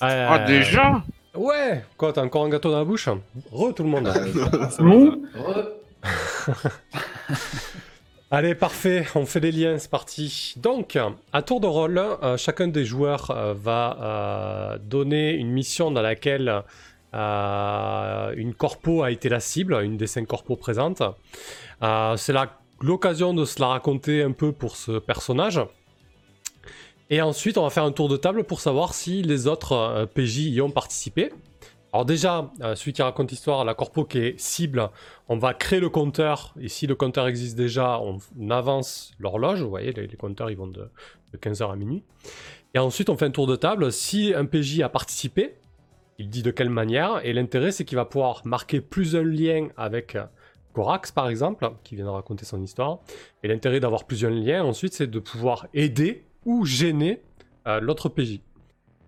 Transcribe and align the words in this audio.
Ah, 0.00 0.38
déjà 0.40 1.02
Ouais 1.34 1.84
Quoi, 1.96 2.12
t'as 2.12 2.22
encore 2.22 2.44
un 2.44 2.48
gâteau 2.48 2.70
dans 2.70 2.78
la 2.78 2.84
bouche 2.84 3.08
Re 3.52 3.74
tout 3.74 3.82
le 3.82 3.88
monde 3.88 4.08
Allez, 8.28 8.56
parfait, 8.56 9.06
on 9.14 9.24
fait 9.24 9.38
les 9.38 9.52
liens, 9.52 9.78
c'est 9.78 9.90
parti. 9.90 10.54
Donc, 10.56 10.98
à 11.32 11.42
tour 11.42 11.60
de 11.60 11.68
rôle, 11.68 11.98
euh, 11.98 12.36
chacun 12.36 12.66
des 12.66 12.84
joueurs 12.84 13.30
euh, 13.30 13.54
va 13.54 13.98
euh, 14.00 14.78
donner 14.78 15.34
une 15.34 15.50
mission 15.50 15.92
dans 15.92 16.02
laquelle 16.02 16.62
une 17.14 18.52
corpo 18.54 19.04
a 19.04 19.10
été 19.10 19.28
la 19.28 19.40
cible, 19.40 19.80
une 19.82 19.96
des 19.96 20.06
cinq 20.06 20.26
corpos 20.26 20.56
présentes. 20.56 21.02
c'est 22.16 22.34
l'occasion 22.82 23.32
de 23.32 23.44
se 23.44 23.60
la 23.60 23.68
raconter 23.68 24.22
un 24.22 24.32
peu 24.32 24.52
pour 24.52 24.76
ce 24.76 24.98
personnage. 24.98 25.60
Et 27.08 27.22
ensuite, 27.22 27.56
on 27.56 27.62
va 27.62 27.70
faire 27.70 27.84
un 27.84 27.92
tour 27.92 28.08
de 28.08 28.16
table 28.16 28.44
pour 28.44 28.60
savoir 28.60 28.94
si 28.94 29.22
les 29.22 29.46
autres 29.46 30.08
PJ 30.14 30.48
y 30.48 30.60
ont 30.60 30.70
participé. 30.70 31.30
Alors 31.96 32.04
déjà, 32.04 32.50
euh, 32.60 32.74
celui 32.74 32.92
qui 32.92 33.00
raconte 33.00 33.30
l'histoire, 33.30 33.64
la 33.64 33.72
corpo 33.72 34.04
qui 34.04 34.18
est 34.18 34.38
cible, 34.38 34.90
on 35.28 35.38
va 35.38 35.54
créer 35.54 35.80
le 35.80 35.88
compteur, 35.88 36.52
et 36.60 36.68
si 36.68 36.86
le 36.86 36.94
compteur 36.94 37.26
existe 37.26 37.56
déjà, 37.56 38.00
on, 38.00 38.50
avance 38.50 39.14
l'horloge, 39.18 39.62
vous 39.62 39.70
voyez, 39.70 39.92
les, 39.92 40.08
compteurs 40.08 40.50
ils 40.50 40.58
vont 40.58 40.66
de, 40.66 40.90
15h 41.40 41.72
à 41.72 41.74
minuit. 41.76 42.02
Et 42.74 42.78
ensuite, 42.78 43.08
on 43.08 43.16
fait 43.16 43.24
un 43.24 43.30
tour 43.30 43.46
de 43.46 43.56
table, 43.56 43.90
si 43.92 44.34
un 44.34 44.44
PJ 44.44 44.80
a 44.80 44.90
participé, 44.90 45.56
il 46.18 46.28
dit 46.28 46.42
de 46.42 46.50
quelle 46.50 46.68
manière, 46.68 47.24
et 47.24 47.32
l'intérêt 47.32 47.72
c'est 47.72 47.86
qu'il 47.86 47.96
va 47.96 48.04
pouvoir 48.04 48.42
marquer 48.44 48.82
plus 48.82 49.16
un 49.16 49.24
lien 49.24 49.68
avec 49.78 50.18
Corax 50.74 51.12
par 51.12 51.30
exemple, 51.30 51.70
qui 51.82 51.94
vient 51.94 52.04
de 52.04 52.10
raconter 52.10 52.44
son 52.44 52.62
histoire, 52.62 52.98
et 53.42 53.48
l'intérêt 53.48 53.80
d'avoir 53.80 54.04
plusieurs 54.04 54.32
liens 54.32 54.64
ensuite 54.64 54.92
c'est 54.92 55.06
de 55.06 55.18
pouvoir 55.18 55.66
aider 55.72 56.26
ou 56.46 56.64
gêner 56.64 57.20
euh, 57.66 57.80
l'autre 57.80 58.08
PJ. 58.08 58.40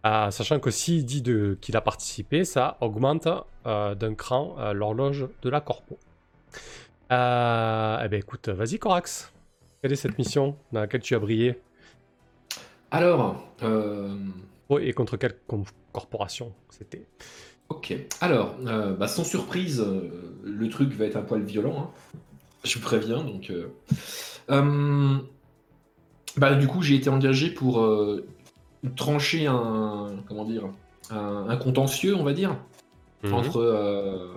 Euh, 0.05 0.31
sachant 0.31 0.61
que 0.61 0.71
s'il 0.71 1.07
dit 1.07 1.23
qu'il 1.61 1.77
a 1.77 1.81
participé, 1.81 2.45
ça 2.45 2.77
augmente 2.81 3.29
euh, 3.67 3.95
d'un 3.95 4.15
cran 4.15 4.73
l'horloge 4.73 5.27
de 5.43 5.49
la 5.49 5.61
corpo. 5.61 5.99
eh 7.11 7.15
ben 7.15 8.15
écoute, 8.15 8.49
vas-y 8.49 8.79
Corax. 8.79 9.33
Quelle 9.81 9.93
est 9.93 9.97
cette 9.97 10.19
mission 10.19 10.57
dans 10.73 10.81
laquelle 10.81 11.01
tu 11.01 11.15
as 11.15 11.19
brillé? 11.19 11.59
Alors. 12.91 13.49
Oui, 14.71 14.83
et 14.83 14.93
contre 14.93 15.17
quelle 15.17 15.37
corporation 15.93 16.53
c'était? 16.69 17.07
Ok. 17.69 17.95
Alors, 18.21 18.57
bah, 18.99 19.09
sans 19.09 19.25
surprise, 19.25 19.85
le 20.43 20.69
truc 20.69 20.93
va 20.93 21.07
être 21.07 21.17
un 21.17 21.23
poil 21.23 21.43
violent. 21.43 21.79
Hein. 21.79 22.19
Je 22.65 22.75
vous 22.75 22.85
préviens. 22.85 23.23
Donc, 23.23 23.53
bah, 26.39 26.55
du 26.55 26.67
coup, 26.67 26.83
j'ai 26.83 26.95
été 26.95 27.11
engagé 27.11 27.51
pour 27.51 27.87
trancher 28.97 29.47
un 29.47 30.17
comment 30.27 30.45
dire 30.45 30.65
un, 31.11 31.57
contentieux, 31.57 32.15
on 32.15 32.25
va 32.25 32.33
dire, 32.33 32.57
mhm. 33.23 33.35
entre 33.35 33.59
euh, 33.59 34.29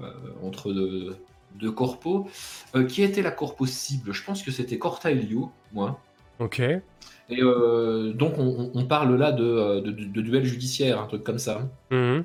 entre 0.44 0.72
deux, 0.72 1.16
deux 1.56 1.72
corpos. 1.72 2.28
Euh, 2.76 2.86
qui 2.86 3.04
était 3.04 3.22
la 3.22 3.32
corpo 3.32 3.66
cible? 3.66 4.14
Je 4.14 4.24
pense 4.24 4.44
que 4.44 4.52
c'était 4.52 4.78
Corta 4.78 5.12
Elio, 5.12 5.52
moi. 5.74 6.00
Ok. 6.40 6.60
Et 6.60 7.42
euh, 7.42 8.12
donc 8.14 8.34
on, 8.38 8.86
parle 8.86 9.16
là 9.16 9.32
de, 9.32 9.80
de, 9.80 10.22
duel 10.22 10.44
judiciaire, 10.44 11.00
un 11.00 11.08
truc 11.08 11.24
comme 11.24 11.40
ça. 11.40 11.70
Mhm. 11.92 12.24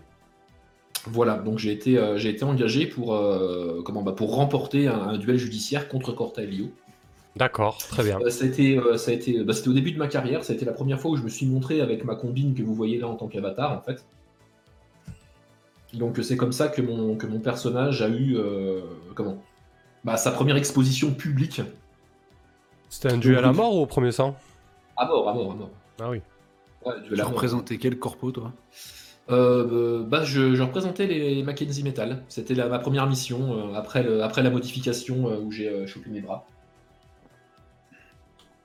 Voilà, 1.08 1.38
donc 1.38 1.58
j'ai 1.58 1.70
été, 1.70 2.00
j'ai 2.16 2.30
été 2.30 2.44
engagé 2.44 2.86
pour, 2.86 3.16
comment, 3.84 4.02
bah, 4.02 4.12
pour 4.12 4.34
remporter 4.34 4.88
un, 4.88 5.16
duel 5.18 5.36
judiciaire 5.36 5.88
contre 5.88 6.10
Corta 6.10 6.42
Elio. 6.42 6.72
D'accord, 7.36 7.76
très 7.76 8.02
bien. 8.02 8.18
Euh, 8.22 8.30
ça 8.30 8.44
a 8.44 8.48
été, 8.48 8.78
euh, 8.78 8.96
ça 8.96 9.10
a 9.10 9.14
été, 9.14 9.44
bah, 9.44 9.52
c'était 9.52 9.68
au 9.68 9.74
début 9.74 9.92
de 9.92 9.98
ma 9.98 10.08
carrière, 10.08 10.42
ça 10.42 10.54
a 10.54 10.56
été 10.56 10.64
la 10.64 10.72
première 10.72 10.98
fois 10.98 11.10
où 11.10 11.16
je 11.16 11.22
me 11.22 11.28
suis 11.28 11.44
montré 11.44 11.82
avec 11.82 12.02
ma 12.02 12.16
combine 12.16 12.54
que 12.54 12.62
vous 12.62 12.74
voyez 12.74 12.98
là 12.98 13.08
en 13.08 13.14
tant 13.14 13.28
qu'avatar 13.28 13.72
en 13.72 13.82
fait. 13.82 14.06
Donc 15.92 16.18
c'est 16.22 16.36
comme 16.36 16.52
ça 16.52 16.68
que 16.68 16.80
mon, 16.80 17.14
que 17.16 17.26
mon 17.26 17.38
personnage 17.38 18.00
a 18.00 18.08
eu 18.08 18.36
euh, 18.36 18.80
comment? 19.14 19.42
Bah, 20.02 20.16
sa 20.16 20.30
première 20.30 20.56
exposition 20.56 21.12
publique. 21.12 21.60
C'était 22.88 23.12
un 23.12 23.18
duel 23.18 23.44
à 23.44 23.52
mort 23.52 23.76
ou 23.76 23.82
au 23.82 23.86
premier 23.86 24.12
sang? 24.12 24.34
À 24.96 25.04
mort, 25.06 25.28
à 25.28 25.34
mort, 25.34 25.52
à 25.52 25.54
mort. 25.56 25.70
Ah 26.00 26.10
oui. 26.10 26.22
Ouais, 26.86 26.94
tu 27.06 27.20
représentais 27.20 27.76
quel 27.76 27.98
corpo 27.98 28.30
toi? 28.30 28.52
Bah, 29.28 30.24
je, 30.24 30.62
représentais 30.62 31.06
les 31.06 31.42
Mackenzie 31.42 31.82
Metal. 31.82 32.22
C'était 32.28 32.54
ma 32.54 32.78
première 32.78 33.06
mission 33.06 33.74
après, 33.74 34.22
après 34.22 34.42
la 34.42 34.50
modification 34.50 35.24
où 35.42 35.50
j'ai 35.50 35.86
chopé 35.86 36.08
mes 36.08 36.20
bras. 36.20 36.46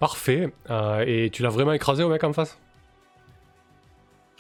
Parfait. 0.02 0.52
Euh, 0.72 1.06
et 1.06 1.30
tu 1.30 1.44
l'as 1.44 1.50
vraiment 1.50 1.74
écrasé 1.74 2.04
au 2.04 2.10
mec 2.10 2.24
en 2.24 2.34
face? 2.34 2.58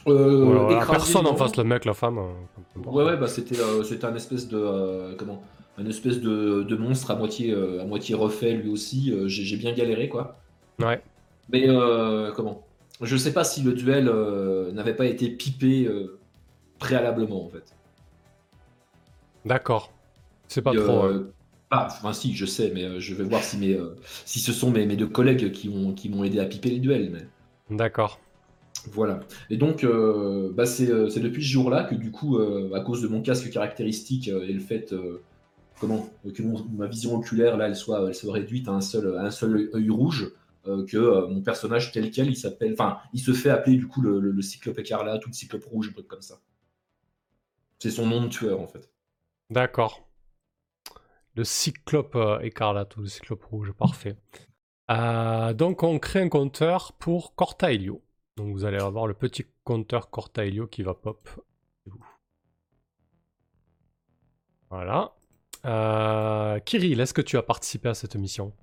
Euh, 0.08 0.68
Personne 0.90 1.28
en 1.28 1.36
face, 1.36 1.56
le 1.56 1.64
mec, 1.64 1.86
la 1.86 1.94
femme. 1.94 2.18
Euh, 2.18 2.90
ouais, 2.90 3.04
ouais, 3.04 3.16
bah 3.16 3.28
c'était 3.28 3.58
c'était 3.84 4.06
un 4.06 4.16
espèce 4.16 4.48
de 4.48 5.16
comment 5.20 5.44
un 5.78 5.86
espèce 5.86 6.20
de, 6.20 6.64
de, 6.64 6.76
monstre 6.76 7.12
à 7.12 7.16
moitié 7.16 7.54
à 7.80 7.86
moitié 7.86 8.16
refait 8.16 8.54
lui 8.54 8.72
aussi. 8.72 9.14
J'ai 9.28 9.56
bien 9.56 9.72
galéré 9.74 10.10
quoi. 10.10 10.40
Ouais. 10.80 11.00
Mais 11.54 11.68
comment 12.36 12.66
Je 13.00 13.16
sais 13.16 13.32
pas 13.32 13.44
si 13.44 13.62
le 13.62 13.74
duel 13.74 14.12
n'avait 14.74 14.96
pas 14.96 15.06
été 15.06 15.30
pipé 15.30 15.88
préalablement 16.80 17.46
en 17.46 17.50
fait. 17.50 17.72
D'accord. 19.46 19.92
C'est 20.48 20.64
pas 20.64 20.74
trop. 20.74 21.08
Ah, 21.74 21.88
enfin 21.90 22.12
si, 22.12 22.36
je 22.36 22.46
sais, 22.46 22.70
mais 22.76 22.84
euh, 22.84 23.00
je 23.00 23.16
vais 23.16 23.24
voir 23.24 23.42
si, 23.42 23.58
mes, 23.58 23.74
euh, 23.74 23.96
si 24.26 24.42
ce 24.42 24.52
sont 24.52 24.72
mes, 24.72 24.86
mes, 24.86 24.98
deux 24.98 25.08
collègues 25.08 25.54
qui 25.54 25.70
m'ont 25.70 25.94
qui 25.94 26.10
m'ont 26.10 26.26
aidé 26.26 26.40
à 26.40 26.46
piper 26.46 26.70
les 26.70 26.80
duels. 26.80 27.10
Mais... 27.10 27.76
D'accord. 27.76 28.20
Voilà. 28.92 29.22
Et 29.50 29.56
donc, 29.56 29.86
euh, 29.86 30.52
bah 30.54 30.66
c'est 30.66 30.88
depuis 30.88 31.42
ce 31.42 31.48
jour-là 31.48 31.86
que 31.86 31.96
du 31.96 32.12
coup, 32.12 32.40
à 32.74 32.82
cause 32.82 33.02
de 33.02 33.08
mon 33.08 33.22
casque 33.22 33.50
caractéristique 33.50 34.28
et 34.28 34.52
le 34.52 34.60
fait 34.60 34.94
comment 35.80 36.10
que 36.26 36.44
ma 36.76 36.88
vision 36.88 37.16
oculaire 37.16 37.58
là, 37.58 37.68
elle 37.68 37.76
soit, 37.76 38.04
elle 38.06 38.16
soit 38.16 38.34
réduite 38.34 38.68
à 38.68 38.72
un 38.72 38.82
seul, 38.82 39.18
un 39.18 39.32
seul 39.32 39.70
œil 39.74 39.90
rouge, 39.90 40.34
que 40.66 41.28
mon 41.28 41.42
personnage 41.42 41.92
tel 41.92 42.12
quel, 42.12 42.28
il 42.28 42.36
s'appelle, 42.36 42.74
enfin, 42.74 42.98
il 43.14 43.20
se 43.20 43.34
fait 43.34 43.50
appeler 43.50 43.78
du 43.78 43.88
coup 43.88 44.02
le, 44.02 44.20
le, 44.20 44.42
cyclope 44.42 44.80
écarlate 44.80 45.26
ou 45.26 45.30
le 45.30 45.34
cyclope 45.34 45.66
rouge, 45.66 45.90
un 45.90 45.94
truc 45.94 46.08
comme 46.08 46.22
ça. 46.22 46.40
C'est 47.80 47.92
son 47.92 48.08
nom 48.08 48.24
de 48.24 48.30
tueur 48.30 48.60
en 48.60 48.68
fait. 48.68 48.90
D'accord. 49.50 50.11
Le 51.36 51.44
cyclope 51.44 52.16
euh, 52.16 52.40
écarlate 52.40 52.96
ou 52.98 53.02
le 53.02 53.08
cyclope 53.08 53.44
rouge, 53.46 53.72
parfait. 53.72 54.18
Euh, 54.90 55.54
donc 55.54 55.84
on 55.84 56.00
crée 56.00 56.22
un 56.22 56.30
compteur 56.30 56.94
pour 56.94 57.36
Cortailio. 57.36 58.02
Donc 58.38 58.54
vous 58.54 58.66
allez 58.66 58.80
avoir 58.80 59.08
le 59.08 59.14
petit 59.14 59.46
compteur 59.64 60.10
Cortailio 60.10 60.68
qui 60.68 60.84
va 60.84 60.94
pop. 60.94 61.30
Voilà. 64.70 65.14
Euh, 65.66 66.60
Kirill, 66.60 67.00
est-ce 67.00 67.14
que 67.14 67.22
tu 67.22 67.38
as 67.38 67.44
participé 67.44 67.90
à 67.90 67.94
cette 67.94 68.16
mission? 68.16 68.54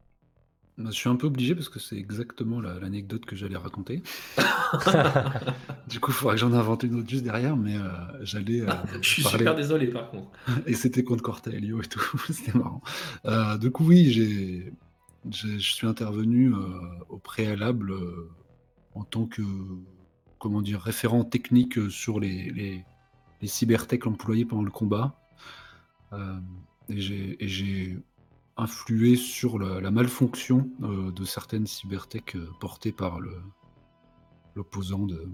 Je 0.87 0.91
suis 0.93 1.09
un 1.09 1.17
peu 1.17 1.27
obligé 1.27 1.55
parce 1.55 1.69
que 1.69 1.81
c'est 1.81 1.97
exactement 1.97 2.61
l'anecdote 2.61 3.25
que 3.25 3.35
j'allais 3.35 3.57
raconter. 3.57 4.03
du 5.89 6.01
coup, 6.01 6.11
il 6.11 6.15
faudrait 6.15 6.37
que 6.37 6.41
j'en 6.41 6.53
invente 6.53 6.85
une 6.85 7.01
autre 7.01 7.09
juste 7.09 7.25
derrière, 7.25 7.57
mais 7.57 7.77
euh, 7.77 7.89
j'allais. 8.23 8.61
Euh, 8.61 8.73
je 9.03 9.09
suis 9.09 9.23
super 9.25 9.55
désolé 9.55 9.89
par 9.89 10.11
contre. 10.11 10.31
et 10.67 10.75
c'était 10.75 11.03
contre 11.03 11.23
Cortelio 11.23 11.83
et 11.83 11.87
tout, 11.87 12.01
c'était 12.31 12.57
marrant. 12.57 12.83
Euh, 13.27 13.59
du 13.59 13.71
coup, 13.71 13.85
oui, 13.87 14.11
j'ai, 14.13 14.73
je 15.31 15.59
suis 15.59 15.87
intervenu 15.87 16.53
au 17.09 17.19
préalable 17.19 17.93
en 18.95 19.05
tant 19.05 19.27
que 19.27 19.43
comment 20.39 20.63
dire 20.63 20.81
référent 20.81 21.25
technique 21.25 21.91
sur 21.91 22.21
les, 22.21 22.51
les, 22.51 22.85
les 23.43 23.49
cybertech 23.49 24.07
employés 24.07 24.45
pendant 24.45 24.63
le 24.63 24.71
combat. 24.71 25.19
et 26.89 27.01
j'ai 27.01 27.99
influer 28.59 29.17
sur 29.17 29.59
la, 29.59 29.91
malfonction 29.91 30.69
euh, 30.83 31.11
de 31.13 31.25
certaines 31.25 31.67
cybertech 31.67 32.37
euh, 32.37 32.51
portées 32.61 32.93
par 32.93 33.19
l'opposant 34.55 35.07
de, 35.07 35.27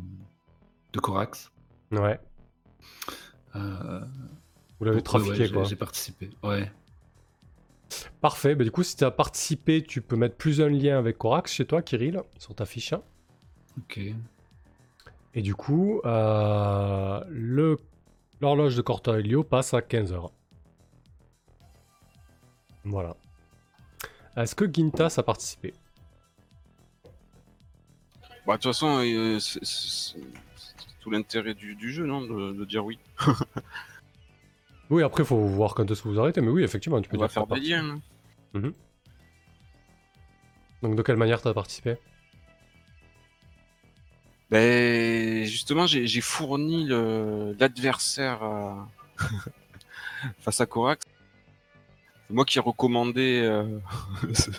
de 0.92 1.00
Corax. 1.00 1.50
Ouais. 1.90 2.20
Euh, 3.56 4.00
Vous 4.78 4.84
l'avez 4.84 5.02
trafiqué, 5.02 5.50
quoi. 5.50 5.64
J'ai 5.64 5.74
participé, 5.76 6.30
ouais. 6.42 6.70
Parfait, 8.20 8.54
bah, 8.54 8.64
du 8.64 8.70
coup, 8.70 8.82
si 8.82 8.96
tu 8.96 9.04
as 9.04 9.10
participé, 9.10 9.82
tu 9.82 10.02
peux 10.02 10.16
mettre 10.16 10.36
plus 10.36 10.60
un 10.60 10.68
lien 10.68 10.98
avec 10.98 11.16
Corax 11.18 11.52
chez 11.52 11.66
toi, 11.66 11.82
Kirill, 11.82 12.22
sur 12.38 12.54
ta 12.54 12.66
fiche. 12.66 12.94
Ok. 13.78 14.00
Et 15.36 15.42
du 15.42 15.54
coup, 15.54 16.00
l'horloge 16.04 17.26
de 18.76 18.82
Cortoelio 18.82 19.44
passe 19.44 19.74
à 19.74 19.80
15h. 19.80 20.30
Voilà. 22.84 23.16
Est-ce 24.36 24.54
que 24.54 24.70
Gintas 24.72 25.14
a 25.18 25.22
participé 25.22 25.74
Bah, 28.46 28.56
de 28.56 28.62
toute 28.62 28.72
façon, 28.72 28.98
euh, 29.04 29.38
c'est 29.40 30.16
tout 31.00 31.10
l'intérêt 31.10 31.54
du, 31.54 31.92
jeu, 31.92 32.04
non 32.06 32.20
de, 32.22 32.64
dire 32.64 32.84
oui. 32.84 32.98
oui, 34.90 35.02
après, 35.02 35.22
il 35.22 35.26
faut 35.26 35.38
voir 35.38 35.74
quand 35.74 35.90
est-ce 35.90 36.02
que 36.02 36.08
vous 36.08 36.18
arrêtez, 36.20 36.40
mais 36.40 36.48
oui, 36.50 36.62
effectivement, 36.64 37.00
tu 37.00 37.08
peux 37.08 37.16
On 37.16 37.20
dire 37.20 37.26
va 37.28 37.32
faire 37.32 37.46
des 37.46 37.60
liens. 37.60 38.00
Mhm. 38.54 38.72
Donc, 40.82 40.96
de 40.96 41.02
quelle 41.02 41.16
manière 41.16 41.40
tu 41.40 41.48
as 41.48 41.54
participé? 41.54 41.96
Ben, 44.50 45.44
justement, 45.44 45.86
j'ai 45.86 46.06
j'ai 46.06 46.20
fourni 46.20 46.84
le- 46.84 47.56
l'adversaire 47.58 48.42
à- 48.42 48.88
face 50.40 50.60
à 50.60 50.66
Corax. 50.66 51.04
Moi 52.34 52.44
qui 52.44 52.58
ai 52.58 52.60
recommandé 52.60 53.40
euh, 53.44 53.78
ce, 54.34 54.50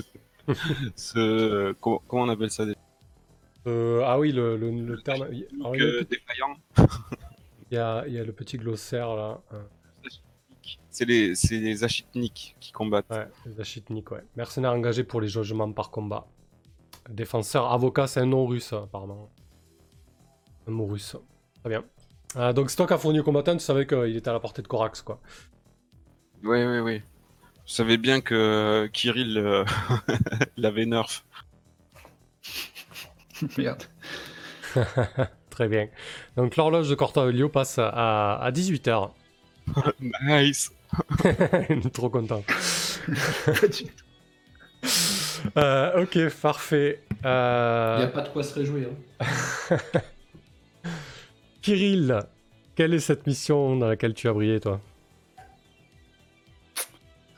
ce- 0.95 1.73
comment, 1.81 2.01
comment 2.07 2.23
on 2.23 2.29
appelle 2.29 2.49
ça 2.51 2.65
déjà? 2.65 2.77
Euh, 3.67 4.01
ah 4.05 4.17
oui, 4.19 4.31
le, 4.31 4.57
le, 4.57 4.69
le 4.71 5.01
terme. 5.01 5.23
Alors, 5.23 5.75
il 5.75 5.81
y 5.83 5.85
a- 5.99 6.03
défaillant. 6.03 6.55
il 7.71 7.75
y, 7.75 7.77
a, 7.77 8.05
il 8.07 8.13
y 8.13 8.19
a 8.19 8.23
le 8.23 8.31
petit 8.31 8.57
glossaire 8.57 9.15
là. 9.15 9.41
Euh, 9.53 9.61
C'est 10.89 11.05
les, 11.05 11.35
c'est 11.35 11.59
les 11.59 11.83
achitniks 11.83 12.55
qui 12.61 12.71
combattent. 12.71 13.09
Ouais, 13.09 13.27
les 13.45 13.59
achitniks, 13.59 14.09
ouais. 14.11 14.23
Mercenaires 14.37 14.71
engagés 14.71 15.03
pour 15.03 15.19
les 15.19 15.27
jugements 15.27 15.71
par 15.73 15.91
combat. 15.91 16.25
Défenseur, 17.09 17.71
avocat, 17.71 18.07
c'est 18.07 18.21
un 18.21 18.25
nom 18.25 18.45
russe, 18.47 18.71
apparemment. 18.71 19.29
Un 20.67 20.71
mot 20.71 20.85
russe. 20.87 21.17
Très 21.61 21.69
bien. 21.69 21.83
Euh, 22.37 22.53
donc, 22.53 22.69
c'est 22.69 22.77
toi 22.77 22.87
qui 22.87 22.93
as 22.93 22.97
fourni 22.97 23.17
le 23.17 23.23
combattant, 23.23 23.53
tu 23.53 23.59
savais 23.59 23.85
qu'il 23.85 24.15
était 24.15 24.29
à 24.29 24.33
la 24.33 24.39
portée 24.39 24.61
de 24.61 24.67
Corax, 24.67 25.01
quoi. 25.01 25.19
Oui, 26.43 26.63
oui, 26.63 26.79
oui. 26.79 27.01
Je 27.67 27.73
savais 27.73 27.97
bien 27.97 28.21
que 28.21 28.87
Kirill 28.93 29.37
euh, 29.37 29.65
l'avait 30.57 30.85
nerf. 30.85 31.23
Merde. 33.57 33.83
Très 35.49 35.67
bien. 35.67 35.87
Donc, 36.35 36.57
l'horloge 36.57 36.89
de 36.89 36.95
Cortavelio 36.95 37.49
passe 37.49 37.79
à, 37.79 38.35
à 38.35 38.51
18h. 38.51 39.11
Nice. 40.23 40.71
Il 41.23 41.77
est 41.87 41.93
trop 41.93 42.09
content. 42.09 42.43
Euh, 45.57 46.03
ok, 46.03 46.29
parfait. 46.41 47.01
Il 47.11 47.17
Euh, 47.25 47.97
n'y 47.99 48.03
a 48.03 48.07
pas 48.07 48.21
de 48.21 48.29
quoi 48.29 48.43
se 48.43 48.53
réjouir. 48.53 48.89
hein. 49.19 49.77
Kirill, 51.61 52.19
quelle 52.75 52.93
est 52.93 52.99
cette 52.99 53.25
mission 53.25 53.75
dans 53.77 53.87
laquelle 53.87 54.13
tu 54.13 54.27
as 54.27 54.33
brillé, 54.33 54.59
toi? 54.59 54.79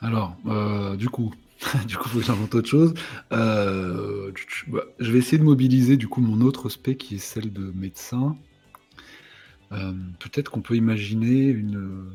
Alors, 0.08 0.34
euh, 0.46 0.96
du 0.96 1.10
coup, 1.10 1.34
du 1.86 1.98
coup, 1.98 2.08
faut 2.08 2.20
que 2.20 2.24
j'invente 2.24 2.54
autre 2.54 2.68
chose. 2.68 2.94
Euh, 3.30 4.32
bah, 4.68 4.84
je 4.98 5.12
vais 5.12 5.18
essayer 5.18 5.36
de 5.36 5.42
mobiliser 5.42 5.98
du 5.98 6.08
coup 6.08 6.22
mon 6.22 6.40
autre 6.40 6.70
spec 6.70 6.96
qui 6.96 7.16
est 7.16 7.18
celle 7.18 7.52
de 7.52 7.70
médecin. 7.74 8.34
Euh, 9.72 9.92
Peut-être 10.18 10.50
qu'on 10.50 10.62
peut 10.62 10.76
imaginer 10.76 11.42
une 11.44 12.10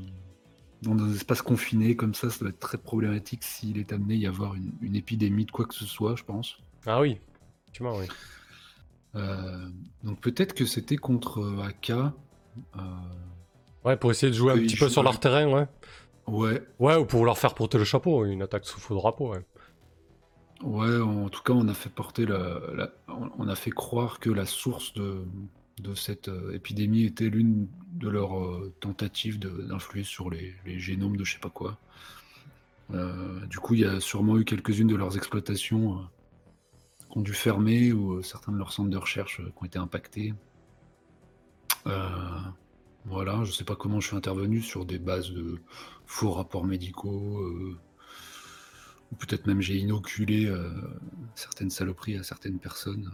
dans 0.81 0.97
un 1.03 1.13
espace 1.13 1.43
confiné 1.43 1.95
comme 1.95 2.15
ça, 2.15 2.31
ça 2.31 2.39
doit 2.39 2.49
être 2.49 2.59
très 2.59 2.79
problématique 2.79 3.43
s'il 3.43 3.77
est 3.77 3.93
amené 3.93 4.15
à 4.15 4.17
y 4.17 4.25
avoir 4.25 4.55
une, 4.55 4.71
une 4.81 4.95
épidémie 4.95 5.45
de 5.45 5.51
quoi 5.51 5.65
que 5.65 5.75
ce 5.75 5.85
soit, 5.85 6.15
je 6.15 6.23
pense. 6.23 6.57
Ah 6.87 6.99
oui, 6.99 7.19
tu 7.73 7.83
m'as, 7.83 7.95
oui. 7.95 8.07
Euh, 9.15 9.69
donc 10.03 10.19
peut-être 10.19 10.53
que 10.53 10.65
c'était 10.65 10.97
contre 10.97 11.61
AK. 11.63 11.93
Ouais, 13.85 13.97
pour 13.97 14.09
essayer 14.11 14.31
de 14.31 14.35
jouer 14.35 14.53
un 14.53 14.57
petit 14.57 14.77
peu 14.77 14.89
sur 14.89 15.03
leur 15.03 15.19
terrain, 15.19 15.47
ouais. 15.47 15.67
Ouais, 16.27 16.61
Ouais, 16.79 16.95
ou 16.97 17.05
pour 17.05 17.25
leur 17.25 17.37
faire 17.39 17.55
porter 17.55 17.77
le 17.79 17.83
chapeau, 17.83 18.25
une 18.25 18.41
attaque 18.43 18.65
sous 18.65 18.79
faux 18.79 18.93
drapeau, 18.95 19.31
ouais. 19.31 19.43
Ouais, 20.63 20.99
en 21.01 21.29
tout 21.29 21.41
cas, 21.43 21.53
on 21.53 21.67
a 21.67 21.73
fait 21.73 21.89
porter 21.89 22.25
la, 22.25 22.59
la- 22.73 22.91
on- 23.09 23.47
a 23.49 23.55
fait 23.55 23.71
croire 23.71 24.19
que 24.19 24.29
la 24.29 24.45
source 24.45 24.93
de, 24.93 25.25
de 25.81 25.93
cette 25.93 26.29
euh, 26.29 26.53
épidémie 26.53 27.03
était 27.03 27.29
l'une 27.29 27.67
de 27.93 28.07
leurs 28.09 28.39
euh, 28.39 28.73
tentatives 28.79 29.39
d'influer 29.39 30.03
sur 30.03 30.29
les, 30.29 30.53
les 30.65 30.79
génomes 30.79 31.17
de 31.17 31.23
je 31.25 31.33
sais 31.33 31.39
pas 31.39 31.49
quoi. 31.49 31.77
Euh, 32.93 33.45
du 33.47 33.59
coup, 33.59 33.73
il 33.73 33.81
y 33.81 33.85
a 33.85 33.99
sûrement 33.99 34.37
eu 34.37 34.45
quelques-unes 34.45 34.87
de 34.87 34.95
leurs 34.95 35.17
exploitations 35.17 35.99
qui 37.09 37.17
ont 37.17 37.21
dû 37.21 37.33
fermer 37.33 37.93
ou 37.93 38.21
certains 38.23 38.51
de 38.51 38.57
leurs 38.57 38.73
centres 38.73 38.89
de 38.89 38.97
recherche 38.97 39.37
qui 39.37 39.53
ont 39.61 39.65
été 39.65 39.79
impactés. 39.79 40.33
Voilà, 43.05 43.43
je 43.43 43.51
sais 43.51 43.63
pas 43.65 43.75
comment 43.75 43.99
je 43.99 44.07
suis 44.07 44.15
intervenu 44.15 44.61
sur 44.61 44.85
des 44.85 44.97
bases 44.99 45.31
de 45.31 45.59
faux 46.05 46.31
rapports 46.31 46.65
médicaux. 46.65 47.39
euh, 47.39 47.77
ou 49.11 49.15
peut-être 49.15 49.45
même 49.45 49.61
j'ai 49.61 49.75
inoculé 49.75 50.47
euh, 50.47 50.71
certaines 51.35 51.69
saloperies 51.69 52.17
à 52.17 52.23
certaines 52.23 52.57
personnes 52.57 53.11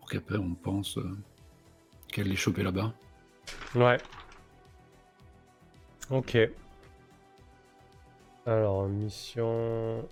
pour 0.00 0.08
qu'après 0.08 0.36
on 0.36 0.54
pense 0.54 0.98
euh, 0.98 1.16
qu'elle 2.08 2.28
les 2.28 2.36
chopait 2.36 2.64
là-bas. 2.64 2.92
Ouais. 3.74 3.98
Ok. 6.10 6.38
Alors, 8.46 8.88
mission... 8.88 10.08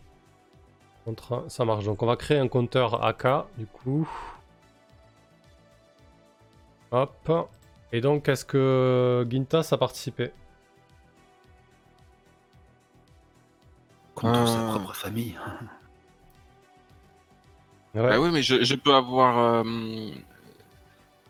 Ça 1.48 1.64
marche. 1.64 1.84
Donc, 1.84 2.02
on 2.02 2.06
va 2.06 2.16
créer 2.16 2.38
un 2.38 2.48
compteur 2.48 3.04
AK, 3.04 3.46
du 3.56 3.66
coup. 3.66 4.08
Hop. 6.90 7.48
Et 7.92 8.00
donc, 8.00 8.28
est-ce 8.28 8.44
que 8.44 9.24
Gintas 9.30 9.68
a 9.70 9.78
participé? 9.78 10.32
Contre 14.16 14.48
sa 14.48 14.60
Euh. 14.62 14.68
propre 14.70 14.94
famille. 14.96 15.38
Ouais. 17.94 18.02
Bah 18.02 18.18
oui, 18.20 18.30
mais 18.32 18.42
je, 18.42 18.64
je 18.64 18.74
peux 18.74 18.94
avoir. 18.94 19.38
euh, 19.38 19.62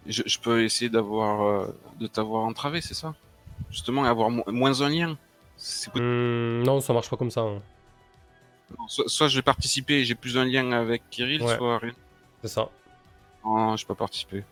je, 0.07 0.23
je 0.27 0.39
peux 0.39 0.63
essayer 0.65 0.89
d'avoir. 0.89 1.43
euh, 1.43 1.67
de 2.01 2.07
t'avoir 2.07 2.45
entravé, 2.45 2.81
c'est 2.81 2.95
ça? 2.95 3.15
Justement, 3.71 4.05
avoir 4.05 4.31
mo- 4.31 4.45
moins 4.47 4.81
un 4.81 4.89
lien. 4.89 5.19
Hmm, 5.95 6.63
non, 6.63 6.81
ça 6.81 6.93
marche 6.93 7.09
pas 7.11 7.17
comme 7.17 7.31
ça. 7.31 7.41
hein. 7.43 7.63
Soit, 8.89 9.09
soit 9.09 9.29
je 9.29 9.37
vais 9.37 9.43
participer 9.43 9.95
et 10.01 10.05
j'ai 10.05 10.15
plus 10.17 10.37
un 10.39 10.45
lien 10.45 10.73
avec 10.73 11.09
Kirill, 11.11 11.43
Ouais. 11.43 11.57
soit 11.57 11.79
rien. 11.79 11.93
C'est 12.43 12.49
ça. 12.49 12.69
Non, 13.45 13.77
je 13.77 13.87
peux 13.87 13.95
pas 13.95 14.01
participer. 14.05 14.45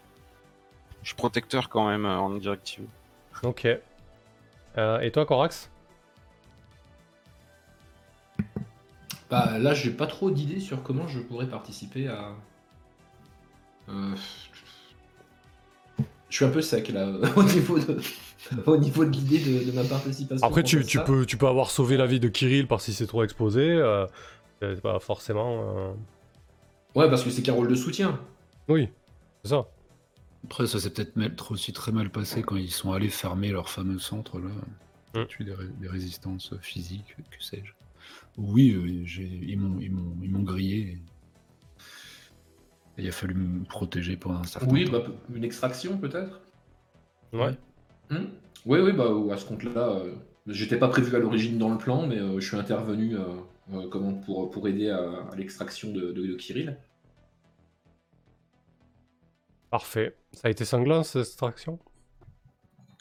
Je 1.02 1.08
suis 1.08 1.16
protecteur 1.16 1.68
quand 1.68 1.86
même 1.88 2.06
euh, 2.06 2.16
en 2.18 2.30
directive. 2.30 2.86
Ok. 3.42 3.66
Euh, 4.78 5.00
et 5.00 5.10
toi, 5.10 5.26
Corax? 5.26 5.70
Bah, 9.34 9.58
là, 9.58 9.74
j'ai 9.74 9.90
pas 9.90 10.06
trop 10.06 10.30
d'idées 10.30 10.60
sur 10.60 10.82
comment 10.82 11.08
je 11.08 11.18
pourrais 11.18 11.48
participer 11.48 12.06
à. 12.08 12.32
Euh, 13.88 14.14
Je 16.28 16.36
suis 16.36 16.44
un 16.44 16.50
peu 16.50 16.62
sec 16.62 16.88
là, 16.88 17.08
au 17.36 17.42
niveau 17.42 17.78
de, 17.78 18.00
au 18.66 18.76
niveau 18.76 19.04
de 19.04 19.10
l'idée 19.10 19.38
de, 19.40 19.64
de 19.70 19.72
ma 19.72 19.82
participation. 19.84 20.46
Après, 20.46 20.62
tu, 20.62 20.84
tu 20.84 21.00
peux, 21.00 21.26
tu 21.26 21.36
peux 21.36 21.46
avoir 21.48 21.70
sauvé 21.70 21.96
la 21.96 22.06
vie 22.06 22.20
de 22.20 22.28
Kirill 22.28 22.66
par 22.66 22.80
si 22.80 22.92
c'est 22.92 23.06
trop 23.06 23.24
exposé. 23.24 23.70
euh, 23.70 24.06
c'est 24.60 24.80
pas 24.80 24.98
forcément. 25.00 25.76
euh, 25.76 25.92
Ouais, 26.94 27.10
parce 27.10 27.24
que 27.24 27.30
c'est 27.30 27.42
qu'un 27.42 27.54
rôle 27.54 27.68
de 27.68 27.74
soutien. 27.74 28.20
Oui, 28.68 28.88
c'est 29.42 29.50
ça. 29.50 29.66
Après, 30.44 30.66
ça 30.66 30.78
s'est 30.78 30.90
peut-être 30.90 31.16
mal- 31.16 31.34
aussi 31.50 31.72
très 31.72 31.90
mal 31.90 32.08
passé 32.10 32.42
quand 32.42 32.56
ils 32.56 32.70
sont 32.70 32.92
allés 32.92 33.08
fermer 33.08 33.50
leur 33.50 33.68
fameux 33.68 33.98
centre 33.98 34.38
là. 34.38 34.50
Mm. 35.14 35.26
eu 35.40 35.44
des, 35.44 35.54
ré- 35.54 35.68
des 35.80 35.88
résistances 35.88 36.54
physiques, 36.60 37.16
que 37.30 37.42
sais-je. 37.44 37.72
Oui, 38.36 38.70
euh, 38.74 39.04
j'ai- 39.04 39.24
ils 39.42 39.58
m'ont 39.58 39.80
ils 39.80 39.90
m'ont- 39.90 40.16
ils 40.22 40.30
m'ont 40.30 40.42
grillé. 40.44 40.98
Et 42.98 43.02
il 43.04 43.08
a 43.08 43.12
fallu 43.12 43.34
me 43.34 43.64
protéger 43.64 44.16
pendant 44.16 44.40
un 44.40 44.46
certain 44.46 44.66
Oui, 44.66 44.84
temps. 44.84 44.90
bah, 44.90 45.04
une 45.32 45.44
extraction 45.44 45.96
peut-être? 45.98 46.40
Ouais. 47.32 47.58
Hmm? 48.10 48.26
Oui, 48.66 48.78
oui, 48.80 48.92
bah, 48.92 49.06
à 49.32 49.36
ce 49.36 49.44
compte-là, 49.46 49.88
euh, 50.00 50.14
j'étais 50.46 50.78
pas 50.78 50.88
prévu 50.88 51.14
à 51.16 51.18
l'origine 51.18 51.58
dans 51.58 51.70
le 51.70 51.78
plan, 51.78 52.06
mais 52.06 52.18
euh, 52.18 52.40
je 52.40 52.46
suis 52.46 52.56
intervenu 52.56 53.16
euh, 53.16 53.20
euh, 53.72 53.88
comment, 53.90 54.14
pour, 54.14 54.50
pour 54.50 54.68
aider 54.68 54.90
à, 54.90 54.98
à 55.32 55.36
l'extraction 55.36 55.92
de, 55.92 56.12
de, 56.12 56.26
de 56.26 56.34
Kirill. 56.34 56.76
Parfait. 59.68 60.16
Ça 60.32 60.48
a 60.48 60.50
été 60.50 60.64
sanglant 60.64 61.02
cette 61.02 61.26
extraction? 61.26 61.78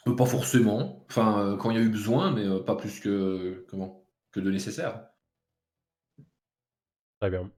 Euh, 0.08 0.14
Pas 0.16 0.26
forcément, 0.26 1.04
enfin, 1.10 1.38
euh, 1.54 1.56
quand 1.56 1.70
il 1.70 1.76
y 1.76 1.80
a 1.80 1.82
eu 1.82 1.88
besoin, 1.90 2.30
mais 2.32 2.44
euh, 2.44 2.60
pas 2.62 2.76
plus 2.76 3.00
que, 3.00 3.64
comment, 3.70 4.04
que 4.32 4.40
de 4.40 4.50
nécessaire. 4.50 5.06
Très 7.24 7.30
bien. 7.30 7.50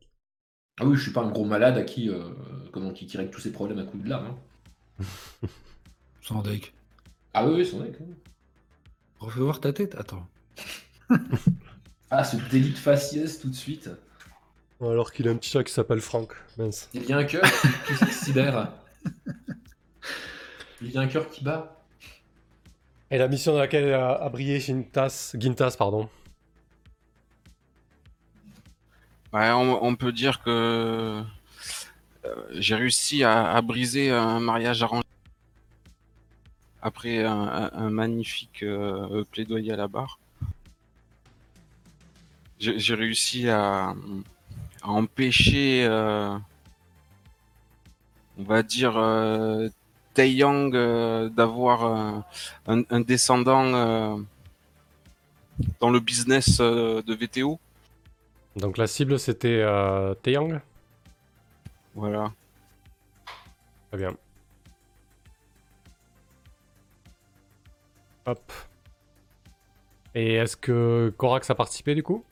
Ah 0.79 0.87
oui, 0.87 0.97
je 0.97 1.03
suis 1.03 1.11
pas 1.11 1.23
un 1.23 1.29
gros 1.29 1.45
malade 1.45 1.77
à 1.77 1.83
qui, 1.83 2.09
euh, 2.09 2.23
comment, 2.73 2.93
qui, 2.93 3.09
qui 3.09 3.17
règle 3.17 3.33
tous 3.33 3.41
ses 3.41 3.51
problèmes 3.51 3.81
à 3.81 3.83
coups 3.83 4.05
de 4.05 4.09
lame. 4.09 4.37
hein. 5.01 5.09
Sans 6.23 6.41
deck. 6.41 6.73
Ah 7.35 7.45
oui, 7.49 7.69
oui, 7.69 7.69
quand 7.73 7.79
même. 8.07 8.15
Refais 9.19 9.41
voir 9.41 9.59
ta 9.59 9.73
tête 9.73 9.97
Attends. 9.97 10.25
Ah, 12.13 12.23
ce 12.23 12.37
délit 12.49 12.71
de 12.71 12.79
faciès 12.79 13.41
tout 13.41 13.49
de 13.49 13.55
suite. 13.57 13.91
Alors 14.81 15.13
qu'il 15.13 15.27
a 15.27 15.33
un 15.33 15.37
petit 15.37 15.51
chat 15.51 15.65
qui 15.65 15.73
s'appelle 15.73 16.01
Franck. 16.01 16.35
Mince. 16.57 16.89
Il 16.95 17.05
y 17.05 17.13
a 17.13 17.17
un 17.17 17.25
cœur 17.25 17.43
qui 17.89 18.15
cyber. 18.15 18.73
Il 20.81 20.93
y 20.93 20.97
a 20.97 21.01
un 21.01 21.09
cœur 21.09 21.29
qui 21.29 21.43
bat. 21.43 21.85
Et 23.11 23.19
la 23.19 23.27
mission 23.27 23.53
dans 23.55 23.59
laquelle 23.59 23.93
a, 23.93 24.13
a 24.13 24.29
brillé 24.29 24.61
Gintas, 24.61 25.33
Gintas, 25.37 25.75
pardon. 25.77 26.09
On, 29.33 29.97
peut 29.97 30.13
dire 30.13 30.43
que 30.43 30.51
euh, 30.51 31.23
j'ai 32.53 32.75
réussi 32.75 33.23
à, 33.25 33.61
briser 33.61 34.11
un 34.11 34.41
mariage 34.41 34.83
arrangé 34.83 35.07
après 36.81 37.25
un, 37.25 37.91
magnifique 37.91 38.63
euh, 38.63 39.25
plaidoyer 39.31 39.73
à 39.73 39.77
la 39.77 39.89
barre. 39.89 40.19
J'ai 42.59 42.95
réussi 42.95 43.49
à, 43.51 43.95
empêcher, 44.83 45.85
euh, 45.85 46.39
on 48.39 48.45
va 48.45 48.63
dire, 48.63 48.97
euh, 48.97 49.69
Taeyang 50.15 50.75
euh, 50.75 51.29
d'avoir 51.29 52.25
un, 52.67 53.01
descendant 53.01 54.25
dans 55.81 55.91
le 55.91 56.01
business 56.01 56.59
de 56.59 57.15
VTO. 57.15 57.59
Donc 58.57 58.77
la 58.79 58.87
cible 58.89 59.19
c'était 59.21 59.61
euh, 59.63 60.15
Taeyang 60.15 60.61
Voilà. 61.95 62.35
Très 63.91 63.99
bien. 63.99 64.17
Hop. 68.27 68.53
Et 70.17 70.35
est-ce 70.35 70.57
que 70.57 71.15
Korax 71.17 71.49
a 71.51 71.55
participé 71.55 71.95
du 71.95 72.03
coup? 72.03 72.25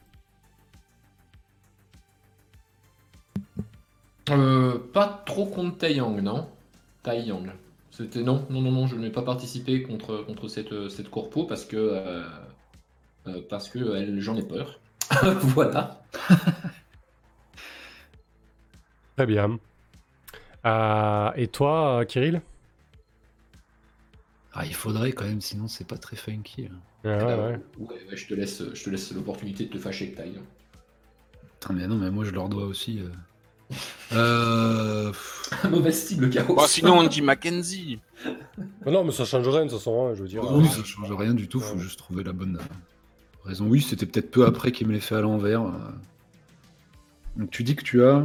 Euh, 4.30 4.78
pas 4.92 5.22
trop 5.26 5.46
contre 5.46 5.78
Taeyang, 5.78 6.20
non? 6.22 6.48
Taeyang. 7.02 7.52
C'était 7.90 8.22
non, 8.22 8.46
non, 8.50 8.60
non, 8.62 8.72
non, 8.72 8.86
je 8.86 8.96
n'ai 8.96 9.10
pas 9.10 9.22
participé 9.22 9.82
contre, 9.82 10.24
contre 10.24 10.48
cette, 10.48 10.88
cette 10.88 11.10
corpo 11.10 11.44
parce 11.44 11.64
que 11.64 11.76
euh, 11.76 12.22
euh, 13.28 13.42
parce 13.48 13.68
que 13.68 13.96
elle- 13.96 14.20
j'en 14.20 14.36
ai 14.36 14.42
peur. 14.42 14.80
voilà. 15.40 16.02
Très 19.16 19.26
bien. 19.26 19.58
Euh, 20.66 21.30
et 21.36 21.48
toi, 21.48 22.00
euh, 22.00 22.04
Kirill? 22.04 22.40
Ah, 24.52 24.64
il 24.66 24.74
faudrait 24.74 25.12
quand 25.12 25.24
même, 25.24 25.40
sinon 25.40 25.66
c'est 25.68 25.86
pas 25.86 25.98
très 25.98 26.16
funky. 26.16 26.66
hein. 26.70 26.76
Ouais, 27.04 27.18
ben, 27.18 27.26
ouais. 27.38 27.60
ouais, 27.78 28.06
ouais, 28.10 28.16
je 28.16 28.26
te 28.26 28.34
laisse, 28.34 28.62
je 28.72 28.84
te 28.84 28.90
laisse 28.90 29.12
l'opportunité 29.12 29.66
de 29.66 29.70
te 29.72 29.78
fâcher 29.78 30.04
avec 30.06 30.16
Taeyang. 30.16 30.44
Putain, 31.60 31.74
mais 31.74 31.86
non, 31.86 31.96
mais 31.96 32.10
moi 32.10 32.24
je 32.24 32.30
leur 32.30 32.48
dois 32.48 32.64
aussi. 32.64 33.00
euh. 33.00 33.10
Euh, 34.12 35.12
Mauvaise 35.70 36.04
cible, 36.06 36.30
Chaos. 36.30 36.54
Bon, 36.54 36.66
sinon, 36.68 36.98
on 36.98 37.06
dit 37.08 37.22
Mackenzie. 37.22 37.98
Non, 38.86 39.02
mais 39.02 39.10
ça 39.10 39.24
change 39.24 39.48
rien 39.48 39.64
de 39.64 39.70
toute 39.70 39.78
façon, 39.78 40.06
hein, 40.06 40.14
je 40.14 40.22
veux 40.22 40.28
dire. 40.28 40.44
Oui, 40.52 40.68
ça 40.68 40.84
change 40.84 41.10
rien 41.10 41.34
du 41.34 41.48
tout, 41.48 41.58
faut 41.60 41.74
Ouais. 41.74 41.80
juste 41.80 41.98
trouver 41.98 42.22
la 42.22 42.32
bonne 42.32 42.58
euh, 42.58 42.74
raison. 43.44 43.66
Oui, 43.66 43.80
c'était 43.82 44.06
peut-être 44.06 44.30
peu 44.30 44.46
après 44.46 44.72
qu'il 44.72 44.86
me 44.86 44.92
l'ait 44.92 45.00
fait 45.00 45.14
à 45.16 45.20
l'envers. 45.20 45.62
euh. 45.62 45.70
Donc 47.36 47.50
tu 47.50 47.62
dis 47.64 47.74
que 47.76 47.82
tu 47.82 48.02
as 48.02 48.16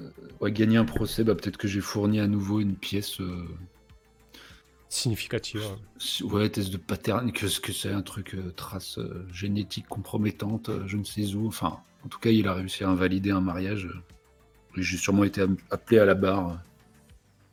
euh, 0.00 0.10
ouais, 0.40 0.52
gagné 0.52 0.76
un 0.76 0.84
procès, 0.84 1.24
bah, 1.24 1.34
peut-être 1.34 1.56
que 1.56 1.68
j'ai 1.68 1.80
fourni 1.80 2.20
à 2.20 2.26
nouveau 2.26 2.60
une 2.60 2.74
pièce. 2.76 3.20
euh, 3.20 3.44
Significative. 4.88 5.62
hein. 5.62 6.26
ouais, 6.26 6.48
test 6.50 6.70
de 6.72 6.76
pattern, 6.76 7.30
que 7.32 7.60
que 7.60 7.72
c'est 7.72 7.92
un 7.92 8.02
truc 8.02 8.34
euh, 8.34 8.50
trace 8.56 8.98
euh, 8.98 9.24
génétique 9.32 9.86
compromettante, 9.88 10.68
euh, 10.68 10.82
je 10.88 10.96
ne 10.96 11.04
sais 11.04 11.34
où. 11.34 11.46
Enfin, 11.46 11.78
en 12.04 12.08
tout 12.08 12.18
cas, 12.18 12.30
il 12.30 12.48
a 12.48 12.54
réussi 12.54 12.82
à 12.82 12.88
invalider 12.88 13.30
un 13.30 13.40
mariage. 13.40 13.86
euh, 13.86 14.00
j'ai 14.76 14.96
sûrement 14.96 15.24
été 15.24 15.42
am- 15.42 15.56
appelé 15.70 16.00
à 16.00 16.04
la 16.04 16.14
barre 16.14 16.50
euh, 16.50 16.54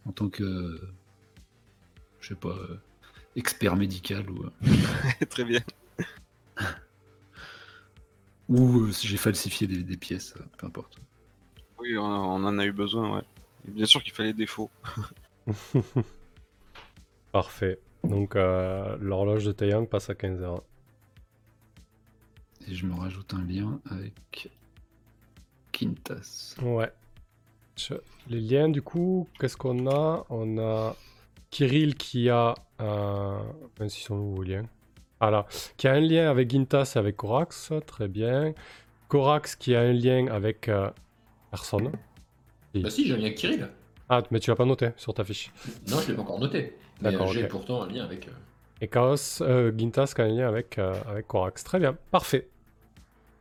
en 0.09 0.11
tant 0.13 0.29
que, 0.29 0.43
euh, 0.43 0.81
je 2.21 2.29
sais 2.29 2.35
pas, 2.35 2.49
euh, 2.49 2.79
expert 3.35 3.75
médical 3.75 4.27
ou. 4.31 4.43
euh, 4.45 4.51
Très 5.29 5.43
bien. 5.43 5.59
Ou 8.49 8.81
euh, 8.81 8.91
si 8.91 9.07
j'ai 9.07 9.17
falsifié 9.17 9.67
des, 9.67 9.83
des 9.83 9.97
pièces, 9.97 10.33
euh, 10.37 10.43
peu 10.57 10.67
importe. 10.67 10.97
Oui, 11.79 11.97
on, 11.97 12.03
on 12.03 12.43
en 12.43 12.57
a 12.59 12.65
eu 12.65 12.71
besoin, 12.71 13.17
ouais. 13.17 13.23
Et 13.67 13.71
bien 13.71 13.85
sûr 13.85 14.03
qu'il 14.03 14.13
fallait 14.13 14.33
des 14.33 14.47
faux. 14.47 14.69
Parfait. 17.31 17.79
Donc 18.03 18.35
euh, 18.35 18.97
l'horloge 18.99 19.45
de 19.45 19.51
Taeyang 19.51 19.85
passe 19.87 20.09
à 20.09 20.13
15h. 20.15 20.61
Et 22.67 22.75
je 22.75 22.85
me 22.85 22.93
rajoute 22.93 23.33
un 23.33 23.43
lien 23.45 23.79
avec 23.89 24.49
Quintas. 25.71 26.55
Ouais. 26.61 26.91
Je- 27.77 27.93
Les 28.29 28.41
liens, 28.41 28.69
du 28.69 28.81
coup, 28.81 29.27
qu'est-ce 29.39 29.57
qu'on 29.57 29.87
a? 29.89 30.25
On 30.29 30.57
a 30.57 30.95
Kirill 31.51 31.95
qui 31.95 32.29
a 32.29 32.55
un. 32.79 33.41
Même 33.79 33.89
si 33.89 34.01
sont 34.03 34.15
où 34.15 34.35
vos 34.35 34.43
liens 35.19 35.27
Ah 35.27 35.31
là. 35.31 35.45
Qui 35.77 35.87
a 35.87 35.93
un 35.93 35.99
lien 35.99 36.29
avec 36.29 36.49
Gintas 36.49 36.93
et 36.95 36.99
avec 36.99 37.15
Korax. 37.17 37.71
Très 37.85 38.07
bien. 38.07 38.53
Korax 39.07 39.55
qui 39.55 39.75
a 39.75 39.81
un 39.81 39.93
lien 39.93 40.27
avec 40.27 40.67
euh, 40.69 40.89
personne. 41.51 41.91
Bah 42.75 42.89
si, 42.89 43.07
j'ai 43.07 43.13
un 43.13 43.17
lien 43.17 43.25
avec 43.25 43.37
Kirill. 43.37 43.69
Ah, 44.09 44.21
mais 44.31 44.39
tu 44.39 44.49
l'as 44.49 44.55
pas 44.55 44.65
noté 44.65 44.89
sur 44.97 45.13
ta 45.13 45.23
fiche. 45.23 45.51
Non, 45.89 45.99
je 45.99 46.09
l'ai 46.09 46.15
pas 46.15 46.21
encore 46.21 46.39
noté. 46.39 46.77
Mais 47.01 47.15
euh, 47.15 47.27
j'ai 47.27 47.47
pourtant 47.47 47.83
un 47.83 47.87
lien 47.89 48.03
avec. 48.03 48.27
euh, 48.27 48.31
Et 48.81 48.87
Chaos, 48.87 49.15
Gintas 49.77 50.13
qui 50.15 50.21
a 50.21 50.25
un 50.25 50.27
lien 50.29 50.47
avec, 50.47 50.77
avec 50.77 51.27
Korax. 51.27 51.63
Très 51.63 51.79
bien, 51.79 51.97
parfait. 52.11 52.47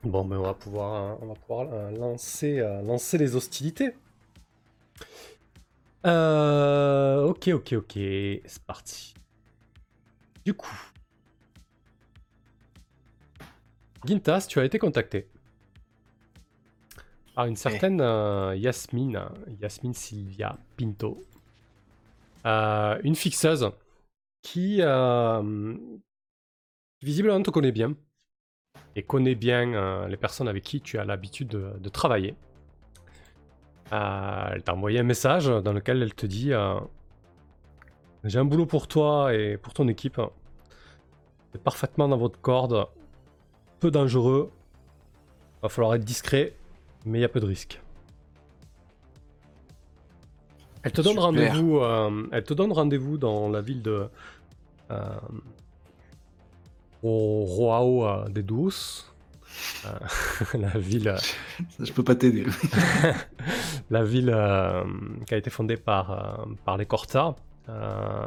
Bon, 0.03 0.25
ben 0.25 0.37
on 0.39 0.43
va 0.43 0.55
pouvoir, 0.55 1.19
on 1.23 1.27
va 1.27 1.35
pouvoir 1.35 1.91
lancer, 1.93 2.59
lancer 2.85 3.19
les 3.19 3.35
hostilités. 3.37 3.95
Ok, 6.05 7.49
ok, 7.49 7.73
ok, 7.73 7.93
c'est 7.95 8.63
parti. 8.67 9.15
Du 10.45 10.55
coup, 10.55 10.77
Gintas, 14.07 14.47
tu 14.49 14.61
as 14.61 14.65
été 14.65 14.79
contacté 14.79 15.29
par 17.35 17.47
une 17.47 17.57
certaine 17.57 18.01
euh, 18.01 18.55
Yasmine, 18.57 19.21
Yasmine 19.61 19.95
Sylvia 19.95 20.59
Pinto, 20.77 21.21
Euh, 22.47 23.01
une 23.03 23.17
fixeuse 23.17 23.71
qui 24.43 24.79
euh, 24.81 25.75
visiblement 27.03 27.43
te 27.43 27.51
connaît 27.51 27.73
bien 27.73 27.95
et 28.97 29.03
connaît 29.03 29.35
bien 29.37 29.75
euh, 29.75 30.09
les 30.09 30.17
personnes 30.17 30.49
avec 30.49 30.65
qui 30.65 30.81
tu 30.81 30.99
as 30.99 31.05
l'habitude 31.05 31.49
de, 31.49 31.73
de 31.79 31.89
travailler. 31.89 32.37
Euh, 33.93 34.51
elle 34.53 34.63
t'a 34.63 34.75
envoyé 34.75 34.99
un 34.99 35.05
message 35.05 35.47
dans 35.47 35.73
lequel 35.73 36.03
elle 36.03 36.15
te 36.15 36.27
dit 36.27 36.53
euh, 36.53 36.79
J'ai 38.25 38.39
un 38.39 38.45
boulot 38.45 38.67
pour 38.67 38.89
toi 38.89 39.33
et 39.35 39.57
pour 39.57 39.73
ton 39.73 39.89
équipe. 39.89 40.21
C'est 41.53 41.63
parfaitement 41.63 42.09
dans 42.09 42.17
votre 42.19 42.41
corde, 42.41 42.87
peu 43.81 43.91
dangereux. 43.91 44.51
Va 45.63 45.69
falloir 45.69 45.95
être 45.95 46.05
discret, 46.05 46.55
mais 47.05 47.19
il 47.19 47.23
y 47.23 47.25
a 47.25 47.29
peu 47.29 47.41
de 47.41 47.47
risques. 47.47 47.81
Elle 50.83 50.93
te 50.93 51.01
donne 51.01 51.19
rendez-vous. 51.19 51.79
euh, 51.79 52.29
elle 52.31 52.45
te 52.45 52.55
donne 52.55 52.73
rendez-vous 52.73 53.19
dans 53.19 53.49
la 53.49 53.61
ville 53.61 53.83
de 53.83 54.07
euh, 54.93 55.09
au 57.03 57.45
Roao 57.45 58.07
euh, 58.07 58.29
des 58.29 58.43
Douces. 58.45 59.13
Euh, 59.87 59.91
la 60.59 60.79
ville, 60.79 61.09
euh, 61.09 61.17
je 61.81 61.93
peux 61.93 62.05
pas 62.05 62.15
t'aider. 62.15 62.47
la 63.91 64.05
ville 64.05 64.31
euh, 64.33 64.85
qui 65.27 65.35
a 65.35 65.37
été 65.39 65.51
fondée 65.51 65.77
par, 65.77 66.11
euh, 66.13 66.45
par 66.65 66.77
les 66.77 66.87
Corta. 66.87 67.35
Euh, 67.69 68.27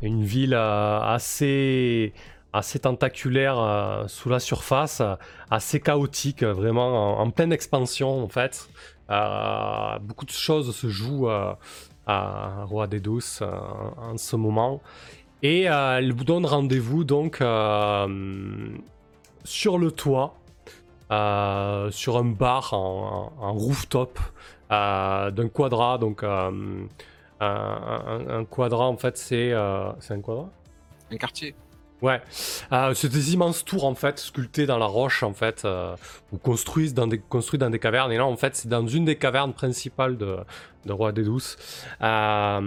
une 0.00 0.24
ville 0.24 0.54
euh, 0.54 1.00
assez, 1.02 2.14
assez 2.52 2.80
tentaculaire 2.80 3.58
euh, 3.58 4.08
sous 4.08 4.28
la 4.28 4.40
surface, 4.40 5.02
assez 5.50 5.80
chaotique, 5.80 6.42
euh, 6.42 6.52
vraiment 6.52 7.20
en, 7.20 7.30
pleine 7.30 7.52
expansion 7.52 8.22
en 8.22 8.28
fait. 8.28 8.68
Euh, 9.10 9.98
beaucoup 10.00 10.24
de 10.24 10.30
choses 10.30 10.74
se 10.74 10.88
jouent 10.88 11.28
à 11.28 12.64
Roi 12.64 12.86
des 12.86 13.00
Douces 13.00 13.42
en 13.42 14.16
ce 14.16 14.36
moment. 14.36 14.80
Et 15.42 15.62
elle 15.62 16.12
vous 16.12 16.24
donne 16.24 16.44
rendez-vous 16.44 17.02
donc 17.02 17.36
sur 19.44 19.78
le 19.78 19.90
toit, 19.90 20.34
sur 21.08 22.16
un 22.18 22.24
bar 22.24 22.74
en, 22.74 23.52
rooftop 23.54 24.18
d'un 24.70 25.48
quadra. 25.52 25.98
Donc 25.98 26.22
un, 26.22 26.52
un- 27.40 28.44
en 28.48 28.96
fait 28.96 29.16
c'est 29.16 29.52
c'est 29.98 30.14
un 30.14 30.20
quadra? 30.20 30.50
Un 31.10 31.16
quartier. 31.16 31.54
Ouais, 32.02 32.20
Euh, 32.72 32.94
c'est 32.94 33.08
des 33.10 33.34
immenses 33.34 33.64
tours 33.64 33.84
en 33.84 33.94
fait, 33.94 34.18
sculptées 34.18 34.66
dans 34.66 34.78
la 34.78 34.86
roche 34.86 35.22
en 35.22 35.34
fait, 35.34 35.62
euh, 35.64 35.94
ou 36.32 36.38
construites 36.38 36.94
dans 36.94 37.06
des 37.06 37.18
construites 37.18 37.60
dans 37.60 37.70
des 37.70 37.78
cavernes. 37.78 38.12
Et 38.12 38.16
là 38.16 38.26
en 38.26 38.36
fait, 38.36 38.56
c'est 38.56 38.68
dans 38.68 38.86
une 38.86 39.04
des 39.04 39.16
cavernes 39.16 39.52
principales 39.52 40.16
de, 40.16 40.38
de 40.86 40.92
Roi 40.92 41.12
des 41.12 41.24
Douces, 41.24 41.56
Euh, 42.02 42.60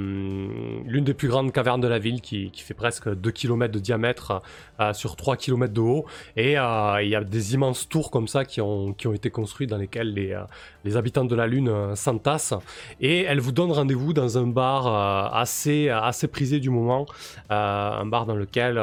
l'une 0.85 1.03
des 1.03 1.13
plus 1.13 1.27
grandes 1.27 1.51
cavernes 1.51 1.81
de 1.81 1.87
la 1.87 1.99
ville 1.99 2.21
qui, 2.21 2.51
qui 2.51 2.61
fait 2.61 2.73
presque 2.73 3.09
2 3.09 3.31
km 3.31 3.73
de 3.73 3.79
diamètre 3.79 4.41
euh, 4.79 4.93
sur 4.93 5.15
3 5.15 5.37
km 5.37 5.73
de 5.73 5.81
haut. 5.81 6.05
Et 6.35 6.57
euh, 6.57 7.01
il 7.01 7.09
y 7.09 7.15
a 7.15 7.23
des 7.23 7.53
immenses 7.55 7.89
tours 7.89 8.11
comme 8.11 8.27
ça 8.27 8.45
qui 8.45 8.61
ont, 8.61 8.93
qui 8.93 9.07
ont 9.07 9.13
été 9.13 9.29
construites 9.29 9.69
dans 9.69 9.77
lesquelles 9.77 10.13
les, 10.13 10.39
les 10.83 10.97
habitants 10.97 11.25
de 11.25 11.35
la 11.35 11.47
Lune 11.47 11.95
s'entassent. 11.95 12.53
Et 13.01 13.23
elle 13.23 13.39
vous 13.39 13.51
donne 13.51 13.71
rendez-vous 13.71 14.13
dans 14.13 14.37
un 14.37 14.47
bar 14.47 15.33
assez, 15.33 15.89
assez 15.89 16.27
prisé 16.27 16.59
du 16.59 16.69
moment, 16.69 17.05
un 17.49 18.05
bar 18.05 18.25
dans 18.25 18.35
lequel 18.35 18.77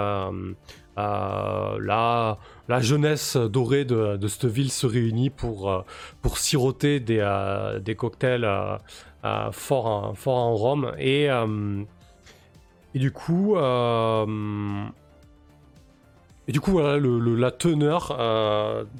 euh, 1.01 2.37
la, 2.69 2.81
jeunesse 2.81 3.37
dorée 3.37 3.85
de, 3.85 4.17
de 4.17 4.29
cette 4.29 4.47
ville 4.47 4.71
se 4.71 4.87
réunit 4.87 5.31
pour, 5.31 5.71
euh, 5.71 5.83
siroter 6.35 7.01
des, 7.01 7.19
euh, 7.21 7.81
cocktails 7.97 8.49
forts, 9.53 9.87
en, 9.87 10.15
forts 10.15 10.37
en 10.37 10.55
rhum. 10.55 10.93
Et, 10.99 11.29
du 12.95 13.13
coup, 13.13 13.57
du 16.49 16.61
coup 16.61 16.71
voilà 16.73 16.99
la 16.99 17.51
teneur 17.51 18.17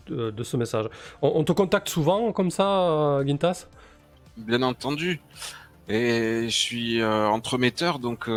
de, 0.09 0.43
ce 0.43 0.57
message. 0.57 0.87
On, 1.23 1.45
te 1.45 1.53
contacte 1.53 1.89
souvent 1.89 2.33
comme 2.33 2.51
ça, 2.51 3.21
Gintas 3.27 3.67
Bien 4.37 4.63
entendu. 4.63 5.21
Et 5.89 6.45
je 6.45 6.57
suis 6.57 7.05
entremetteur, 7.05 7.99
donc 7.99 8.29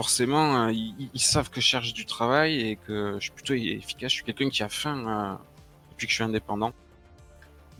forcément, 0.00 0.46
euh, 0.56 0.72
ils, 0.72 1.10
ils 1.12 1.20
savent 1.20 1.50
que 1.50 1.60
je 1.60 1.66
cherche 1.66 1.92
du 1.92 2.06
travail 2.06 2.52
et 2.66 2.76
que 2.76 3.16
je 3.18 3.24
suis 3.26 3.32
plutôt 3.32 3.52
efficace. 3.52 4.10
Je 4.12 4.16
suis 4.16 4.24
quelqu'un 4.24 4.48
qui 4.48 4.62
a 4.62 4.70
faim 4.70 4.98
euh, 5.06 5.34
depuis 5.90 6.06
que 6.06 6.10
je 6.10 6.16
suis 6.16 6.24
indépendant. 6.24 6.72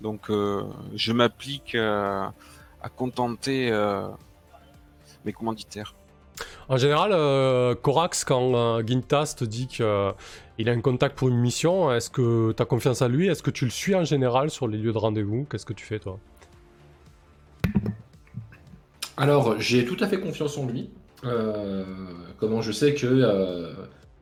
Donc, 0.00 0.28
euh, 0.28 0.64
je 0.94 1.12
m'applique 1.14 1.74
euh, 1.74 2.26
à 2.82 2.88
contenter 2.90 3.70
euh, 3.72 4.06
mes 5.24 5.32
commanditaires. 5.32 5.94
En 6.68 6.76
général, 6.76 7.12
euh, 7.14 7.74
Corax, 7.74 8.24
quand 8.24 8.54
euh, 8.54 8.82
Gintas 8.86 9.34
te 9.38 9.46
dit 9.46 9.66
qu'il 9.66 9.84
a 9.86 10.72
un 10.72 10.80
contact 10.82 11.16
pour 11.16 11.28
une 11.28 11.38
mission, 11.38 11.90
est-ce 11.90 12.10
que 12.10 12.52
tu 12.52 12.62
as 12.62 12.66
confiance 12.66 13.00
à 13.00 13.08
lui? 13.08 13.28
Est-ce 13.28 13.42
que 13.42 13.50
tu 13.50 13.64
le 13.64 13.70
suis 13.70 13.94
en 13.94 14.04
général 14.04 14.50
sur 14.50 14.68
les 14.68 14.76
lieux 14.76 14.92
de 14.92 14.98
rendez-vous? 14.98 15.46
Qu'est-ce 15.50 15.64
que 15.64 15.72
tu 15.72 15.86
fais 15.86 15.98
toi? 15.98 16.18
Alors, 19.16 19.58
j'ai 19.58 19.86
tout 19.86 19.96
à 20.00 20.06
fait 20.06 20.20
confiance 20.20 20.58
en 20.58 20.66
lui. 20.66 20.90
Euh, 21.24 21.84
comment 22.38 22.62
je 22.62 22.72
sais 22.72 22.94
que 22.94 23.06
euh, 23.06 23.72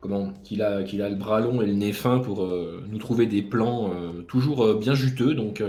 comment 0.01 0.33
qu'il 0.43 0.61
a 0.61 0.83
qu'il 0.83 1.01
a 1.01 1.09
le 1.09 1.15
bras 1.15 1.39
long 1.39 1.61
et 1.61 1.65
le 1.65 1.73
nez 1.73 1.93
fin 1.93 2.19
pour 2.19 2.43
euh, 2.43 2.83
nous 2.89 2.97
trouver 2.97 3.25
des 3.25 3.41
plans 3.41 3.91
toujours 4.27 4.75
bien 4.75 4.93
juteux. 4.95 5.33
Donc, 5.33 5.63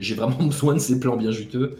j'ai 0.00 0.14
vraiment 0.14 0.36
besoin 0.44 0.74
de 0.74 0.78
ces 0.78 1.00
plans 1.00 1.16
bien 1.16 1.30
juteux. 1.32 1.76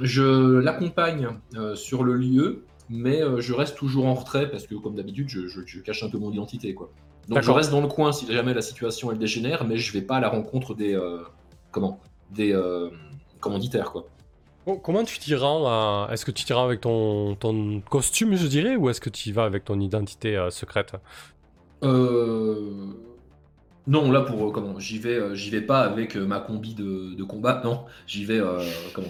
Je 0.00 0.58
l'accompagne 0.58 1.28
sur 1.74 2.04
le 2.04 2.14
lieu, 2.14 2.64
mais 2.88 3.20
je 3.38 3.52
reste 3.54 3.76
toujours 3.76 4.06
en 4.06 4.14
retrait 4.14 4.50
parce 4.50 4.66
que, 4.66 4.74
comme 4.74 4.94
d'habitude, 4.96 5.28
je, 5.28 5.46
je- 5.48 5.60
je 5.66 5.80
cache 5.80 6.02
un 6.02 6.10
peu 6.10 6.18
mon 6.18 6.30
identité, 6.32 6.74
quoi. 6.74 6.90
Donc, 7.28 7.38
je 7.42 7.50
reste 7.52 7.70
dans 7.70 7.80
le 7.80 7.86
coin 7.86 8.12
si 8.12 8.30
jamais 8.32 8.54
la 8.54 8.62
situation 8.62 9.12
elle 9.12 9.18
dégénère, 9.18 9.64
mais 9.64 9.76
je 9.76 9.92
vais 9.92 10.02
pas 10.02 10.16
à 10.16 10.20
la 10.20 10.28
rencontre 10.28 10.74
des 10.74 10.98
comment 11.70 12.00
des 12.30 12.54
commanditaires, 13.40 13.92
quoi. 13.92 14.06
Bon, 14.66 14.76
Comment 14.78 15.04
tu 15.04 15.18
t'y 15.18 15.34
rends 15.34 15.66
à- 15.66 16.08
Est-ce 16.12 16.24
que 16.24 16.30
tu 16.30 16.44
t'y 16.44 16.52
rends 16.52 16.64
avec 16.64 16.80
ton, 16.82 17.34
ton 17.34 17.80
costume, 17.80 18.34
je 18.36 18.46
dirais, 18.46 18.76
ou 18.76 18.90
est-ce 18.90 19.00
que 19.00 19.10
tu 19.10 19.30
y 19.30 19.32
vas 19.32 19.44
avec 19.44 19.64
ton 19.64 19.80
identité 19.80 20.36
euh, 20.36 20.50
secrète? 20.50 20.92
Euh... 21.82 22.86
Non, 23.86 24.10
là 24.12 24.20
pour 24.20 24.46
euh, 24.48 24.52
comment 24.52 24.78
J'y 24.78 24.98
vais, 24.98 25.14
euh, 25.16 25.34
j'y 25.34 25.50
vais 25.50 25.62
pas 25.62 25.80
avec 25.80 26.14
euh, 26.16 26.26
ma 26.26 26.38
combi 26.40 26.74
de, 26.74 27.14
de 27.14 27.24
combat. 27.24 27.62
Non, 27.64 27.86
j'y 28.06 28.24
vais 28.24 28.38
euh, 28.38 28.62
comment 28.94 29.08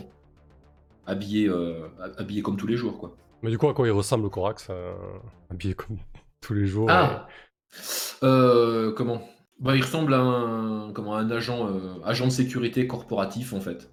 Habillé, 1.07 1.49
euh, 1.49 1.89
habillé 2.19 2.41
comme 2.43 2.57
tous 2.57 2.69
les 2.69 2.77
jours, 2.77 2.97
quoi. 2.99 3.13
Mais 3.43 3.51
du 3.51 3.59
coup, 3.59 3.69
à 3.69 3.75
quoi 3.75 3.87
il 3.89 3.91
ressemble 3.91 4.31
Corax 4.31 4.69
euh, 4.71 4.93
Habillé 5.51 5.75
comme 5.75 5.99
tous 6.41 6.55
les 6.55 6.67
jours. 6.67 6.87
Ah, 6.91 7.27
Euh, 8.23 8.93
comment 8.93 9.21
Bah, 9.59 9.75
il 9.77 9.83
ressemble 9.83 10.15
à 10.15 10.21
un 10.21 10.93
comment 10.93 11.15
à 11.17 11.21
un 11.21 11.31
agent, 11.31 11.67
euh, 11.69 11.95
agent 12.05 12.27
de 12.27 12.31
sécurité 12.31 12.87
corporatif 12.87 13.53
en 13.53 13.61
fait. 13.61 13.91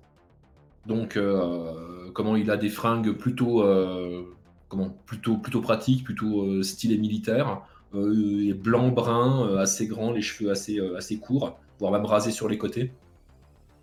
Donc, 0.88 1.17
euh, 1.17 2.10
comment 2.13 2.36
il 2.36 2.50
a 2.50 2.58
des 2.58 2.70
fringues 2.70 3.12
plutôt, 3.12 3.62
euh, 3.62 4.24
comment 4.70 4.89
plutôt 5.06 5.38
plutôt 5.38 5.62
pratiques, 5.62 6.03
plutôt 6.03 6.44
euh, 6.44 6.63
stylé 6.63 6.98
militaire. 6.98 7.62
Il 7.94 8.53
blanc 8.53 8.89
brun, 8.89 9.58
assez 9.58 9.88
grand, 9.88 10.12
les 10.12 10.22
cheveux 10.22 10.51
assez 10.51 10.79
assez 10.98 11.17
courts, 11.17 11.58
voire 11.79 11.91
même 11.91 12.06
rasés 12.06 12.32
sur 12.32 12.48
les 12.50 12.58
côtés. 12.58 12.91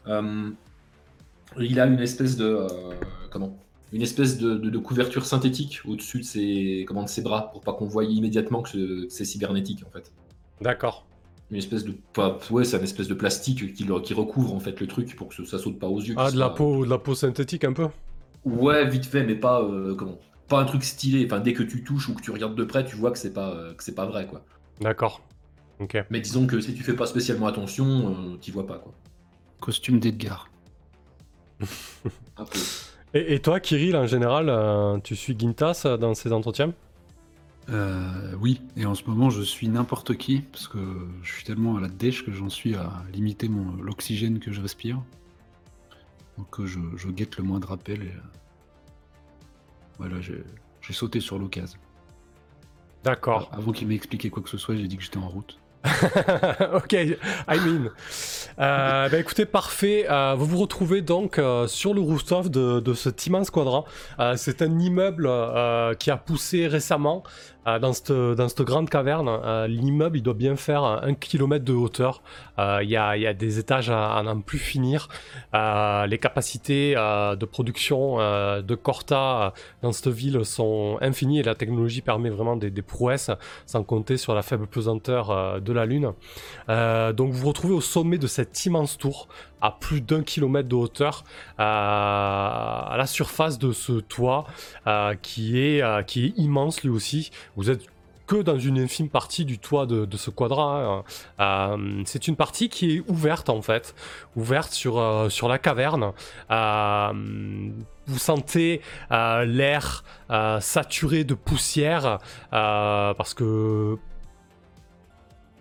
Il 0.06 1.80
a 1.80 1.86
une 1.86 2.00
espèce 2.00 2.36
de 2.36 2.66
comment 3.30 3.56
une 3.92 4.02
espèce 4.02 4.38
de, 4.38 4.56
de- 4.56 4.70
de 4.70 4.78
couverture 4.78 5.24
synthétique 5.24 5.80
au-dessus 5.86 6.18
de 6.18 6.24
ses, 6.24 6.84
comment, 6.86 7.04
de 7.04 7.08
ses 7.08 7.22
bras 7.22 7.50
pour 7.52 7.60
pas 7.60 7.72
qu'on 7.72 7.86
voie 7.86 8.04
immédiatement 8.04 8.62
que 8.62 9.08
c'est 9.08 9.24
cybernétique 9.24 9.84
en 9.86 9.90
fait. 9.90 10.12
D'accord. 10.60 11.06
Une 11.50 11.58
espèce 11.58 11.84
de 11.84 11.94
pas- 12.12 12.38
ouais, 12.50 12.64
c'est 12.64 12.76
une 12.76 12.84
espèce 12.84 13.08
de 13.08 13.14
plastique 13.14 13.74
qui, 13.74 13.84
recouvre 13.84 14.54
en 14.54 14.60
fait 14.60 14.80
le 14.80 14.86
truc 14.86 15.14
pour 15.14 15.28
que 15.28 15.44
ça 15.44 15.58
saute 15.58 15.78
pas 15.78 15.88
aux 15.88 16.00
yeux. 16.00 16.14
Ah, 16.16 16.30
de 16.30 16.38
la 16.38 16.50
peau, 16.50 16.84
de 16.84 16.90
la 16.90 16.98
peau 16.98 17.14
synthétique 17.14 17.64
un 17.64 17.72
peu 17.72 17.88
Ouais, 18.44 18.88
vite 18.88 19.06
fait, 19.06 19.24
mais 19.24 19.34
pas 19.34 19.62
euh, 19.62 19.94
comment 19.94 20.18
pas 20.48 20.60
un 20.60 20.64
truc 20.64 20.84
stylé. 20.84 21.24
Enfin, 21.24 21.40
dès 21.40 21.52
que 21.52 21.62
tu 21.62 21.82
touches 21.84 22.08
ou 22.08 22.14
que 22.14 22.22
tu 22.22 22.30
regardes 22.30 22.54
de 22.54 22.64
près, 22.64 22.84
tu 22.84 22.96
vois 22.96 23.10
que 23.10 23.18
c'est 23.18 23.32
pas 23.32 23.50
euh, 23.50 23.74
que 23.74 23.82
c'est 23.82 23.94
pas 23.94 24.06
vrai 24.06 24.26
quoi. 24.26 24.42
D'accord. 24.80 25.22
Ok. 25.80 25.96
Mais 26.10 26.20
disons 26.20 26.46
que 26.46 26.60
si 26.60 26.74
tu 26.74 26.82
fais 26.82 26.94
pas 26.94 27.06
spécialement 27.06 27.46
attention, 27.46 28.10
euh, 28.10 28.36
t'y 28.36 28.50
vois 28.50 28.66
pas 28.66 28.78
quoi. 28.78 28.92
Costume 29.60 29.98
d'Edgar. 29.98 30.50
Un 32.36 32.44
peu. 32.44 32.58
Et, 33.14 33.34
et 33.34 33.40
toi, 33.40 33.60
Kirill, 33.60 33.96
en 33.96 34.06
général, 34.06 34.48
euh, 34.48 34.98
tu 34.98 35.14
suis 35.14 35.38
Gintas 35.38 35.96
dans 35.98 36.14
ces 36.14 36.32
entretiens? 36.32 36.72
Euh, 37.70 38.34
oui, 38.40 38.60
et 38.76 38.84
en 38.84 38.94
ce 38.94 39.04
moment 39.04 39.30
je 39.30 39.42
suis 39.42 39.68
n'importe 39.68 40.16
qui, 40.16 40.40
parce 40.40 40.68
que 40.68 40.78
je 41.22 41.32
suis 41.32 41.44
tellement 41.44 41.76
à 41.76 41.80
la 41.80 41.88
dèche 41.88 42.24
que 42.24 42.32
j'en 42.32 42.50
suis 42.50 42.74
à 42.74 42.92
limiter 43.12 43.48
mon 43.48 43.82
l'oxygène 43.82 44.38
que 44.38 44.52
je 44.52 44.60
respire. 44.60 45.00
Donc 46.36 46.60
euh, 46.60 46.66
je, 46.66 46.78
je 46.96 47.08
guette 47.08 47.36
le 47.38 47.44
moindre 47.44 47.72
appel 47.72 48.02
et 48.02 48.06
euh, 48.06 48.20
voilà, 49.98 50.20
j'ai 50.20 50.92
sauté 50.92 51.20
sur 51.20 51.38
l'occasion. 51.38 51.78
D'accord. 53.04 53.50
Avant 53.52 53.72
qu'il 53.72 53.86
m'ait 53.86 53.94
expliqué 53.94 54.30
quoi 54.30 54.42
que 54.42 54.48
ce 54.48 54.58
soit, 54.58 54.76
j'ai 54.76 54.88
dit 54.88 54.96
que 54.96 55.02
j'étais 55.02 55.18
en 55.18 55.28
route. 55.28 55.58
ok, 56.74 56.92
I 56.92 57.18
mean. 57.48 57.90
Euh, 58.58 59.08
bah 59.08 59.18
écoutez, 59.18 59.44
parfait. 59.44 60.06
Euh, 60.08 60.34
vous 60.34 60.46
vous 60.46 60.58
retrouvez 60.58 61.02
donc 61.02 61.38
euh, 61.38 61.66
sur 61.66 61.92
le 61.92 62.00
rooftop 62.00 62.48
de, 62.48 62.80
de 62.80 62.94
cet 62.94 63.26
immense 63.26 63.50
quadrant. 63.50 63.84
Euh, 64.18 64.34
c'est 64.36 64.62
un 64.62 64.78
immeuble 64.78 65.28
qui 65.98 66.10
a 66.10 66.16
poussé 66.16 66.66
récemment 66.66 67.22
euh, 67.66 67.78
dans, 67.78 67.92
cette, 67.92 68.62
grande 68.62 68.90
caverne. 68.90 69.28
Euh, 69.28 69.66
L'immeuble, 69.66 70.20
doit 70.20 70.34
bien 70.34 70.56
faire 70.56 70.84
un 70.84 71.14
kilomètre 71.14 71.64
de 71.64 71.72
hauteur. 71.72 72.22
Euh, 72.58 72.80
Il 72.82 72.90
y, 72.90 72.96
a, 72.96 73.34
des 73.34 73.58
étages 73.58 73.90
à, 73.90 74.22
n'en 74.24 74.40
plus 74.40 74.58
finir. 74.58 75.08
Les 75.52 76.18
capacités 76.18 76.94
de 76.94 77.44
production 77.44 78.18
de 78.18 78.74
Corta 78.74 79.52
dans 79.82 79.92
cette 79.92 80.08
ville 80.08 80.44
sont 80.44 80.98
infinies 81.00 81.40
et 81.40 81.42
la 81.42 81.54
technologie 81.54 82.00
permet 82.00 82.30
vraiment 82.30 82.56
des, 82.56 82.70
des 82.70 82.82
prouesses 82.82 83.30
sans 83.66 83.82
compter 83.82 84.16
sur 84.16 84.34
la 84.34 84.42
faible 84.42 84.66
pesanteur 84.66 85.60
de 85.60 85.72
la 85.72 85.86
Lune. 85.86 86.12
Donc 86.68 87.32
vous 87.32 87.38
vous 87.38 87.48
retrouvez 87.48 87.74
au 87.74 87.80
sommet 87.80 88.18
de 88.18 88.26
cette 88.26 88.64
immense 88.64 88.98
tour, 88.98 89.28
plus 89.70 90.00
d'un 90.00 90.22
kilomètre 90.22 90.68
de 90.68 90.74
hauteur, 90.74 91.24
euh, 91.58 91.62
à 91.62 92.94
la 92.96 93.06
surface 93.06 93.58
de 93.58 93.72
ce 93.72 93.92
toit 93.92 94.46
euh, 94.86 95.14
qui, 95.20 95.58
est, 95.58 95.82
euh, 95.82 96.02
qui 96.02 96.26
est 96.26 96.32
immense 96.36 96.82
lui 96.82 96.90
aussi. 96.90 97.30
Vous 97.56 97.70
êtes 97.70 97.82
que 98.26 98.36
dans 98.36 98.58
une 98.58 98.78
infime 98.78 99.10
partie 99.10 99.44
du 99.44 99.58
toit 99.58 99.84
de, 99.84 100.16
ce 100.16 100.30
quadrat. 100.30 101.04
hein. 101.38 101.76
C'est 102.06 102.26
une 102.26 102.36
partie 102.36 102.70
qui 102.70 102.96
est 102.96 103.02
ouverte 103.06 103.50
en 103.50 103.60
fait, 103.60 103.94
ouverte 104.34 104.72
sur, 104.72 104.98
la 104.98 105.58
caverne. 105.58 106.12
Vous 108.06 108.18
sentez 108.18 108.80
l'air 109.10 110.04
saturé 110.60 111.24
de 111.24 111.34
poussière 111.34 112.18
parce 112.50 113.34
que 113.34 113.98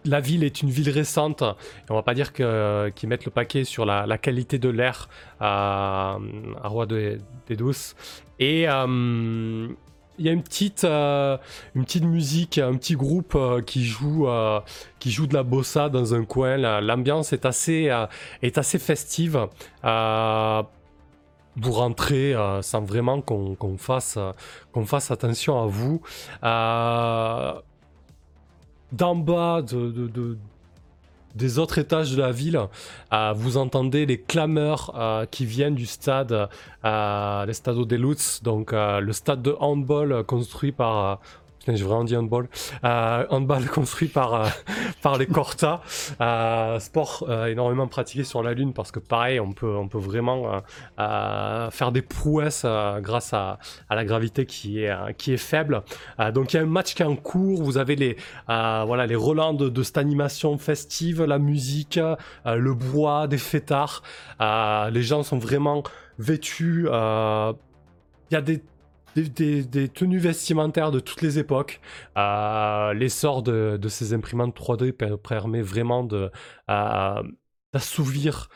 la 0.05 0.19
ville 0.19 0.43
est 0.43 0.61
une 0.61 0.69
ville 0.69 0.89
récente. 0.89 1.41
Et 1.41 1.91
on 1.91 1.95
va 1.95 2.03
pas 2.03 2.13
dire 2.13 2.33
qu'ils 2.33 3.09
mettent 3.09 3.25
le 3.25 3.31
paquet 3.31 3.63
sur 3.63 3.85
la, 3.85 4.17
qualité 4.17 4.59
de 4.59 4.69
l'air 4.69 5.09
à, 5.39 6.17
à 6.61 6.67
Roi 6.67 6.85
de- 6.85 7.17
des 7.47 7.55
Douces. 7.55 7.95
Et 8.39 8.67
euh, 8.67 9.67
il 10.19 10.25
y 10.25 10.29
a 10.29 10.31
une 10.31 10.43
petite, 10.43 10.83
euh, 10.83 11.37
une 11.75 11.85
petite 11.85 12.03
musique, 12.03 12.57
un 12.57 12.75
petit 12.75 12.95
groupe 12.95 13.33
euh, 13.35 13.61
qui 13.61 13.83
joue, 13.85 14.27
qui 14.99 15.11
joue 15.11 15.27
de 15.27 15.33
la 15.33 15.43
bossa 15.43 15.89
dans 15.89 16.13
un 16.13 16.23
coin. 16.25 16.57
La- 16.57 16.81
L'ambiance 16.81 17.33
est 17.33 17.45
assez, 17.45 17.91
est 18.41 18.57
assez 18.57 18.79
festive. 18.79 19.47
Vous 21.55 21.71
rentrez 21.71 22.33
sans 22.61 22.81
vraiment 22.81 23.21
qu'on 23.21 23.77
fasse 23.77 24.17
attention 25.11 25.61
à 25.61 25.67
vous. 25.67 26.01
D'en 28.93 29.15
bas 29.15 29.61
de, 29.61 29.91
de- 29.91 30.07
de- 30.07 30.37
des 31.35 31.57
autres 31.57 31.79
étages 31.79 32.11
de 32.15 32.21
la 32.21 32.31
ville, 32.31 32.59
euh, 33.11 33.33
vous 33.35 33.57
entendez 33.57 34.05
les 34.05 34.19
clameurs 34.21 34.91
euh, 34.95 35.25
qui 35.25 35.45
viennent 35.47 35.73
du 35.73 35.87
stade, 35.87 36.31
euh, 36.85 37.45
de 37.85 37.95
Lutz, 37.95 38.43
donc 38.43 38.71
le 38.71 39.11
stade 39.13 39.41
de 39.41 39.55
handball 39.59 40.23
construit 40.25 40.71
par. 40.71 41.19
J'ai 41.67 41.83
vraiment 41.83 42.03
dit 42.03 42.15
handball. 42.17 42.49
Euh, 42.83 43.25
handball 43.29 43.65
construit 43.73 44.09
par, 44.09 44.33
euh, 44.33 44.47
par 45.01 45.17
les 45.17 45.25
Corta. 45.25 45.81
Euh, 46.19 46.79
sport 46.79 47.25
énormément 47.47 47.87
pratiqué 47.87 48.23
sur 48.23 48.43
la 48.43 48.53
Lune 48.53 48.73
parce 48.73 48.91
que, 48.91 48.99
pareil, 48.99 49.39
on 49.39 49.53
peut, 49.53 49.75
on 49.75 49.87
peut 49.87 49.99
vraiment 49.99 50.61
faire 50.97 51.91
des 51.91 52.01
prouesses 52.01 52.65
grâce 52.99 53.33
à, 53.33 53.59
à 53.89 53.95
la 53.95 54.05
gravité 54.05 54.45
qui 54.45 54.83
est, 54.83 54.93
qui 55.17 55.33
est 55.33 55.37
faible. 55.37 55.83
Donc, 56.33 56.53
il 56.53 56.57
y 56.57 56.59
a 56.59 56.63
un 56.63 56.67
match 56.67 56.95
qui 56.95 57.01
est 57.01 57.05
en 57.05 57.15
cours. 57.15 57.63
Vous 57.63 57.77
avez 57.77 57.95
les, 57.95 58.17
voilà, 58.47 59.05
les 59.05 59.15
relents 59.15 59.53
de, 59.53 59.69
de 59.69 59.83
cette 59.83 59.97
animation 59.97 60.57
festive, 60.57 61.23
la 61.23 61.39
musique, 61.39 61.99
le 62.45 62.73
bois, 62.73 63.27
des 63.27 63.37
fêtards. 63.37 64.03
Les 64.39 65.03
gens 65.03 65.23
sont 65.23 65.37
vraiment 65.37 65.83
vêtus. 66.19 66.87
Il 66.87 68.33
y 68.33 68.35
a 68.35 68.41
des 68.41 68.61
des, 69.15 69.89
tenues 69.89 70.19
vestimentaires 70.19 70.91
de 70.91 70.99
toutes 70.99 71.21
les 71.21 71.39
époques. 71.39 71.79
Euh, 72.17 72.93
L'essor 72.93 73.43
de, 73.43 73.79
ces 73.87 74.13
imprimantes 74.13 74.57
3D 74.57 74.91
per- 74.91 75.17
permet 75.17 75.61
vraiment 75.61 76.07
euh, 76.11 77.23
d'assouvir 77.73 78.49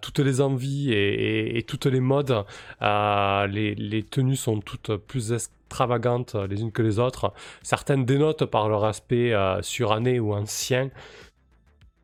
toutes 0.00 0.20
les 0.20 0.40
envies 0.40 0.92
et, 0.92 1.64
toutes 1.66 1.86
les 1.86 2.00
modes. 2.00 2.44
Les, 2.80 4.06
tenues 4.10 4.36
sont 4.36 4.60
toutes 4.60 4.96
plus 4.96 5.32
extravagantes 5.32 6.34
les 6.34 6.60
unes 6.60 6.72
que 6.72 6.82
les 6.82 6.98
autres. 6.98 7.32
Certaines 7.62 8.04
dénotent 8.04 8.46
par 8.46 8.68
leur 8.68 8.84
aspect 8.84 9.34
suranné 9.62 10.20
ou 10.20 10.34
ancien. 10.34 10.90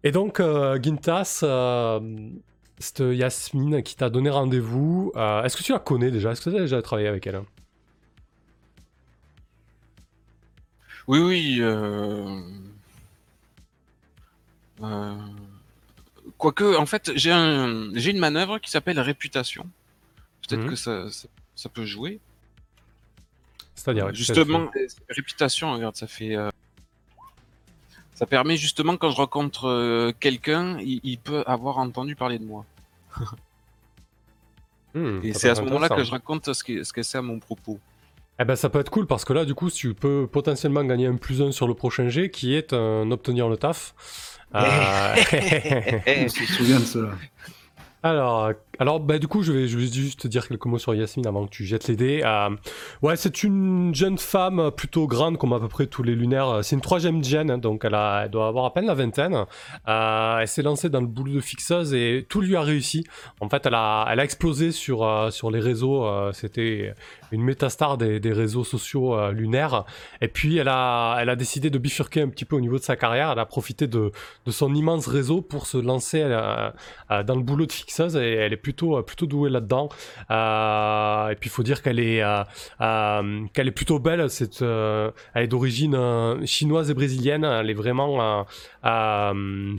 Et 0.05 0.13
donc, 0.13 0.43
Gintas, 0.83 1.45
cette 2.79 3.01
Yasmine 3.01 3.83
qui 3.83 3.97
t'a 3.97 4.11
donné 4.11 4.31
rendez-vous, 4.31 5.13
est-ce 5.17 5.57
que 5.57 5.63
tu 5.63 5.73
la 5.73 5.79
connais 5.79 6.11
déjà? 6.11 6.33
Est-ce 6.33 6.43
que 6.43 6.51
tu 6.51 6.57
as 6.57 6.61
déjà 6.61 6.83
travaillé 6.83 7.09
avec 7.09 7.27
elle? 7.27 7.43
Oui, 11.09 11.19
oui. 11.21 11.59
Euh... 11.61 12.41
Euh... 14.83 15.15
Quoique, 16.37 16.77
en 16.77 16.87
fait, 16.87 17.11
j'ai 17.17 17.33
un... 17.33 17.93
une 17.93 18.19
manœuvre 18.19 18.59
qui 18.59 18.71
s'appelle 18.71 19.01
réputation. 19.01 19.67
Peut-être 20.47 20.63
mhm. 20.63 20.71
que 20.71 20.77
ça, 20.77 21.07
ça, 21.57 21.69
peut 21.69 21.85
jouer. 21.85 22.21
C'est-à-dire 23.75 24.15
Justement, 24.15 24.71
réputation, 25.09 25.73
regarde, 25.73 25.97
ça 25.97 26.07
fait. 26.07 26.37
Euh, 26.37 26.51
ça 28.15 28.27
permet 28.27 28.57
justement 28.57 28.97
quand 28.97 29.11
je 29.11 29.17
rencontre 29.17 29.67
euh, 29.67 30.13
quelqu'un, 30.19 30.79
il, 30.81 31.19
peut 31.19 31.43
avoir 31.47 31.79
entendu 31.79 32.15
parler 32.15 32.39
de 32.39 32.45
moi. 32.45 32.65
Hmm, 34.95 35.21
Et 35.23 35.35
c'est 35.35 35.51
à 35.51 35.55
ce 35.55 35.61
moment-là 35.61 35.91
que 35.91 36.03
je 36.03 36.11
raconte 36.11 36.51
ce 36.55 36.65
que, 36.65 36.83
ce 36.83 36.95
que 36.95 37.17
à 37.17 37.21
mon 37.21 37.39
propos. 37.39 37.79
Eh 38.41 38.45
ben 38.45 38.57
ça 38.57 38.69
peut 38.69 38.79
être 38.79 38.91
cool 38.91 39.07
parce 39.07 39.25
que 39.25 39.33
là 39.33 39.45
du 39.45 39.55
coup 39.55 39.71
tu 39.71 39.95
peux 39.95 40.29
potentiellement 40.31 40.85
gagner 40.85 41.07
un 41.07 41.17
plus 41.17 41.43
un 41.43 41.51
sur 41.51 41.67
le 41.67 41.75
prochain 41.75 42.09
jet 42.09 42.31
qui 42.31 42.55
est 42.55 42.73
un 42.73 43.11
obtenir 43.11 43.49
le 43.49 43.57
taf. 43.57 43.95
Euh... 44.55 44.61
On 46.25 46.29
se 46.29 46.45
souvient 46.45 46.81
de 46.81 46.85
cela. 46.85 47.11
Alors, 48.05 48.53
alors 48.79 49.01
bah, 49.01 49.19
du 49.19 49.27
coup, 49.27 49.43
je 49.43 49.51
vais, 49.51 49.67
je 49.67 49.77
vais 49.77 49.87
juste 49.87 50.29
dire 50.29 50.47
quelques 50.47 50.67
mots 50.67 50.79
sur 50.79 50.95
Yasmine 50.95 51.27
avant 51.27 51.47
que 51.47 51.51
tu 51.51 51.65
jettes 51.65 51.89
les 51.89 51.97
dés. 51.97 52.21
Euh, 52.25 52.51
ouais, 53.03 53.17
c'est 53.17 53.43
une 53.43 53.93
jeune 53.93 54.19
femme 54.19 54.71
plutôt 54.71 55.09
grande, 55.09 55.37
comme 55.37 55.53
à 55.53 55.59
peu 55.59 55.67
près 55.67 55.87
tous 55.87 56.05
les 56.05 56.15
lunaires. 56.15 56.61
C'est 56.63 56.77
une 56.77 56.81
troisième 56.81 57.25
gêne, 57.25 57.57
donc 57.61 57.85
elle, 57.85 57.97
a, 57.97 58.23
elle 58.25 58.31
doit 58.31 58.47
avoir 58.47 58.67
à 58.67 58.73
peine 58.73 58.87
la 58.87 58.95
vingtaine. 58.95 59.45
Euh, 59.89 60.39
elle 60.39 60.47
s'est 60.47 60.63
lancée 60.63 60.91
dans 60.91 61.01
le 61.01 61.09
boulot 61.09 61.33
de 61.33 61.41
fixeuse 61.41 61.93
et 61.93 62.25
tout 62.29 62.41
lui 62.41 62.55
a 62.55 62.63
réussi. 62.63 63.05
En 63.41 63.49
fait, 63.49 63.67
elle 63.67 63.75
a, 63.75 64.07
elle 64.09 64.21
a 64.21 64.25
explosé 64.25 64.71
sur, 64.71 65.05
euh, 65.05 65.31
sur 65.31 65.51
les 65.51 65.61
réseaux. 65.61 66.07
C'était 66.33 66.95
une 67.33 67.43
métastar 67.43 67.99
des, 67.99 68.33
réseaux 68.33 68.65
sociaux 68.65 69.31
lunaires. 69.31 69.85
Et 70.21 70.29
puis, 70.29 70.59
elle 70.59 70.69
a, 70.69 71.17
elle 71.21 71.29
a 71.29 71.37
décidé 71.37 71.71
de 71.71 71.79
bifurquer 71.79 72.23
un 72.23 72.29
petit 72.29 72.45
peu 72.45 72.57
au 72.57 72.61
niveau 72.61 72.79
de 72.79 72.83
sa 72.83 72.97
carrière. 72.97 73.31
Elle 73.33 73.39
a 73.39 73.47
profité 73.47 73.87
de, 73.87 74.13
de 74.47 74.51
son 74.51 74.75
immense 74.75 75.07
réseau 75.07 75.41
pour 75.41 75.67
se 75.67 75.79
lancer 75.79 76.23
dans 77.09 77.35
le 77.35 77.43
boulot 77.43 77.67
de 77.67 77.73
fixeuse 77.73 78.17
et 78.17 78.35
elle 78.35 78.53
est 78.53 78.57
plutôt, 78.57 78.99
euh, 78.99 79.03
plutôt 79.03 79.27
douée 79.27 79.51
là-dedans. 79.51 79.89
Euh, 80.31 81.31
et 81.31 81.35
puis 81.35 81.49
il 81.49 81.53
faut 81.53 81.63
dire 81.63 81.83
qu'elle 81.83 82.01
est, 82.01 82.23
euh, 82.23 83.47
qu'elle 83.53 83.69
est 83.69 83.73
plutôt 83.73 83.99
belle. 83.99 84.29
C'est, 84.31 84.63
elle 84.63 85.13
est 85.35 85.49
d'origine 85.49 86.47
chinoise 86.47 86.91
et 86.91 86.95
brésilienne. 86.95 87.45
Elle 87.45 87.71
est 87.71 87.75
vraiment 87.75 88.47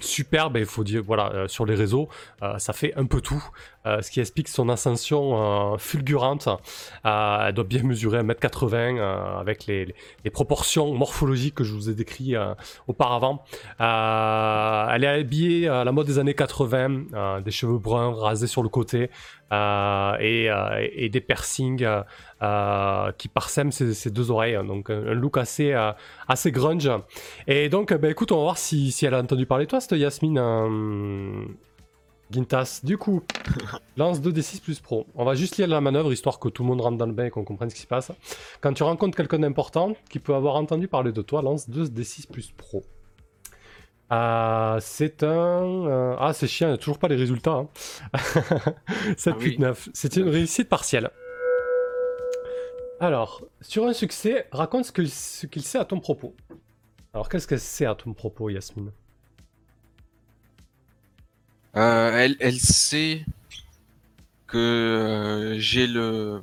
superbe. 0.01 0.57
il 0.57 0.65
faut 0.65 0.83
dire, 0.83 1.03
voilà, 1.05 1.47
sur 1.47 1.65
les 1.65 1.75
réseaux, 1.75 2.09
ça 2.57 2.73
fait 2.73 2.93
un 2.95 3.05
peu 3.05 3.21
tout. 3.21 3.43
Ce 3.85 4.11
qui 4.11 4.19
explique 4.19 4.47
son 4.47 4.69
ascension 4.69 5.77
fulgurante. 5.77 6.49
elle 7.03 7.53
doit 7.53 7.63
bien 7.63 7.83
mesurer 7.83 8.21
1m80 8.21 8.99
avec 9.39 9.65
les, 9.65 9.93
proportions 10.31 10.93
morphologiques 10.93 11.55
que 11.55 11.63
je 11.63 11.73
vous 11.73 11.89
ai 11.89 11.93
décrites 11.93 12.35
auparavant. 12.87 13.43
elle 13.79 15.03
est 15.03 15.07
habillée 15.07 15.67
à 15.67 15.83
la 15.83 15.91
mode 15.91 16.07
des 16.07 16.19
années 16.19 16.33
80, 16.33 17.41
des 17.41 17.51
cheveux 17.51 17.79
bruns 17.79 18.13
rasés 18.13 18.47
sur 18.47 18.63
le 18.63 18.69
côté 18.69 19.09
euh, 19.51 20.13
euh, 20.21 20.87
et, 20.93 21.09
des 21.09 21.21
piercings 21.21 21.83
euh, 22.41 23.11
qui 23.17 23.27
parsèment 23.27 23.71
ses, 23.71 24.11
deux 24.11 24.31
oreilles. 24.31 24.59
Donc 24.65 24.89
un, 24.89 25.13
look 25.13 25.37
assez, 25.37 25.73
grunge. 26.51 26.91
Et 27.47 27.69
donc, 27.69 27.93
bah, 27.93 28.09
écoute, 28.09 28.31
on 28.31 28.37
va 28.37 28.43
voir 28.43 28.57
si, 28.57 28.91
si, 28.91 29.05
elle 29.05 29.13
a 29.13 29.19
entendu 29.19 29.45
parler 29.45 29.65
de 29.65 29.69
toi, 29.69 29.79
cette 29.79 29.97
Yasmine. 29.97 30.39
Gintas, 32.31 32.81
du 32.83 32.97
coup, 32.97 33.23
lance 33.97 34.21
2d6 34.21 34.61
plus 34.61 34.79
pro. 34.79 35.07
On 35.15 35.25
va 35.25 35.33
juste 35.33 35.57
lire 35.57 35.67
la 35.67 35.81
manœuvre 35.81 36.13
histoire 36.13 36.39
que 36.39 36.47
tout 36.47 36.63
le 36.63 36.69
monde 36.69 36.81
rentre 36.81 36.97
dans 36.97 37.07
le 37.07 37.13
bain 37.13 37.25
et 37.25 37.29
qu'on 37.31 37.43
comprenne 37.43 37.69
ce 37.69 37.75
qui 37.75 37.81
se 37.81 37.87
passe. 37.87 38.11
Quand 38.61 38.73
tu 38.73 38.83
rencontres 38.83 39.17
quelqu'un 39.17 39.39
d'important 39.39 39.93
qui 40.09 40.19
peut 40.19 40.35
avoir 40.35 40.55
entendu 40.55 40.87
parler 40.87 41.11
de 41.11 41.21
toi, 41.21 41.41
lance 41.41 41.67
2d6 41.69 42.27
plus 42.27 42.51
pro. 42.51 42.83
Euh, 44.11 44.77
c'est 44.81 45.23
un. 45.23 45.87
Euh, 45.87 46.15
ah, 46.19 46.33
c'est 46.33 46.47
chiant, 46.47 46.67
il 46.67 46.71
n'y 46.71 46.75
a 46.75 46.77
toujours 46.77 46.97
pas 46.97 47.07
les 47.07 47.15
résultats. 47.15 47.65
7, 49.17 49.35
8, 49.39 49.59
9. 49.59 49.89
C'est 49.93 50.15
une 50.15 50.29
réussite 50.29 50.69
partielle. 50.69 51.09
Alors, 52.99 53.43
sur 53.61 53.85
un 53.85 53.93
succès, 53.93 54.47
raconte 54.51 54.85
ce 54.85 54.91
qu'il 54.91 55.09
ce 55.09 55.45
qu'il 55.47 55.63
sait 55.63 55.77
à 55.77 55.85
ton 55.85 55.99
propos. 55.99 56.35
Alors, 57.13 57.29
qu'est-ce 57.29 57.47
qu'elle 57.47 57.59
sait 57.59 57.85
à 57.85 57.95
ton 57.95 58.13
propos, 58.13 58.49
Yasmine? 58.49 58.91
Euh, 61.75 62.17
elle, 62.17 62.36
elle, 62.39 62.60
sait 62.60 63.25
que 64.47 65.55
j'ai 65.60 65.88
le, 65.88 66.41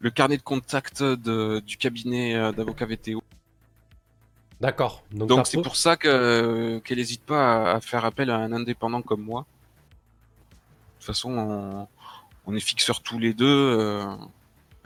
le 0.00 0.10
carnet 0.10 0.36
de 0.36 0.42
contact 0.42 1.02
de, 1.02 1.60
du 1.60 1.76
cabinet 1.76 2.52
d'avocat 2.52 2.86
VTO. 2.86 3.22
D'accord. 4.62 5.02
Donc 5.10 5.48
c'est 5.48 5.60
pour 5.60 5.74
ça 5.74 5.96
qu'elle 5.96 6.80
n'hésite 6.90 7.22
pas 7.22 7.72
à, 7.72 7.80
faire 7.80 8.04
appel 8.04 8.30
à 8.30 8.36
un 8.36 8.52
indépendant 8.52 9.02
comme 9.02 9.22
moi. 9.22 9.40
De 9.42 10.98
toute 10.98 11.06
façon, 11.06 11.88
on, 12.46 12.54
est 12.54 12.60
fixeurs 12.60 13.00
tous 13.00 13.18
les 13.18 13.34
deux. 13.34 13.46
Euh, 13.46 14.14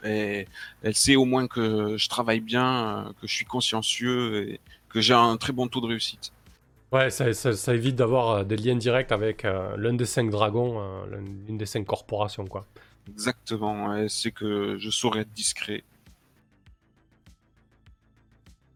et 0.03 0.47
elle 0.81 0.95
sait 0.95 1.15
au 1.15 1.25
moins 1.25 1.47
que 1.47 1.95
je 1.95 2.09
travaille 2.09 2.39
bien, 2.39 3.13
que 3.21 3.27
je 3.27 3.35
suis 3.35 3.45
consciencieux 3.45 4.49
et 4.49 4.59
que 4.89 4.99
j'ai 4.99 5.13
un 5.13 5.37
très 5.37 5.53
bon 5.53 5.67
taux 5.67 5.81
de 5.81 5.85
réussite. 5.85 6.31
Ouais, 6.91 7.09
ça, 7.09 7.73
évite 7.73 7.95
d'avoir 7.95 8.29
euh, 8.29 8.43
des 8.43 8.55
liens 8.55 8.75
directs 8.75 9.11
avec 9.11 9.43
euh, 9.43 9.75
l'un 9.77 9.93
des 9.93 10.05
cinq 10.05 10.29
dragons, 10.29 10.81
l'une 11.47 11.57
des 11.57 11.65
cinq 11.65 11.85
corporations, 11.85 12.45
quoi. 12.45 12.65
Exactement. 13.09 13.93
Elle 13.93 14.09
sait 14.09 14.31
que 14.31 14.77
je 14.77 14.89
saurais 14.89 15.21
être 15.21 15.33
discret. 15.33 15.83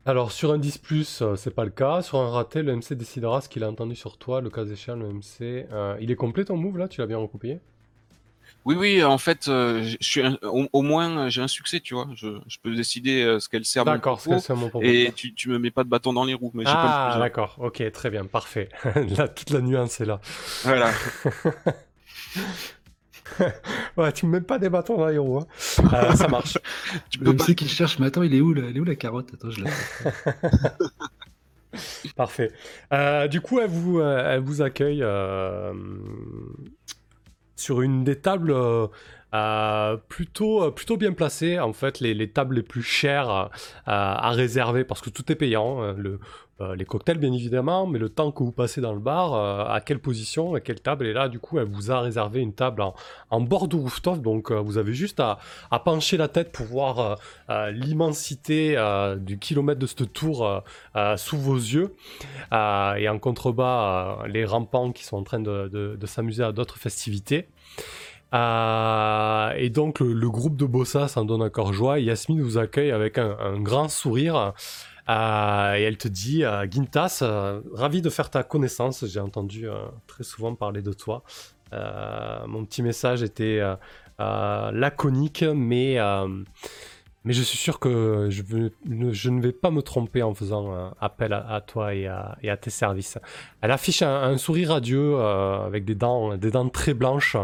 Alors 0.06 0.32
sur 0.32 0.52
un 0.52 0.58
10 0.58 1.21
euh, 1.21 1.36
c'est 1.36 1.54
pas 1.54 1.63
le 1.63 1.69
cas. 1.69 2.02
Sur 2.02 2.19
un 2.19 2.30
raté, 2.30 2.63
le 2.63 2.76
MC 2.76 2.93
décidera 2.93 3.39
ce 3.41 3.50
qu'il 3.50 3.63
a 3.63 3.69
entendu 3.69 3.95
sur 3.95 4.17
toi. 4.17 4.41
Le 4.41 4.50
cas 4.50 4.65
échéant, 4.65 4.95
le 4.95 5.13
MC. 5.13 5.67
Euh, 5.71 5.95
il 6.02 6.10
est 6.10 6.15
complet 6.15 6.43
ton 6.45 6.58
move 6.58 6.78
là? 6.80 6.88
Tu 6.88 7.02
l'as 7.02 7.08
bien 7.08 7.17
recoupé 7.17 7.60
Oui, 8.65 8.76
oui, 8.78 9.04
en 9.04 9.17
fait, 9.17 9.47
euh, 9.47 9.84
je 9.84 9.97
suis 10.02 10.21
au, 10.43 10.82
moins 10.82 11.30
j'ai 11.30 11.41
un 11.41 11.47
succès, 11.47 11.80
tu 11.80 11.95
vois. 11.95 12.08
Je, 12.15 12.28
peux 12.62 12.76
décider 12.76 13.38
ce 13.39 13.50
qu'elle 13.50 13.65
sert 13.65 13.86
D'accord, 13.86 14.21
ce 14.21 14.30
qu'elle 14.30 14.41
sert 14.41 14.56
mon 14.56 14.69
propos. 14.69 14.86
Et 14.86 15.12
tu, 15.15 15.34
tu 15.34 15.50
me 15.50 15.58
mets 15.58 15.71
pas 15.71 15.84
de 15.84 15.89
bâton 15.89 16.13
dans 16.13 16.26
les 16.26 16.34
roues. 16.34 16.52
Mais 16.54 16.63
ah, 16.67 17.17
d'accord, 17.19 17.56
ok, 17.60 17.91
très 17.91 18.10
bien, 18.10 18.26
parfait. 18.26 18.69
là, 19.17 19.28
toute 19.28 19.50
la 19.50 19.62
nuance 19.62 20.00
est 20.02 20.06
là. 20.06 20.19
Voilà. 20.63 20.91
ouais, 23.97 24.12
tu 24.12 24.26
me 24.26 24.32
mets 24.32 24.41
pas 24.41 24.60
des 24.60 24.69
bâtons 24.69 24.97
dans 24.97 25.08
les 25.08 25.17
roues. 25.17 25.39
Hein. 25.39 25.47
Euh, 25.93 26.12
ça 26.15 26.28
marche. 26.28 26.58
tu 27.10 27.19
peux 27.19 27.36
pas... 27.36 27.45
qu'il 27.45 27.69
cherche, 27.69 28.00
mais 28.00 28.08
attends, 28.08 28.24
il 28.24 28.34
est 28.34 28.41
où, 28.41 28.56
il 28.56 28.78
est 28.78 28.80
où 28.80 28.84
la 28.84 28.95
carotte? 28.95 29.30
Attends, 29.34 29.52
je 29.52 29.63
Parfait. 32.15 32.52
Euh, 32.91 33.28
du 33.28 33.39
coup, 33.39 33.60
elle 33.60 33.69
vous, 33.69 34.00
euh, 34.00 34.34
elle 34.36 34.41
vous 34.41 34.62
accueille 34.62 35.04
sur 37.62 37.82
une 37.82 38.04
des 38.04 38.19
tables 38.19 38.56
plutôt, 40.10 40.71
plutôt 40.71 40.97
bien 40.97 41.13
placées. 41.13 41.60
En 41.60 41.74
fait, 41.74 42.00
les, 42.00 42.13
les 42.13 42.30
tables 42.30 42.56
les 42.56 42.63
plus 42.63 42.84
chères 42.84 43.50
à 43.86 44.32
réserver 44.32 44.84
parce 44.84 45.02
que 45.02 45.10
tout 45.10 45.32
est 45.32 45.36
payant. 45.36 45.93
Le, 45.93 46.19
euh, 46.62 46.76
les 46.76 46.86
cocktails 46.86 47.17
bien 47.17 47.34
évidemment, 47.34 47.88
mais 47.88 47.97
le 47.97 48.10
temps 48.10 48.32
que 48.32 48.43
vous 48.43 48.52
passez 48.52 48.82
dans 48.82 48.93
le 48.93 49.00
bar, 49.00 49.34
euh, 49.34 49.65
à 49.65 49.82
quelle 49.82 50.00
position, 50.00 50.54
à 50.54 50.60
quelle 50.60 50.80
table, 50.80 51.08
et 51.08 51.13
là 51.13 51.28
du 51.28 51.39
coup 51.39 51.58
elle 51.58 51.67
vous 51.67 51.91
a 51.91 52.00
réservé 52.02 52.39
une 52.39 52.54
table 52.54 52.84
en, 53.30 53.41
bord 53.41 53.67
de 53.67 53.76
rooftop, 53.76 54.21
donc 54.21 54.52
euh, 54.52 54.60
vous 54.60 54.78
avez 54.78 54.93
juste 54.93 55.19
à, 55.19 55.39
pencher 55.84 56.17
la 56.17 56.28
tête 56.28 56.52
pour 56.52 56.67
voir 56.67 57.17
l'immensité 57.71 58.76
du 59.17 59.39
kilomètre 59.39 59.80
de 59.80 59.88
cette 59.88 60.13
tour 60.13 60.63
sous 61.17 61.38
vos 61.38 61.56
yeux, 61.56 61.95
et 62.52 63.10
en 63.10 63.17
contrebas 63.19 64.28
les 64.28 64.45
rampants 64.45 64.91
qui 64.91 65.04
sont 65.04 65.17
en 65.17 65.24
train 65.24 65.39
de, 65.39 65.97
s'amuser 66.06 66.43
à 66.43 66.52
d'autres 66.52 66.78
festivités. 66.78 67.47
et 68.34 69.69
donc 69.69 70.00
le, 70.00 70.30
groupe 70.30 70.56
de 70.56 70.65
Bossa 70.65 71.08
s'en 71.08 71.26
donne 71.26 71.41
encore 71.41 71.74
joie. 71.74 72.00
Yasmine 72.00 72.41
vous 72.41 72.58
accueille 72.58 72.91
avec 72.91 73.17
un 73.17 73.60
grand 73.60 73.89
sourire. 73.89 74.54
Euh, 75.10 75.76
et 75.76 75.82
elle 75.84 75.98
te 75.98 76.08
dit, 76.08 76.44
euh, 76.44 76.66
Gintas, 76.70 77.20
euh, 77.22 77.62
ravi 77.74 78.02
de 78.02 78.10
faire 78.10 78.30
ta 78.30 78.44
connaissance. 78.44 79.06
J'ai 79.06 79.20
entendu 79.20 79.68
très 80.08 80.24
souvent 80.24 80.56
parler 80.56 80.82
de 80.82 80.94
toi. 80.94 81.24
mon 82.48 82.66
petit 82.66 82.84
message 82.84 83.24
était 83.24 83.62
laconique, 84.20 85.44
mais 85.44 85.98
mais 87.24 87.34
je 87.34 87.44
suis 87.44 87.58
sûr 87.58 87.80
que 87.80 88.30
je, 88.32 88.42
ne- 89.30 89.42
vais 89.42 89.52
pas 89.52 89.70
me 89.70 89.82
tromper 89.82 90.24
en 90.24 90.34
faisant 90.34 90.74
euh, 90.74 90.90
appel 91.00 91.34
à, 91.34 91.62
toi 91.62 91.94
et 91.94 92.08
à, 92.08 92.58
tes 92.60 92.72
services. 92.72 93.20
Elle 93.62 93.72
affiche 93.72 94.02
un, 94.02 94.38
sourire 94.38 94.70
radieux 94.70 95.16
euh, 95.16 95.64
avec 95.64 95.86
des 95.86 95.94
dents, 95.94 96.36
des 96.36 96.50
dents 96.50 96.68
très 96.70 96.96
blanches. 96.96 97.38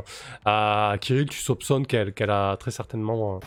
Euh, 0.47 0.97
Kirill, 0.97 1.29
tu 1.29 1.39
soupçonnes 1.39 1.85
qu'elle 1.85 2.31
a 2.31 2.57
très 2.57 2.71
certainement 2.71 3.39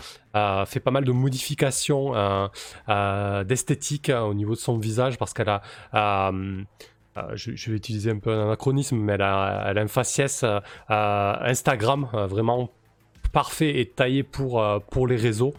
fait 0.67 0.81
pas 0.81 0.93
mal 0.93 1.05
de 1.05 1.13
modifications 1.13 2.13
d'esthétique 3.45 4.11
au 4.11 4.35
niveau 4.35 4.55
de 4.55 4.61
son 4.61 4.79
visage 4.79 5.19
parce 5.19 5.33
qu'elle 5.33 5.49
a. 5.49 6.33
je, 7.35 7.71
vais 7.71 7.77
utiliser 7.77 8.13
un 8.13 8.19
peu 8.19 8.31
un 8.31 8.45
anachronisme, 8.45 8.97
mais 8.99 9.15
elle 9.15 9.23
a, 9.23 9.63
a 9.63 9.81
un 9.81 9.89
faciès 9.89 10.45
Instagram 10.89 12.09
vraiment 12.29 12.71
parfait 13.33 13.81
et 13.81 13.87
taillé 13.87 14.23
pour 14.23 15.07
les 15.09 15.17
réseaux. 15.17 15.55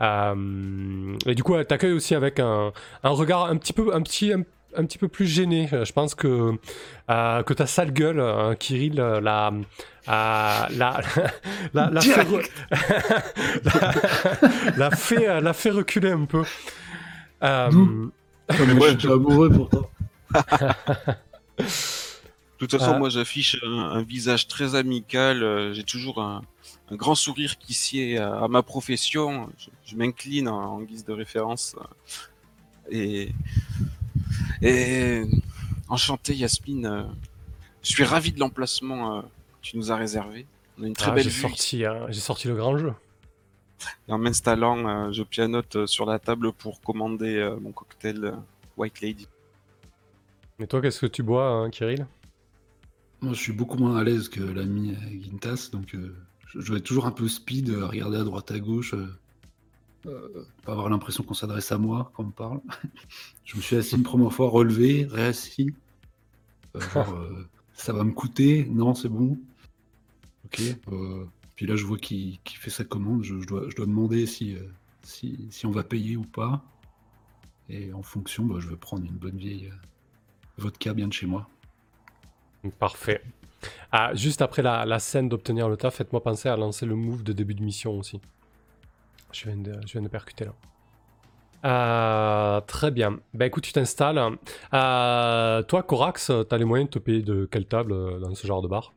Euh, 0.00 1.16
et 1.26 1.34
du 1.34 1.42
coup, 1.42 1.56
elle 1.56 1.66
t'accueille 1.66 1.92
aussi 1.92 2.14
avec 2.14 2.38
un, 2.40 2.72
un 3.02 3.10
regard 3.10 3.46
un 3.46 3.56
petit 3.56 3.72
peu, 3.72 3.94
un 3.94 4.02
petit, 4.02 4.32
un, 4.32 4.42
un 4.76 4.84
petit 4.84 4.98
peu 4.98 5.08
plus 5.08 5.26
gêné. 5.26 5.68
Euh, 5.72 5.84
Je 5.84 5.92
pense 5.92 6.14
que, 6.14 6.52
euh, 7.10 7.42
que 7.42 7.52
ta 7.54 7.66
sale 7.66 7.92
gueule, 7.92 8.20
hein, 8.20 8.54
Kirill, 8.58 8.94
la, 8.94 9.20
la, 9.20 9.52
la, 10.06 10.68
la, 11.74 11.90
la 11.90 12.00
fait, 12.00 12.50
la, 13.64 13.92
la 14.76 14.90
fait, 14.90 15.40
la 15.40 15.52
fait 15.52 15.70
reculer 15.70 16.10
un 16.12 16.24
peu. 16.26 16.44
Euh, 17.42 17.70
Comme 17.70 18.72
moi, 18.74 18.88
je 18.92 18.98
suis 18.98 19.10
amoureux 19.12 19.50
pourtant. 19.50 19.90
De 21.58 22.66
toute 22.66 22.72
façon, 22.72 22.98
moi, 22.98 23.08
j'affiche 23.08 23.56
un, 23.64 23.78
un 23.90 24.02
visage 24.02 24.48
très 24.48 24.74
amical. 24.74 25.72
J'ai 25.74 25.84
toujours 25.84 26.20
un, 26.20 26.42
un 26.90 26.96
grand 26.96 27.14
sourire 27.14 27.56
qui 27.58 27.74
sied 27.74 28.18
à, 28.18 28.44
à 28.44 28.48
ma 28.48 28.62
profession. 28.62 29.48
Je, 29.58 29.68
je 29.88 29.96
m'incline 29.96 30.48
en, 30.48 30.74
en 30.74 30.82
guise 30.82 31.04
de 31.04 31.12
référence. 31.12 31.74
euh, 31.78 31.84
Et, 32.90 33.32
et 34.62 35.24
enchanté, 35.88 36.34
Yasmine. 36.34 36.86
euh, 36.86 37.02
Je 37.82 37.90
suis 37.90 38.04
ravi 38.04 38.32
de 38.32 38.38
l'emplacement 38.38 39.18
euh, 39.18 39.22
que 39.22 39.26
tu 39.62 39.76
nous 39.78 39.90
as 39.90 39.96
réservé. 39.96 40.46
On 40.78 40.84
a 40.84 40.86
une 40.86 40.92
très 40.94 41.10
ah, 41.10 41.14
belle 41.14 41.24
j'ai 41.24 41.30
sorti, 41.30 41.84
hein, 41.84 42.06
j'ai 42.10 42.20
sorti 42.20 42.48
le 42.48 42.54
grand 42.54 42.76
jeu. 42.76 42.92
Et 44.08 44.12
en 44.12 44.18
m'installant, 44.18 45.12
je 45.12 45.22
pianote 45.22 45.86
sur 45.86 46.04
la 46.04 46.18
table 46.18 46.52
pour 46.52 46.80
commander 46.80 47.56
mon 47.60 47.70
cocktail 47.72 48.34
White 48.76 49.00
Lady. 49.00 49.28
Mais 50.58 50.66
toi, 50.66 50.80
qu'est-ce 50.82 51.00
que 51.00 51.06
tu 51.06 51.22
bois, 51.22 51.48
hein, 51.48 51.70
Kirill? 51.70 52.06
Moi, 53.20 53.32
je 53.34 53.38
suis 53.40 53.52
beaucoup 53.52 53.78
moins 53.78 53.96
à 53.96 54.04
l'aise 54.04 54.28
que 54.28 54.40
l'ami 54.40 54.96
Gintas, 55.22 55.70
donc 55.72 55.94
euh, 55.94 56.14
je, 56.54 56.72
vais 56.72 56.80
toujours 56.80 57.06
un 57.06 57.12
peu 57.12 57.28
speed, 57.28 57.70
regarder 57.70 58.18
à 58.18 58.24
droite 58.24 58.50
à 58.50 58.58
gauche, 58.58 58.94
euh, 58.94 59.06
euh, 60.08 60.46
pas 60.64 60.72
avoir 60.72 60.88
l'impression 60.88 61.22
qu'on 61.22 61.34
s'adresse 61.34 61.72
à 61.72 61.78
moi 61.78 62.10
quand 62.14 62.24
on 62.24 62.26
me 62.26 62.32
parle. 62.32 62.60
je 63.44 63.56
me 63.56 63.60
suis 63.60 63.76
assis 63.76 63.96
une 63.96 64.02
première 64.02 64.32
fois, 64.32 64.48
relevé, 64.48 65.06
réassis. 65.10 65.74
Euh, 66.76 66.80
genre, 66.94 67.12
euh, 67.14 67.48
ça 67.72 67.92
va 67.92 68.04
me 68.04 68.12
coûter 68.12 68.66
Non, 68.70 68.94
c'est 68.94 69.08
bon. 69.08 69.38
Ok. 70.44 70.62
puis 71.54 71.66
là, 71.66 71.76
je 71.76 71.84
vois 71.84 71.98
qu'il 71.98 72.38
fait 72.44 72.70
sa 72.70 72.84
commande. 72.84 73.22
Je, 73.22 73.40
je 73.40 73.46
dois, 73.46 73.68
je 73.68 73.76
dois 73.76 73.86
demander 73.86 74.26
si, 74.26 74.56
si, 75.02 75.46
si 75.50 75.66
on 75.66 75.70
va 75.70 75.84
payer 75.84 76.16
ou 76.16 76.22
pas. 76.22 76.64
Et 77.68 77.92
en 77.92 78.02
fonction, 78.02 78.46
bah, 78.46 78.56
je 78.60 78.68
vais 78.68 78.76
prendre 78.76 79.04
une 79.04 79.18
bonne 79.18 79.36
vieille 79.36 79.70
vodka 80.56 80.94
bien 80.94 81.08
de 81.08 81.12
chez 81.12 81.26
moi. 81.26 81.48
Parfait. 82.78 83.22
Ah, 83.92 84.14
juste 84.14 84.42
après 84.42 84.62
la, 84.62 84.86
la 84.86 84.98
scène 84.98 85.28
d'obtenir 85.28 85.68
le 85.68 85.76
taf, 85.76 85.96
faites-moi 85.96 86.22
penser 86.22 86.48
à 86.48 86.56
lancer 86.56 86.86
le 86.86 86.94
move 86.94 87.22
de 87.22 87.32
début 87.32 87.54
de 87.54 87.62
mission 87.62 87.98
aussi. 87.98 88.20
Je 89.32 89.44
viens 89.44 89.56
de, 89.56 89.72
je 89.86 89.92
viens 89.92 90.02
de 90.02 90.08
percuter 90.08 90.44
là. 90.46 90.54
Euh, 91.64 92.60
très 92.62 92.90
bien. 92.90 93.18
Bah 93.34 93.46
écoute, 93.46 93.64
tu 93.64 93.72
t'installes. 93.72 94.18
Euh, 94.74 95.62
toi, 95.62 95.82
Corax, 95.82 96.30
t'as 96.48 96.56
les 96.56 96.64
moyens 96.64 96.88
de 96.88 96.94
te 96.94 96.98
payer 96.98 97.22
de 97.22 97.48
quelle 97.50 97.66
table 97.66 97.92
euh, 97.92 98.18
dans 98.20 98.34
ce 98.34 98.46
genre 98.46 98.62
de 98.62 98.68
bar? 98.68 98.94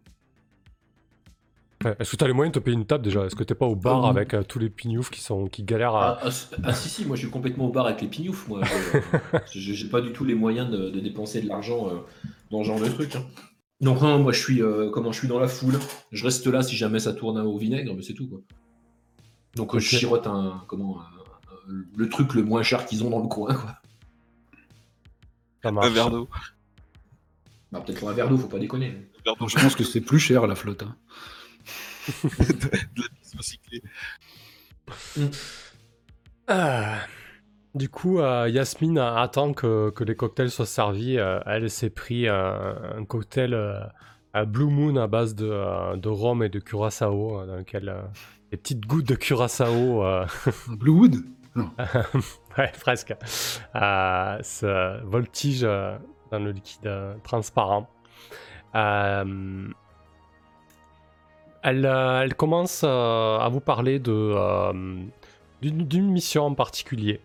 Est-ce 2.00 2.12
que 2.12 2.16
t'as 2.18 2.28
les 2.28 2.34
moyens 2.34 2.54
de 2.54 2.60
te 2.60 2.64
payer 2.64 2.78
une 2.78 2.86
table 2.86 3.04
déjà? 3.04 3.26
Est-ce 3.26 3.36
que 3.36 3.44
t'es 3.44 3.56
pas 3.56 3.66
au 3.66 3.76
bar 3.76 4.06
avec 4.06 4.36
euh, 4.36 4.44
tous 4.44 4.60
les 4.60 4.70
pignoufs 4.70 5.10
qui, 5.10 5.20
sont, 5.20 5.48
qui 5.48 5.64
galèrent 5.64 5.96
à... 5.96 6.20
Ah, 6.22 6.30
ah, 6.30 6.58
ah, 6.66 6.74
si 6.76 6.90
si 6.90 7.06
moi 7.06 7.16
je 7.16 7.22
suis 7.24 7.32
complètement 7.32 7.66
au 7.66 7.72
bar 7.72 7.88
avec 7.88 8.02
les 8.02 8.08
pignoufs 8.08 8.48
moi. 8.48 8.62
J'ai 9.52 9.88
pas 9.90 10.02
du 10.02 10.12
tout 10.14 10.24
les 10.24 10.36
moyens 10.36 10.70
de, 10.70 10.92
de 10.92 11.00
dépenser 11.00 11.42
de 11.42 11.48
l'argent 11.48 11.88
euh, 11.90 11.96
dans 12.52 12.62
ce 12.62 12.68
genre 12.68 12.80
de 12.80 12.88
truc. 12.88 13.16
hein. 13.16 13.24
Donc 13.80 14.00
non, 14.02 14.20
moi 14.20 14.32
je 14.32 14.40
suis 14.40 14.62
euh, 14.62 14.92
comment 14.92 15.12
je 15.12 15.18
suis 15.18 15.28
dans 15.28 15.40
la 15.40 15.48
foule. 15.48 15.80
Je 16.12 16.24
reste 16.24 16.46
là 16.46 16.62
si 16.62 16.76
jamais 16.76 17.00
ça 17.00 17.14
tourne 17.14 17.40
au 17.40 17.58
vinaigre, 17.58 17.96
mais 17.96 18.04
c'est 18.04 18.14
tout 18.14 18.28
quoi. 18.30 18.42
Donc 19.56 19.76
euh, 19.76 19.80
je 19.80 19.98
chirote 19.98 20.28
un 20.28 20.64
comment 20.68 21.00
un- 21.02 21.04
un- 21.04 21.86
le 21.96 22.10
truc 22.10 22.34
le 22.34 22.44
moins 22.44 22.64
cher 22.64 22.86
qu'ils 22.86 23.04
ont 23.04 23.10
dans 23.10 23.22
le 23.22 23.28
coin 23.28 23.54
quoi. 23.54 23.76
Ça 25.64 25.70
Un 25.70 25.90
verre 25.90 26.10
d'eau. 26.10 26.30
Bah, 27.72 27.82
peut-être 27.86 28.06
un 28.08 28.14
verre 28.14 28.28
d'eau, 28.30 28.38
faut 28.38 28.48
pas 28.48 28.60
déconner. 28.60 29.08
Je 29.26 29.32
pense 29.62 29.76
que 29.76 29.84
c'est 29.84 30.02
plus 30.02 30.20
cher 30.20 30.48
la 30.48 30.56
flotte. 30.56 30.84
hein. 30.84 30.96
de 32.24 33.02
la 33.02 33.10
piste 33.20 33.36
recyclée. 33.38 33.84
Ah. 36.48 36.98
Du 37.74 37.88
coup, 37.88 38.20
euh, 38.20 38.50
Yasmine 38.50 38.98
attend 38.98 39.54
que, 39.54 39.92
que 39.92 40.04
les 40.04 40.16
cocktails 40.16 40.52
soient 40.52 40.66
servis. 40.66 41.18
Euh, 41.18 41.40
elle 41.46 41.70
s'est 41.70 41.90
pris 41.90 42.28
euh, 42.28 42.98
un 42.98 43.06
cocktail 43.06 43.54
euh, 43.54 43.80
à 44.34 44.44
Blue 44.44 44.66
Moon 44.66 44.98
à 44.98 45.08
base 45.08 45.36
de, 45.36 45.48
euh, 45.50 45.96
de 45.96 46.10
rhum 46.10 46.44
et 46.44 46.50
de 46.50 46.60
curaçao, 46.60 47.40
euh, 47.40 47.46
dans 47.46 47.56
lequel 47.58 47.94
des 48.52 48.58
petites 48.58 48.86
gouttes 48.86 49.08
de 49.08 49.16
curaçao, 49.16 50.04
euh, 50.04 50.26
Bluewood 50.68 51.16
ouais, 52.58 52.72
presque, 52.80 53.14
euh, 53.76 54.38
se 54.42 55.04
voltige 55.04 55.64
euh, 55.64 55.98
dans 56.32 56.40
le 56.40 56.52
liquide 56.52 56.86
euh, 56.86 57.16
transparent. 57.24 57.90
Elle, 58.74 59.74
elle 61.64 62.36
commence 62.36 62.84
à 62.84 63.48
vous 63.52 63.60
parler 63.60 64.00
de, 64.00 64.34
d'une, 65.62 66.10
mission 66.10 66.46
en 66.46 66.56
particulier. 66.56 67.20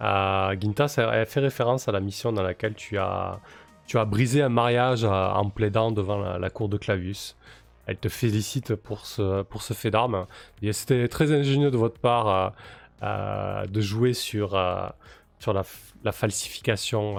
Gintas, 0.00 0.94
elle, 0.98 1.26
fait 1.26 1.40
référence 1.40 1.88
à 1.88 1.92
la 1.92 2.00
mission 2.00 2.32
dans 2.32 2.42
laquelle 2.42 2.74
tu 2.74 2.98
as, 2.98 3.40
tu 3.86 3.98
as 3.98 4.04
brisé 4.04 4.42
un 4.42 4.50
mariage 4.50 5.04
en 5.04 5.48
plaidant 5.50 5.90
devant 5.90 6.18
la, 6.18 6.38
la 6.38 6.50
cour 6.50 6.68
de 6.68 6.76
Clavius. 6.76 7.36
Elle 7.86 7.98
te 7.98 8.08
félicite 8.08 8.74
pour 8.74 9.06
ce, 9.06 9.42
pour 9.42 9.62
ce 9.62 9.74
fait 9.74 9.90
d'armes. 9.90 10.26
Et 10.62 10.72
C'était 10.72 11.08
très 11.08 11.32
ingénieux 11.32 11.70
de 11.70 11.76
votre 11.76 11.98
part 11.98 12.28
euh, 12.28 12.50
euh, 13.02 13.66
de 13.66 13.80
jouer 13.80 14.14
sur, 14.14 14.54
euh, 14.54 14.86
sur 15.38 15.52
la, 15.52 15.64
la 16.02 16.12
falsification 16.12 17.16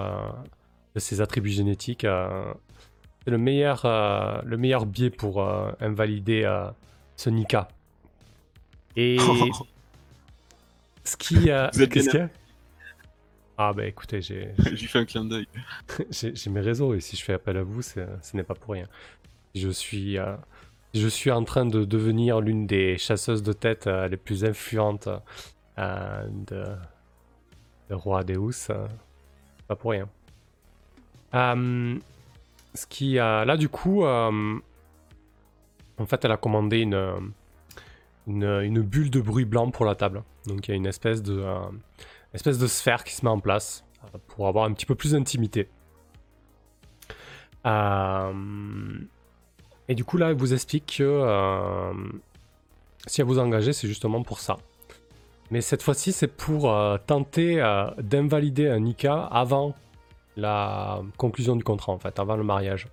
de 0.95 0.99
ses 0.99 1.21
attributs 1.21 1.49
génétiques. 1.51 2.01
C'est 3.23 3.31
le 3.31 3.37
meilleur, 3.37 3.81
le 4.43 4.57
meilleur 4.57 4.85
biais 4.85 5.09
pour 5.09 5.41
invalider 5.79 6.43
ce 7.15 7.29
Nika. 7.29 7.67
Et 8.95 9.17
ce 11.03 11.17
qui. 11.17 11.49
euh, 11.51 11.69
Vous 11.73 11.81
êtes 11.83 11.91
qu'il 11.91 12.03
y 12.03 12.17
a? 12.17 12.29
Ah, 13.57 13.71
bah 13.73 13.85
écoutez, 13.85 14.21
j'ai 14.21 14.51
J'ai 14.73 14.87
fait 14.87 14.99
un 14.99 15.05
clin 15.05 15.25
d'œil. 15.25 15.47
j'ai 16.09 16.49
mes 16.49 16.59
réseaux 16.61 16.93
et 16.93 16.99
si 16.99 17.15
je 17.15 17.23
fais 17.23 17.33
appel 17.33 17.57
à 17.57 17.63
vous, 17.63 17.81
ce 17.81 17.99
n'est 18.33 18.43
pas 18.43 18.55
pour 18.55 18.73
rien. 18.73 18.87
Je 19.53 19.69
suis, 19.69 20.17
euh, 20.17 20.35
je 20.95 21.07
suis 21.07 21.31
en 21.31 21.43
train 21.43 21.65
de 21.65 21.83
devenir 21.83 22.39
l'une 22.41 22.65
des 22.65 22.97
chasseuses 22.97 23.43
de 23.43 23.53
tête 23.53 23.87
euh, 23.87 24.07
les 24.07 24.17
plus 24.17 24.45
influentes 24.45 25.09
euh, 25.77 26.27
de, 26.47 26.65
de 27.89 27.95
Roi 27.95 28.23
Deus. 28.23 28.71
pas 29.67 29.75
pour 29.75 29.91
rien. 29.91 30.07
Euh, 31.33 31.99
ce 32.73 32.87
qui, 32.87 33.15
là, 33.15 33.57
du 33.57 33.69
coup, 33.69 34.05
en 34.05 34.61
fait, 36.05 36.23
elle 36.23 36.31
a 36.31 36.37
commandé 36.37 36.79
une, 36.79 37.33
une, 38.27 38.81
bulle 38.81 39.09
de 39.09 39.21
bruit 39.21 39.45
blanc 39.45 39.71
pour 39.71 39.85
la 39.85 39.95
table. 39.95 40.23
Donc, 40.45 40.67
il 40.67 40.71
y 40.71 40.73
a 40.73 40.77
une 40.77 40.85
espèce 40.85 41.21
de, 41.21 41.45
espèce 42.33 42.57
de 42.57 42.67
sphère 42.67 43.03
qui 43.03 43.13
se 43.13 43.25
met 43.25 43.31
en 43.31 43.39
place 43.39 43.85
pour 44.27 44.47
avoir 44.47 44.65
un 44.65 44.73
petit 44.73 44.85
peu 44.85 44.95
plus 44.95 45.11
d'intimité. 45.11 45.69
Et 49.87 49.95
du 49.95 50.03
coup, 50.03 50.17
là, 50.17 50.29
elle 50.29 50.37
vous 50.37 50.53
explique 50.53 50.95
que 50.97 51.03
euh, 51.03 51.93
si 53.07 53.21
elle 53.21 53.27
vous 53.27 53.39
engagez, 53.39 53.73
c'est 53.73 53.87
justement 53.87 54.23
pour 54.23 54.39
ça. 54.39 54.57
Mais 55.51 55.61
cette 55.61 55.83
fois-ci, 55.83 56.11
c'est 56.11 56.27
pour 56.27 56.71
euh, 56.71 56.97
tenter 57.05 57.61
euh, 57.61 57.87
d'invalider 58.01 58.67
un 58.67 58.79
Nika 58.79 59.25
avant 59.25 59.75
la 60.37 61.01
conclusion 61.17 61.55
du 61.55 61.63
contrat, 61.63 61.93
en 61.93 61.99
fait, 61.99 62.17
avant 62.19 62.35
le 62.35 62.43
mariage. 62.43 62.87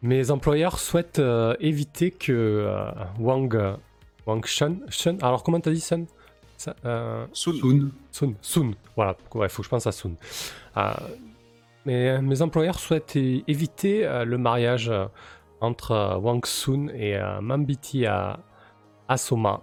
Mes 0.00 0.30
employeurs 0.30 0.78
souhaitent 0.78 1.18
euh, 1.18 1.54
éviter 1.60 2.10
que 2.10 2.32
euh, 2.32 2.90
Wang, 3.18 3.54
euh, 3.54 3.76
Wang 4.26 4.44
Shun, 4.44 4.78
Shun, 4.88 5.16
alors 5.22 5.42
comment 5.42 5.60
t'as 5.60 5.70
dit 5.70 5.80
Sun 5.80 6.06
Ça, 6.56 6.74
euh, 6.84 7.24
Soon. 7.32 7.54
Soon. 7.54 7.90
Sun, 8.10 8.34
Sun, 8.42 8.74
voilà, 8.96 9.16
il 9.34 9.48
faut 9.48 9.62
que 9.62 9.64
je 9.64 9.68
pense 9.68 9.86
à 9.86 9.92
Sun. 9.92 10.14
Euh, 11.86 12.20
mais 12.20 12.22
mes 12.22 12.42
employeurs 12.42 12.78
souhaitent 12.78 13.16
éviter 13.16 14.06
euh, 14.06 14.24
le 14.24 14.38
mariage 14.38 14.88
euh, 14.88 15.06
entre 15.60 15.92
euh, 15.92 16.16
Wang 16.16 16.44
Sun 16.44 16.90
et 16.94 17.16
euh, 17.16 17.40
Mambiti 17.40 18.06
à 18.06 18.38
Asoma. 19.08 19.62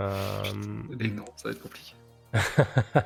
Euh, 0.00 0.42
Les 0.98 1.10
noms, 1.10 1.24
ça 1.36 1.48
va 1.48 1.54
être 1.54 1.62
compliqué. 1.62 1.94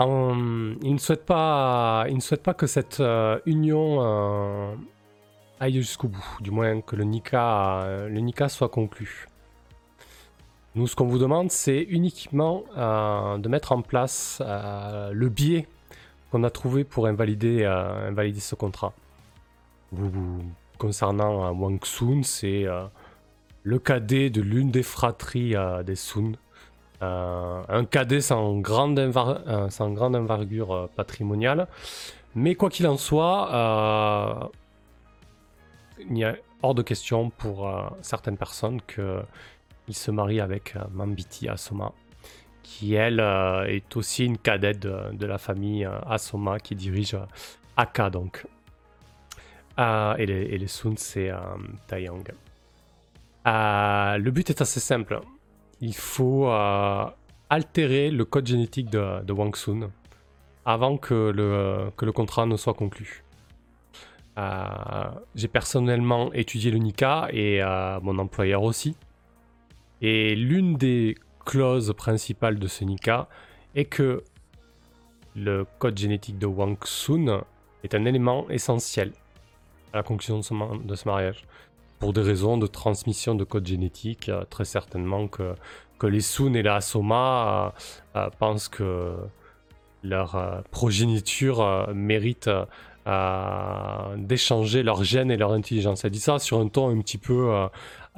il 0.00 0.92
ne 0.92 0.98
souhaite 0.98 1.24
pas, 1.24 2.04
il 2.08 2.16
ne 2.16 2.20
souhaite 2.20 2.42
pas 2.42 2.54
que 2.54 2.66
cette 2.66 3.00
euh, 3.00 3.38
union 3.46 4.02
euh, 4.02 4.74
aille 5.60 5.74
jusqu'au 5.74 6.08
bout, 6.08 6.36
du 6.40 6.50
moins 6.50 6.80
que 6.80 6.96
le 6.96 7.04
Nika, 7.04 7.82
euh, 7.82 8.08
le 8.08 8.20
Nika 8.20 8.48
soit 8.48 8.68
conclu. 8.68 9.26
Nous, 10.74 10.86
ce 10.86 10.96
qu'on 10.96 11.06
vous 11.06 11.18
demande, 11.18 11.50
c'est 11.50 11.82
uniquement 11.82 12.64
euh, 12.76 13.38
de 13.38 13.48
mettre 13.48 13.72
en 13.72 13.82
place 13.82 14.42
euh, 14.44 15.12
le 15.12 15.28
biais 15.28 15.68
qu'on 16.32 16.44
a 16.44 16.50
trouvé 16.50 16.82
pour 16.82 17.06
invalider, 17.06 17.62
euh, 17.62 18.32
ce 18.40 18.54
contrat. 18.54 18.94
Concernant 20.78 21.44
euh, 21.44 21.50
Wang 21.50 21.84
Sun, 21.84 22.24
c'est 22.24 22.66
euh, 22.66 22.84
le 23.62 23.78
cadet 23.78 24.30
de 24.30 24.40
l'une 24.40 24.70
des 24.70 24.82
fratries 24.82 25.54
des 25.84 25.94
Sun. 25.94 26.36
Un 27.02 27.84
cadet 27.84 28.20
sans 28.20 28.60
grande, 28.60 28.98
grande 28.98 30.16
envergure 30.16 30.88
patrimoniale. 30.96 31.66
Mais 32.34 32.54
quoi 32.54 32.70
qu'il 32.70 32.86
en 32.86 32.96
soit, 32.96 34.50
il 35.98 36.16
y 36.16 36.24
a 36.24 36.36
hors 36.62 36.74
de 36.74 36.82
question 36.82 37.30
pour 37.30 37.68
certaines 38.02 38.36
personnes 38.36 38.80
qu'il 38.82 39.94
se 39.94 40.10
marie 40.12 40.40
avec 40.40 40.76
Mambiti 40.92 41.48
Asoma, 41.48 41.92
qui 42.62 42.94
elle 42.94 43.20
euh, 43.20 43.64
est 43.64 43.96
aussi 43.96 44.24
une 44.24 44.38
cadette 44.38 44.80
de, 44.80 45.26
la 45.26 45.38
famille 45.38 45.84
euh, 45.84 45.98
Asoma 46.08 46.58
qui 46.58 46.74
dirige 46.74 47.14
euh, 47.14 47.26
Aka 47.76 48.10
donc. 48.10 48.46
Et, 49.78 50.26
les, 50.26 50.42
et 50.42 50.58
les 50.58 50.66
Sun, 50.66 50.96
c'est 50.98 51.30
Taeyang. 51.88 52.22
Le 53.46 54.30
but 54.30 54.50
est 54.50 54.60
assez 54.60 54.80
simple 54.80 55.20
il 55.80 55.94
faut 55.94 56.48
altérer 57.50 58.10
le 58.12 58.24
code 58.24 58.46
génétique 58.46 58.90
de, 58.90 59.32
Wang 59.32 59.56
Sun 59.56 59.90
avant 60.64 60.98
que 60.98 61.32
le, 61.34 61.90
que 61.96 62.04
le 62.04 62.12
contrat 62.12 62.46
ne 62.46 62.56
soit 62.56 62.74
conclu. 62.74 63.24
J'ai 65.34 65.48
personnellement 65.48 66.32
étudié 66.34 66.70
le 66.70 66.78
Nika 66.78 67.28
et 67.32 67.60
mon 68.02 68.18
employeur 68.18 68.62
aussi. 68.62 68.94
Et 70.02 70.36
l'une 70.36 70.76
des 70.76 71.16
clauses 71.44 71.92
principales 71.96 72.58
de 72.58 72.66
ce 72.66 72.84
est 73.74 73.84
que 73.84 74.22
le 75.34 75.66
code 75.78 75.98
génétique 75.98 76.38
de 76.38 76.46
Wang 76.46 76.76
Sun 76.84 77.40
est 77.84 77.94
un 77.94 78.04
élément 78.04 78.48
essentiel 78.50 79.12
à 79.92 79.98
la 79.98 80.02
conclusion 80.02 80.38
de 80.38 80.94
ce, 80.94 81.08
mariage 81.08 81.44
pour 81.98 82.12
des 82.12 82.20
raisons 82.20 82.58
de 82.58 82.66
transmission 82.66 83.34
de 83.34 83.44
code 83.44 83.66
génétique, 83.66 84.28
euh, 84.28 84.44
très 84.48 84.64
certainement 84.64 85.28
que, 85.28 85.54
les 86.04 86.20
Sun 86.20 86.56
et 86.56 86.62
la 86.62 86.76
Asoma 86.76 87.72
euh, 88.16 88.18
euh, 88.18 88.30
pensent 88.40 88.68
que 88.68 89.14
leur 90.02 90.64
progéniture 90.72 91.88
mérite 91.94 92.50
d'échanger 94.16 94.82
leur 94.82 95.04
gène 95.04 95.30
et 95.30 95.36
leur 95.36 95.52
intelligence. 95.52 96.04
Elle 96.04 96.10
dit 96.10 96.18
ça 96.18 96.40
sur 96.40 96.58
un 96.58 96.66
ton 96.66 96.90
un 96.90 97.00
petit 97.02 97.18
peu 97.18 97.68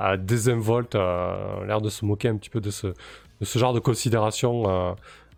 euh, 0.00 0.16
euh, 0.94 1.66
l'air 1.66 1.80
de 1.80 1.88
se 1.88 2.04
moquer 2.04 2.28
un 2.28 2.36
petit 2.36 2.50
peu 2.50 2.60
de 2.60 2.70
ce, 2.70 2.88
de 2.88 3.44
ce 3.44 3.58
genre 3.58 3.72
de 3.72 3.80
considération 3.80 4.64
euh, 4.68 4.92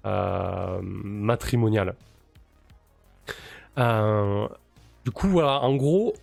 euh, 0.06 0.80
matrimoniale. 0.82 1.94
Du 3.76 5.12
coup, 5.12 5.28
voilà, 5.28 5.60
en 5.60 5.76
gros, 5.76 6.14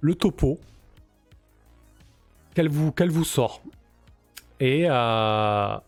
le 0.00 0.14
topo, 0.14 0.58
qu'elle 2.54 2.68
vous, 2.68 2.92
qu'elle 2.92 3.10
vous 3.10 3.24
sort. 3.24 3.60
Et 4.60 4.82
elle 4.82 5.80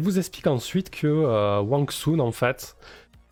vous 0.00 0.18
explique 0.18 0.46
ensuite 0.46 0.90
que 0.90 1.60
Wang 1.60 1.90
Sun, 1.90 2.20
en 2.20 2.32
fait, 2.32 2.76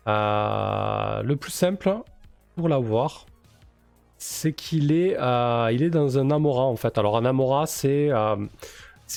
le 0.05 1.33
plus 1.35 1.51
simple 1.51 1.95
pour 2.55 2.69
l'avoir, 2.69 3.25
c'est 4.27 4.53
qu'il 4.53 4.91
est, 4.91 5.15
euh, 5.19 5.67
est 5.67 5.89
dans 5.89 6.17
un 6.17 6.31
Amora, 6.31 6.63
en 6.63 6.75
fait. 6.75 6.97
Alors, 6.97 7.15
un 7.17 7.25
Amora, 7.25 7.67
c'est 7.67 8.09
euh, 8.09 8.35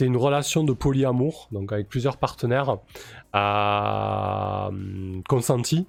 une 0.00 0.16
relation 0.16 0.64
de 0.64 0.72
polyamour, 0.74 1.48
donc 1.50 1.72
avec 1.72 1.88
plusieurs 1.88 2.18
partenaires 2.18 2.76
euh, 3.34 4.70
consentis. 5.28 5.86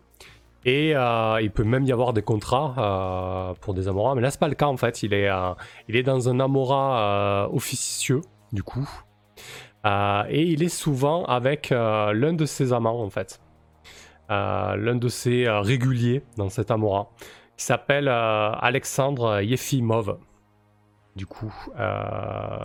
Et 0.65 0.91
il 0.91 1.51
peut 1.53 1.63
même 1.63 1.85
y 1.85 1.91
avoir 1.91 2.13
des 2.13 2.21
contrats 2.21 3.55
pour 3.61 3.73
des 3.73 3.87
Amoras, 3.87 4.13
mais 4.15 4.21
là 4.21 4.29
c'est 4.29 4.39
pas 4.39 4.49
le 4.49 4.55
cas 4.55 4.67
en 4.67 4.75
fait. 4.75 5.03
Il 5.03 5.13
est, 5.13 5.29
il 5.87 5.95
est 5.95 6.03
dans 6.03 6.27
un 6.27 6.39
Amora 6.41 7.49
officieux 7.51 8.19
du 8.51 8.61
coup, 8.61 8.87
et 9.85 10.43
il 10.43 10.61
est 10.61 10.69
souvent 10.69 11.23
avec 11.25 11.69
l'un 11.69 12.33
de 12.33 12.45
ses 12.45 12.73
amants 12.73 13.01
en 13.01 13.09
fait, 13.09 13.39
l'un 14.27 14.95
de 14.95 15.07
ses 15.07 15.47
réguliers 15.47 16.23
dans 16.35 16.49
cet 16.49 16.71
Amora, 16.71 17.09
s'appelle 17.63 18.07
euh, 18.07 18.51
Alexandre 18.51 19.41
Yefimov. 19.41 20.17
Du 21.15 21.25
coup, 21.25 21.53
euh, 21.77 22.57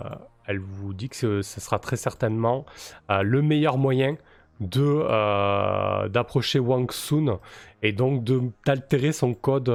elle 0.45 0.59
vous 0.59 0.93
dit 0.93 1.09
que 1.09 1.41
ce, 1.41 1.41
sera 1.41 1.79
très 1.79 1.97
certainement 1.97 2.65
euh, 3.11 3.21
le 3.21 3.41
meilleur 3.41 3.77
moyen 3.77 4.15
de 4.61 6.07
d'approcher 6.07 6.59
Wang 6.59 6.89
Sun 6.89 7.39
et 7.81 7.91
donc 7.91 8.23
d'altérer 8.65 9.11
son 9.11 9.33
code 9.33 9.69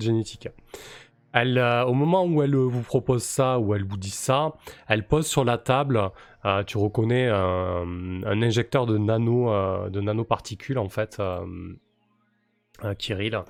génétique. 0.00 0.48
Elle, 1.32 1.60
au 1.86 1.92
moment 1.92 2.24
où 2.24 2.42
elle 2.42 2.56
vous 2.56 2.82
propose 2.82 3.22
ça, 3.22 3.60
où 3.60 3.76
elle 3.76 3.84
vous 3.84 3.96
dit 3.96 4.10
ça, 4.10 4.54
elle 4.88 5.06
pose 5.06 5.28
sur 5.28 5.44
la 5.44 5.56
table, 5.56 6.10
tu 6.66 6.78
reconnais 6.78 7.28
un, 7.28 8.42
injecteur 8.42 8.86
de 8.86 8.98
nano 8.98 9.88
de 9.88 10.00
nanoparticules 10.00 10.78
en 10.78 10.88
fait, 10.88 11.22
Kirill, 12.98 13.44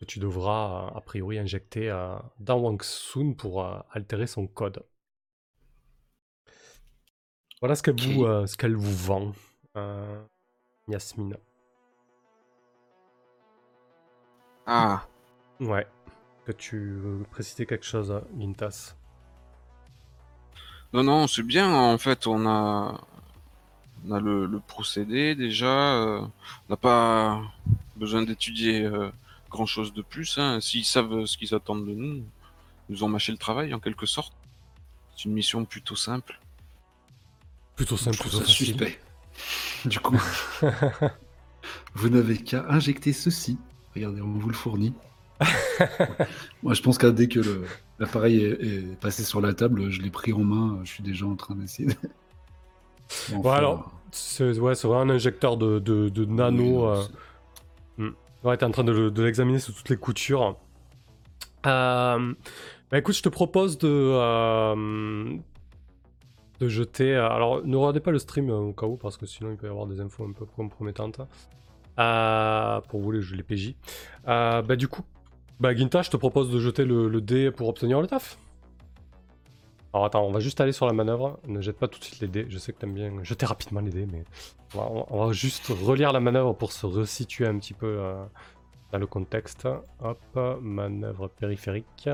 que 0.00 0.04
tu 0.04 0.18
devras 0.18 0.90
euh, 0.94 0.98
a 0.98 1.00
priori 1.00 1.38
injecter 1.38 1.90
euh, 1.90 2.16
dans 2.38 2.58
Wang 2.58 2.82
Sun 2.82 3.34
pour 3.36 3.64
euh, 3.64 3.78
altérer 3.90 4.26
son 4.26 4.46
code. 4.46 4.84
Voilà 7.60 7.74
ce 7.74 7.82
qu'elle 7.82 8.00
vous, 8.00 8.24
euh, 8.24 8.46
ce 8.46 8.56
qu'elle 8.56 8.76
vous 8.76 8.94
vend, 8.94 9.32
euh, 9.76 10.22
Yasmine. 10.88 11.36
Ah, 14.66 15.06
Ouais. 15.60 15.86
Que 16.44 16.52
tu 16.52 16.94
veux 16.96 17.24
préciser 17.30 17.66
quelque 17.66 17.84
chose, 17.86 18.12
hein, 18.12 18.22
Gintas 18.38 18.94
non, 20.92 21.02
non, 21.02 21.26
c'est 21.26 21.42
bien. 21.42 21.70
En 21.74 21.98
fait, 21.98 22.26
on 22.26 22.46
a, 22.46 23.00
on 24.06 24.12
a 24.12 24.20
le, 24.20 24.46
le 24.46 24.60
procédé 24.60 25.34
déjà. 25.34 25.66
euh, 26.02 26.20
on 26.20 26.30
n'a 26.70 26.76
pas 26.76 27.42
besoin 27.96 28.22
d'étudier 28.22 28.84
euh, 28.84 29.10
grand 29.50 29.66
chose 29.66 29.92
de 29.92 30.02
plus. 30.02 30.38
Hein. 30.38 30.60
S'ils 30.60 30.84
savent 30.84 31.24
ce 31.26 31.36
qu'ils 31.36 31.54
attendent 31.54 31.86
de 31.86 31.94
nous, 31.94 32.14
ils 32.16 32.24
nous 32.90 33.02
ont 33.04 33.08
mâché 33.08 33.32
le 33.32 33.38
travail 33.38 33.72
en 33.74 33.80
quelque 33.80 34.06
sorte. 34.06 34.32
C'est 35.16 35.24
une 35.24 35.32
mission 35.32 35.64
plutôt 35.64 35.96
simple. 35.96 36.38
Plutôt 37.74 37.96
simple, 37.96 38.16
plutôt 38.18 38.38
ça 38.38 38.44
facile. 38.44 38.66
suspect. 38.68 39.00
Du 39.84 40.00
coup, 40.00 40.18
vous 41.94 42.08
n'avez 42.08 42.38
qu'à 42.38 42.64
injecter 42.70 43.12
ceci. 43.12 43.58
Regardez, 43.94 44.20
on 44.22 44.32
vous 44.38 44.48
le 44.48 44.54
fournit. 44.54 44.94
Moi, 46.62 46.74
je 46.74 46.80
pense 46.82 46.96
qu'à 46.98 47.10
dès 47.10 47.28
que 47.28 47.40
le- 47.40 47.66
l'appareil 47.98 48.42
est, 48.42 48.62
est 48.62 48.96
passé 49.00 49.22
sur 49.24 49.40
la 49.42 49.52
table, 49.54 49.90
je 49.90 50.00
l'ai 50.00 50.10
pris 50.10 50.32
en 50.32 50.42
main. 50.44 50.80
Je 50.84 50.90
suis 50.90 51.02
déjà 51.02 51.26
en 51.26 51.36
train 51.36 51.54
d'essayer. 51.54 51.88
de- 51.88 51.94
Bon, 53.36 53.50
alors, 53.50 53.92
c'est 54.10 54.58
ouais, 54.58 54.74
c'est 54.74 54.88
vraiment 54.88 55.12
un 55.12 55.14
injecteur 55.14 55.56
de, 55.56 55.78
de, 55.78 56.08
de 56.08 56.24
Oui, 56.24 56.32
nano. 56.32 56.94
non, 56.94 57.08
c'est- 57.98 58.04
Ouais, 58.44 58.56
t'es 58.56 58.64
en 58.64 58.70
train 58.70 58.84
de, 58.84 58.92
le- 58.92 59.10
de 59.10 59.22
l'examiner 59.22 59.58
sous 59.58 59.72
toutes 59.72 59.88
les 59.88 59.96
coutures. 59.96 60.56
Euh, 61.66 62.34
bah 62.90 62.98
écoute, 62.98 63.14
je 63.16 63.22
te 63.22 63.28
propose 63.28 63.76
de, 63.78 63.88
euh, 63.90 65.36
de 66.60 66.68
jeter. 66.68 67.14
euh, 67.16 67.28
alors, 67.28 67.64
ne 67.66 67.76
regardez 67.76 68.00
pas 68.00 68.12
le 68.12 68.18
stream 68.18 68.50
au 68.50 68.72
cas 68.72 68.86
où, 68.86 68.96
parce 68.96 69.16
que 69.16 69.26
sinon 69.26 69.50
il 69.50 69.56
peut 69.56 69.66
y 69.66 69.70
avoir 69.70 69.86
des 69.86 70.00
infos 70.00 70.24
un 70.24 70.32
peu 70.32 70.44
compromettantes. 70.44 71.20
Pour 71.96 73.00
vous, 73.00 73.10
les, 73.10 73.22
les 73.34 73.42
PJ. 73.42 73.74
Bah, 74.24 74.76
du 74.76 74.86
coup, 74.86 75.02
bah, 75.58 75.74
Ginta, 75.74 76.02
je 76.02 76.10
te 76.10 76.16
propose 76.16 76.50
de 76.50 76.60
jeter 76.60 76.84
le 76.84 77.20
dé 77.20 77.50
pour 77.50 77.68
obtenir 77.68 78.00
le 78.00 78.06
taf. 78.06 78.38
Alors, 79.96 80.04
attends, 80.04 80.26
on 80.26 80.30
va 80.30 80.40
juste 80.40 80.60
aller 80.60 80.72
sur 80.72 80.84
la 80.84 80.92
manœuvre. 80.92 81.40
Ne 81.46 81.62
jette 81.62 81.78
pas 81.78 81.88
tout 81.88 81.98
de 81.98 82.04
suite 82.04 82.20
les 82.20 82.28
dés. 82.28 82.44
Je 82.50 82.58
sais 82.58 82.70
que 82.70 82.76
t'aimes 82.76 82.92
bien 82.92 83.10
jeter 83.22 83.46
rapidement 83.46 83.80
les 83.80 83.90
dés, 83.90 84.04
mais 84.04 84.24
on 84.74 85.24
va, 85.26 85.32
juste 85.32 85.68
relire 85.68 86.12
la 86.12 86.20
manœuvre 86.20 86.52
pour 86.52 86.70
se 86.70 86.84
resituer 86.84 87.46
un 87.46 87.58
petit 87.58 87.72
peu 87.72 87.86
euh, 87.86 88.22
dans 88.92 88.98
le 88.98 89.06
contexte. 89.06 89.66
Hop, 90.02 90.38
manœuvre 90.60 91.28
périphérique. 91.28 92.10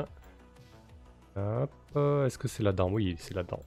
Hop, 1.35 1.73
est-ce 2.25 2.39
que 2.39 2.47
c'est 2.47 2.63
là-dedans? 2.63 2.89
Oui, 2.89 3.17
c'est 3.19 3.35
là-dedans. 3.35 3.65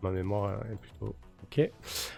Ma 0.00 0.10
mémoire 0.10 0.64
est 0.72 0.76
plutôt 0.76 1.14
ok. 1.44 1.70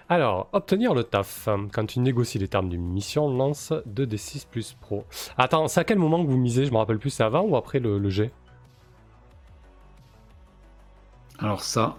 Alors, 0.08 0.50
obtenir 0.52 0.94
le 0.94 1.02
taf. 1.02 1.48
Quand 1.72 1.86
tu 1.86 1.98
négocies 1.98 2.38
les 2.38 2.46
termes 2.46 2.68
d'une 2.68 2.86
mission, 2.86 3.28
lance 3.28 3.72
2d6 3.92 4.46
plus 4.46 4.74
pro. 4.74 5.04
Attends, 5.36 5.66
c'est 5.66 5.80
à 5.80 5.84
quel 5.84 5.98
moment 5.98 6.24
que 6.24 6.30
vous 6.30 6.38
misez? 6.38 6.64
Je 6.64 6.70
me 6.70 6.76
rappelle 6.76 7.00
plus, 7.00 7.10
c'est 7.10 7.24
avant 7.24 7.42
ou 7.42 7.56
après 7.56 7.80
le, 7.80 7.98
le 7.98 8.08
jet 8.08 8.30
Alors 11.38 11.62
ça, 11.62 11.96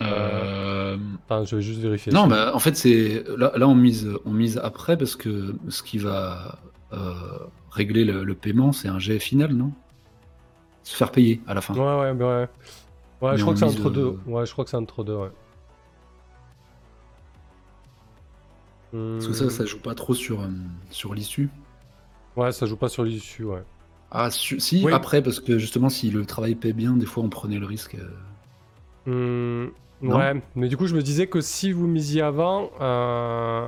Euh, 0.00 0.96
Attends, 1.26 1.44
je 1.44 1.56
vais 1.56 1.62
juste 1.62 1.80
vérifier. 1.80 2.12
Non, 2.12 2.26
mais 2.26 2.40
en 2.52 2.58
fait, 2.58 2.74
c'est 2.76 3.24
là, 3.36 3.52
là 3.56 3.68
on 3.68 3.74
mise, 3.74 4.08
on 4.24 4.32
mise 4.32 4.58
après 4.58 4.96
parce 4.96 5.14
que 5.14 5.54
ce 5.68 5.82
qui 5.84 5.98
va 5.98 6.58
euh, 6.92 7.14
régler 7.70 8.04
le, 8.04 8.24
le 8.24 8.34
paiement, 8.34 8.72
c'est 8.72 8.88
un 8.88 8.98
jet 8.98 9.18
final, 9.20 9.52
non? 9.52 9.72
Se 10.82 10.96
faire 10.96 11.12
payer 11.12 11.40
à 11.46 11.54
la 11.54 11.60
fin. 11.60 11.74
Ouais, 11.74 12.00
ouais, 12.00 12.14
mais 12.14 12.24
ouais. 12.24 12.48
Ouais, 13.20 13.30
Mais 13.32 13.36
je 13.36 13.42
crois 13.42 13.54
que 13.54 13.60
c'est 13.60 13.66
entre 13.66 13.90
deux. 13.90 14.00
euh, 14.06 14.18
Ouais, 14.26 14.44
je 14.44 14.52
crois 14.52 14.64
que 14.64 14.70
c'est 14.70 14.76
entre 14.76 15.04
deux, 15.04 15.14
ouais. 15.14 15.30
Parce 18.90 19.26
que 19.28 19.32
ça, 19.32 19.48
ça 19.50 19.64
joue 19.64 19.78
pas 19.78 19.94
trop 19.94 20.14
sur, 20.14 20.40
euh, 20.42 20.48
sur 20.90 21.14
l'issue. 21.14 21.48
Ouais, 22.36 22.52
ça 22.52 22.66
joue 22.66 22.76
pas 22.76 22.88
sur 22.88 23.04
l'issue, 23.04 23.44
ouais. 23.44 23.62
Ah, 24.14 24.30
si, 24.30 24.82
Oui. 24.84 24.92
après, 24.92 25.22
parce 25.22 25.40
que 25.40 25.56
justement, 25.58 25.88
si 25.88 26.10
le 26.10 26.26
travail 26.26 26.54
paie 26.54 26.74
bien, 26.74 26.92
des 26.96 27.06
fois, 27.06 27.22
on 27.24 27.30
prenait 27.30 27.58
le 27.58 27.64
risque. 27.66 27.96
euh, 29.08 29.70
Non? 30.02 30.16
ouais, 30.16 30.42
mais 30.54 30.68
du 30.68 30.76
coup, 30.76 30.86
je 30.86 30.94
me 30.94 31.00
disais 31.02 31.26
que 31.28 31.40
si 31.40 31.72
vous 31.72 31.86
misiez 31.86 32.20
avant, 32.20 32.70
euh, 32.82 33.66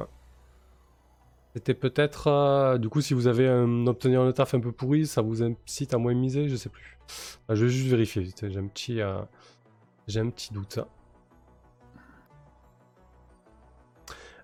c'était 1.54 1.72
peut-être. 1.72 2.26
euh, 2.26 2.76
du 2.78 2.90
coup, 2.90 3.00
si 3.00 3.14
vous 3.14 3.26
avez 3.26 3.48
un, 3.48 3.86
obtenir 3.86 4.20
un 4.20 4.32
taf 4.32 4.52
un 4.54 4.60
peu 4.60 4.70
pourri, 4.70 5.06
ça 5.06 5.22
vous 5.22 5.42
incite 5.42 5.94
à 5.94 5.98
moins 5.98 6.12
miser, 6.12 6.48
je 6.48 6.56
sais 6.56 6.68
plus. 6.68 6.98
Ah, 7.48 7.54
je 7.54 7.64
vais 7.64 7.70
juste 7.70 7.88
vérifier, 7.88 8.20
vite, 8.22 8.44
j'ai 8.48 8.58
un 8.58 8.66
petit, 8.66 9.00
j'ai 10.08 10.20
un 10.20 10.28
petit 10.28 10.52
doute. 10.52 10.78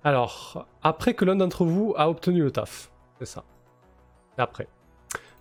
Alors, 0.03 0.67
après 0.83 1.13
que 1.13 1.25
l'un 1.27 1.37
d'entre 1.37 1.65
vous 1.67 1.93
a 1.97 2.09
obtenu 2.09 2.43
le 2.43 2.51
taf, 2.51 2.91
c'est 3.19 3.27
ça. 3.27 3.45
Après. 4.39 4.67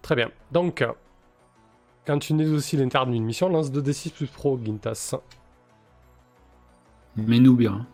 Très 0.01 0.15
bien. 0.15 0.31
Donc, 0.51 0.83
quand 2.05 2.19
tu 2.19 2.33
négocies 2.33 2.77
l'interne 2.77 3.11
d'une 3.11 3.23
mission, 3.25 3.49
lance 3.49 3.71
2d6 3.71 4.11
plus 4.11 4.27
pro, 4.27 4.59
Gintas. 4.63 5.15
Mets-nous 7.15 7.55
bien. 7.55 7.85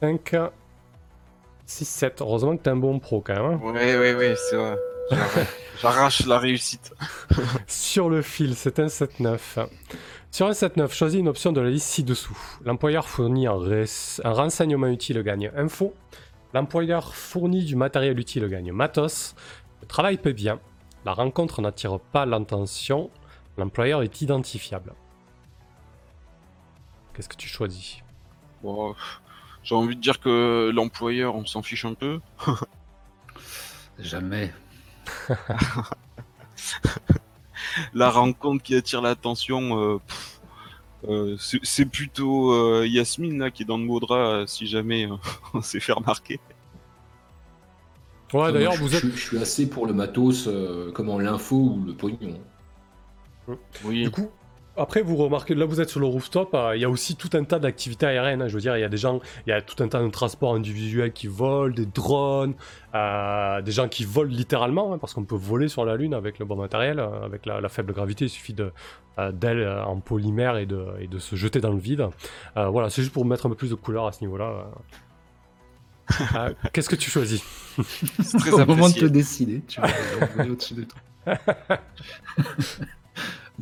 5, 0.00 0.36
6, 1.66 1.84
7. 1.88 2.20
Heureusement 2.20 2.56
que 2.56 2.62
t'es 2.62 2.70
un 2.70 2.76
bon 2.76 2.98
pro 3.00 3.20
quand 3.20 3.34
même. 3.34 3.44
hein. 3.54 3.60
Ouais, 3.62 3.98
ouais, 3.98 4.14
ouais, 4.14 4.34
c'est 4.36 4.56
vrai. 4.56 4.76
J'arrache- 5.10 5.48
J'arrache 5.82 6.26
la 6.26 6.38
réussite. 6.38 6.92
Sur 7.66 8.08
le 8.08 8.22
fil, 8.22 8.54
c'est 8.54 8.78
un 8.78 8.86
7-9. 8.86 9.66
Sur 10.30 10.46
un 10.46 10.50
7-9, 10.52 10.92
choisis 10.92 11.18
une 11.18 11.28
option 11.28 11.52
de 11.52 11.60
la 11.60 11.70
liste 11.70 11.88
ci-dessous. 11.88 12.38
L'employeur 12.64 13.08
fournit 13.08 13.46
un, 13.46 13.54
res- 13.54 14.20
un 14.24 14.32
renseignement 14.32 14.86
utile 14.88 15.22
gagne 15.22 15.50
info. 15.56 15.94
L'employeur 16.54 17.14
fournit 17.14 17.64
du 17.64 17.76
matériel 17.76 18.18
utile 18.18 18.48
gagne 18.48 18.72
matos. 18.72 19.34
Le 19.82 19.86
travail 19.86 20.16
paie 20.16 20.32
bien. 20.32 20.60
La 21.04 21.12
rencontre 21.12 21.60
n'attire 21.60 22.00
pas 22.00 22.26
l'attention. 22.26 23.10
L'employeur 23.56 24.02
est 24.02 24.20
identifiable. 24.20 24.94
Qu'est-ce 27.12 27.28
que 27.28 27.36
tu 27.36 27.48
choisis? 27.48 27.98
J'ai 29.62 29.74
envie 29.74 29.96
de 29.96 30.00
dire 30.00 30.20
que 30.20 30.70
l'employeur, 30.74 31.34
on 31.34 31.44
s'en 31.44 31.62
fiche 31.62 31.84
un 31.84 31.94
peu. 31.94 32.20
Jamais. 33.98 34.52
La 37.94 38.10
rencontre 38.10 38.62
qui 38.62 38.74
attire 38.74 39.02
l'attention, 39.02 39.78
euh, 39.78 39.98
pff, 40.06 40.37
euh, 41.08 41.36
c'est 41.38 41.86
plutôt 41.86 42.52
euh, 42.52 42.86
Yasmine 42.86 43.38
là 43.38 43.50
qui 43.50 43.62
est 43.62 43.66
dans 43.66 43.78
le 43.78 43.84
mot 43.84 44.00
drap 44.00 44.16
euh, 44.16 44.46
si 44.46 44.66
jamais 44.66 45.06
euh, 45.06 45.14
on 45.54 45.62
s'est 45.62 45.80
fait 45.80 45.92
remarquer. 45.92 46.40
Ouais, 48.34 48.40
Moi, 48.40 48.52
d'ailleurs, 48.52 48.72
je, 48.74 48.80
vous 48.82 48.94
êtes. 48.94 49.04
je- 49.04 49.10
je 49.10 49.16
suis 49.16 49.38
assez 49.38 49.68
pour 49.70 49.86
le 49.86 49.92
matos, 49.94 50.46
euh, 50.48 50.90
comment 50.92 51.18
l'info 51.18 51.56
ou 51.78 51.84
le 51.86 51.94
pognon. 51.94 52.38
Oui. 53.84 54.02
Du 54.02 54.10
coup, 54.10 54.28
après, 54.78 55.02
vous 55.02 55.16
remarquez, 55.16 55.54
là 55.54 55.64
vous 55.66 55.80
êtes 55.80 55.88
sur 55.90 56.00
le 56.00 56.06
rooftop, 56.06 56.54
euh, 56.54 56.76
il 56.76 56.80
y 56.82 56.84
a 56.84 56.90
aussi 56.90 57.16
tout 57.16 57.30
un 57.34 57.44
tas 57.44 57.58
d'activités 57.58 58.06
aériennes. 58.06 58.42
hein. 58.42 58.48
je 58.48 58.54
veux 58.54 58.60
dire, 58.60 58.76
il 58.76 58.80
y 58.80 58.84
a 58.84 58.88
des 58.88 58.96
gens, 58.96 59.20
il 59.46 59.50
y 59.50 59.52
a 59.52 59.60
tout 59.62 59.82
un 59.82 59.88
tas 59.88 60.02
de 60.02 60.08
transports 60.08 60.54
individuels 60.54 61.12
qui 61.12 61.26
volent, 61.26 61.74
des 61.74 61.86
drones, 61.86 62.54
euh, 62.94 63.60
des 63.62 63.72
gens 63.72 63.88
qui 63.88 64.04
volent 64.04 64.30
littéralement, 64.32 64.92
hein, 64.94 64.98
parce 64.98 65.14
qu'on 65.14 65.24
peut 65.24 65.36
voler 65.36 65.68
sur 65.68 65.84
la 65.84 65.96
Lune 65.96 66.14
avec 66.14 66.38
le 66.38 66.44
bon 66.44 66.56
matériel, 66.56 66.98
euh, 67.00 67.24
avec 67.24 67.44
la, 67.46 67.60
la 67.60 67.68
faible 67.68 67.92
gravité, 67.92 68.24
il 68.26 68.30
suffit 68.30 68.54
d'ailes 68.54 68.72
euh, 69.18 69.84
en 69.84 69.98
polymère 70.00 70.56
et 70.56 70.66
de, 70.66 70.84
et 71.00 71.06
de 71.08 71.18
se 71.18 71.34
jeter 71.36 71.60
dans 71.60 71.72
le 71.72 71.78
vide. 71.78 72.06
Euh, 72.56 72.68
voilà, 72.68 72.90
c'est 72.90 73.02
juste 73.02 73.12
pour 73.14 73.24
mettre 73.24 73.46
un 73.46 73.48
peu 73.50 73.56
plus 73.56 73.70
de 73.70 73.74
couleur 73.74 74.06
à 74.06 74.12
ce 74.12 74.20
niveau-là. 74.22 74.44
euh. 74.46 74.62
Euh, 76.36 76.54
Qu'est-ce 76.72 76.88
que 76.88 76.96
tu 76.96 77.10
choisis? 77.10 77.42
C'est 78.22 78.38
très 78.38 78.50
Au 78.52 78.64
moment 78.64 78.88
de 78.88 78.94
te 78.94 79.04
décider, 79.04 79.60
tu 79.68 79.78
vas 79.80 79.88
au-dessus 80.50 80.72
de 80.74 80.84
toi. 80.84 81.00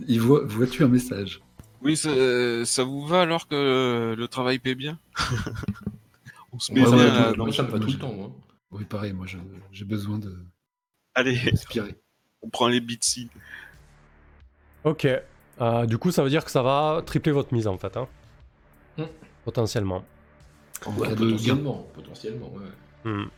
Il 0.07 0.21
voit, 0.21 0.45
vois-tu 0.45 0.85
un 0.85 0.89
message 0.89 1.41
Oui, 1.81 1.97
ça, 1.97 2.11
ça 2.65 2.85
vous 2.85 3.07
va 3.07 3.23
alors 3.23 3.49
que 3.49 4.15
le 4.17 4.29
travail 4.29 4.59
paie 4.59 4.75
bien 4.75 4.99
On 6.53 6.59
se 6.59 6.73
met 6.73 6.81
Ouais, 6.83 6.91
bien 6.91 7.31
ouais, 7.31 7.37
Moi, 7.37 7.53
ça 7.53 7.63
me 7.63 7.69
va 7.71 7.79
tout 7.79 7.89
le 7.89 7.99
temps. 7.99 8.15
hein. 8.23 8.33
Oui, 8.71 8.85
pareil, 8.85 9.13
moi 9.13 9.27
je- 9.27 9.39
j'ai 9.73 9.85
besoin 9.85 10.19
de 10.19 10.37
Allez, 11.15 11.35
respirer. 11.37 11.95
on 12.43 12.49
prend 12.51 12.69
les 12.69 12.81
bitsy. 12.81 13.31
Ok. 14.85 15.07
Euh, 15.61 15.87
du 15.87 15.97
coup, 15.99 16.11
ça 16.11 16.23
veut 16.23 16.29
dire 16.31 16.45
que 16.45 16.51
ça 16.51 16.63
va 16.63 17.03
tripler 17.07 17.33
votre 17.33 17.55
mise 17.55 17.67
en 17.67 17.79
fait. 17.79 17.97
hein. 17.97 18.09
Hmm. 18.99 19.05
Potentiellement. 19.45 20.05
En 20.85 20.93
Ouais, 20.97 21.09
potentiellement, 21.15 21.89
potentiellement, 21.95 22.53
ouais. 22.53 23.11
Hmm. 23.11 23.29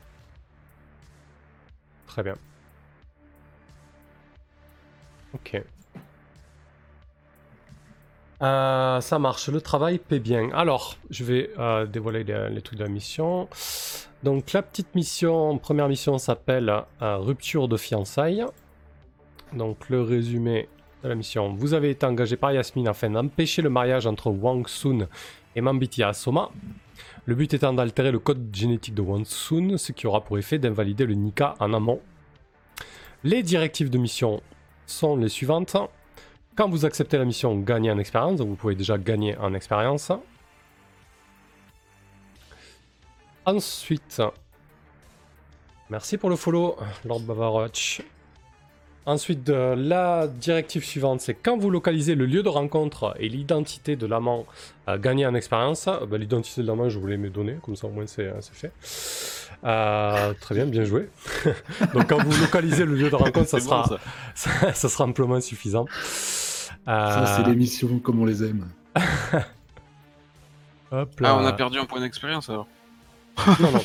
Très 2.09 2.23
bien. 2.23 2.35
Ok. 5.35 5.63
Euh, 8.41 9.01
ça 9.01 9.19
marche, 9.19 9.49
le 9.49 9.61
travail 9.61 9.99
paie 9.99 10.21
bien. 10.21 10.51
Alors, 10.53 10.97
je 11.11 11.25
vais 11.25 11.51
euh, 11.59 11.87
dévoiler 11.87 12.23
les, 12.23 12.51
les 12.51 12.63
trucs 12.63 12.79
de 12.79 12.85
la 12.85 12.91
mission. 12.91 13.49
Donc, 14.23 14.53
la 14.53 14.63
petite 14.63 14.95
mission, 14.95 15.59
première 15.59 15.89
mission 15.89 16.19
s'appelle 16.19 16.73
euh, 17.03 17.17
Rupture 17.19 17.69
de 17.69 17.77
fiançailles. 17.77 18.45
Donc, 19.53 19.89
le 19.89 20.03
résumé 20.03 20.69
de 21.03 21.09
la 21.09 21.15
mission. 21.15 21.55
Vous 21.55 21.75
avez 21.75 21.91
été 21.91 22.07
engagé 22.07 22.37
par 22.37 22.53
Yasmine 22.53 22.89
afin 22.89 23.11
d'empêcher 23.11 23.63
le 23.63 23.71
mariage 23.71 24.07
entre 24.07 24.31
Wang 24.31 24.69
Sun 24.69 25.09
et 25.57 25.61
Mambiti 25.61 26.03
Asoma. 26.03 26.51
Le 27.25 27.35
but 27.35 27.55
étant 27.55 27.73
d'altérer 27.73 28.11
le 28.11 28.19
code 28.19 28.55
génétique 28.55 28.95
de 28.95 29.03
Wang 29.03 29.25
Sun, 29.25 29.79
ce 29.79 29.93
qui 29.93 30.07
aura 30.07 30.23
pour 30.23 30.39
effet 30.39 30.59
d'invalider 30.59 31.07
le 31.07 31.15
Nika 31.15 31.55
en 31.61 31.73
amont. 31.73 32.01
Les 33.25 33.43
directives 33.43 33.91
de 33.91 33.99
mission 33.99 34.41
sont 34.87 35.17
les 35.17 35.29
suivantes. 35.29 35.77
Quand 36.59 36.69
vous 36.69 36.85
acceptez 36.85 37.17
la 37.19 37.25
mission, 37.25 37.57
gagnez 37.57 37.89
en 37.89 37.99
expérience, 37.99 38.39
donc 38.41 38.49
vous 38.49 38.57
pouvez 38.57 38.75
déjà 38.75 38.99
gagner 38.99 39.37
en 39.37 39.55
expérience. 39.55 40.11
Ensuite, 43.47 44.21
merci 45.89 46.19
pour 46.19 46.31
le 46.31 46.35
follow, 46.35 46.77
Lord 47.05 47.21
Bavarwatch. 47.21 48.03
Ensuite, 49.07 49.49
euh, 49.51 49.77
la 49.77 50.27
directive 50.27 50.85
suivante, 50.85 51.21
c'est 51.21 51.35
quand 51.35 51.57
vous 51.57 51.71
localisez 51.71 52.17
le 52.17 52.27
lieu 52.27 52.43
de 52.43 52.49
rencontre 52.49 53.15
et 53.21 53.29
l'identité 53.29 53.95
de 53.95 54.07
l'amant, 54.07 54.45
euh, 54.89 54.99
gagnez 54.99 55.27
en 55.27 55.37
expérience. 55.37 55.87
Euh, 55.87 56.07
bah, 56.07 56.19
l'identité 56.19 56.63
de 56.63 56.67
l'amant, 56.67 56.89
je 56.89 56.99
voulais 56.99 57.19
me 57.19 57.31
donner, 57.31 57.57
comme 57.63 57.77
ça 57.77 57.87
au 57.87 57.91
moins 57.91 58.09
c'est 58.09 58.27
euh, 58.27 58.41
fait. 58.41 58.73
Euh, 59.65 60.35
très 60.41 60.57
bien, 60.57 60.67
bien 60.67 60.83
joué. 60.83 61.09
Donc 61.95 62.09
quand 62.09 62.23
vous 62.23 62.41
localisez 62.41 62.85
le 62.85 62.97
lieu 62.97 63.11
de 63.11 63.15
rencontre, 63.17 63.49
sera, 63.49 63.85
ça. 63.87 63.99
ça, 64.35 64.73
ça 64.75 64.89
sera 64.89 65.05
amplement 65.05 65.41
suffisant. 65.41 65.87
Ça, 66.89 67.27
c'est 67.37 67.43
Euh, 67.43 67.51
les 67.51 67.57
missions 67.57 67.99
comme 67.99 68.21
on 68.21 68.25
les 68.25 68.43
aime. 68.45 68.67
hop 70.91 71.21
là. 71.21 71.29
Ah, 71.31 71.37
on 71.37 71.45
a 71.47 71.53
perdu 71.53 71.79
un 71.79 71.85
point 71.85 72.01
d'expérience 72.01 72.49
alors. 72.49 72.67
Non, 73.61 73.71
non. 73.71 73.81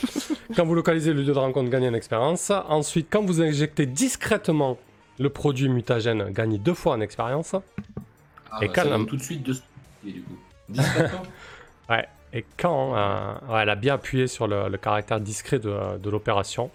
Quand 0.56 0.66
vous 0.66 0.74
localisez 0.74 1.14
le 1.14 1.22
lieu 1.22 1.34
de 1.34 1.38
rencontre, 1.38 1.70
gagnez 1.70 1.90
en 1.90 1.94
expérience. 1.94 2.52
Ensuite, 2.70 3.08
quand 3.12 3.24
vous 3.24 3.42
injectez 3.42 3.86
discrètement 3.86 4.78
le 5.20 5.30
produit 5.30 5.70
mutagène, 5.70 6.32
gagnez 6.32 6.58
deux 6.58 6.74
fois 6.74 6.94
en 6.96 7.02
expérience. 7.02 7.54
Ah, 8.52 8.60
Et 8.62 8.68
bah, 8.68 8.74
quand 8.74 8.84
ça 8.84 8.90
la- 8.90 8.98
donne 8.98 9.06
tout 9.06 9.18
de 9.18 9.22
suite 9.22 9.44
de 9.44 9.54
et 10.08 10.12
du 10.12 10.22
coup. 10.24 10.38
Discrètement 10.70 11.22
Ouais. 11.90 12.08
Et 12.36 12.46
quand 12.58 12.96
euh, 12.98 13.34
ouais, 13.50 13.62
elle 13.62 13.70
a 13.70 13.76
bien 13.76 13.94
appuyé 13.96 14.26
sur 14.28 14.48
le, 14.48 14.68
le 14.70 14.78
caractère 14.78 15.20
discret 15.20 15.60
de, 15.60 16.00
de 16.00 16.10
l'opération. 16.10 16.72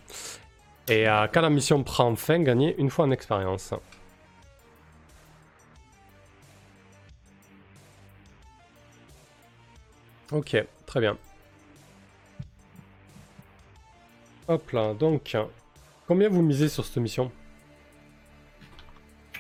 Et 0.89 1.09
euh, 1.09 1.26
quand 1.33 1.41
la 1.41 1.51
mission 1.51 1.83
prend 1.83 2.14
fin, 2.14 2.39
gagnez 2.41 2.76
une 2.79 2.91
fois 2.91 3.07
en 3.07 3.11
expérience. 3.11 3.74
Ok, 10.33 10.57
très 10.87 11.01
bien. 11.01 11.16
Hop 14.49 14.70
là, 14.72 14.95
donc, 14.95 15.37
combien 16.07 16.29
vous 16.29 16.43
misez 16.43 16.68
sur 16.68 16.85
cette 16.85 16.97
mission 16.99 17.31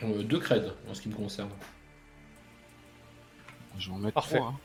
Euh, 0.02 0.22
Deux 0.22 0.38
creds 0.38 0.72
en 0.90 0.94
ce 0.94 1.00
qui 1.02 1.08
me 1.08 1.14
concerne. 1.14 1.48
Je 3.78 3.88
vais 3.88 3.94
en 3.94 3.98
mettre 3.98 4.14
Parfait. 4.14 4.36
trois. 4.38 4.48
hein. 4.50 4.58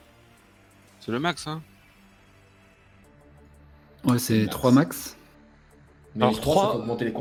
C'est 1.00 1.12
le 1.12 1.20
max, 1.20 1.48
hein. 1.48 1.62
Ouais, 4.06 4.20
c'est 4.20 4.40
Max. 4.44 4.52
3 4.52 4.72
max. 4.72 5.18
Mais 6.16 6.24
Alors, 6.24 6.36
les 6.36 6.42
trois, 6.42 6.54
trois- 6.54 6.66
ça 6.66 6.72
fait 6.74 6.78
augmenter 6.82 7.06
les 7.06 7.12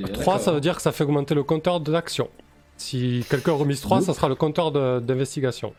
est 0.00 0.02
3, 0.04 0.16
d'accord, 0.18 0.40
ça 0.40 0.50
veut 0.50 0.56
hein. 0.56 0.60
dire 0.60 0.76
que 0.76 0.82
ça 0.82 0.92
fait 0.92 1.04
augmenter 1.04 1.34
le 1.34 1.42
compteur 1.44 1.80
de 1.80 1.92
l'action. 1.92 2.28
Si 2.76 3.24
quelqu'un 3.30 3.52
remise 3.52 3.80
3, 3.80 4.00
Deux. 4.00 4.06
ça 4.06 4.14
sera 4.14 4.28
le 4.28 4.34
compteur 4.34 4.72
de- 4.72 4.98
d'investigation. 5.00 5.74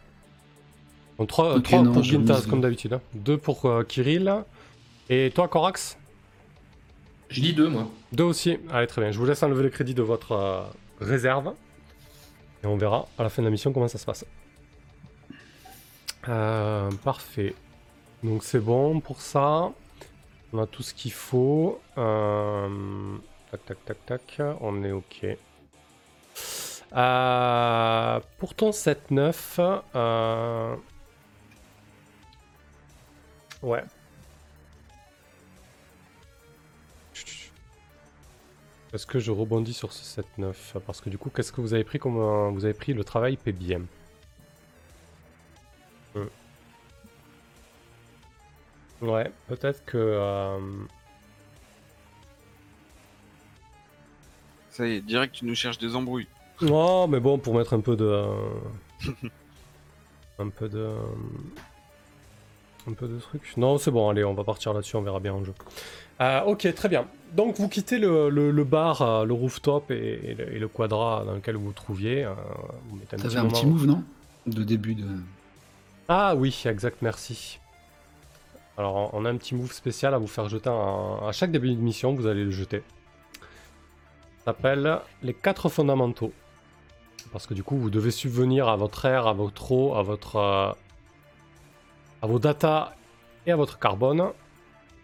Donc 1.17 1.29
3, 1.29 1.55
Ok, 1.55 1.71
non, 1.71 1.93
pour 1.93 2.03
remise 2.03 2.45
comme 2.47 2.61
d'habitude. 2.61 2.99
2 3.13 3.37
pour 3.37 3.65
euh, 3.65 3.83
Kirill. 3.83 4.43
Et 5.09 5.31
toi, 5.33 5.47
Corax 5.47 5.97
Je 7.29 7.41
dis 7.41 7.53
deux, 7.53 7.69
moi. 7.69 7.87
2 8.11 8.23
aussi. 8.23 8.57
Allez, 8.71 8.87
très 8.87 9.01
bien. 9.01 9.11
Je 9.11 9.17
vous 9.19 9.25
laisse 9.25 9.41
enlever 9.43 9.63
les 9.63 9.69
crédits 9.69 9.93
de 9.93 10.01
votre 10.01 10.31
euh, 10.33 10.63
réserve. 10.99 11.53
Et 12.63 12.67
on 12.67 12.77
verra 12.77 13.07
à 13.17 13.23
la 13.23 13.29
fin 13.29 13.41
de 13.41 13.47
la 13.47 13.51
mission 13.51 13.71
comment 13.71 13.87
ça 13.87 13.97
se 13.97 14.05
passe. 14.05 14.25
Euh, 16.27 16.89
parfait. 17.03 17.53
Donc 18.23 18.43
c'est 18.43 18.59
bon 18.59 18.99
pour 18.99 19.21
ça. 19.21 19.71
On 20.51 20.59
a 20.59 20.65
tout 20.65 20.83
ce 20.83 20.93
qu'il 20.93 21.11
faut. 21.11 21.79
Euh, 21.97 22.67
Tac, 23.51 23.63
tac, 23.65 23.85
tac, 23.85 24.05
tac. 24.05 24.41
On 24.61 24.83
est 24.83 24.91
OK. 24.91 25.25
Euh, 26.95 28.19
pour 28.39 28.53
ton 28.55 28.71
7-9, 28.71 29.81
euh, 29.95 30.75
ouais. 33.65 33.83
Est-ce 38.93 39.05
que 39.05 39.19
je 39.19 39.31
rebondis 39.31 39.73
sur 39.73 39.91
ce 39.91 40.21
7-9 40.39 40.79
Parce 40.85 41.01
que 41.01 41.09
du 41.09 41.17
coup, 41.17 41.29
qu'est-ce 41.29 41.51
que 41.51 41.59
vous 41.59 41.73
avez 41.73 41.83
pris 41.83 41.99
comme 41.99 42.17
euh, 42.17 42.49
vous 42.51 42.63
avez 42.63 42.73
pris 42.73 42.93
le 42.93 43.03
travail 43.03 43.35
PBM 43.35 43.85
Hmm. 46.15 46.27
Ouais, 49.01 49.29
peut-être 49.47 49.83
que 49.83 49.97
euh, 49.97 50.57
Ça 54.69 54.87
y 54.87 54.93
est, 54.93 55.01
direct, 55.01 55.35
tu 55.35 55.45
nous 55.45 55.55
cherches 55.55 55.77
des 55.77 55.93
embrouilles. 55.93 56.27
Non, 56.61 57.07
mais 57.07 57.19
bon, 57.19 57.37
pour 57.37 57.55
mettre 57.55 57.73
un 57.73 57.81
peu 57.81 57.97
de. 57.97 58.25
un 60.39 60.49
peu 60.49 60.69
de. 60.69 60.95
Un 62.87 62.93
peu 62.93 63.07
de 63.07 63.17
trucs. 63.19 63.57
Non, 63.57 63.77
c'est 63.79 63.89
bon, 63.91 64.09
allez, 64.09 64.23
on 64.23 64.33
va 64.35 64.43
partir 64.43 64.73
là-dessus, 64.73 64.95
on 64.95 65.01
verra 65.01 65.19
bien 65.19 65.33
en 65.33 65.43
jeu. 65.43 65.53
Euh, 66.21 66.41
ok, 66.43 66.71
très 66.75 66.87
bien. 66.87 67.05
Donc, 67.33 67.57
vous 67.57 67.67
quittez 67.67 67.97
le, 67.97 68.29
le- 68.29 68.51
le 68.51 68.63
bar, 68.63 69.01
euh, 69.01 69.25
le 69.25 69.33
rooftop 69.33 69.89
et, 69.91 70.19
et 70.23 70.33
le, 70.35 70.53
et 70.55 70.59
le 70.59 70.67
quadra 70.67 71.23
dans 71.25 71.33
lequel 71.33 71.55
vous 71.55 71.65
vous 71.65 71.73
trouviez. 71.73 72.23
euh, 72.25 72.33
vous 72.89 72.97
mettez 72.97 73.15
un 73.15 73.19
T'avais 73.19 73.29
petit 73.29 73.37
un 73.37 73.47
petit 73.47 73.65
move, 73.65 73.85
non? 73.87 74.03
De 74.45 74.63
début 74.63 74.93
de. 74.95 75.05
Ah 76.07 76.35
oui, 76.35 76.61
exact, 76.65 76.97
merci. 77.01 77.59
Alors, 78.77 79.09
on 79.13 79.25
a 79.25 79.29
un 79.31 79.37
petit 79.37 79.55
move 79.55 79.71
spécial 79.73 80.13
à 80.13 80.17
vous 80.19 80.27
faire 80.27 80.47
jeter 80.47 80.69
un- 80.69 81.27
à 81.27 81.31
chaque 81.31 81.51
début 81.51 81.71
de 81.73 81.81
mission, 81.81 82.13
vous 82.13 82.27
allez 82.27 82.43
le 82.43 82.51
jeter. 82.51 82.83
Ça 84.39 84.51
s'appelle 84.51 84.99
les 85.23 85.33
quatre 85.33 85.69
fondamentaux. 85.69 86.31
Parce 87.31 87.47
que 87.47 87.55
du 87.55 87.63
coup, 87.63 87.77
vous 87.77 87.89
devez 87.89 88.11
subvenir 88.11 88.67
à 88.69 88.75
votre 88.75 89.05
air, 89.05 89.25
à 89.27 89.33
votre 89.33 89.71
eau, 89.71 89.95
à 89.95 90.03
votre. 90.03 90.75
À 92.25 92.27
vos 92.27 92.39
data 92.39 92.95
et 93.45 93.51
à 93.51 93.55
votre 93.55 93.77
carbone. 93.77 94.31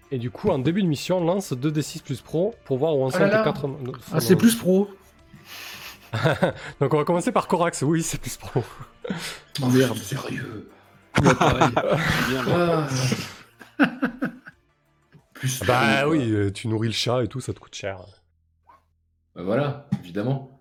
Et 0.10 0.18
du 0.18 0.32
coup, 0.32 0.50
en 0.50 0.58
début 0.58 0.82
de 0.82 0.88
mission, 0.88 1.24
lance 1.24 1.54
2d6 1.54 2.02
plus 2.02 2.20
pro 2.20 2.56
pour 2.66 2.78
voir 2.80 2.96
où 2.98 3.04
on 3.04 3.08
Oh 3.08 3.12
sont 3.12 3.20
là 3.20 3.26
les 3.28 3.32
là. 3.32 3.44
4 3.44 3.70
Ah, 4.12 4.20
c'est 4.20 4.36
plus 4.36 4.56
pro 4.56 4.90
Donc, 6.82 6.94
on 6.94 6.98
va 6.98 7.06
commencer 7.06 7.32
par 7.32 7.48
Corax. 7.48 7.84
Oui, 7.84 8.02
c'est 8.02 8.20
plus 8.20 8.36
pro. 8.38 8.64
Oh, 9.62 9.68
Merde. 9.72 9.98
Sérieux. 9.98 10.70
Ouais, 11.24 11.36
pareil. 11.36 11.72
Bien, 12.28 12.44
là. 12.44 12.88
Ah. 13.80 13.86
Plus. 15.34 15.64
Bah 15.64 16.02
pro, 16.02 16.10
oui, 16.12 16.18
quoi. 16.18 16.28
euh, 16.28 16.52
tu 16.52 16.68
nourris 16.68 16.88
le 16.88 16.94
chat 16.94 17.24
et 17.24 17.28
tout, 17.28 17.40
ça 17.40 17.54
te 17.54 17.60
coûte 17.60 17.76
cher. 17.76 18.00
Bah 19.36 19.44
voilà, 19.44 19.88
évidemment. 20.04 20.60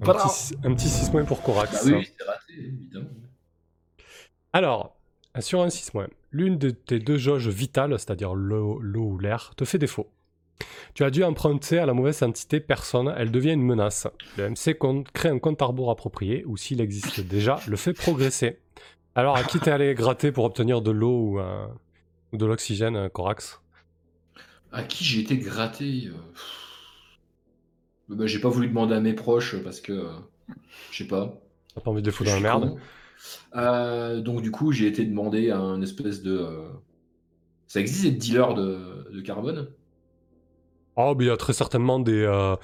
Un 0.00 0.12
petit, 0.12 0.54
un 0.64 0.74
petit 0.74 0.88
6 0.88 1.10
points 1.10 1.24
pour 1.24 1.42
Corax. 1.42 1.72
Bah 1.72 1.80
oui, 1.86 1.92
oui, 1.94 2.10
c'est 2.16 2.24
raté, 2.24 2.52
évidemment. 2.58 3.08
Alors, 4.52 4.93
sur 5.42 5.62
un 5.62 5.70
6 5.70 5.92
l'une 6.30 6.58
de 6.58 6.70
tes 6.70 6.98
deux 6.98 7.16
jauges 7.16 7.48
vitales, 7.48 7.98
c'est-à-dire 7.98 8.34
l'eau 8.34 8.80
ou 8.82 9.18
l'air, 9.18 9.52
te 9.56 9.64
fait 9.64 9.78
défaut. 9.78 10.10
Tu 10.94 11.04
as 11.04 11.10
dû 11.10 11.24
emprunter 11.24 11.78
à 11.78 11.86
la 11.86 11.94
mauvaise 11.94 12.22
entité 12.22 12.60
personne, 12.60 13.12
elle 13.16 13.30
devient 13.30 13.52
une 13.52 13.62
menace. 13.62 14.06
Le 14.36 14.50
MC 14.50 14.76
crée 15.12 15.28
un 15.28 15.38
compte 15.38 15.60
à 15.62 15.66
rebours 15.66 15.90
approprié, 15.90 16.44
ou 16.46 16.56
s'il 16.56 16.80
existe 16.80 17.20
déjà, 17.20 17.62
le 17.66 17.76
fait 17.76 17.94
progresser. 17.94 18.58
Alors, 19.14 19.36
à 19.36 19.44
qui 19.44 19.60
t'es 19.60 19.70
allé 19.70 19.94
gratter 19.94 20.32
pour 20.32 20.44
obtenir 20.44 20.82
de 20.82 20.90
l'eau 20.90 21.18
ou, 21.32 21.40
euh, 21.40 21.66
ou 22.32 22.36
de 22.38 22.46
l'oxygène, 22.46 23.08
Corax? 23.10 23.60
À 24.72 24.82
qui 24.82 25.04
j'ai 25.04 25.20
été 25.20 25.38
gratté 25.38 26.08
euh, 26.08 26.12
bah, 28.08 28.26
J'ai 28.26 28.40
pas 28.40 28.48
voulu 28.48 28.68
demander 28.68 28.94
à 28.94 29.00
mes 29.00 29.14
proches 29.14 29.56
parce 29.62 29.80
que. 29.80 29.92
euh, 29.92 30.12
Je 30.90 30.98
sais 30.98 31.08
pas. 31.08 31.40
T'as 31.74 31.80
pas 31.80 31.90
envie 31.90 32.02
de 32.02 32.06
les 32.06 32.12
foutre 32.12 32.30
dans 32.30 32.34
la 32.36 32.40
merde? 32.40 32.72
con. 32.72 32.80
Euh, 33.56 34.20
donc 34.20 34.42
du 34.42 34.50
coup, 34.50 34.72
j'ai 34.72 34.86
été 34.86 35.04
demandé 35.04 35.50
à 35.50 35.58
un 35.58 35.80
espèce 35.82 36.22
de. 36.22 36.36
euh, 36.38 36.68
Ça 37.66 37.80
existe 37.80 38.04
des 38.04 38.12
dealers 38.12 38.54
de, 38.54 39.10
de 39.12 39.20
carbone? 39.20 39.68
Oh, 40.96 41.14
mais 41.18 41.24
il 41.24 41.28
y 41.28 41.30
a 41.30 41.36
très 41.36 41.52
certainement 41.52 41.98
des. 41.98 42.22
euh, 42.22 42.54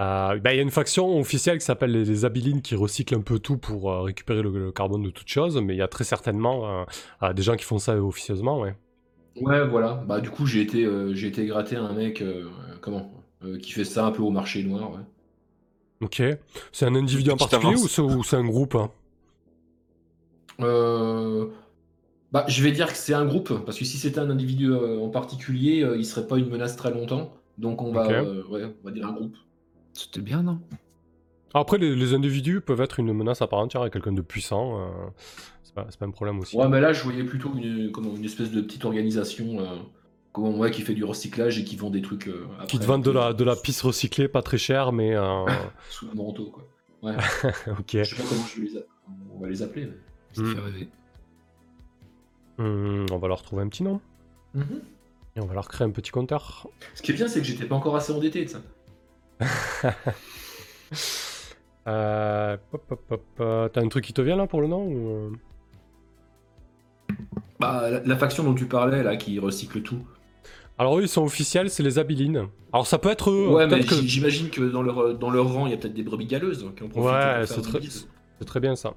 euh, 0.00 0.38
bah, 0.40 0.52
il 0.54 0.56
y 0.56 0.58
a 0.60 0.62
une 0.62 0.70
faction 0.70 1.18
officielle 1.18 1.58
qui 1.58 1.64
s'appelle 1.64 1.92
les, 1.92 2.04
les 2.04 2.24
Abilines 2.24 2.62
qui 2.62 2.74
recyclent 2.74 3.14
un 3.16 3.20
peu 3.22 3.38
tout 3.38 3.58
pour 3.58 3.90
euh, 3.92 4.02
récupérer 4.02 4.42
le, 4.42 4.50
le 4.50 4.72
carbone 4.72 5.02
de 5.02 5.10
toute 5.10 5.28
chose, 5.28 5.58
mais 5.62 5.74
il 5.74 5.78
y 5.78 5.82
a 5.82 5.88
très 5.88 6.04
certainement 6.04 6.82
euh, 6.82 6.84
euh, 7.22 7.32
des 7.32 7.42
gens 7.42 7.56
qui 7.56 7.64
font 7.64 7.78
ça 7.78 7.92
euh, 7.94 8.00
officieusement, 8.00 8.60
ouais. 8.60 8.76
Ouais, 9.36 9.66
voilà. 9.66 9.94
Bah 10.06 10.20
du 10.20 10.30
coup, 10.30 10.46
j'ai 10.46 10.60
été, 10.60 10.84
euh, 10.84 11.14
j'ai 11.14 11.28
été 11.28 11.44
gratté 11.46 11.74
à 11.76 11.82
un 11.82 11.92
mec, 11.94 12.20
euh, 12.22 12.48
comment 12.80 13.10
Euh, 13.42 13.58
Qui 13.58 13.72
fait 13.72 13.84
ça 13.84 14.06
un 14.06 14.12
peu 14.12 14.22
au 14.22 14.30
marché 14.30 14.62
noir. 14.64 14.92
Ouais. 14.92 15.00
Ok. 16.00 16.22
C'est 16.72 16.86
un 16.86 16.94
individu 16.94 17.30
en 17.30 17.36
Petite 17.36 17.38
particulier 17.38 17.74
avance. 17.74 17.84
ou 17.84 17.88
c'est, 17.88 18.00
ou 18.02 18.22
c'est 18.22 18.36
un 18.36 18.44
groupe 18.44 18.74
hein? 18.74 18.90
Bah, 22.32 22.44
je 22.46 22.62
vais 22.62 22.70
dire 22.70 22.86
que 22.88 22.96
c'est 22.96 23.12
un 23.14 23.24
groupe, 23.26 23.64
parce 23.66 23.76
que 23.78 23.84
si 23.84 23.96
c'était 23.96 24.20
un 24.20 24.30
individu 24.30 24.70
euh, 24.72 25.00
en 25.00 25.08
particulier, 25.08 25.82
euh, 25.82 25.96
il 25.96 26.04
serait 26.06 26.26
pas 26.28 26.36
une 26.38 26.48
menace 26.48 26.76
très 26.76 26.92
longtemps. 26.92 27.32
Donc 27.58 27.82
on 27.82 27.90
va, 27.92 28.06
euh, 28.08 28.44
ouais, 28.48 28.64
on 28.82 28.86
va 28.86 28.92
dire 28.92 29.06
un 29.08 29.12
groupe. 29.12 29.34
C'était 29.92 30.20
bien, 30.20 30.42
non? 30.44 30.60
Après, 31.54 31.76
les, 31.78 31.96
les 31.96 32.14
individus 32.14 32.60
peuvent 32.60 32.80
être 32.80 33.00
une 33.00 33.12
menace 33.12 33.42
à 33.42 33.48
part 33.48 33.58
entière 33.58 33.84
et 33.84 33.90
quelqu'un 33.90 34.12
de 34.12 34.20
puissant. 34.22 34.78
euh, 34.80 34.86
c'est, 35.64 35.74
pas, 35.74 35.86
c'est 35.90 35.98
pas 35.98 36.06
un 36.06 36.12
problème 36.12 36.38
aussi. 36.38 36.56
Ouais, 36.56 36.68
mais 36.68 36.80
là, 36.80 36.92
je 36.92 37.02
voyais 37.02 37.24
plutôt 37.24 37.52
une, 37.56 37.90
comment, 37.90 38.14
une 38.14 38.24
espèce 38.24 38.52
de 38.52 38.60
petite 38.60 38.84
organisation 38.84 39.58
euh, 39.58 39.64
comment, 40.32 40.56
ouais, 40.56 40.70
qui 40.70 40.82
fait 40.82 40.94
du 40.94 41.02
recyclage 41.02 41.58
et 41.58 41.64
qui 41.64 41.74
vend 41.74 41.90
des 41.90 42.00
trucs. 42.02 42.28
euh, 42.28 42.46
Qui 42.68 42.78
te 42.78 42.84
vendent 42.84 43.02
de 43.04 43.10
la, 43.10 43.32
de 43.32 43.42
la 43.42 43.56
pisse 43.56 43.82
recyclée, 43.82 44.28
pas 44.28 44.42
très 44.42 44.58
chère, 44.58 44.92
mais. 44.92 45.16
euh, 45.16 45.44
Sous 45.90 46.06
le 46.06 46.14
manteau, 46.14 46.46
quoi. 46.52 46.68
Ouais. 47.02 47.16
ok. 47.66 47.88
je 47.92 48.04
sais 48.04 48.14
pas 48.22 48.28
comment 48.28 48.46
je 48.46 48.60
vais 48.60 48.66
les 48.68 48.76
appeler. 48.76 48.86
On 49.34 49.40
va 49.40 49.48
les 49.48 49.62
appeler. 49.62 49.86
mais- 49.86 49.92
Ça 50.32 50.42
Hmm. 50.42 50.54
fait 50.54 50.60
rêver. 50.60 50.88
Hmm, 52.58 53.06
on 53.10 53.18
va 53.18 53.28
leur 53.28 53.42
trouver 53.42 53.62
un 53.62 53.68
petit 53.68 53.82
nom. 53.82 54.00
Et 54.56 55.40
on 55.40 55.46
va 55.46 55.54
leur 55.54 55.68
créer 55.68 55.86
un 55.86 55.90
petit 55.90 56.10
compteur. 56.10 56.66
Ce 56.94 57.02
qui 57.02 57.12
est 57.12 57.14
bien, 57.14 57.28
c'est 57.28 57.40
que 57.40 57.46
j'étais 57.46 57.64
pas 57.66 57.76
encore 57.76 57.96
assez 57.96 58.12
endetté, 58.12 58.46
ça. 58.46 58.60
Euh, 61.86 62.56
euh, 63.40 63.68
T'as 63.68 63.80
un 63.80 63.88
truc 63.88 64.04
qui 64.04 64.12
te 64.12 64.20
vient 64.20 64.36
là 64.36 64.46
pour 64.46 64.60
le 64.60 64.66
nom 64.68 64.84
ou... 64.86 65.08
euh 65.08 65.30
Bah, 67.58 67.88
la, 67.90 68.00
la 68.04 68.16
faction 68.16 68.44
dont 68.44 68.54
tu 68.54 68.66
parlais, 68.66 69.02
là, 69.02 69.16
qui 69.16 69.38
recycle 69.38 69.80
tout. 69.82 70.00
Alors 70.78 70.98
eux 70.98 71.02
ils 71.02 71.08
sont 71.08 71.22
officiels, 71.24 71.68
c'est 71.70 71.82
les 71.82 71.98
Abilines. 71.98 72.48
Alors 72.72 72.86
ça 72.86 72.98
peut 72.98 73.08
être 73.10 73.30
eux. 73.30 73.48
ouais, 73.48 73.66
mais 73.66 73.80
que... 73.84 73.94
j'imagine 73.94 74.50
que 74.50 74.60
dans 74.62 74.82
leur, 74.82 75.14
dans 75.18 75.30
leur 75.30 75.52
rang, 75.52 75.66
il 75.66 75.70
y 75.72 75.74
a 75.74 75.78
peut-être 75.78 75.94
des 75.94 76.02
brebis 76.02 76.26
galeuses 76.26 76.66
qui 76.76 76.82
en 76.84 76.88
profitent 76.88 77.10
Ouais, 77.10 77.46
c'est 77.46 77.62
très- 77.62 77.80
très 78.46 78.60
bien 78.60 78.76
ça. 78.76 78.94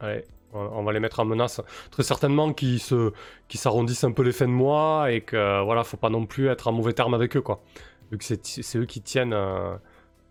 Allez, 0.00 0.24
on 0.52 0.82
va 0.82 0.92
les 0.92 1.00
mettre 1.00 1.20
en 1.20 1.24
menace. 1.24 1.60
Très 1.90 2.02
certainement 2.02 2.52
qu'ils 2.52 2.80
se, 2.80 3.12
s'arrondissent 3.48 4.04
un 4.04 4.12
peu 4.12 4.22
les 4.22 4.32
fins 4.32 4.46
de 4.46 4.52
mois 4.52 5.12
et 5.12 5.20
que 5.20 5.62
voilà, 5.62 5.84
faut 5.84 5.96
pas 5.96 6.10
non 6.10 6.26
plus 6.26 6.48
être 6.48 6.68
en 6.68 6.72
mauvais 6.72 6.92
terme 6.92 7.14
avec 7.14 7.36
eux 7.36 7.42
quoi. 7.42 7.62
Vu 8.10 8.18
que 8.18 8.24
c'est, 8.24 8.76
eux 8.76 8.86
qui 8.86 9.00
tiennent 9.02 9.32
euh, 9.32 9.76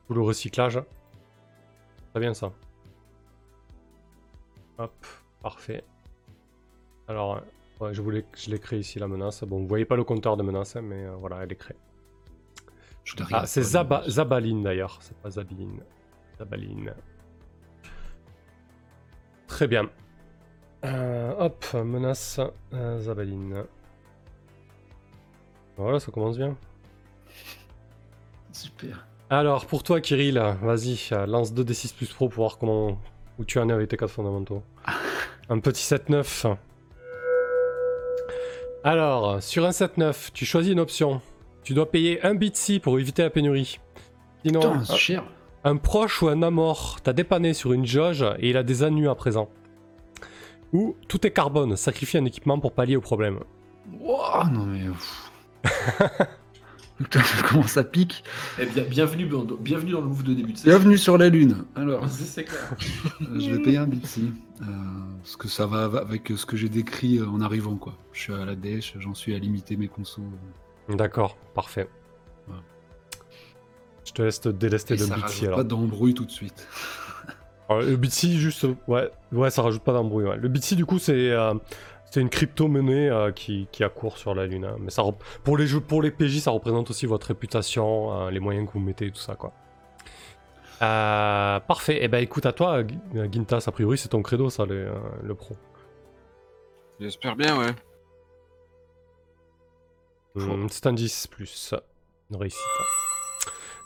tout 0.07 0.13
le 0.13 0.21
recyclage. 0.21 0.81
Très 2.11 2.19
bien 2.19 2.33
ça. 2.33 2.51
Hop, 4.77 5.05
parfait. 5.41 5.83
Alors, 7.07 7.41
ouais, 7.79 7.93
je 7.93 8.01
voulais, 8.01 8.25
je 8.35 8.49
l'ai 8.49 8.59
créé 8.59 8.79
ici 8.79 8.99
la 8.99 9.07
menace. 9.07 9.43
Bon, 9.43 9.59
vous 9.59 9.67
voyez 9.67 9.85
pas 9.85 9.95
le 9.95 10.03
compteur 10.03 10.35
de 10.35 10.43
menace, 10.43 10.75
hein, 10.75 10.81
mais 10.81 11.05
euh, 11.05 11.15
voilà, 11.15 11.43
elle 11.43 11.51
est 11.51 11.55
créée. 11.55 11.77
Ah, 13.31 13.47
c'est 13.47 13.63
Zabaline 13.63 14.61
d'ailleurs, 14.61 14.99
c'est 15.01 15.17
pas 15.17 15.31
Zabiline. 15.31 15.81
Zabaline. 16.37 16.93
Très 19.49 19.67
bien. 19.67 19.89
Euh, 20.85 21.33
hop, 21.37 21.65
menace 21.73 22.39
euh, 22.73 22.99
Zabaline. 23.01 23.65
Voilà, 25.75 25.99
ça 25.99 26.11
commence 26.11 26.37
bien. 26.37 26.55
Super. 28.53 29.05
Alors, 29.29 29.65
pour 29.65 29.83
toi, 29.83 29.99
Kirill, 29.99 30.41
vas-y, 30.61 31.09
lance 31.27 31.53
2d6 31.53 31.93
plus 31.95 32.07
pro 32.07 32.29
pour 32.29 32.43
voir 32.43 32.57
comment. 32.57 32.97
où 33.37 33.43
tu 33.45 33.59
en 33.59 33.67
es 33.69 33.73
avec 33.73 33.89
tes 33.89 33.97
4 33.97 34.09
fondamentaux. 34.09 34.63
Un 35.49 35.59
petit 35.59 35.83
7-9. 35.83 36.55
Alors, 38.83 39.43
sur 39.43 39.65
un 39.65 39.71
7-9, 39.71 40.29
tu 40.31 40.45
choisis 40.45 40.71
une 40.71 40.79
option. 40.79 41.21
Tu 41.63 41.73
dois 41.73 41.91
payer 41.91 42.23
un 42.25 42.33
bit 42.35 42.55
si 42.55 42.79
pour 42.79 42.97
éviter 42.97 43.23
la 43.23 43.29
pénurie. 43.29 43.79
Sinon, 44.45 44.61
Putain, 44.61 44.83
c'est 44.85 44.95
cher. 44.95 45.23
Un 45.63 45.75
proche 45.77 46.21
ou 46.21 46.29
un 46.29 46.41
amour 46.41 46.99
t'a 47.03 47.13
dépanné 47.13 47.53
sur 47.53 47.73
une 47.73 47.85
jauge 47.85 48.23
et 48.39 48.49
il 48.49 48.57
a 48.57 48.63
des 48.63 48.83
ennuis 48.83 49.07
à 49.07 49.15
présent. 49.15 49.49
Ou 50.71 50.95
tout 51.07 51.25
est 51.27 51.31
carbone, 51.31 51.75
sacrifie 51.75 52.17
un 52.17 52.25
équipement 52.25 52.59
pour 52.59 52.71
pallier 52.73 52.95
au 52.95 53.01
problème. 53.01 53.39
Wouah, 53.99 54.49
non 54.51 54.65
mais. 54.65 54.81
Putain, 56.97 57.21
comment 57.49 57.63
ça 57.63 57.83
pique 57.85 58.23
Eh 58.59 58.65
bien, 58.65 58.83
bienvenue, 58.83 59.25
dans- 59.27 59.45
bienvenue 59.59 59.91
dans 59.93 60.01
le 60.01 60.07
move 60.07 60.23
de 60.23 60.33
début 60.33 60.51
de 60.53 60.57
saison. 60.57 60.69
Bienvenue 60.69 60.97
sur 60.97 61.17
la 61.17 61.29
Lune. 61.29 61.63
Alors, 61.75 62.05
C'est 62.09 62.43
clair. 62.43 62.75
je 63.37 63.51
vais 63.51 63.61
payer 63.61 63.77
un 63.77 63.87
Bitsy. 63.87 64.33
Euh, 64.61 64.65
parce 65.23 65.37
que 65.37 65.47
ça 65.47 65.65
va 65.65 65.85
avec 65.99 66.27
ce 66.35 66.45
que 66.45 66.57
j'ai 66.57 66.67
décrit 66.67 67.17
euh, 67.19 67.25
en 67.27 67.39
arrivant, 67.39 67.75
quoi. 67.77 67.93
Je 68.11 68.19
suis 68.21 68.33
à 68.33 68.43
la 68.45 68.55
dèche, 68.55 68.95
j'en 68.99 69.13
suis 69.15 69.33
à 69.33 69.39
limiter 69.39 69.77
mes 69.77 69.87
consos. 69.87 70.21
D'accord, 70.89 71.37
parfait. 71.55 71.87
Je 74.05 74.11
te 74.13 74.21
laisse 74.21 74.41
te 74.41 74.49
délester 74.49 74.95
Et 74.95 74.97
de 74.97 75.03
ça 75.03 75.15
Bitsy 75.15 75.45
alors. 75.45 75.57
pas 75.57 75.63
d'embrouille 75.63 76.13
tout 76.13 76.25
de 76.25 76.31
suite. 76.31 76.67
Alors, 77.69 77.83
le 77.83 77.95
Bitsy, 77.97 78.39
juste. 78.39 78.65
Ouais, 78.87 79.11
ouais, 79.31 79.51
ça 79.51 79.61
rajoute 79.61 79.83
pas 79.83 79.93
d'embrouille. 79.93 80.25
ouais. 80.25 80.37
Le 80.37 80.47
Bitsy, 80.47 80.75
du 80.75 80.85
coup, 80.85 80.97
c'est. 80.99 81.29
euh, 81.31 81.53
c'est 82.11 82.21
une 82.21 82.29
crypto-monnaie 82.29 83.07
euh, 83.11 83.31
qui, 83.31 83.67
qui 83.71 83.83
a 83.83 83.89
cours 83.89 84.17
sur 84.17 84.33
la 84.33 84.47
Lune. 84.47 84.65
hein. 84.65 84.77
Mais 84.79 84.89
ça, 84.89 85.03
pour, 85.43 85.55
les 85.57 85.67
jeux, 85.67 85.79
pour 85.79 86.01
les 86.01 86.09
PJ, 86.09 86.39
ça 86.39 86.49
représente 86.49 86.89
aussi 86.89 87.05
votre 87.05 87.27
réputation, 87.27 88.11
euh, 88.25 88.31
les 88.31 88.39
moyens 88.39 88.67
que 88.67 88.73
vous 88.73 88.79
mettez 88.79 89.05
et 89.05 89.11
tout 89.11 89.19
ça, 89.21 89.35
quoi. 89.35 89.53
Euh, 90.81 91.59
parfait. 91.59 91.99
Eh 92.01 92.07
ben, 92.07 92.17
écoute, 92.23 92.47
à 92.47 92.53
toi, 92.53 92.81
Gintas, 93.31 93.65
a 93.67 93.71
priori, 93.71 93.99
c'est 93.99 94.09
ton 94.09 94.23
credo, 94.23 94.49
ça, 94.49 94.65
le, 94.65 94.87
euh, 94.87 94.93
le 95.21 95.35
pro. 95.35 95.55
J'espère 96.99 97.35
bien, 97.35 97.59
ouais. 97.59 97.75
Hmm, 100.33 100.67
c'est 100.71 100.87
un 100.87 100.93
10 100.93 101.27
plus. 101.27 101.75
Une 102.31 102.37
réussite. 102.37 102.59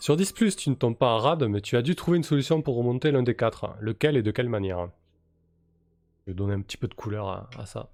Sur 0.04 0.18
10 0.18 0.34
plus, 0.34 0.58
tu 0.58 0.70
ne 0.70 0.76
tombes 0.76 0.98
pas 0.98 1.14
à 1.14 1.18
rade, 1.18 1.46
mais 1.46 1.62
tu 1.62 1.78
as 1.78 1.82
dû 1.82 1.96
trouver 1.96 2.18
une 2.18 2.26
solution 2.26 2.62
pour 2.62 2.76
remonter 2.76 3.10
l'un 3.10 3.24
des 3.24 3.38
quatre. 3.38 3.74
Lequel 3.80 4.18
et 4.18 4.22
de 4.22 4.32
quelle 4.32 4.50
manière? 4.50 4.90
Je 6.28 6.32
vais 6.32 6.36
donner 6.36 6.56
un 6.56 6.60
petit 6.60 6.76
peu 6.76 6.90
de 6.90 6.94
couleur 6.94 7.30
à, 7.30 7.50
à 7.58 7.66
ça. 7.66 7.90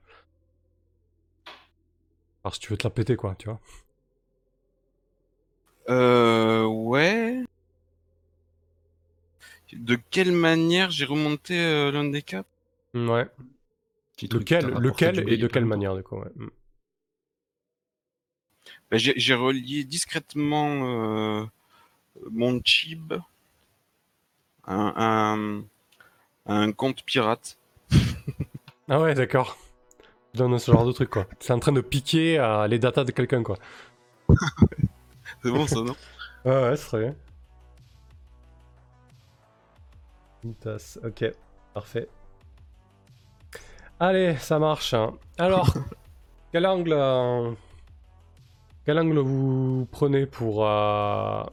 Alors 2.44 2.56
si 2.56 2.62
tu 2.62 2.72
veux 2.72 2.78
te 2.78 2.88
la 2.88 2.90
péter, 2.90 3.16
quoi, 3.16 3.36
tu 3.36 3.48
vois. 3.48 3.60
Euh, 5.90 6.66
ouais. 6.66 7.44
De 9.72 9.96
quelle 10.10 10.32
manière 10.32 10.90
j'ai 10.90 11.06
remonté 11.06 11.60
euh, 11.60 11.92
l'un 11.92 12.06
des 12.06 12.24
quatre? 12.24 12.50
Ouais. 12.96 13.28
Petit 14.18 14.30
truc 14.30 14.46
qui 14.46 14.56
Lequel, 14.56 14.74
lequel 14.82 15.32
et 15.32 15.38
de 15.38 15.46
quelle 15.46 15.66
manière, 15.66 15.96
du 15.96 16.02
coup, 16.02 16.16
ouais. 16.16 16.32
Hmm. 16.36 16.50
Bah, 18.90 18.98
j'ai, 18.98 19.14
j'ai 19.16 19.36
relié 19.36 19.84
discrètement 19.84 21.42
euh, 21.42 21.46
mon 22.32 22.60
chib 22.64 23.14
à 24.66 24.74
un, 24.76 25.60
un- 25.60 25.64
un 26.46 26.72
compte 26.72 27.04
pirate. 27.04 27.58
Ah 28.88 29.00
ouais, 29.00 29.14
d'accord. 29.14 29.58
Donnes 30.34 30.58
ce 30.60 30.72
genre 30.72 30.86
de 30.86 30.92
truc, 30.92 31.10
quoi. 31.10 31.28
C'est 31.40 31.54
en 31.54 31.60
train 31.60 31.72
de 31.72 31.82
piquer 31.82 32.40
euh, 32.40 32.68
les 32.68 32.80
datas 32.80 33.04
de 33.04 33.12
quelqu'un, 33.12 33.44
quoi. 33.44 33.58
C'est 35.44 35.52
bon 35.52 35.66
ça, 35.68 35.80
non? 35.82 35.96
Ouais, 36.46 36.52
ouais, 36.70 36.76
c'est 36.78 36.86
très 36.88 37.00
bien. 37.02 37.16
Une 40.44 40.56
tasse, 40.56 41.00
ok, 41.04 41.26
parfait. 41.74 42.08
Allez, 44.00 44.38
ça 44.38 44.60
marche. 44.60 44.94
hein. 44.94 45.14
Alors, 45.38 45.74
quel 46.52 46.66
angle, 46.66 46.94
euh, 46.94 47.52
quel 48.86 48.98
angle 49.00 49.20
vous 49.20 49.88
prenez 49.92 50.26
pour 50.26 50.66
euh, 50.66 51.44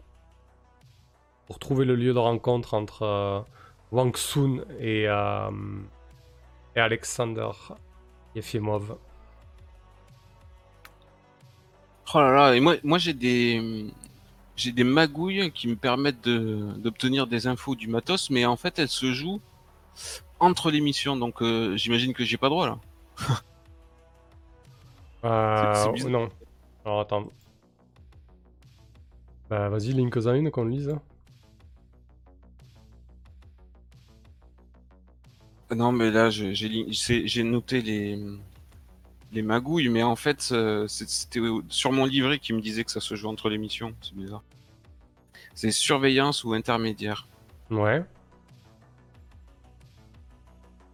pour 1.46 1.58
trouver 1.58 1.84
le 1.84 1.94
lieu 1.94 2.12
de 2.12 2.18
rencontre 2.18 2.74
entre 2.74 3.02
euh, 3.02 3.40
Wang 3.92 4.16
Sun 4.16 4.64
et 4.80 5.08
euh, 5.08 5.50
et 6.74 6.80
Alexander 6.80 7.50
Yefimov 8.34 8.96
Oh 12.14 12.20
là 12.20 12.32
là, 12.32 12.54
et 12.54 12.60
moi, 12.60 12.76
moi 12.84 12.98
j'ai 12.98 13.14
des 13.14 13.90
j'ai 14.54 14.72
des 14.72 14.84
magouilles 14.84 15.50
qui 15.52 15.68
me 15.68 15.76
permettent 15.76 16.22
de, 16.22 16.72
d'obtenir 16.78 17.26
des 17.26 17.46
infos 17.46 17.74
du 17.74 17.88
matos, 17.88 18.30
mais 18.30 18.46
en 18.46 18.56
fait 18.56 18.78
elles 18.78 18.88
se 18.88 19.12
jouent 19.12 19.40
entre 20.38 20.70
les 20.70 20.80
missions, 20.80 21.16
donc 21.16 21.42
euh, 21.42 21.76
j'imagine 21.76 22.14
que 22.14 22.24
j'ai 22.24 22.36
pas 22.36 22.48
droit 22.48 22.66
là. 22.66 22.78
Euh, 25.24 25.92
non. 26.08 26.28
Alors 26.84 27.00
attends. 27.00 27.26
Bah 29.50 29.68
vas-y, 29.68 29.92
link-en 29.92 30.34
une 30.34 30.52
qu'on 30.52 30.66
lise. 30.66 30.94
Non, 35.74 35.90
mais 35.92 36.10
là 36.10 36.30
j'ai 36.30 37.42
noté 37.42 37.82
les 37.82 38.18
les 39.32 39.42
magouilles, 39.42 39.88
mais 39.88 40.02
en 40.04 40.14
fait 40.16 40.48
euh, 40.52 40.86
c'était 40.86 41.40
sur 41.68 41.90
mon 41.92 42.04
livret 42.04 42.38
qui 42.38 42.52
me 42.52 42.60
disait 42.60 42.84
que 42.84 42.92
ça 42.92 43.00
se 43.00 43.16
joue 43.16 43.28
entre 43.28 43.48
les 43.48 43.58
missions, 43.58 43.94
c'est 44.00 44.14
bizarre. 44.14 44.42
C'est 45.54 45.70
surveillance 45.72 46.44
ou 46.44 46.52
intermédiaire. 46.52 47.26
Ouais. 47.70 48.04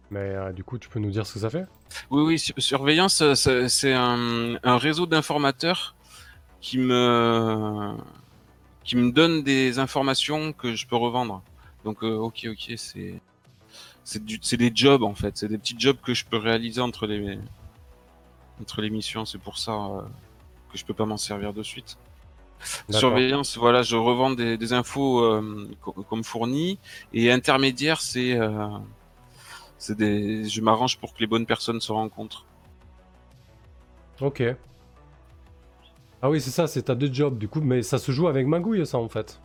Mais 0.09 0.19
euh, 0.35 0.51
du 0.51 0.63
coup, 0.63 0.77
tu 0.77 0.89
peux 0.89 0.99
nous 0.99 1.11
dire 1.11 1.25
ce 1.25 1.33
que 1.33 1.39
ça 1.39 1.49
fait? 1.49 1.65
Oui, 2.09 2.23
oui, 2.23 2.39
sur- 2.39 2.55
surveillance, 2.57 3.21
euh, 3.21 3.35
c'est 3.35 3.67
c'est 3.69 3.93
un, 3.93 4.55
un 4.63 4.77
réseau 4.77 5.05
d'informateurs 5.05 5.95
qui 6.61 6.77
me 6.77 7.95
qui 8.83 8.95
me 8.95 9.11
donne 9.11 9.43
des 9.43 9.79
informations 9.79 10.53
que 10.53 10.75
je 10.75 10.87
peux 10.87 10.95
revendre. 10.95 11.43
Donc, 11.83 12.03
euh, 12.03 12.15
ok, 12.15 12.47
ok, 12.49 12.73
c'est 12.77 13.21
c'est 14.03 14.23
du- 14.23 14.39
c'est 14.41 14.57
des 14.57 14.71
jobs 14.73 15.03
en 15.03 15.15
fait, 15.15 15.37
c'est 15.37 15.47
des 15.47 15.57
petits 15.57 15.75
jobs 15.77 15.97
que 16.01 16.13
je 16.13 16.25
peux 16.25 16.37
réaliser 16.37 16.81
entre 16.81 17.07
les 17.07 17.39
entre 18.61 18.81
les 18.81 18.89
missions. 18.89 19.25
C'est 19.25 19.39
pour 19.39 19.57
ça 19.57 19.71
euh, 19.73 20.01
que 20.71 20.77
je 20.77 20.85
peux 20.85 20.93
pas 20.93 21.05
m'en 21.05 21.17
servir 21.17 21.53
de 21.53 21.63
suite. 21.63 21.97
Surveillance, 22.89 23.57
voilà, 23.57 23.81
je 23.83 23.97
revends 23.97 24.31
des, 24.31 24.57
des 24.57 24.71
infos 24.73 25.19
euh, 25.21 25.69
qu'on 25.81 25.91
qu'on 25.91 26.15
me 26.17 26.23
fournit. 26.23 26.79
Et 27.13 27.31
intermédiaire, 27.31 27.99
c'est 28.01 28.37
euh, 28.37 28.67
c'est 29.77 29.97
des, 29.97 30.47
je 30.47 30.61
m'arrange 30.61 30.97
pour 30.97 31.13
que 31.13 31.19
les 31.19 31.27
bonnes 31.27 31.45
personnes 31.45 31.81
se 31.81 31.91
rencontrent. 31.91 32.45
Ok. 34.21 34.43
Ah 36.21 36.29
oui, 36.29 36.39
c'est 36.39 36.51
ça, 36.51 36.67
c'est 36.67 36.83
t'as 36.83 36.95
deux 36.95 37.11
jobs 37.11 37.37
du 37.37 37.49
coup, 37.49 37.59
mais 37.59 37.83
ça 37.83 37.97
se 37.97 38.11
joue 38.13 38.29
avec 38.29 38.47
Magouille 38.47 38.85
ça 38.87 38.97
en 38.97 39.09
fait. 39.09 39.41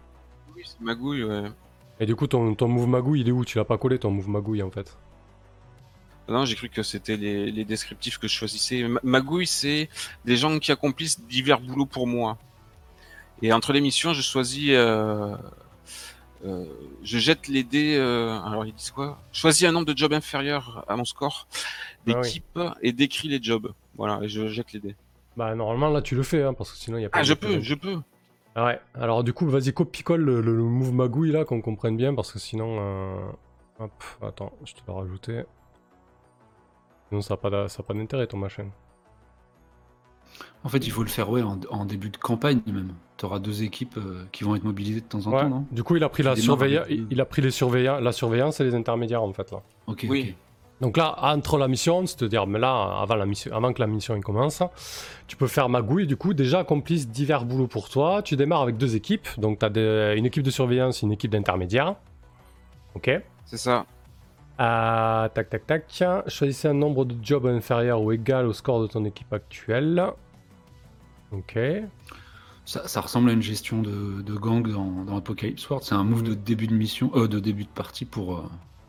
Oui, 0.54 0.62
c'est 0.64 0.80
magouille, 0.80 1.24
ouais. 1.24 1.50
Et 2.00 2.06
du 2.06 2.14
coup, 2.14 2.26
ton, 2.26 2.54
ton 2.54 2.68
move 2.68 2.86
Magouille, 2.88 3.20
il 3.22 3.28
est 3.28 3.32
où 3.32 3.44
Tu 3.44 3.58
l'as 3.58 3.64
pas 3.64 3.78
collé 3.78 3.98
ton 3.98 4.10
move 4.10 4.28
Magouille 4.28 4.62
en 4.62 4.70
fait 4.70 4.96
Non, 6.28 6.44
j'ai 6.44 6.54
cru 6.54 6.68
que 6.68 6.82
c'était 6.82 7.16
les, 7.16 7.50
les 7.50 7.64
descriptifs 7.64 8.18
que 8.18 8.28
je 8.28 8.34
choisissais. 8.34 8.82
Ma- 8.86 9.00
Magouille, 9.02 9.46
c'est 9.46 9.88
des 10.24 10.36
gens 10.36 10.58
qui 10.58 10.70
accomplissent 10.72 11.20
divers 11.20 11.60
boulots 11.60 11.86
pour 11.86 12.06
moi. 12.06 12.38
Et 13.42 13.52
entre 13.52 13.72
les 13.72 13.80
missions, 13.80 14.12
je 14.14 14.22
choisis. 14.22 14.70
euh, 14.70 15.36
euh, 16.44 16.64
je 17.02 17.18
jette 17.18 17.48
les 17.48 17.64
dés. 17.64 17.96
euh, 17.96 18.38
alors, 18.42 18.64
ils 18.64 18.72
disent 18.74 18.90
quoi 18.92 19.20
Choisis 19.32 19.66
un 19.66 19.72
nombre 19.72 19.86
de 19.92 19.96
jobs 19.96 20.12
inférieur 20.12 20.84
à 20.88 20.96
mon 20.96 21.04
score 21.04 21.48
Ah 21.50 21.58
oui. 22.06 22.14
d'équipe 22.22 22.58
et 22.82 22.92
décris 22.92 23.28
les 23.28 23.42
jobs. 23.42 23.72
Voilà, 23.96 24.20
et 24.22 24.28
je 24.28 24.48
jette 24.48 24.72
les 24.72 24.78
dés. 24.80 24.94
Bah 25.36 25.54
normalement 25.54 25.88
là 25.88 26.02
tu 26.02 26.16
le 26.16 26.24
fais, 26.24 26.42
hein, 26.42 26.52
parce 26.52 26.72
que 26.72 26.78
sinon 26.78 26.98
il 26.98 27.02
y 27.02 27.04
a 27.04 27.08
pas 27.10 27.18
Ah, 27.18 27.22
de- 27.22 27.26
je 27.28 27.34
peux, 27.34 27.60
je 27.60 27.74
peux. 27.74 27.98
Ouais, 28.64 28.80
alors 28.94 29.24
du 29.24 29.32
coup, 29.32 29.46
vas-y, 29.46 29.72
copie-colle 29.72 30.22
le, 30.22 30.40
le- 30.40 30.56
le 30.56 30.62
move 30.62 30.92
magouille 30.92 31.32
là, 31.32 31.44
qu'on 31.44 31.60
comprenne 31.60 31.96
bien, 31.96 32.14
parce 32.14 32.32
que 32.32 32.38
sinon. 32.38 32.76
euh, 32.80 33.16
Hop, 33.80 33.92
attends, 34.22 34.52
je 34.64 34.74
te 34.74 34.80
l'ai 34.86 34.92
rajouté. 34.92 35.44
Sinon, 37.08 37.20
ça 37.22 37.34
n'a 37.34 37.38
pas 37.38 37.50
d'a- 37.50 37.68
ça 37.68 37.80
a 37.80 37.82
pas 37.84 37.94
d'intérêt 37.94 38.26
ton 38.26 38.36
machin. 38.38 38.66
En 40.64 40.68
fait, 40.68 40.84
il 40.86 40.90
faut 40.90 41.02
le 41.02 41.08
faire 41.08 41.30
ouais, 41.30 41.42
en, 41.42 41.58
en 41.70 41.84
début 41.84 42.10
de 42.10 42.16
campagne 42.16 42.60
même. 42.66 42.92
Tu 43.16 43.24
auras 43.24 43.38
deux 43.38 43.62
équipes 43.62 43.96
euh, 43.96 44.24
qui 44.32 44.42
vont 44.44 44.54
être 44.56 44.64
mobilisées 44.64 45.00
de 45.00 45.06
temps 45.06 45.26
en 45.26 45.32
Ouais, 45.32 45.42
temps, 45.42 45.48
non? 45.48 45.66
Du 45.70 45.82
coup, 45.84 45.94
il 45.96 46.02
a 46.04 46.08
pris 46.08 46.22
la 46.22 46.34
surveillance, 46.36 46.86
il, 46.88 47.20
a 47.20 47.24
pris 47.24 47.42
les 47.42 47.50
surveillants, 47.52 48.00
la 48.00 48.12
surveillance 48.12 48.60
et 48.60 48.64
les 48.64 48.74
intermédiaires 48.74 49.22
en 49.22 49.32
fait 49.32 49.50
là. 49.52 49.62
Ok, 49.86 50.06
Oui. 50.08 50.30
ok. 50.30 50.47
Donc 50.80 50.96
là, 50.96 51.16
entre 51.22 51.58
la 51.58 51.66
mission, 51.66 52.06
c'est-à-dire, 52.06 52.46
mais 52.46 52.58
là, 52.60 52.98
avant, 53.02 53.16
la 53.16 53.26
mission, 53.26 53.52
avant 53.54 53.72
que 53.72 53.80
la 53.80 53.88
mission 53.88 54.20
commence, 54.20 54.62
tu 55.26 55.36
peux 55.36 55.48
faire 55.48 55.68
magouille, 55.68 56.06
du 56.06 56.16
coup, 56.16 56.34
déjà 56.34 56.60
accomplissent 56.60 57.08
divers 57.08 57.44
boulots 57.44 57.66
pour 57.66 57.88
toi. 57.88 58.22
Tu 58.22 58.36
démarres 58.36 58.62
avec 58.62 58.76
deux 58.76 58.94
équipes, 58.94 59.26
donc 59.38 59.58
tu 59.58 59.66
as 59.80 60.14
une 60.14 60.26
équipe 60.26 60.44
de 60.44 60.50
surveillance 60.50 61.02
et 61.02 61.06
une 61.06 61.12
équipe 61.12 61.32
d'intermédiaire. 61.32 61.96
Ok. 62.94 63.10
C'est 63.44 63.56
ça. 63.56 63.86
Euh, 64.60 65.28
tac, 65.28 65.50
tac, 65.50 65.66
tac. 65.66 66.02
Choisissez 66.28 66.68
un 66.68 66.74
nombre 66.74 67.04
de 67.04 67.14
jobs 67.24 67.46
inférieur 67.46 68.00
ou 68.02 68.12
égal 68.12 68.46
au 68.46 68.52
score 68.52 68.80
de 68.80 68.86
ton 68.86 69.04
équipe 69.04 69.32
actuelle. 69.32 70.04
Ok. 71.32 71.58
Ça, 72.64 72.86
ça 72.86 73.00
ressemble 73.00 73.30
à 73.30 73.32
une 73.32 73.42
gestion 73.42 73.80
de, 73.82 74.22
de 74.22 74.34
gang 74.34 74.66
dans, 74.70 75.04
dans 75.04 75.16
Apocalypse 75.16 75.68
World. 75.70 75.84
C'est 75.84 75.94
un 75.94 76.04
move 76.04 76.22
de 76.22 76.34
début 76.34 76.66
de 76.66 76.74
mission, 76.74 77.10
euh, 77.14 77.26
de 77.26 77.40
début 77.40 77.64
de 77.64 77.68
partie 77.70 78.04
pour. 78.04 78.36
euh, 78.36 78.42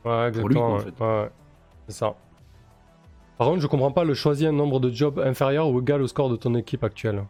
Ouais, 0.06 0.32
Pour 0.32 0.50
lui, 0.50 0.58
en 0.58 0.80
fait. 0.80 0.94
Ouais, 1.00 1.22
ouais. 1.24 1.30
C'est 1.90 1.96
ça. 1.96 2.16
Par 3.40 3.48
contre, 3.48 3.62
je 3.62 3.68
comprends 3.68 3.92
pas 3.92 4.04
le 4.04 4.14
choisir 4.14 4.50
un 4.52 4.54
nombre 4.54 4.80
de 4.80 4.92
jobs 4.92 5.18
inférieur 5.18 5.70
ou 5.70 5.82
égal 5.82 6.04
au 6.04 6.08
score 6.08 6.30
de 6.30 6.36
ton 6.36 6.54
équipe 6.54 6.84
actuelle. 6.84 7.26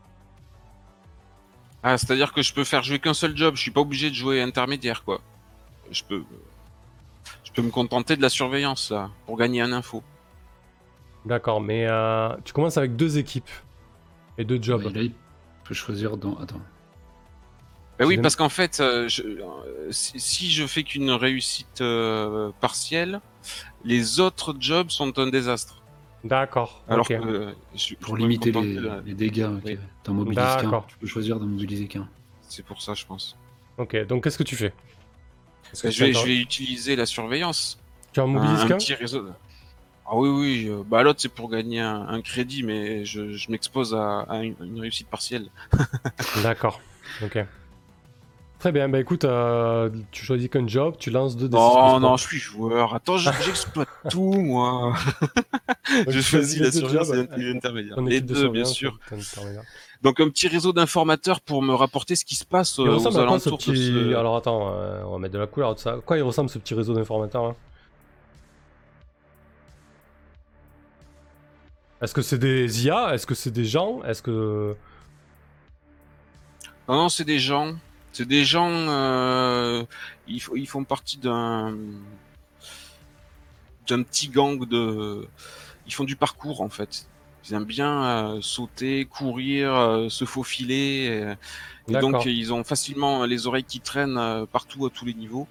Ah, 1.81 1.97
c'est-à-dire 1.97 2.33
que 2.33 2.41
je 2.41 2.53
peux 2.53 2.65
faire 2.65 2.83
jouer 2.83 2.99
qu'un 2.99 3.13
seul 3.13 3.37
job. 3.37 3.55
Je 3.55 3.61
suis 3.61 3.71
pas 3.71 3.79
obligé 3.79 4.09
de 4.09 4.15
jouer 4.15 4.41
intermédiaire, 4.41 5.05
quoi. 5.05 5.21
je 5.91 6.03
peux, 6.03 6.25
je 7.45 7.53
peux 7.53 7.61
me 7.61 7.69
contenter 7.69 8.17
de 8.17 8.21
la 8.21 8.27
surveillance 8.27 8.91
là, 8.91 9.09
pour 9.25 9.37
gagner 9.37 9.61
un 9.61 9.71
info. 9.71 10.03
D'accord, 11.23 11.61
mais 11.61 11.87
euh, 11.87 12.35
tu 12.43 12.51
commences 12.51 12.75
avec 12.75 12.97
deux 12.97 13.17
équipes 13.17 13.49
et 14.37 14.43
deux 14.43 14.61
jobs. 14.61 14.83
Bah, 14.83 14.91
là, 14.93 15.03
il 15.03 15.13
peut 15.63 15.73
choisir 15.73 16.17
dans. 16.17 16.35
Attends. 16.35 16.59
Bah 17.99 18.05
oui, 18.05 18.17
parce 18.17 18.35
qu'en 18.37 18.49
fait, 18.49 18.79
euh, 18.79 19.09
je- 19.09 19.23
euh, 19.23 19.91
si, 19.91 20.49
je 20.49 20.65
fais 20.65 20.83
qu'une 20.83 21.11
réussite 21.11 21.81
euh, 21.81 22.51
partielle, 22.61 23.19
les 23.83 24.19
autres 24.21 24.55
jobs 24.59 24.89
sont 24.89 25.17
un 25.19 25.27
désastre. 25.27 25.83
D'accord. 26.23 26.81
Alors 26.87 27.05
ok. 27.09 27.17
que 27.21 27.53
je, 27.75 27.95
Pour 27.95 28.15
je 28.15 28.21
limiter 28.21 28.51
les, 28.51 28.75
de 28.75 28.79
la- 28.81 29.01
les 29.01 29.13
dégâts, 29.13 29.49
ok. 29.53 29.61
Oui. 29.65 29.77
T'en 30.03 30.13
mobilises 30.13 30.37
qu'un. 30.55 30.63
D'accord. 30.63 30.87
Tu 30.87 30.97
peux 30.97 31.07
choisir 31.07 31.39
d'en 31.39 31.45
mobiliser 31.45 31.87
qu'un. 31.87 32.07
C'est 32.47 32.63
pour 32.65 32.81
ça, 32.81 32.93
je 32.93 33.05
pense. 33.05 33.35
Ok, 33.77 33.95
donc 34.07 34.23
qu'est-ce 34.23 34.37
que 34.37 34.43
tu 34.43 34.55
fais? 34.55 34.71
Que 34.71 35.83
Bah, 35.83 35.89
je, 35.91 36.03
vais, 36.05 36.09
attends- 36.11 36.21
je 36.21 36.25
vais 36.27 36.37
utiliser 36.37 36.95
la 36.95 37.05
surveillance. 37.05 37.79
Tu 38.13 38.19
en 38.21 38.23
Un, 38.23 38.27
mobilises 38.27 38.61
un 38.61 38.67
qu'un? 38.67 38.77
petit 38.77 38.93
réseau. 38.93 39.23
de- 39.23 39.31
Ah 40.05 40.15
oui, 40.15 40.29
oui. 40.29 40.71
Bah 40.87 41.03
l'autre 41.03 41.21
c'est 41.21 41.29
pour 41.29 41.49
gagner 41.49 41.79
un, 41.81 42.07
un 42.07 42.21
crédit, 42.21 42.63
mais 42.63 43.05
je, 43.05 43.33
je 43.33 43.51
m'expose 43.51 43.93
à, 43.93 44.21
à 44.21 44.37
une, 44.43 44.55
une 44.63 44.79
réussite 44.79 45.07
partielle. 45.09 45.49
D'accord. 46.43 46.81
Ok. 47.21 47.37
Très 48.59 48.73
bien, 48.73 48.89
bah 48.89 48.99
écoute, 48.99 49.23
euh, 49.23 49.89
tu 50.11 50.25
choisis 50.25 50.49
qu'un 50.49 50.67
job, 50.67 50.95
tu 50.99 51.11
lances 51.11 51.37
deux 51.37 51.47
des 51.47 51.55
six 51.55 51.63
Oh 51.63 51.97
non, 52.01 52.17
je 52.17 52.27
suis 52.27 52.39
joueur. 52.39 52.93
Attends, 52.93 53.17
je- 53.17 53.29
j'exploite 53.45 53.87
tout 54.09 54.33
moi. 54.33 54.93
Donc, 55.89 56.09
je 56.09 56.19
choisis 56.19 56.59
les 56.59 56.65
la 56.65 56.71
deux 56.71 56.79
surveillance 56.79 57.07
jobs, 57.07 57.15
et 57.15 57.37
l'int- 57.37 57.53
l'intermédiaire. 57.53 58.01
Les 58.01 58.19
deux, 58.19 58.49
bien 58.49 58.65
sûr. 58.65 58.99
Donc 60.01 60.19
un 60.19 60.29
petit 60.29 60.47
réseau 60.49 60.73
d'informateurs 60.73 61.39
pour 61.41 61.61
me 61.61 61.73
rapporter 61.73 62.15
ce 62.17 62.23
qui 62.25 62.35
se 62.35 62.45
passe 62.45 62.79
euh, 62.79 62.83
Il 62.83 62.89
aux 62.89 62.93
ressemble 62.95 63.19
à 63.19 63.27
quoi 63.27 63.39
ce 63.39 63.49
alentours 63.49 63.57
de 63.57 63.71
petit. 63.73 63.87
ce- 63.87 64.13
Alors 64.15 64.35
attends, 64.35 64.73
euh, 64.73 65.03
on 65.05 65.11
va 65.11 65.17
mettre 65.19 65.33
de 65.33 65.39
la 65.39 65.47
couleur 65.47 65.75
de 65.75 65.79
ça. 65.79 65.97
Quoi 66.05 66.17
il 66.17 66.21
ressemble 66.23 66.49
ce 66.49 66.59
petit 66.59 66.73
réseau 66.73 66.93
d'informateurs 66.93 67.55
Est-ce 72.01 72.13
que 72.13 72.21
c'est 72.21 72.37
des 72.37 72.85
IA 72.85 73.13
Est-ce 73.13 73.25
que 73.27 73.35
c'est 73.35 73.51
des 73.51 73.65
gens? 73.65 74.01
Est-ce 74.03 74.21
que. 74.21 74.75
Non, 76.87 76.95
non, 76.95 77.09
c'est 77.09 77.25
des 77.25 77.39
gens. 77.39 77.73
C'est 78.11 78.27
des 78.27 78.43
gens. 78.43 78.69
euh, 78.71 79.83
ils, 80.27 80.41
ils 80.55 80.67
font 80.67 80.83
partie 80.83 81.17
d'un 81.17 81.75
d'un 83.87 84.03
petit 84.03 84.29
gang 84.29 84.63
de. 84.67 85.27
Ils 85.87 85.93
font 85.93 86.03
du 86.03 86.15
parcours 86.15 86.61
en 86.61 86.69
fait. 86.69 87.07
Ils 87.47 87.53
aiment 87.55 87.65
bien 87.65 88.03
euh, 88.03 88.41
sauter, 88.41 89.05
courir, 89.05 89.73
euh, 89.73 90.09
se 90.09 90.25
faufiler. 90.25 91.35
et 91.87 91.93
donc 91.99 92.25
ils 92.25 92.53
ont 92.53 92.63
facilement 92.63 93.25
les 93.25 93.47
oreilles 93.47 93.63
qui 93.63 93.79
traînent 93.79 94.17
euh, 94.17 94.45
partout 94.45 94.85
à 94.85 94.89
tous 94.91 95.05
les 95.05 95.13
niveaux, 95.15 95.47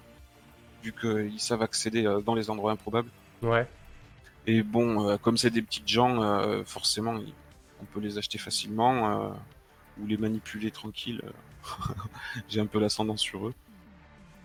vu 0.83 0.93
qu'ils 0.93 1.39
savent 1.39 1.61
accéder 1.61 2.05
euh, 2.05 2.21
dans 2.21 2.35
les 2.35 2.49
endroits 2.49 2.71
improbables. 2.71 3.09
Ouais. 3.41 3.67
Et 4.47 4.63
bon, 4.63 5.09
euh, 5.09 5.17
comme 5.17 5.37
c'est 5.37 5.49
des 5.49 5.61
petites 5.61 5.87
gens, 5.87 6.21
euh, 6.23 6.63
forcément, 6.65 7.15
on 7.81 7.85
peut 7.85 7.99
les 7.99 8.17
acheter 8.17 8.37
facilement 8.37 9.09
euh, 9.25 9.29
ou 10.01 10.07
les 10.07 10.17
manipuler 10.17 10.71
tranquille. 10.71 11.21
J'ai 12.49 12.59
un 12.59 12.65
peu 12.65 12.79
l'ascendant 12.79 13.17
sur 13.17 13.47
eux. 13.47 13.53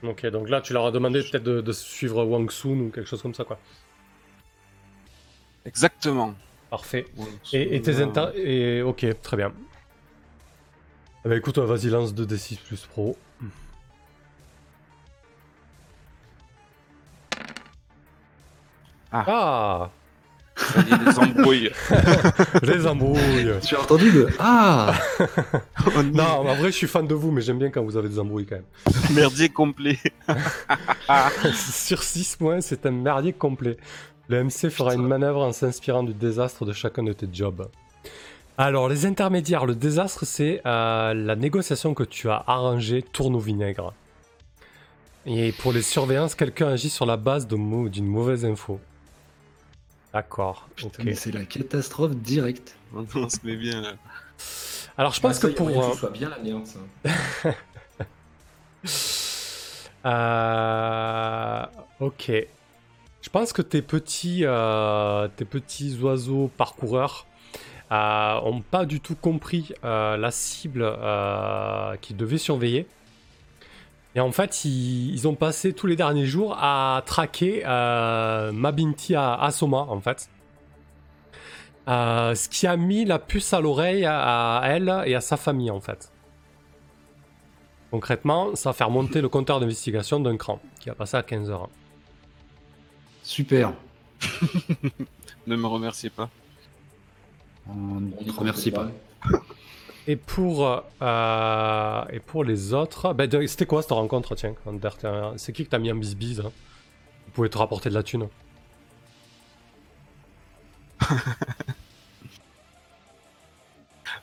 Ok, 0.03 0.27
donc 0.27 0.49
là 0.49 0.61
tu 0.61 0.73
leur 0.73 0.87
as 0.87 0.91
demandé 0.91 1.23
peut-être 1.23 1.45
de, 1.45 1.61
de 1.61 1.73
suivre 1.73 2.25
Wang 2.25 2.51
Sun 2.51 2.81
ou 2.81 2.91
quelque 2.91 3.09
chose 3.09 3.23
comme 3.23 3.35
ça 3.35 3.45
quoi. 3.45 3.59
Exactement. 5.65 6.35
Parfait. 6.71 7.07
Et, 7.53 7.77
et 7.77 7.83
tes 7.83 8.03
inter... 8.03 8.27
Et 8.35 8.83
ok, 8.83 9.07
très 9.23 9.37
bien. 9.37 9.53
Eh 11.25 11.29
ben 11.29 11.39
écoute, 11.39 11.57
vas-y, 11.59 11.89
lance 11.89 12.13
2d6 12.15 12.59
plus 12.59 12.85
pro. 12.85 13.17
Ah, 19.11 19.91
ça 20.57 20.81
y 20.81 20.93
est, 20.93 21.05
les 21.05 21.19
embrouilles. 21.19 21.71
Les 22.63 22.87
embrouilles 22.87 23.51
Tu 23.63 23.75
as 23.75 23.81
entendu 23.81 24.11
le 24.11 24.29
Ah 24.39 24.95
Oh 25.87 26.03
Non, 26.03 26.25
en 26.25 26.55
vrai, 26.55 26.71
je 26.71 26.77
suis 26.77 26.87
fan 26.87 27.07
de 27.07 27.15
vous, 27.15 27.31
mais 27.31 27.41
j'aime 27.41 27.59
bien 27.59 27.71
quand 27.71 27.83
vous 27.83 27.97
avez 27.97 28.09
des 28.09 28.19
embrouilles 28.19 28.47
quand 28.47 28.57
même. 28.57 28.65
merdier 29.15 29.49
complet. 29.49 29.99
Sur 31.55 32.03
6 32.03 32.37
points, 32.37 32.61
c'est 32.61 32.87
un 32.87 32.93
merdier 32.93 33.33
complet. 33.33 33.77
Le 34.29 34.45
MC 34.45 34.71
fera 34.71 34.95
une 34.95 35.07
manœuvre 35.07 35.43
en 35.43 35.53
s'inspirant 35.53 36.03
du 36.03 36.15
désastre 36.15 36.65
de 36.65 36.73
chacun 36.73 37.03
de 37.03 37.13
tes 37.13 37.29
jobs. 37.31 37.69
Alors, 38.57 38.89
les 38.89 39.05
intermédiaires, 39.05 39.67
le 39.67 39.75
désastre, 39.75 40.25
c'est 40.25 40.63
euh, 40.65 41.13
la 41.13 41.35
négociation 41.35 41.93
que 41.93 42.05
tu 42.05 42.31
as 42.31 42.45
arrangée 42.47 43.03
tourne 43.03 43.35
au 43.35 43.41
vinaigre. 43.41 43.93
Et 45.27 45.53
pour 45.53 45.73
les 45.73 45.83
surveillances, 45.83 46.35
quelqu'un 46.35 46.69
agit 46.69 46.91
sur 46.91 47.07
la 47.07 47.17
base 47.17 47.49
d'une 47.49 48.07
mauvaise 48.07 48.45
info. 48.45 48.79
D'accord. 50.15 50.69
Putain, 50.77 50.89
ok. 51.01 51.05
mais 51.05 51.15
c'est 51.15 51.33
la 51.33 51.45
catastrophe 51.45 52.15
directe. 52.17 52.77
on 52.95 53.29
se 53.29 53.39
met 53.45 53.57
bien 53.57 53.81
là. 53.83 53.93
Alors, 54.97 55.13
je 55.13 55.21
pense 55.21 55.39
Ah, 55.39 55.41
ça, 55.41 55.49
que 55.49 55.55
pour. 55.55 55.67
moyen 55.69 55.81
que 55.91 55.95
euh, 55.95 55.99
soit 55.99 56.11
bien 56.11 56.31
la 56.31 56.39
merde, 56.39 56.67
ça. 56.67 56.79
Euh, 60.07 61.65
ok. 62.01 62.31
Je 63.23 63.31
pense 63.31 63.53
que 63.55 63.63
tes 63.63 63.81
petits, 63.81 64.41
euh, 64.45 65.29
tes 65.35 65.47
petits 65.47 65.99
oiseaux 66.03 66.51
parcoureurs 66.59 67.27
euh, 67.91 68.39
ont 68.43 68.61
pas 68.61 68.85
du 68.85 69.01
tout 69.01 69.15
compris 69.17 69.73
euh, 69.83 70.19
la 70.19 70.31
cible 70.31 70.83
euh, 70.85 71.97
qu'ils 72.03 72.17
devaient 72.19 72.37
surveiller. 72.39 72.87
Et 74.15 74.21
en 74.21 74.31
fait, 74.31 74.65
ils, 74.65 75.13
ils 75.13 75.27
ont 75.27 75.35
passé 75.35 75.73
tous 75.73 75.87
les 75.87 75.97
derniers 75.97 76.27
jours 76.27 76.57
à 76.61 77.03
traquer 77.05 77.63
euh, 77.67 78.53
Mabinti 78.53 79.15
à 79.15 79.35
Asoma, 79.35 79.87
en 79.89 80.01
fait. 80.01 80.29
Euh, 81.89 82.35
ce 82.35 82.49
qui 82.49 82.67
a 82.67 82.77
mis 82.77 83.05
la 83.05 83.19
puce 83.19 83.53
à 83.53 83.61
l'oreille 83.61 84.05
à, 84.05 84.59
à 84.59 84.69
elle 84.69 85.03
et 85.07 85.15
à 85.15 85.21
sa 85.21 85.37
famille, 85.37 85.71
en 85.71 85.81
fait. 85.81 86.13
Concrètement, 87.91 88.55
ça 88.55 88.71
va 88.71 88.73
faire 88.73 88.91
monter 88.91 89.21
le 89.21 89.29
compteur 89.29 89.61
d'investigation 89.61 90.21
d'un 90.21 90.37
cran, 90.37 90.61
qui 90.81 90.89
va 90.89 90.95
passer 90.95 91.17
à 91.17 91.23
15 91.23 91.51
heures. 91.51 91.69
Super. 93.23 93.73
Ne 95.47 95.57
me 95.57 95.67
remerciez 95.67 96.09
pas. 96.09 96.31
On 97.69 97.73
On 97.73 98.01
ne 98.01 98.31
te 98.31 98.33
remercie 98.33 98.71
pas. 98.71 98.91
Et 100.07 100.17
pour, 100.17 100.85
euh, 101.03 102.05
et 102.11 102.21
pour 102.21 102.45
les 102.45 102.75
autres, 102.75 103.15
ben, 103.15 103.31
c'était 103.47 103.67
quoi 103.67 103.81
cette 103.83 103.93
rencontre, 103.93 104.35
tiens 104.35 104.55
C'est 105.37 105.53
qui 105.53 105.65
que 105.65 105.71
t'as 105.71 105.79
mis 105.79 105.91
en 105.91 105.97
bisbise 105.97 106.41
hein? 106.41 106.53
Vous 107.27 107.33
pouvez 107.33 107.49
te 107.51 107.59
rapporter 107.59 107.89
de 107.89 107.95
la 107.95 108.03
thune. 108.03 108.29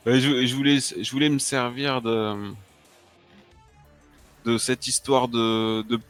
Ouais, 0.06 0.20
je, 0.20 0.46
je 0.46 0.54
voulais, 0.54 0.78
je 0.80 1.10
voulais 1.10 1.28
me 1.28 1.38
servir 1.38 2.00
de 2.02 2.52
de 4.44 4.58
cette 4.58 4.86
histoire 4.86 5.28
de 5.28 5.82
de, 5.82 6.00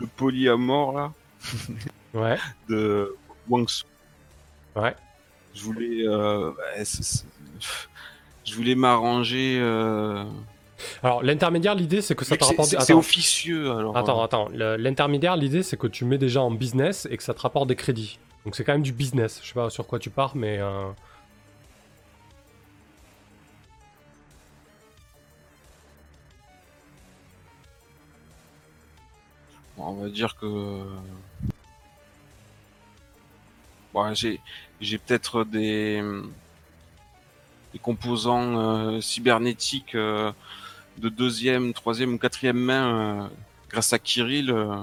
de 0.00 0.06
polyamore 0.16 0.92
là, 0.92 1.12
Ouais, 2.14 2.38
de 2.68 3.16
Wang 3.48 3.66
ouais. 4.76 4.94
Je 5.54 5.62
voulais, 5.62 6.06
euh, 6.06 6.50
ouais, 6.50 6.84
je 8.48 8.54
voulais 8.54 8.74
m'arranger. 8.74 9.58
euh, 9.60 10.24
Alors, 11.02 11.22
l'intermédiaire, 11.22 11.74
l'idée, 11.74 12.00
c'est 12.02 12.14
que 12.14 12.24
ça 12.24 12.36
te 12.36 12.44
rapporte... 12.44 12.68
C'est 12.80 12.92
officieux 12.92 13.70
alors. 13.70 13.96
attends, 13.96 14.20
euh, 14.20 14.24
attends. 14.24 14.48
L'intermédiaire, 14.52 15.36
l'idée, 15.36 15.62
c'est 15.62 15.76
que 15.76 15.86
tu 15.86 16.04
mets 16.04 16.18
gens 16.28 16.46
en 16.46 16.50
business 16.50 17.06
et 17.10 17.16
que 17.16 17.22
ça 17.22 17.34
te 17.34 17.40
rapporte 17.40 17.68
des 17.68 17.76
crédits. 17.76 18.18
Donc 18.44 18.56
c'est 18.56 18.64
quand 18.64 18.72
même 18.72 18.82
du 18.82 18.92
business. 18.92 19.40
Je 19.42 19.48
sais 19.48 19.54
pas 19.54 19.70
sur 19.70 19.86
quoi 19.86 19.98
tu 19.98 20.10
pars, 20.10 20.34
mais... 20.36 20.58
euh, 20.58 20.88
Bon, 29.76 29.84
on 29.90 30.02
va 30.02 30.08
dire 30.08 30.36
que 30.36 30.82
bon, 33.94 34.14
j'ai 34.14 34.40
j'ai 34.80 34.98
peut-être 34.98 35.44
des 35.44 36.02
des 37.78 37.82
composants 37.82 38.58
euh, 38.58 39.00
cybernétiques 39.00 39.94
euh, 39.94 40.32
de 40.98 41.08
deuxième, 41.08 41.72
troisième 41.72 42.14
ou 42.14 42.18
quatrième 42.18 42.58
main 42.58 43.22
euh, 43.22 43.28
grâce 43.70 43.92
à 43.92 43.98
Kirill. 43.98 44.50
euh, 44.50 44.82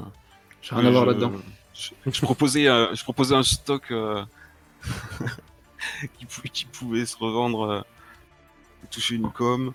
J'ai 0.61 0.75
rien 0.75 0.85
à 0.85 0.91
voir 0.91 1.03
je- 1.03 1.09
là-dedans. 1.09 1.31
Je, 1.73 1.89
je 2.09 2.21
proposais 2.21 2.67
euh, 2.69 2.95
je 2.95 3.03
proposais 3.03 3.35
un 3.35 3.43
stock 3.43 3.91
euh, 3.91 4.23
qui, 6.17 6.25
pou- 6.25 6.41
qui 6.53 6.65
pouvait 6.65 7.05
se 7.05 7.17
revendre 7.17 7.61
euh, 7.69 7.81
et 8.83 8.87
toucher 8.87 9.15
une 9.15 9.29
com. 9.31 9.73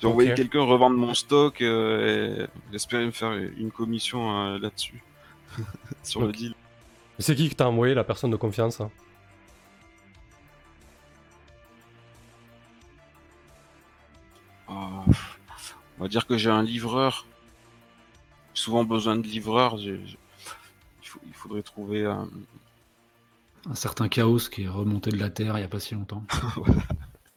J'ai 0.00 0.08
envoyé 0.08 0.34
quelqu'un 0.34 0.62
revendre 0.62 0.96
mon 0.96 1.14
stock 1.14 1.60
euh, 1.62 2.44
et 2.44 2.72
j'espérais 2.72 3.06
me 3.06 3.12
faire 3.12 3.32
une 3.56 3.70
commission 3.70 4.36
euh, 4.36 4.58
là-dessus 4.58 5.00
sur 6.02 6.22
le 6.22 6.32
deal. 6.32 6.54
C'est 7.20 7.36
qui 7.36 7.48
que 7.48 7.54
t'as 7.54 7.66
envoyé, 7.66 7.94
la 7.94 8.02
personne 8.02 8.32
de 8.32 8.36
confiance 8.36 8.82
on 15.98 16.02
va 16.02 16.08
dire 16.08 16.26
que 16.26 16.36
j'ai 16.36 16.50
un 16.50 16.62
livreur 16.62 17.26
souvent 18.54 18.84
besoin 18.84 19.16
de 19.16 19.22
j'ai- 19.78 20.18
il, 21.02 21.08
faut- 21.08 21.20
il 21.26 21.34
faudrait 21.34 21.62
trouver 21.62 22.04
un. 22.04 22.28
Un 23.70 23.74
certain 23.76 24.08
chaos 24.08 24.48
qui 24.50 24.64
est 24.64 24.68
remonté 24.68 25.10
de 25.10 25.18
la 25.18 25.30
Terre 25.30 25.56
il 25.56 25.60
n'y 25.60 25.64
a 25.64 25.68
pas 25.68 25.78
si 25.80 25.94
longtemps. 25.94 26.24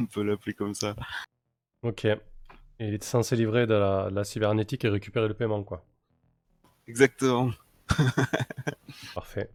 On 0.00 0.06
peut 0.06 0.22
l'appeler 0.22 0.54
comme 0.54 0.74
ça. 0.74 0.94
Ok. 1.82 2.04
Et 2.04 2.18
il 2.80 2.94
était 2.94 3.06
censé 3.06 3.34
livrer 3.34 3.66
de 3.66 3.74
la, 3.74 4.10
de 4.10 4.14
la 4.14 4.24
cybernétique 4.24 4.84
et 4.84 4.88
récupérer 4.88 5.26
le 5.26 5.34
paiement, 5.34 5.62
quoi. 5.62 5.84
Exactement. 6.86 7.50
Parfait. 9.14 9.50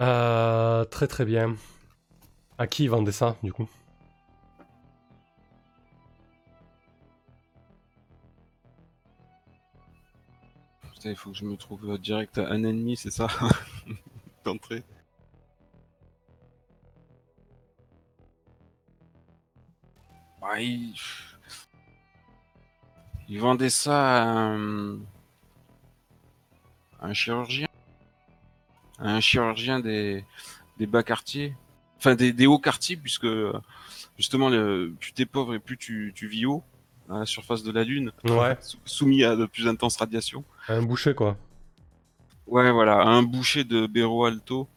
Euh, 0.00 0.84
très 0.84 1.06
très 1.06 1.24
bien. 1.24 1.56
À 2.58 2.66
qui 2.66 2.84
il 2.84 2.90
vendait 2.90 3.12
ça, 3.12 3.36
du 3.42 3.52
coup? 3.52 3.68
Putain, 10.94 11.10
il 11.10 11.16
faut 11.16 11.30
que 11.30 11.36
je 11.36 11.44
me 11.44 11.56
trouve 11.56 11.90
euh, 11.90 11.98
direct 11.98 12.38
un 12.38 12.64
ennemi, 12.64 12.96
c'est 12.96 13.10
ça? 13.10 13.26
D'entrée. 14.44 14.82
Bah, 20.40 20.58
vendait 23.38 23.68
ça 23.68 24.22
à 24.22 24.26
un... 24.26 24.96
à 27.00 27.06
un 27.08 27.12
chirurgien. 27.12 27.68
À 28.98 29.10
un 29.10 29.20
chirurgien 29.20 29.80
des, 29.80 30.24
des 30.78 30.86
bas 30.86 31.02
quartiers. 31.02 31.54
Enfin, 31.98 32.14
des, 32.14 32.32
des 32.32 32.46
hauts 32.46 32.58
quartiers, 32.58 32.96
puisque 32.96 33.26
justement, 34.18 34.48
le... 34.50 34.92
plus 35.00 35.12
t'es 35.12 35.26
pauvre 35.26 35.54
et 35.54 35.58
plus 35.58 35.76
tu, 35.78 36.12
tu 36.14 36.28
vis 36.28 36.46
haut, 36.46 36.62
à 37.08 37.20
la 37.20 37.26
surface 37.26 37.62
de 37.62 37.72
la 37.72 37.84
Lune, 37.84 38.12
Ouais, 38.24 38.56
sou- 38.60 38.78
soumis 38.84 39.24
à 39.24 39.36
de 39.36 39.46
plus 39.46 39.66
intenses 39.68 39.96
radiations. 39.96 40.44
un 40.68 40.82
boucher, 40.82 41.14
quoi. 41.14 41.36
Ouais, 42.46 42.70
voilà, 42.70 43.02
un 43.02 43.22
boucher 43.22 43.64
de 43.64 43.86
Béro 43.86 44.24
Alto. 44.24 44.68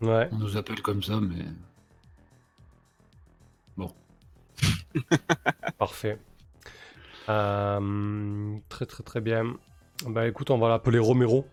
Ouais. 0.00 0.28
On 0.32 0.36
nous 0.38 0.56
appelle 0.56 0.80
comme 0.82 1.02
ça, 1.02 1.20
mais 1.20 1.44
Parfait. 5.78 6.18
Euh, 7.28 8.56
très 8.68 8.86
très 8.86 9.02
très 9.02 9.20
bien. 9.20 9.54
Bah 10.06 10.26
écoute, 10.28 10.50
on 10.50 10.58
va 10.58 10.68
l'appeler 10.68 10.98
Romero. 10.98 11.46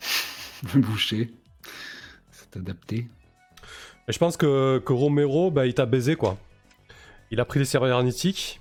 le 0.74 0.80
boucher, 0.80 1.30
c'est 2.30 2.56
adapté. 2.56 3.08
Et 4.08 4.12
je 4.12 4.18
pense 4.18 4.36
que, 4.36 4.78
que 4.84 4.92
Romero, 4.92 5.50
bah, 5.50 5.66
il 5.66 5.74
t'a 5.74 5.86
baisé 5.86 6.16
quoi. 6.16 6.36
Il 7.30 7.40
a 7.40 7.44
pris 7.44 7.58
les 7.58 7.64
serveurs 7.64 7.90
hermétiques, 7.96 8.60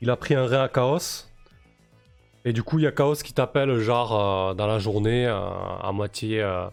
il 0.00 0.10
a 0.10 0.16
pris 0.16 0.34
un 0.34 0.46
rein 0.46 0.62
à 0.64 0.68
Chaos. 0.68 1.28
Et 2.44 2.52
du 2.52 2.62
coup, 2.64 2.78
il 2.80 2.82
y 2.82 2.86
a 2.88 2.92
Chaos 2.92 3.14
qui 3.14 3.32
t'appelle 3.32 3.78
genre 3.78 4.50
euh, 4.50 4.54
dans 4.54 4.66
la 4.66 4.80
journée, 4.80 5.26
euh, 5.26 5.38
à, 5.80 5.92
moitié, 5.92 6.40
euh, 6.42 6.66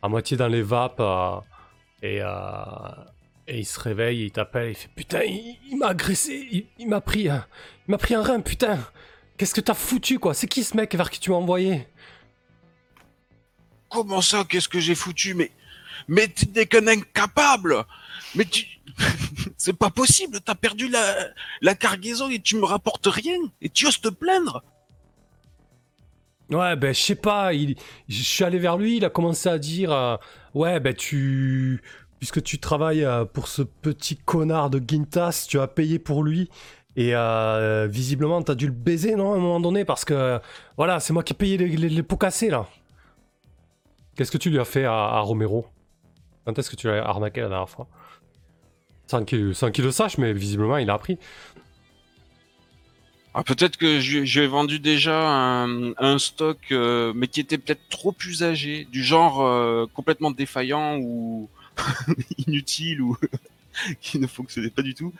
à 0.00 0.08
moitié 0.08 0.36
dans 0.36 0.46
les 0.46 0.62
vapes. 0.62 1.02
et, 2.02 2.20
il 3.48 3.66
se 3.66 3.78
réveille, 3.80 4.24
il 4.26 4.30
t'appelle, 4.30 4.70
il 4.70 4.74
fait 4.74 4.88
Putain, 4.94 5.22
il, 5.22 5.76
m'a 5.78 5.88
agressé, 5.88 6.48
il, 6.50 6.66
il 6.78 6.88
m'a 6.88 7.00
pris, 7.00 7.28
un- 7.28 7.44
il 7.86 7.90
m'a 7.92 7.98
pris 7.98 8.14
un 8.14 8.22
rein, 8.22 8.40
putain. 8.40 8.78
Qu'est-ce 9.36 9.54
que 9.54 9.60
t'as 9.60 9.74
foutu 9.74 10.18
quoi? 10.18 10.34
C'est 10.34 10.46
qui 10.46 10.64
ce 10.64 10.76
mec 10.76 10.94
vers 10.94 11.10
qui 11.10 11.20
tu 11.20 11.30
m'as 11.30 11.36
envoyé? 11.36 11.86
Comment 13.88 14.20
ça, 14.20 14.44
qu'est-ce 14.48 14.68
que 14.68 14.80
j'ai 14.80 14.94
foutu? 14.94 15.34
Mais, 15.34 15.50
mais 16.08 16.28
tu 16.28 16.46
n'es 16.54 16.66
qu'un 16.66 16.86
incapable 16.86 17.84
Mais 18.34 18.44
tu... 18.44 18.66
C'est 19.58 19.72
pas 19.72 19.90
possible, 19.90 20.40
t'as 20.40 20.54
perdu 20.54 20.88
la... 20.88 21.74
cargaison 21.74 22.30
et 22.30 22.40
tu 22.40 22.56
me 22.56 22.64
rapportes 22.64 23.06
rien 23.06 23.38
Et 23.60 23.68
tu 23.68 23.86
oses 23.86 24.00
te 24.00 24.08
plaindre 24.08 24.62
Ouais, 26.50 26.76
ben 26.76 26.94
je 26.94 27.00
sais 27.00 27.16
pas, 27.16 27.52
je 27.52 28.22
suis 28.22 28.44
allé 28.44 28.58
vers 28.58 28.76
lui, 28.76 28.98
il 28.98 29.04
a 29.04 29.10
commencé 29.10 29.48
à 29.48 29.58
dire 29.58 29.92
euh, 29.92 30.16
Ouais, 30.54 30.78
ben 30.78 30.94
tu. 30.94 31.82
Puisque 32.20 32.40
tu 32.42 32.60
travailles 32.60 33.04
euh, 33.04 33.24
pour 33.24 33.48
ce 33.48 33.62
petit 33.62 34.16
connard 34.16 34.70
de 34.70 34.80
Gintas, 34.86 35.46
tu 35.48 35.58
as 35.58 35.66
payé 35.66 35.98
pour 35.98 36.22
lui. 36.22 36.48
Et 36.94 37.14
euh, 37.14 37.88
visiblement, 37.90 38.42
t'as 38.42 38.54
dû 38.54 38.66
le 38.66 38.72
baiser, 38.72 39.16
non, 39.16 39.32
à 39.34 39.36
un 39.36 39.40
moment 39.40 39.60
donné 39.60 39.84
Parce 39.84 40.04
que, 40.04 40.40
voilà, 40.78 40.98
c'est 41.00 41.12
moi 41.12 41.22
qui 41.22 41.34
ai 41.34 41.36
payé 41.36 41.58
les, 41.58 42.02
pots 42.02 42.16
cassés, 42.16 42.48
là. 42.48 42.66
Qu'est-ce 44.16 44.30
que 44.30 44.38
tu 44.38 44.48
lui 44.48 44.58
as 44.58 44.64
fait 44.64 44.84
à 44.84 45.18
Romero? 45.20 45.66
Quand 46.46 46.58
est-ce 46.58 46.70
que 46.70 46.76
tu 46.76 46.86
l'as 46.86 47.04
arnaqué 47.04 47.40
la 47.40 47.48
dernière 47.48 47.68
fois? 47.68 47.88
Sans 49.08 49.24
qu'il 49.24 49.54
sans 49.54 49.70
qu'il 49.70 49.84
le 49.84 49.90
sache, 49.90 50.16
mais 50.18 50.32
visiblement, 50.32 50.78
il 50.78 50.88
a 50.90 50.94
appris. 50.94 51.18
ah, 53.34 53.42
Peut-être 53.42 53.76
que 53.76 54.00
j'ai 54.00 54.46
vendu 54.46 54.78
déjà 54.78 55.28
un, 55.28 55.92
un 55.98 56.18
stock, 56.18 56.58
euh, 56.72 57.12
mais 57.14 57.26
qui 57.28 57.40
était 57.40 57.58
peut-être 57.58 57.88
trop 57.90 58.14
usagé, 58.26 58.86
du 58.90 59.02
genre 59.02 59.42
euh, 59.42 59.86
complètement 59.92 60.30
défaillant 60.30 60.98
ou 60.98 61.48
inutile 62.46 63.02
ou 63.02 63.16
qui 64.00 64.18
ne 64.18 64.26
fonctionnait 64.26 64.70
pas 64.70 64.82
du 64.82 64.94
tout. 64.94 65.12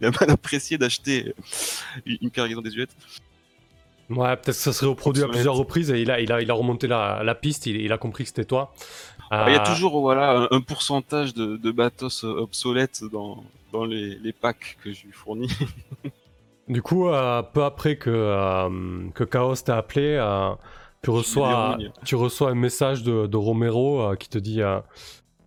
Il 0.00 0.06
a 0.06 0.10
mal 0.18 0.30
apprécié 0.30 0.78
d'acheter 0.78 1.34
une 2.06 2.30
cargaison 2.30 2.62
désuète. 2.62 2.90
Ouais, 4.08 4.34
peut-être 4.36 4.46
que 4.46 4.52
ça 4.54 4.72
serait 4.72 4.86
reproduit 4.88 5.22
à 5.22 5.28
plusieurs 5.28 5.54
reprises 5.54 5.90
et 5.90 6.00
il 6.00 6.10
a, 6.10 6.20
il 6.20 6.32
a, 6.32 6.42
il 6.42 6.50
a 6.50 6.54
remonté 6.54 6.88
la, 6.88 7.22
la 7.22 7.34
piste, 7.36 7.66
il, 7.66 7.76
il 7.76 7.92
a 7.92 7.98
compris 7.98 8.24
que 8.24 8.28
c'était 8.28 8.44
toi. 8.44 8.74
Alors, 9.30 9.48
Il 9.48 9.52
y 9.52 9.56
a 9.56 9.60
Euh, 9.60 9.64
toujours 9.64 10.00
voilà, 10.00 10.32
un, 10.50 10.56
un 10.56 10.60
pourcentage 10.60 11.34
de, 11.34 11.56
de 11.56 11.70
batos 11.70 12.24
euh, 12.24 12.28
obsolètes 12.40 13.02
dans, 13.12 13.44
dans 13.72 13.84
les, 13.84 14.16
les 14.16 14.32
packs 14.32 14.76
que 14.82 14.92
je 14.92 15.04
lui 15.04 15.12
fournis. 15.12 15.48
Du 16.68 16.82
coup, 16.82 17.08
euh, 17.08 17.42
peu 17.42 17.64
après 17.64 17.96
que, 17.96 18.10
euh, 18.10 19.10
que 19.14 19.24
Chaos 19.24 19.56
t'a 19.56 19.76
appelé, 19.78 20.14
euh, 20.20 20.54
tu, 21.02 21.10
reçois, 21.10 21.78
tu 22.04 22.14
reçois 22.14 22.50
un 22.50 22.54
message 22.54 23.02
de, 23.02 23.26
de 23.26 23.36
Romero 23.36 24.00
euh, 24.12 24.16
qui 24.16 24.28
te 24.28 24.38
dit 24.38 24.62
euh, 24.62 24.80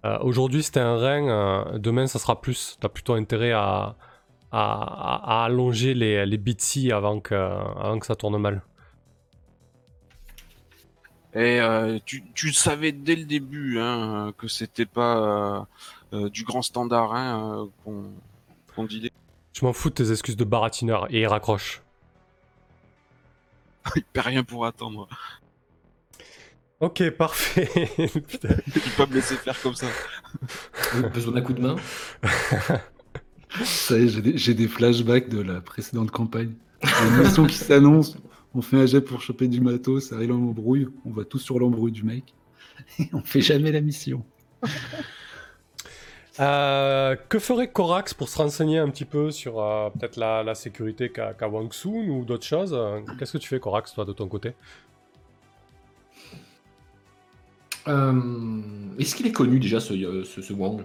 euh, 0.06 0.18
Aujourd'hui 0.22 0.64
c'était 0.64 0.82
un 0.82 0.98
rein, 0.98 1.30
euh, 1.76 1.80
demain 1.80 2.08
ça 2.08 2.20
sera 2.20 2.42
plus. 2.42 2.78
T'as 2.82 2.90
plutôt 2.90 3.14
intérêt 3.16 3.52
à, 3.54 3.96
à, 4.52 4.62
à- 4.62 5.42
à 5.44 5.46
allonger 5.46 5.94
les, 5.96 6.26
les 6.26 6.38
bitsy 6.38 6.92
avant 6.92 7.20
que, 7.22 7.36
avant 7.36 8.00
que 8.00 8.06
ça 8.08 8.16
tourne 8.16 8.38
mal. 8.40 8.64
Et 11.36 11.60
euh, 11.60 11.98
tu, 12.06 12.24
tu 12.36 12.54
savais 12.54 12.92
dès 12.92 13.16
le 13.16 13.26
début 13.26 13.80
hein, 13.80 14.34
que 14.38 14.48
c'était 14.48 14.86
pas 14.86 15.18
euh, 15.18 15.62
euh, 16.14 16.30
du 16.30 16.44
grand 16.44 16.62
standard 16.62 17.14
hein, 17.14 17.64
euh, 17.64 17.66
qu'on 17.84 18.04
qu'on 18.76 18.84
disait. 18.86 19.12
Je 19.54 19.66
m'en 19.66 19.74
fous 19.74 19.90
de 19.90 19.96
tes 19.96 20.12
excuses 20.12 20.38
de 20.38 20.44
baratineur 20.44 21.08
et 21.12 21.22
il 21.22 21.28
raccroche. 21.28 21.82
Il 23.96 24.04
perd 24.04 24.28
rien 24.28 24.44
pour 24.44 24.66
attendre. 24.66 25.08
Ok, 26.80 27.10
parfait. 27.12 27.70
Il 27.98 28.22
peut 28.22 28.50
pas 28.98 29.06
me 29.06 29.14
laisser 29.14 29.36
faire 29.36 29.60
comme 29.62 29.76
ça. 29.76 29.88
Besoin 31.14 31.34
d'un 31.34 31.42
coup 31.42 31.54
de 31.54 31.62
main 31.62 31.76
Ça 33.64 33.98
y 33.98 34.04
est, 34.04 34.08
j'ai 34.08 34.22
des, 34.22 34.38
j'ai 34.38 34.54
des 34.54 34.68
flashbacks 34.68 35.30
de 35.30 35.42
la 35.42 35.62
précédente 35.62 36.12
campagne. 36.12 36.54
Il 36.84 36.90
y 36.90 36.94
a 36.94 37.06
une 37.08 37.24
mission 37.24 37.46
qui 37.46 37.56
s'annonce, 37.56 38.18
on 38.54 38.62
fait 38.62 38.78
un 38.78 38.86
jet 38.86 39.02
pour 39.02 39.22
choper 39.22 39.48
du 39.48 39.62
matos, 39.62 40.10
ça 40.10 40.16
arrive 40.16 40.32
en 40.32 40.36
embrouille, 40.36 40.88
on 41.06 41.12
va 41.12 41.26
tous 41.26 41.40
sur 41.40 41.60
l'embrouille 41.60 41.92
du 41.92 42.04
mec. 42.04 42.34
Et 43.00 43.10
on 43.14 43.22
fait 43.24 43.42
jamais 43.42 43.72
la 43.72 43.82
mission. 43.82 44.26
Euh, 46.40 47.16
que 47.30 47.38
ferait 47.38 47.72
Corax 47.72 48.14
pour 48.16 48.28
se 48.28 48.38
renseigner 48.40 48.80
un 48.80 48.90
petit 48.90 49.06
peu 49.06 49.30
sur 49.30 49.62
euh, 49.62 49.90
peut-être 49.92 50.18
la, 50.18 50.42
la 50.44 50.56
sécurité 50.56 51.12
qu'a 51.12 51.36
Wang 51.48 51.72
Sun 51.72 52.10
ou 52.10 52.26
d'autres 52.26 52.46
choses? 52.46 52.76
Qu'est-ce 53.20 53.34
que 53.34 53.38
tu 53.38 53.48
fais 53.48 53.60
Corax 53.60 53.94
toi 53.94 54.04
de 54.06 54.14
ton 54.14 54.28
côté? 54.28 54.54
Euh, 57.88 58.62
Est-ce 58.98 59.16
qu'il 59.16 59.28
est 59.28 59.32
connu 59.32 59.60
déjà 59.60 59.80
ce, 59.80 59.94
ce, 60.24 60.42
ce 60.42 60.54
Wang? 60.54 60.84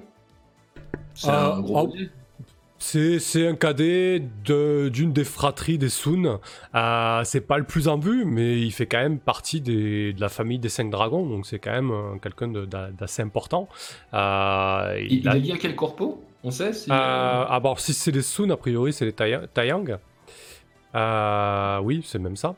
C'est 1.15 1.29
Euh, 1.29 1.55
un 1.55 1.61
gros 1.61 1.89
oh. 1.89 1.95
C'est 2.81 3.47
un 3.47 3.55
cadet 3.57 4.23
de- 4.45 4.89
d'une 4.89 5.13
des 5.13 5.25
fratries 5.25 5.79
des 5.79 5.89
Sun. 5.89 6.39
Euh, 6.75 7.21
c'est 7.25 7.41
pas 7.41 7.59
le 7.59 7.65
plus 7.65 7.89
en 7.89 7.99
vue, 7.99 8.25
mais 8.25 8.61
il 8.61 8.71
fait 8.71 8.87
quand 8.87 8.99
même 9.01 9.19
partie 9.19 9.61
des- 9.61 10.13
de 10.13 10.21
la 10.21 10.29
famille 10.29 10.59
des 10.61 10.69
cinq 10.69 10.89
dragons, 10.91 11.27
donc 11.27 11.45
c'est 11.47 11.59
quand 11.59 11.73
même 11.73 11.91
euh, 11.91 12.15
quelqu'un 12.23 12.49
d'assez 12.49 13.23
important. 13.23 13.69
Euh, 14.15 14.95
Il, 15.01 15.13
il 15.13 15.19
il 15.21 15.29
a- 15.29 15.37
est 15.37 15.41
lié 15.41 15.53
à 15.53 15.57
quel 15.59 15.75
corpo? 15.75 16.23
On 16.45 16.53
sait 16.53 16.73
c'est, 16.73 16.91
Euh, 16.91 16.95
ah 16.95 17.59
bon, 17.61 17.75
si 17.77 17.93
c'est 17.93 18.13
les 18.13 18.23
Sun, 18.23 18.51
a 18.53 18.57
priori 18.57 18.93
c'est 18.93 19.05
les 19.05 19.13
Taiyang. 19.13 19.99
Oui, 21.83 22.03
c'est 22.07 22.19
même 22.21 22.37
ça. 22.37 22.55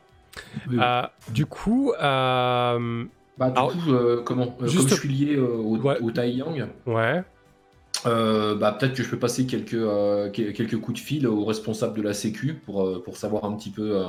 Oui, 0.69 0.77
oui. 0.77 1.33
Du 1.33 1.45
coup, 1.47 1.93
bah, 1.99 2.77
Du 2.77 3.41
alors, 3.57 3.71
coup, 3.73 3.79
comment 4.23 4.55
juste- 4.61 4.77
Comme 4.81 4.89
je 4.89 4.95
suis 4.95 5.09
lié 5.09 5.37
au, 5.37 5.77
Ouais. 5.77 5.99
au 5.99 6.11
Taiyang, 6.11 6.67
ouais. 6.85 7.23
Euh, 8.05 8.55
bah, 8.55 8.71
peut-être 8.71 8.93
que 8.95 9.03
je 9.03 9.09
peux 9.09 9.19
passer 9.19 9.45
quelques, 9.45 9.73
euh, 9.75 10.29
que- 10.29 10.51
quelques 10.51 10.79
coups 10.79 10.99
de 10.99 11.05
fil 11.05 11.27
au 11.27 11.45
responsable 11.45 11.95
de 11.97 12.01
la 12.01 12.13
Sécu 12.13 12.53
pour, 12.53 12.83
euh, 12.85 13.01
pour 13.03 13.17
savoir 13.17 13.45
un 13.45 13.53
petit 13.55 13.69
peu. 13.69 14.03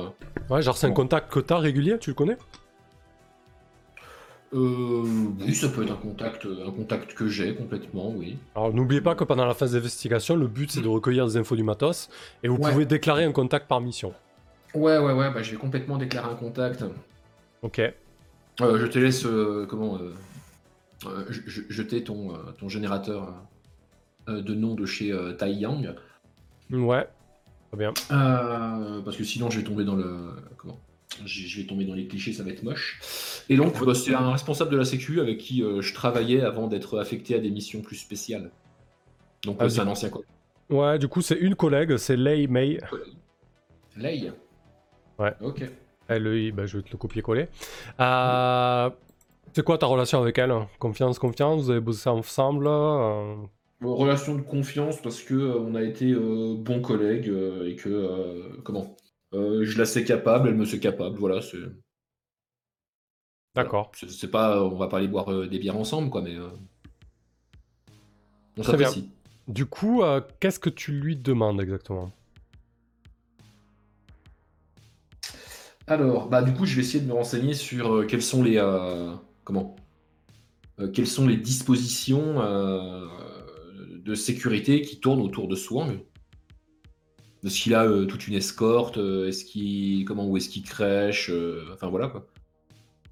Ouais, 0.49 0.61
genre 0.61 0.77
c'est 0.77 0.87
un 0.87 0.91
contact 0.91 1.31
que 1.31 1.39
t'as 1.39 1.57
régulier, 1.59 1.97
tu 1.99 2.09
le 2.09 2.15
connais? 2.15 2.37
Euh, 4.53 5.03
oui, 5.39 5.55
ça 5.55 5.67
peut 5.69 5.81
être 5.83 5.91
un 5.93 5.95
contact, 5.95 6.45
un 6.45 6.69
contact 6.71 7.15
que 7.15 7.27
j'ai 7.27 7.55
complètement, 7.55 8.11
oui. 8.15 8.37
Alors 8.55 8.71
n'oubliez 8.71 9.01
pas 9.01 9.15
que 9.15 9.23
pendant 9.23 9.45
la 9.47 9.55
phase 9.55 9.73
d'investigation, 9.73 10.35
le 10.35 10.45
but 10.47 10.71
c'est 10.71 10.81
de 10.81 10.87
recueillir 10.87 11.25
des 11.25 11.37
infos 11.37 11.55
du 11.55 11.63
matos 11.63 12.07
et 12.43 12.47
vous 12.47 12.57
Ouais. 12.57 12.71
pouvez 12.71 12.85
déclarer 12.85 13.23
un 13.23 13.31
contact 13.31 13.67
par 13.67 13.81
mission. 13.81 14.13
Ouais, 14.75 14.99
ouais, 14.99 15.13
ouais, 15.13 15.31
bah, 15.31 15.41
je 15.41 15.51
vais 15.51 15.57
complètement 15.57 15.97
déclarer 15.97 16.29
un 16.31 16.35
contact. 16.35 16.83
Ok. 17.63 17.81
Je 18.59 18.85
te 18.87 18.99
laisse, 18.99 19.25
comment, 19.67 19.97
je- 21.29 21.41
je- 21.47 21.61
jeter 21.69 22.03
ton, 22.03 22.33
ton 22.59 22.69
générateur 22.69 23.33
de 24.27 24.53
nom 24.53 24.75
de 24.75 24.85
chez 24.85 25.11
euh, 25.11 25.33
Taiyang. 25.33 25.95
Ouais. 26.71 27.07
Très 27.69 27.77
bien. 27.77 27.93
Euh, 28.11 29.01
parce 29.01 29.17
que 29.17 29.23
sinon, 29.23 29.49
je 29.49 29.59
vais 29.59 29.65
tomber 29.65 29.83
dans 29.83 29.95
le. 29.95 30.29
Comment? 30.57 30.79
Je 31.25 31.59
vais 31.59 31.67
tomber 31.67 31.85
dans 31.85 31.93
les 31.93 32.07
clichés, 32.07 32.33
ça 32.33 32.43
va 32.43 32.49
être 32.49 32.63
moche. 32.63 32.99
Et 33.49 33.55
donc, 33.55 33.83
bah, 33.85 33.93
c'est 33.93 34.15
un 34.15 34.31
responsable 34.31 34.71
de 34.71 34.77
la 34.77 34.85
Sécu 34.85 35.19
avec 35.19 35.37
qui 35.37 35.61
euh, 35.61 35.81
je 35.81 35.93
travaillais 35.93 36.41
avant 36.41 36.67
d'être 36.67 36.99
affecté 36.99 37.35
à 37.35 37.39
des 37.39 37.51
missions 37.51 37.81
plus 37.81 37.97
spéciales. 37.97 38.49
Donc, 39.43 39.57
Ah, 39.59 39.65
euh, 39.65 39.69
c'est 39.69 39.81
un 39.81 39.87
ancien 39.87 40.09
collègue. 40.09 40.27
Ouais, 40.69 40.97
du 40.97 41.07
coup, 41.07 41.21
c'est 41.21 41.35
une 41.35 41.55
collègue, 41.55 41.97
c'est 41.97 42.15
Lei 42.15 42.47
Mei. 42.47 42.79
Lei 43.95 44.31
Ouais. 45.19 45.33
Ok. 45.41 45.63
LEI, 46.09 46.51
bah, 46.51 46.65
je 46.65 46.77
vais 46.77 46.83
te 46.83 46.91
le 46.91 46.97
copier-coller. 46.97 47.47
Euh, 47.99 48.89
c'est 49.53 49.63
quoi 49.63 49.77
ta 49.77 49.85
relation 49.85 50.21
avec 50.21 50.37
elle? 50.37 50.53
Confiance, 50.79 51.19
confiance 51.19 51.63
Vous 51.63 51.69
avez 51.71 51.79
bossé 51.79 52.09
ensemble 52.09 52.65
euh, 52.67 53.35
relation 53.85 54.35
de 54.35 54.41
confiance 54.41 55.01
parce 55.01 55.21
que 55.21 55.33
euh, 55.33 55.59
on 55.59 55.75
a 55.75 55.81
été 55.81 56.11
euh, 56.11 56.55
bons 56.57 56.81
collègues 56.81 57.29
euh, 57.29 57.69
et 57.69 57.75
que 57.75 58.59
comment 58.63 58.95
je 59.33 59.77
la 59.79 59.85
sais 59.85 60.03
capable, 60.03 60.49
elle 60.49 60.55
me 60.55 60.65
sait 60.65 60.79
capable. 60.79 61.17
Voilà, 61.17 61.41
c'est. 61.41 61.57
D'accord. 63.55 63.91
C'est- 63.95 64.09
C'est 64.11 64.29
pas, 64.29 64.63
on 64.63 64.75
va 64.77 64.87
pas 64.87 64.97
aller 64.97 65.07
boire 65.07 65.47
des 65.47 65.57
bières 65.59 65.77
ensemble, 65.77 66.11
quoi, 66.11 66.21
mais 66.21 66.35
on 68.57 68.63
s'apprécie. 68.63 69.09
Du 69.47 69.65
coup, 69.65 70.03
qu'est-ce 70.39 70.59
que 70.59 70.69
tu 70.69 70.91
lui 70.91 71.15
demandes 71.15 71.59
exactement? 71.59 72.11
Alors, 75.87 76.29
bah 76.29 76.41
du 76.43 76.53
coup, 76.53 76.65
je 76.65 76.75
vais 76.75 76.81
essayer 76.81 77.03
de 77.03 77.07
me 77.07 77.13
renseigner 77.13 77.53
sur 77.55 78.05
quelles 78.07 78.21
sont 78.21 78.43
les 78.43 78.61
comment 79.43 79.75
quelles 80.93 81.07
sont 81.07 81.27
les 81.27 81.37
dispositions 81.37 82.41
euh, 82.41 83.05
de 83.87 84.15
sécurité 84.15 84.81
qui 84.81 84.99
tournent 84.99 85.21
autour 85.21 85.47
de 85.47 85.55
Swang. 85.55 85.99
Est-ce 87.43 87.61
qu'il 87.61 87.75
a 87.75 87.83
euh, 87.85 88.05
toute 88.05 88.27
une 88.27 88.35
escorte 88.35 88.97
euh, 88.97 89.27
Est-ce 89.27 89.43
qu'il 89.43 90.05
comment 90.05 90.25
où 90.27 90.37
est-ce 90.37 90.49
qu'il 90.49 90.63
crèche 90.63 91.29
euh, 91.29 91.65
Enfin 91.73 91.89
voilà 91.89 92.07
quoi. 92.07 92.25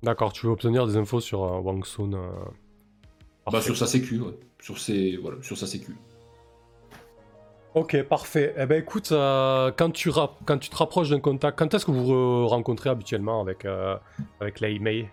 D'accord, 0.04 0.32
tu 0.34 0.46
veux 0.46 0.52
obtenir 0.54 0.88
des 0.88 0.98
infos 0.98 1.20
sur 1.20 1.42
Wang 1.42 1.86
Sun. 1.86 2.18
Bah, 3.52 3.62
sur 3.62 3.76
sa 3.76 3.86
sécu, 3.88 4.20
ouais. 4.20 4.34
sur 4.62 4.78
ses 4.80 5.18
voilà, 5.18 5.38
sur 5.44 5.58
sa 5.58 5.68
sécu. 5.68 5.96
Ok, 7.74 8.02
parfait. 8.04 8.54
Eh 8.58 8.66
ben 8.66 8.82
écoute, 8.82 9.12
euh, 9.12 9.72
quand, 9.78 9.92
tu 9.92 10.10
ra- 10.10 10.38
quand 10.46 10.58
tu 10.58 10.70
te 10.70 10.76
rapproches 10.76 11.10
d'un 11.10 11.20
contact, 11.20 11.58
quand 11.58 11.74
est-ce 11.74 11.86
que 11.86 11.92
vous 11.92 12.06
vous 12.06 12.48
rencontrez 12.48 12.90
habituellement 12.90 13.42
avec, 13.42 13.64
euh, 13.66 13.96
avec 14.42 14.60
Mei? 14.62 15.10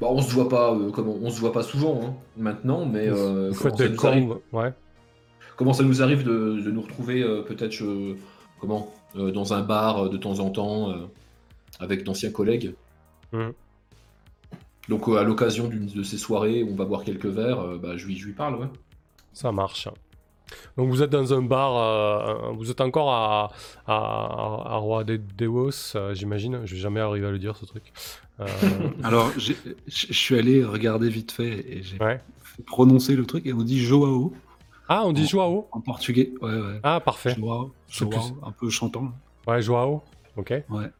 Bah, 0.00 0.08
on 0.10 0.20
se 0.22 0.32
voit 0.32 0.48
pas 0.48 0.72
euh, 0.74 0.90
on 0.96 1.30
se 1.30 1.40
voit 1.40 1.52
pas 1.52 1.62
souvent 1.62 2.00
hein, 2.04 2.14
maintenant, 2.36 2.84
mais 2.86 3.08
euh, 3.08 3.52
comment 3.54 3.76
ça 3.76 3.88
nous 3.88 4.06
arrive- 4.06 4.28
combes 4.28 4.40
Ouais. 4.52 4.72
Comment 5.56 5.72
ça 5.72 5.82
nous 5.84 6.02
arrive 6.02 6.24
de, 6.24 6.60
de 6.60 6.70
nous 6.70 6.80
retrouver 6.82 7.22
euh, 7.22 7.42
peut-être 7.42 7.82
euh, 7.82 8.16
comment 8.60 8.92
dans 9.14 9.52
un 9.52 9.60
bar 9.62 10.08
de 10.08 10.16
temps 10.16 10.38
en 10.40 10.48
temps 10.50 10.94
avec 11.78 12.02
d'anciens 12.04 12.30
collègues. 12.30 12.74
Mhm. 13.32 13.52
Donc 14.88 15.06
à 15.08 15.22
l'occasion 15.22 15.68
d'une 15.68 15.86
de 15.86 16.02
ces 16.02 16.16
soirées 16.16 16.62
où 16.62 16.70
on 16.72 16.76
va 16.76 16.86
boire 16.86 17.04
quelques 17.04 17.26
verres, 17.26 17.78
bah, 17.78 17.96
je, 17.96 18.06
lui, 18.06 18.16
je 18.16 18.26
lui 18.26 18.32
parle. 18.32 18.54
Ouais. 18.56 18.68
Ça 19.34 19.52
marche. 19.52 19.88
Donc 20.76 20.88
vous 20.90 21.02
êtes 21.02 21.10
dans 21.10 21.32
un 21.34 21.42
bar, 21.42 21.76
euh, 21.76 22.52
vous 22.52 22.70
êtes 22.70 22.80
encore 22.80 23.10
à, 23.12 23.50
à, 23.86 23.94
à 24.74 24.76
Roi 24.76 25.04
de 25.04 25.16
Deos, 25.38 25.94
euh, 25.96 26.14
j'imagine. 26.14 26.60
Je 26.64 26.74
vais 26.74 26.80
jamais 26.80 27.00
arriver 27.00 27.26
à 27.26 27.30
le 27.30 27.38
dire 27.38 27.56
ce 27.56 27.64
truc. 27.64 27.92
Euh, 28.40 28.46
Alors, 29.02 29.30
je 29.36 29.52
suis 29.86 30.38
allé 30.38 30.64
regarder 30.64 31.08
vite 31.08 31.32
fait 31.32 31.64
et 31.68 31.82
j'ai 31.82 31.98
ouais. 32.02 32.20
prononcer 32.66 33.14
le 33.16 33.24
truc 33.26 33.46
et 33.46 33.52
on 33.52 33.62
dit 33.62 33.80
Joao 33.80 34.32
Ah, 34.88 35.02
on 35.06 35.12
dit 35.12 35.26
Joao? 35.26 35.68
en 35.72 35.80
portugais. 35.80 36.32
Ouais, 36.40 36.50
ouais. 36.54 36.80
Ah, 36.82 37.00
parfait. 37.00 37.34
Joao, 37.38 37.70
C'est 37.88 38.00
Joao, 38.10 38.10
plus- 38.10 38.46
un 38.46 38.50
peu 38.52 38.68
chantant. 38.70 39.12
Ouais, 39.46 39.62
Joao. 39.62 40.02
Ok. 40.36 40.50
Ouais. 40.70 40.90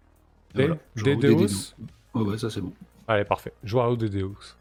De, 0.54 0.76
Voilà, 0.96 1.16
Deus. 1.16 1.74
Ouais, 2.14 2.22
ouais, 2.22 2.38
ça 2.38 2.50
c'est 2.50 2.60
bon. 2.60 2.72
Allez, 3.08 3.24
parfait. 3.24 3.52
Joao 3.64 3.96
de 3.96 4.06
Deus. 4.08 4.54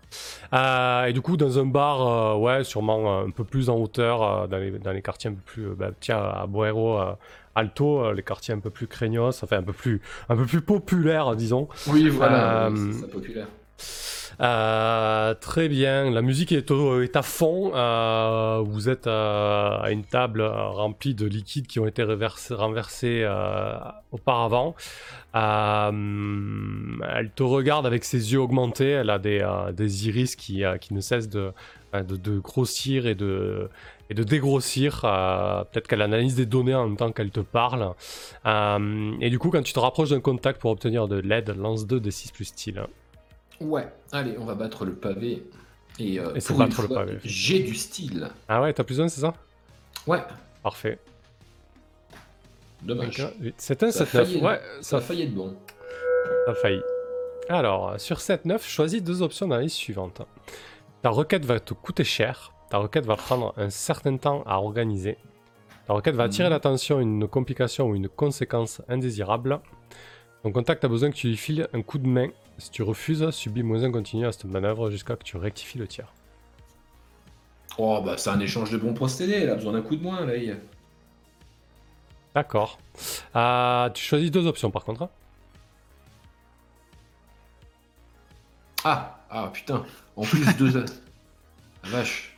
Euh, 0.53 1.05
et 1.05 1.14
du 1.14 1.22
coup, 1.22 1.38
dans 1.38 1.59
un 1.59 1.66
bar, 1.66 2.36
euh, 2.36 2.38
ouais, 2.38 2.64
sûrement 2.64 3.20
euh, 3.22 3.26
un 3.28 3.30
peu 3.32 3.43
plus 3.43 3.70
en 3.70 3.78
hauteur, 3.78 4.47
dans, 4.47 4.57
les, 4.57 4.72
dans 4.72 4.91
les 4.91 5.01
quartiers 5.01 5.30
un 5.30 5.34
peu 5.34 5.41
plus. 5.41 5.68
bah, 5.76 5.91
tiens, 5.99 6.18
à 6.20 6.45
Boero, 6.47 6.99
Alto, 7.55 8.12
les 8.14 8.24
quartiers 8.24 8.53
un 8.53 8.59
peu 8.59 8.70
plus 8.70 8.88
craignos, 8.88 9.43
enfin 9.43 9.57
un 9.57 9.64
peu 9.64 9.74
plus, 9.74 10.01
un 10.30 10.36
peu 10.36 10.45
plus 10.45 10.62
populaires, 10.62 11.36
disons. 11.36 11.68
Oui, 11.88 12.09
voilà, 12.09 12.70
c'est 12.76 12.93
c'est- 12.93 12.99
ça 13.01 13.07
populaire. 13.07 13.47
Euh, 14.42 15.36
très 15.36 15.70
bien, 15.70 16.10
la 16.10 16.22
musique 16.24 16.52
est, 16.52 16.72
à 17.16 17.22
fond. 17.22 17.72
euh, 17.76 18.64
vous 18.66 18.89
êtes 18.89 19.06
euh, 19.06 19.78
à 19.80 19.92
une 19.92 20.04
table 20.04 20.42
remplie 20.42 21.14
de 21.14 21.28
liquides 21.28 21.68
qui 21.68 21.80
ont 21.80 21.86
été 21.86 22.04
renversés 22.50 23.28
auparavant. 24.12 24.76
Elle 25.34 27.32
te 27.36 27.44
regarde 27.44 27.86
avec 27.86 28.04
ses 28.04 28.34
yeux 28.34 28.39
augmentés. 28.39 28.89
Elle 28.89 29.12
a 29.12 29.20
des, 29.20 30.08
iris 30.08 30.36
qui, 30.36 30.64
ne 30.92 31.02
cessent 31.02 31.30
de, 31.30 31.54
grossir 32.39 33.06
et 33.06 33.14
de, 33.14 33.70
et 34.10 34.16
dégrossir. 34.16 35.02
Peut-être 35.02 35.88
qu'elle 35.88 36.02
analyse 36.02 36.36
des 36.36 36.48
données 36.48 36.74
en 36.74 36.88
même 36.88 36.98
temps 36.98 37.12
qu'elle 37.12 37.32
te 37.32 37.42
parle. 37.42 37.94
Et 38.46 39.30
du 39.30 39.38
coup, 39.38 39.52
quand 39.52 39.62
tu 39.62 39.74
te 39.74 39.80
rapproches 39.80 40.10
d'un 40.10 40.20
contact 40.20 40.60
pour 40.60 40.72
obtenir 40.72 41.08
de 41.08 41.18
l'aide, 41.18 41.56
lance 41.56 41.86
2 41.86 42.00
des 42.00 42.12
6 42.12 42.32
plus 42.32 42.46
style. 42.46 42.82
Ouais, 43.62 43.88
allez, 44.12 44.36
on 44.39 44.45
va 44.45 44.55
battre 44.55 44.86
le 44.86 44.93
pavé. 44.93 45.43
Et, 45.99 46.20
euh, 46.20 46.34
Et 46.36 46.39
c'est 46.39 46.47
pour 46.53 46.57
battre 46.57 46.82
le 46.82 46.88
pavé. 46.89 47.18
J'ai 47.24 47.59
du 47.59 47.76
style. 47.76 48.30
Ah 48.47 48.62
ouais, 48.62 48.74
t'as 48.74 48.84
plus 48.84 48.99
un, 49.01 49.07
c'est 49.07 49.22
ça? 49.22 49.34
Ouais, 50.07 50.22
Parfait. 50.64 50.99
dommage. 52.82 53.28
7 53.57 53.84
1, 53.84 53.91
Ça 53.91 54.03
a 54.03 54.05
7 54.05 54.14
9. 54.14 54.28
failli- 54.28 54.41
Ouais, 54.43 54.62
Ça 54.82 54.82
ça 54.82 54.97
a 54.97 55.01
failli 55.01 55.24
être 55.24 55.34
bon. 55.34 55.55
a 56.47 56.53
failli. 56.55 56.82
Alors, 57.49 57.99
sur 57.99 58.22
7 58.22 58.45
9, 58.45 58.68
choisis 58.68 59.03
deux 59.03 59.22
options 59.22 59.47
dans 59.47 59.55
la 59.57 59.62
liste 59.64 59.76
suivante. 59.76 60.22
Ta 61.01 61.09
requête 61.09 61.45
va 61.45 61.59
te 61.59 61.74
coûter 61.74 62.03
cher. 62.03 62.51
Ta 62.70 62.78
requête 62.78 63.05
va 63.05 63.16
prendre 63.16 63.53
un 63.57 63.70
certain 63.70 64.18
temps 64.18 64.43
à 64.45 64.57
organiser. 64.59 65.18
Ta 65.88 65.93
requête 65.93 66.16
va 66.16 66.24
attirer 66.24 66.47
Mhm. 66.47 66.53
l'attention, 66.53 66.99
une 66.99 67.28
complication 67.28 67.89
ou 67.89 67.95
une 67.95 68.07
conséquence 68.07 68.82
indésirable. 68.88 69.59
Ton 70.43 70.51
contact 70.51 70.84
a 70.86 70.88
besoin 70.88 71.12
que 71.12 71.16
tu 71.16 71.28
lui 71.28 71.38
files 71.38 71.68
un 71.74 71.82
coup 71.82 71.97
de 71.97 72.07
main. 72.07 72.30
Si 72.62 72.70
tu 72.70 72.84
refuses, 72.84 73.28
subis 73.32 73.64
moins 73.64 73.84
un 73.84 73.91
continu 73.91 74.28
à 74.28 74.32
cette 74.32 74.45
manœuvre 74.45 74.91
jusqu'à 74.91 75.16
que 75.16 75.24
tu 75.24 75.36
rectifies 75.36 75.80
le 75.80 75.88
tir. 75.88 76.14
Oh, 77.80 78.03
bah 78.05 78.18
c'est 78.20 78.30
un 78.30 78.39
échange 78.39 78.70
de 78.70 78.78
bons 78.78 78.93
procédés, 78.93 79.34
elle 79.34 79.49
a 79.49 79.55
besoin 79.55 79.74
d'un 79.74 79.82
coup 79.82 79.95
de 79.95 80.03
moins, 80.03 80.24
là. 80.28 80.36
il- 80.36 80.59
D'accord. 82.36 82.78
Euh, 83.36 83.89
tu 83.89 84.03
choisis 84.03 84.30
deux 84.30 84.45
options 84.45 84.70
par 84.70 84.84
contre. 84.84 85.01
hein. 85.01 85.09
Ah, 88.84 89.20
ah 89.32 89.49
putain, 89.51 89.84
en 90.16 90.22
plus 90.24 90.45
deux. 90.57 90.86
La 91.84 91.89
vache. 91.89 92.38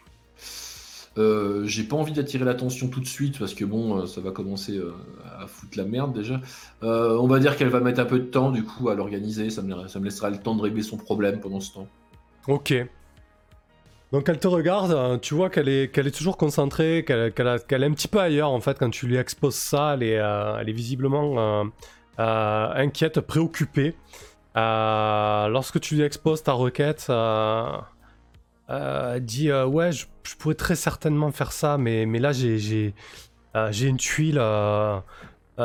Euh, 1.19 1.63
j'ai 1.65 1.83
pas 1.83 1.95
envie 1.95 2.13
d'attirer 2.13 2.43
l'attention 2.43 2.87
tout 2.87 2.99
de 2.99 3.07
suite 3.07 3.37
parce 3.37 3.53
que 3.53 3.65
bon, 3.65 3.99
euh, 3.99 4.05
ça 4.07 4.19
va 4.19 4.31
commencer 4.31 4.77
euh, 4.77 4.93
à 5.39 5.45
foutre 5.45 5.77
la 5.77 5.85
merde 5.85 6.13
déjà. 6.13 6.41
On 6.81 7.27
va 7.27 7.39
dire 7.39 7.55
qu'elle 7.55 7.69
va 7.69 7.79
mettre 7.79 7.99
un 7.99 8.05
peu 8.05 8.19
de 8.19 8.25
temps 8.25 8.51
du 8.51 8.63
coup 8.63 8.89
à 8.89 8.95
l'organiser, 8.95 9.49
ça 9.49 9.61
me, 9.61 10.03
laissera 10.03 10.29
le 10.29 10.37
temps 10.37 10.55
de 10.55 10.61
régler 10.61 10.81
son 10.81 10.97
problème 10.97 11.39
pendant 11.39 11.59
ce 11.59 11.73
temps. 11.73 11.87
Ok. 12.47 12.73
Donc 14.11 14.29
elle 14.29 14.39
te 14.39 14.47
regarde, 14.47 14.91
euh, 14.91 15.17
tu 15.17 15.33
vois 15.33 15.49
qu'elle 15.49 15.69
est, 15.69 16.15
toujours 16.15 16.37
concentrée, 16.37 17.03
qu'elle, 17.05 17.31
est 17.37 17.85
un 17.85 17.91
petit 17.91 18.07
peu 18.07 18.19
ailleurs 18.19 18.51
en 18.51 18.59
fait 18.59 18.77
quand 18.77 18.91
tu 18.91 19.07
lui 19.07 19.17
exposes 19.17 19.55
ça, 19.55 19.93
elle 19.95 20.03
est, 20.03 20.19
elle 20.59 20.69
est 20.69 20.73
visiblement 20.73 21.65
inquiète, 22.17 23.21
préoccupée. 23.21 23.95
Lorsque 24.55 25.79
tu 25.79 25.95
lui 25.95 26.03
exposes 26.03 26.41
ta 26.41 26.53
requête, 26.53 27.07
euh, 28.73 29.19
dit 29.19 29.49
euh, 29.51 29.65
ouais 29.65 29.91
je, 29.91 30.05
pourrais 30.39 30.55
très 30.55 30.75
certainement 30.75 31.31
faire 31.31 31.51
ça, 31.51 31.77
mais, 31.77 32.05
mais 32.05 32.19
là 32.19 32.31
j'ai, 32.31 32.93
euh, 33.55 33.71
une 33.71 33.97
tuile, 33.97 34.37
euh, 34.39 34.99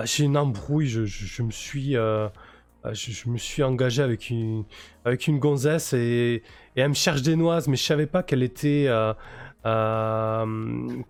j'ai 0.05 0.25
une 0.25 0.37
embrouille, 0.37 0.87
je, 0.89 1.05
je- 1.07 1.43
me 1.43 1.51
suis... 1.51 1.93
je, 1.95 3.29
me 3.29 3.39
suis 3.39 3.63
engagé 3.63 4.03
avec 4.03 4.31
une, 4.31 4.65
avec 5.05 5.27
une 5.27 5.39
gonzesse 5.39 5.93
et, 5.93 6.43
elle 6.77 6.91
me 6.91 6.95
cherche 6.95 7.23
des 7.23 7.35
noises, 7.37 7.67
mais 7.69 7.77
je 7.77 7.83
savais 7.85 8.07
pas 8.07 8.23
qu'elle 8.23 8.43
était, 8.43 8.89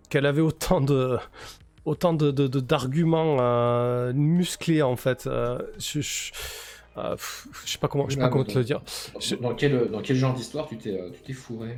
qu'elle 0.09 0.25
avait 0.25 0.41
autant 0.41 0.81
de, 0.81 1.17
autant 1.85 2.13
de, 2.13 2.31
d'arguments 2.47 3.37
musclés 4.13 4.81
en 4.81 4.95
fait. 4.95 5.29
Je- 5.79 6.31
euh, 6.97 7.11
pff, 7.15 7.47
je 7.65 7.71
sais 7.71 7.77
pas 7.77 7.87
comment, 7.87 8.07
je 8.09 8.15
sais 8.15 8.19
Ah, 8.21 8.25
pas 8.25 8.29
comment 8.29 8.43
te 8.43 8.57
le 8.57 8.63
dire. 8.63 8.81
Dans, 9.13 9.19
Je- 9.19 9.35
dans 9.35 9.53
quel, 9.55 9.89
dans 9.91 10.01
quel 10.01 10.15
genre 10.17 10.33
d'histoire 10.33 10.67
tu 10.67 10.77
t'es 10.77 10.99
euh, 10.99 11.09
tu 11.11 11.21
t'es 11.21 11.33
fourré 11.33 11.77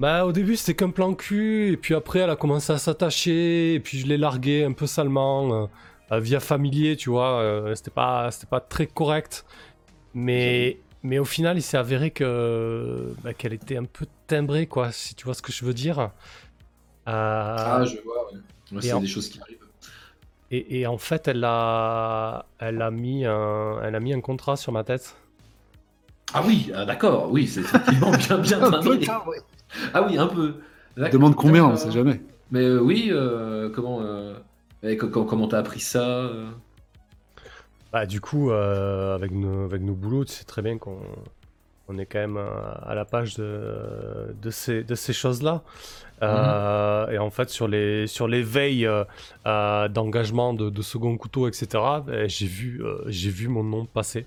Bah 0.00 0.24
au 0.26 0.32
début 0.32 0.56
c'était 0.56 0.74
qu'un 0.74 0.90
plan 0.90 1.14
cul 1.14 1.72
et 1.72 1.76
puis 1.76 1.94
après 1.94 2.18
elle 2.20 2.30
a 2.30 2.36
commencé 2.36 2.72
à 2.72 2.78
s'attacher 2.78 3.74
et 3.74 3.80
puis 3.80 3.98
je 4.00 4.06
l'ai 4.06 4.16
largué 4.18 4.64
un 4.64 4.72
peu 4.72 4.86
salement 4.88 5.68
euh, 6.10 6.18
via 6.20 6.40
familier 6.40 6.96
tu 6.96 7.10
vois 7.10 7.38
euh, 7.40 7.74
c'était 7.76 7.92
pas 7.92 8.30
c'était 8.32 8.46
pas 8.48 8.58
très 8.60 8.86
correct 8.88 9.44
mais 10.12 10.78
mais 11.04 11.20
au 11.20 11.24
final 11.24 11.56
il 11.58 11.62
s'est 11.62 11.76
avéré 11.76 12.10
que 12.10 13.14
bah, 13.22 13.34
qu'elle 13.34 13.52
était 13.52 13.76
un 13.76 13.84
peu 13.84 14.06
timbrée 14.26 14.66
quoi 14.66 14.90
si 14.90 15.14
tu 15.14 15.26
vois 15.26 15.34
ce 15.34 15.42
que 15.42 15.52
je 15.52 15.64
veux 15.64 15.74
dire 15.74 16.00
Euh, 16.00 16.10
Ah, 17.06 17.84
je 17.84 17.98
vois, 18.02 18.32
ouais. 18.32 18.38
Ouais, 18.72 18.80
c'est 18.82 18.92
en- 18.94 19.00
des 19.00 19.06
choses 19.06 19.28
qui 19.28 19.38
arrivent. 19.40 19.58
Et, 20.56 20.80
et 20.80 20.86
en 20.86 20.98
fait 20.98 21.28
elle 21.28 21.44
a 21.44 22.46
elle 22.58 22.80
a 22.82 22.90
mis 22.90 23.24
un 23.24 23.80
elle 23.82 23.94
a 23.94 24.00
mis 24.00 24.12
un 24.12 24.20
contrat 24.20 24.56
sur 24.56 24.72
ma 24.72 24.84
tête 24.84 25.16
Ah 26.32 26.42
oui, 26.46 26.70
ah, 26.74 26.84
d'accord, 26.84 27.30
oui, 27.30 27.46
c'est 27.46 27.60
effectivement 27.60 28.10
bien, 28.16 28.38
bien 28.38 28.62
Un 28.62 28.82
peu. 28.82 28.98
Ah 29.92 30.02
oui, 30.06 30.18
un 30.18 30.26
peu. 30.26 30.54
Demande 30.96 31.34
combien, 31.34 31.64
on 31.64 31.68
D'accord. 31.68 31.82
sait 31.82 31.90
jamais. 31.90 32.20
Mais 32.50 32.62
euh, 32.62 32.78
oui, 32.80 33.08
euh, 33.10 33.68
comment 33.74 34.00
euh, 34.02 34.34
comment 34.96 35.48
t'as 35.48 35.58
appris 35.58 35.80
ça 35.80 36.04
euh? 36.04 36.46
Bah, 37.92 38.06
du 38.06 38.20
coup, 38.20 38.50
euh, 38.50 39.14
avec, 39.14 39.30
nos, 39.32 39.64
avec 39.64 39.82
nos 39.82 39.94
boulots, 39.94 40.24
tu 40.24 40.32
sais 40.32 40.44
très 40.44 40.62
bien 40.62 40.78
qu'on 40.78 40.98
on 41.88 41.98
est 41.98 42.06
quand 42.06 42.18
même 42.18 42.36
euh, 42.36 42.48
à 42.82 42.94
la 42.94 43.04
page 43.04 43.34
de, 43.36 44.34
de 44.40 44.50
ces, 44.50 44.84
de 44.84 44.94
ces 44.94 45.12
choses-là. 45.12 45.62
Euh, 46.24 47.10
Et 47.10 47.18
en 47.18 47.30
fait, 47.30 47.50
sur 47.50 47.68
les, 47.68 48.06
sur 48.06 48.28
les 48.28 48.42
veilles 48.42 48.86
euh, 48.86 49.04
euh, 49.46 49.88
d'engagement 49.88 50.54
de, 50.54 50.70
de 50.70 50.82
second 50.82 51.16
couteau, 51.16 51.48
etc., 51.48 51.66
ben, 52.06 52.28
j'ai 52.28 52.46
vu, 52.46 52.82
j'ai 53.06 53.30
vu 53.30 53.48
mon 53.48 53.62
nom 53.62 53.86
passer. 53.86 54.26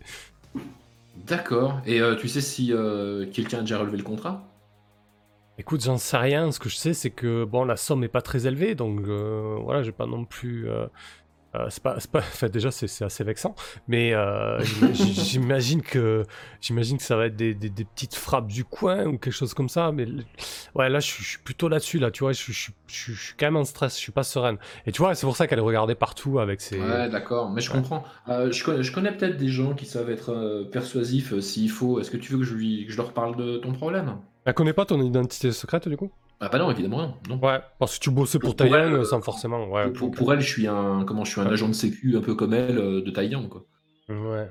D'accord. 1.26 1.82
Et 1.86 2.00
tu 2.20 2.28
sais 2.28 2.42
si 2.42 2.74
quelqu'un 3.34 3.60
a 3.60 3.62
déjà 3.62 3.80
relevé 3.80 3.98
le 3.98 4.04
contrat? 4.04 4.44
Écoute, 5.58 5.84
j'en 5.84 5.98
sais 5.98 6.18
rien. 6.18 6.52
Ce 6.52 6.60
que 6.60 6.70
je 6.70 6.76
sais, 6.76 6.94
c'est 6.94 7.10
que 7.10 7.44
bon, 7.44 7.66
la 7.66 7.76
somme 7.76 8.04
est 8.04 8.10
pas 8.10 8.22
très 8.22 8.46
élevée, 8.46 8.76
donc 8.76 9.02
voilà, 9.02 9.82
j'ai 9.84 9.92
pas 9.92 10.06
non 10.06 10.26
plus. 10.26 10.70
Euh, 11.56 11.68
c'est 11.70 11.82
pas, 11.82 12.00
c'est 12.00 12.12
pas- 12.12 12.20
enfin, 12.34 12.50
déjà, 12.50 12.72
c'est 12.72 12.88
c'est 12.88 13.06
assez 13.06 13.24
vexant, 13.24 13.56
mais 13.88 14.14
euh, 14.14 14.60
j'im- 14.64 14.94
j'imagine 14.94 15.82
que 15.82 16.24
j'imagine 16.62 16.98
que 16.98 17.04
ça 17.04 17.16
va 17.16 17.28
être 17.28 17.36
des, 17.36 17.54
des- 17.54 17.70
des 17.70 17.86
petites 17.86 18.16
frappes 18.16 18.48
du 18.48 18.64
coin 18.66 19.06
ou 19.06 19.18
quelque 19.18 19.32
chose 19.34 19.54
comme 19.54 19.70
ça. 19.70 19.92
Mais 19.92 20.06
ouais, 20.76 20.90
là, 20.90 21.00
je 21.00 21.06
suis, 21.08 21.24
je 21.24 21.30
suis 21.30 21.40
plutôt 21.40 21.70
là-dessus, 21.70 22.00
là. 22.00 22.12
Tu 22.12 22.20
vois, 22.24 22.34
je, 22.34 22.42
suis- 22.42 22.54
je, 22.54 22.72
je 22.88 23.14
suis- 23.14 23.34
quand 23.40 23.46
même 23.48 23.56
en 23.58 23.66
stress. 23.66 23.96
Je 23.96 24.02
suis 24.02 24.12
pas 24.12 24.24
sereine. 24.24 24.58
Et 24.86 24.92
tu 24.92 25.02
vois, 25.02 25.16
c'est 25.16 25.26
pour 25.26 25.36
ça 25.38 25.48
qu'elle 25.48 25.60
est 25.60 25.62
regardée 25.62 25.96
partout 25.96 26.40
avec 26.40 26.62
ses. 26.62 26.80
Ouais, 26.80 27.10
d'accord, 27.10 27.50
mais 27.50 27.62
je 27.62 27.72
Ouais. 27.72 27.78
comprends. 27.78 28.04
Euh, 28.30 28.52
je 28.52 28.64
connais, 28.64 28.84
je 28.84 28.92
connais 28.92 29.12
peut-être 29.12 29.38
des 29.38 29.50
gens 29.50 29.74
qui 29.74 29.86
savent 29.86 30.10
être 30.10 30.68
persuasifs 30.72 31.40
s'il 31.40 31.70
faut. 31.72 32.00
Est-ce 32.00 32.12
que 32.12 32.18
tu 32.18 32.34
veux 32.34 32.40
que 32.40 32.44
je, 32.46 32.54
lui, 32.56 32.86
que 32.86 32.92
je 32.92 32.98
leur 32.98 33.14
parle 33.14 33.36
de 33.38 33.58
ton 33.58 33.72
problème? 33.74 34.18
Elle 34.46 34.54
connaît 34.54 34.74
pas 34.74 34.86
ton 34.86 35.02
identité 35.02 35.52
secrète 35.52 35.88
du 35.90 35.98
coup? 35.98 36.12
Ah 36.40 36.50
bah 36.50 36.60
non, 36.60 36.70
évidemment 36.70 36.98
non. 37.00 37.38
non. 37.38 37.48
Ouais, 37.48 37.60
parce 37.80 37.98
que 37.98 38.04
tu 38.04 38.12
bossais 38.12 38.38
pour 38.40 38.50
Pour- 38.50 38.56
pour 38.58 38.66
Taïwan 38.68 38.88
elle, 38.94 39.00
euh, 39.00 39.04
sans 39.06 39.22
forcément. 39.22 39.66
Ouais, 39.70 39.90
pour, 39.92 40.34
elle, 40.34 40.40
je 40.42 40.48
suis 40.50 40.68
un, 40.68 41.04
comment, 41.06 41.26
je 41.26 41.32
suis 41.32 41.42
un 41.42 41.48
agent 41.48 41.68
de 41.68 41.74
sécu 41.74 42.16
un 42.16 42.22
peu 42.22 42.36
comme 42.36 42.54
elle 42.54 42.78
euh, 42.78 43.02
de 43.02 43.10
Taïwan, 43.12 43.50
quoi. 43.50 43.66
Ouais. 44.10 44.48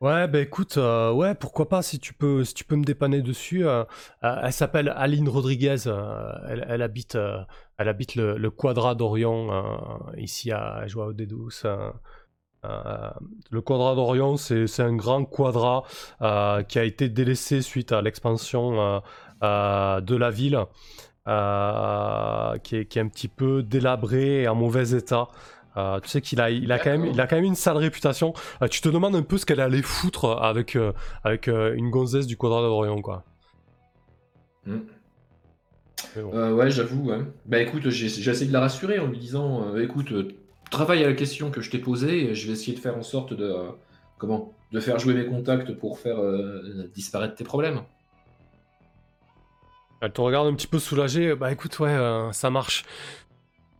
Ouais, 0.00 0.28
bah 0.28 0.40
écoute, 0.40 0.76
euh, 0.76 1.12
ouais, 1.12 1.34
pourquoi 1.34 1.68
pas 1.68 1.80
si 1.80 1.98
tu 1.98 2.12
peux, 2.12 2.44
si 2.44 2.52
tu 2.52 2.64
peux 2.64 2.76
me 2.76 2.84
dépanner 2.84 3.22
dessus. 3.22 3.66
euh, 3.66 3.84
euh, 4.22 4.36
elle 4.42 4.52
s'appelle 4.52 4.92
Aline 4.96 5.28
Rodriguez. 5.28 5.76
elle, 6.46 6.66
elle 6.68 6.82
habite, 6.82 7.16
elle 7.78 7.88
habite 7.88 8.14
le, 8.14 8.36
le 8.36 8.50
Quadra 8.50 8.94
d'Orion 8.94 9.50
euh, 9.52 10.16
ici 10.18 10.52
à 10.52 10.86
Joao 10.86 11.14
de 11.14 11.24
Douce. 11.24 11.64
euh, 11.64 13.10
le 13.50 13.60
Quadra 13.62 13.94
d'Orion, 13.94 14.36
c'est 14.36 14.80
un 14.80 14.94
grand 14.96 15.24
quadra 15.24 15.84
euh, 16.22 16.62
qui 16.64 16.78
a 16.78 16.84
été 16.84 17.08
délaissé 17.08 17.62
suite 17.62 17.92
à 17.92 18.02
l'expansion 18.02 19.02
de 20.00 20.16
la 20.16 20.30
ville, 20.30 20.58
euh, 21.26 22.58
qui, 22.58 22.76
est, 22.76 22.84
qui 22.86 22.98
est 22.98 23.02
un 23.02 23.08
petit 23.08 23.28
peu 23.28 23.62
délabré 23.62 24.42
et 24.42 24.48
en 24.48 24.54
mauvais 24.54 24.90
état. 24.90 25.28
Euh, 25.76 25.98
tu 26.00 26.08
sais 26.08 26.20
qu'il 26.20 26.40
a, 26.40 26.50
il 26.50 26.70
a, 26.70 26.78
quand 26.78 26.90
même, 26.90 27.00
D'accord. 27.00 27.14
il 27.14 27.20
a 27.20 27.26
quand 27.26 27.36
même 27.36 27.44
une 27.44 27.54
sale 27.56 27.76
réputation. 27.78 28.32
Euh, 28.62 28.68
tu 28.68 28.80
te 28.80 28.88
demandes 28.88 29.16
un 29.16 29.22
peu 29.22 29.38
ce 29.38 29.46
qu'elle 29.46 29.60
allait 29.60 29.82
foutre 29.82 30.26
avec, 30.40 30.76
euh, 30.76 30.92
avec 31.24 31.48
euh, 31.48 31.74
une 31.74 31.90
gonzesse 31.90 32.26
du 32.26 32.36
Quadra 32.36 32.60
d'Orion, 32.62 33.02
quoi. 33.02 33.24
Hmm. 34.66 34.78
Bon. 36.16 36.32
Euh, 36.32 36.52
ouais, 36.52 36.70
j'avoue. 36.70 37.10
Ouais. 37.10 37.18
Bah 37.46 37.58
écoute, 37.60 37.88
j'ai 37.88 38.08
j'ai 38.08 38.30
essayé 38.30 38.46
de 38.46 38.52
la 38.52 38.60
rassurer 38.60 39.00
en 39.00 39.08
lui 39.08 39.18
disant, 39.18 39.74
euh, 39.74 39.82
écoute, 39.82 40.12
euh, 40.12 40.28
travaille 40.70 41.02
à 41.02 41.08
la 41.08 41.14
question 41.14 41.50
que 41.50 41.60
je 41.60 41.70
t'ai 41.70 41.78
posée, 41.78 42.30
et 42.30 42.34
je 42.34 42.46
vais 42.46 42.52
essayer 42.52 42.76
de 42.76 42.80
faire 42.80 42.96
en 42.96 43.02
sorte 43.02 43.34
de, 43.34 43.44
euh, 43.44 43.70
comment, 44.16 44.52
de 44.70 44.78
faire 44.80 44.98
jouer 45.00 45.14
mes 45.14 45.26
contacts 45.26 45.72
pour 45.72 45.98
faire 45.98 46.18
euh, 46.20 46.88
disparaître 46.94 47.34
tes 47.34 47.44
problèmes. 47.44 47.80
Elle 50.04 50.12
te 50.12 50.20
regarde 50.20 50.46
un 50.46 50.54
petit 50.54 50.66
peu 50.66 50.78
soulagée. 50.78 51.34
Bah 51.34 51.50
écoute, 51.52 51.78
ouais, 51.78 51.88
euh, 51.90 52.30
ça 52.32 52.50
marche. 52.50 52.84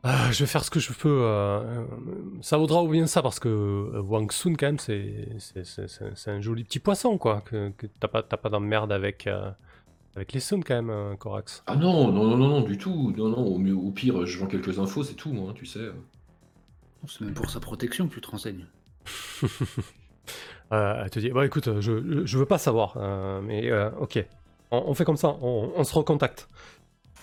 Ah, 0.03 0.31
je 0.33 0.41
vais 0.41 0.47
faire 0.47 0.65
ce 0.65 0.71
que 0.71 0.81
je 0.81 0.93
peux. 0.93 1.09
euh, 1.23 1.61
euh, 1.61 1.85
ça 2.43 2.59
vaudra 2.59 2.83
ou 2.83 2.89
bien 2.89 3.07
ça, 3.07 3.23
parce 3.23 3.39
que 3.41 3.49
euh, 3.49 4.01
Wang 4.03 4.31
Sun, 4.33 4.57
quand 4.57 4.67
même, 4.67 4.79
c'est 4.79 5.29
c'est- 5.39 5.65
c'est- 5.65 5.89
c'est- 5.89 6.15
c'est 6.15 6.31
un 6.31 6.41
joli 6.41 6.65
petit 6.65 6.79
poisson, 6.79 7.17
quoi. 7.19 7.41
Que, 7.43 7.71
que 7.71 7.87
t'as 8.01 8.09
pas, 8.09 8.23
t'as 8.23 8.37
pas 8.37 8.51
d'emmerde 8.51 8.93
avec, 8.93 9.27
euh, 9.27 9.51
avec 10.15 10.33
les 10.33 10.41
Sun, 10.41 10.63
quand 10.63 10.75
même, 10.75 10.91
euh, 10.91 11.17
Corax. 11.17 11.63
Ah 11.67 11.77
non, 11.77 12.13
non, 12.13 12.27
non, 12.27 12.37
non, 12.37 12.49
non, 12.49 12.61
du 12.61 12.77
tout. 12.77 13.13
Non, 13.17 13.29
non, 13.31 13.47
au, 13.47 13.59
mieux, 13.59 13.75
au 13.75 13.91
pire, 13.93 14.27
je 14.27 14.39
vends 14.39 14.47
quelques 14.47 14.79
infos, 14.79 15.05
c'est 15.05 15.15
tout, 15.15 15.33
moi, 15.33 15.53
tu 15.55 15.65
sais. 15.67 15.91
C'est 17.07 17.21
même 17.23 17.35
pour 17.35 17.51
sa 17.51 17.61
protection 17.61 18.09
que 18.09 18.15
tu 18.15 18.21
te 18.21 18.31
renseignes. 18.31 18.67
Euh, 20.73 21.03
elle 21.05 21.11
te 21.11 21.19
dit, 21.19 21.29
bah 21.31 21.45
écoute, 21.45 21.81
je, 21.81 22.25
je 22.25 22.39
veux 22.39 22.47
pas 22.47 22.57
savoir, 22.57 22.95
euh, 22.97 23.41
mais 23.43 23.71
euh, 23.71 23.91
ok. 24.01 24.25
On, 24.87 24.95
fait 24.95 25.05
comme 25.05 25.17
ça, 25.17 25.37
on, 25.41 25.73
on 25.77 25.85
se 25.85 25.95
recontacte. 25.95 26.49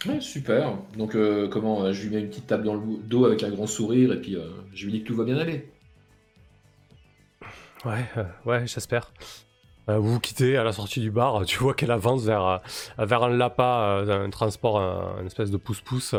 Ouais, 0.08 0.20
super. 0.20 0.78
Donc, 0.98 1.16
euh, 1.16 1.48
comment, 1.48 1.84
euh, 1.84 1.94
je 1.94 2.04
lui 2.04 2.16
mets 2.16 2.22
une 2.22 2.30
petite 2.30 2.48
tape 2.48 2.64
dans 2.64 2.74
le 2.74 2.82
dos 3.04 3.26
avec 3.26 3.44
un 3.44 3.50
grand 3.50 3.68
sourire, 3.68 4.12
et 4.14 4.20
puis 4.20 4.36
euh, 4.36 4.50
je 4.74 4.86
lui 4.86 4.92
dis 4.92 5.04
que 5.04 5.08
tout 5.08 5.16
va 5.16 5.24
bien 5.24 5.38
aller. 5.38 5.72
Ouais, 7.86 8.06
ouais, 8.46 8.68
j'espère. 8.68 9.12
Vous 9.88 10.14
vous 10.14 10.20
quittez 10.22 10.56
à 10.56 10.64
la 10.64 10.72
sortie 10.72 11.02
du 11.02 11.12
bar, 11.12 11.44
tu 11.46 11.58
vois 11.58 11.74
qu'elle 11.74 11.92
avance 11.92 12.24
vers, 12.24 12.62
vers 12.98 13.24
un 13.24 13.30
lapa, 13.30 14.06
un 14.08 14.30
transport, 14.30 14.80
un, 14.80 15.20
une 15.20 15.26
espèce 15.26 15.52
de 15.52 15.58
pouce-pouce. 15.58 16.16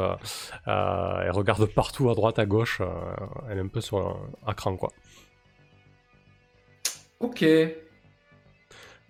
elle 0.67 1.31
regarde 1.31 1.65
partout 1.67 2.11
à 2.11 2.15
droite, 2.15 2.39
à 2.39 2.45
gauche. 2.45 2.83
elle 3.49 3.59
est 3.59 3.63
un 3.63 3.69
peu 3.69 3.81
sur 3.81 3.99
un, 3.99 4.17
à 4.47 4.53
cran, 4.53 4.77
quoi. 4.77 4.91
Ok. 7.21 7.47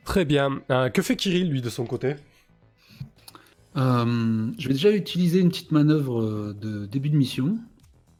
Très 0.05 0.25
bien. 0.25 0.61
Euh, 0.71 0.89
que 0.91 1.03
fait 1.03 1.17
Kirill, 1.17 1.49
lui, 1.49 1.63
de 1.63 1.71
son 1.71 1.85
côté? 1.87 2.17
Euh, 3.77 4.51
je 4.59 4.69
vais 4.69 4.75
déjà 4.75 4.91
utiliser 4.95 5.41
une 5.41 5.49
petite 5.49 5.73
manœuvre 5.73 6.21
euh, 6.23 6.55
de 6.61 6.85
début 6.87 7.09
de 7.11 7.17
mission 7.17 7.59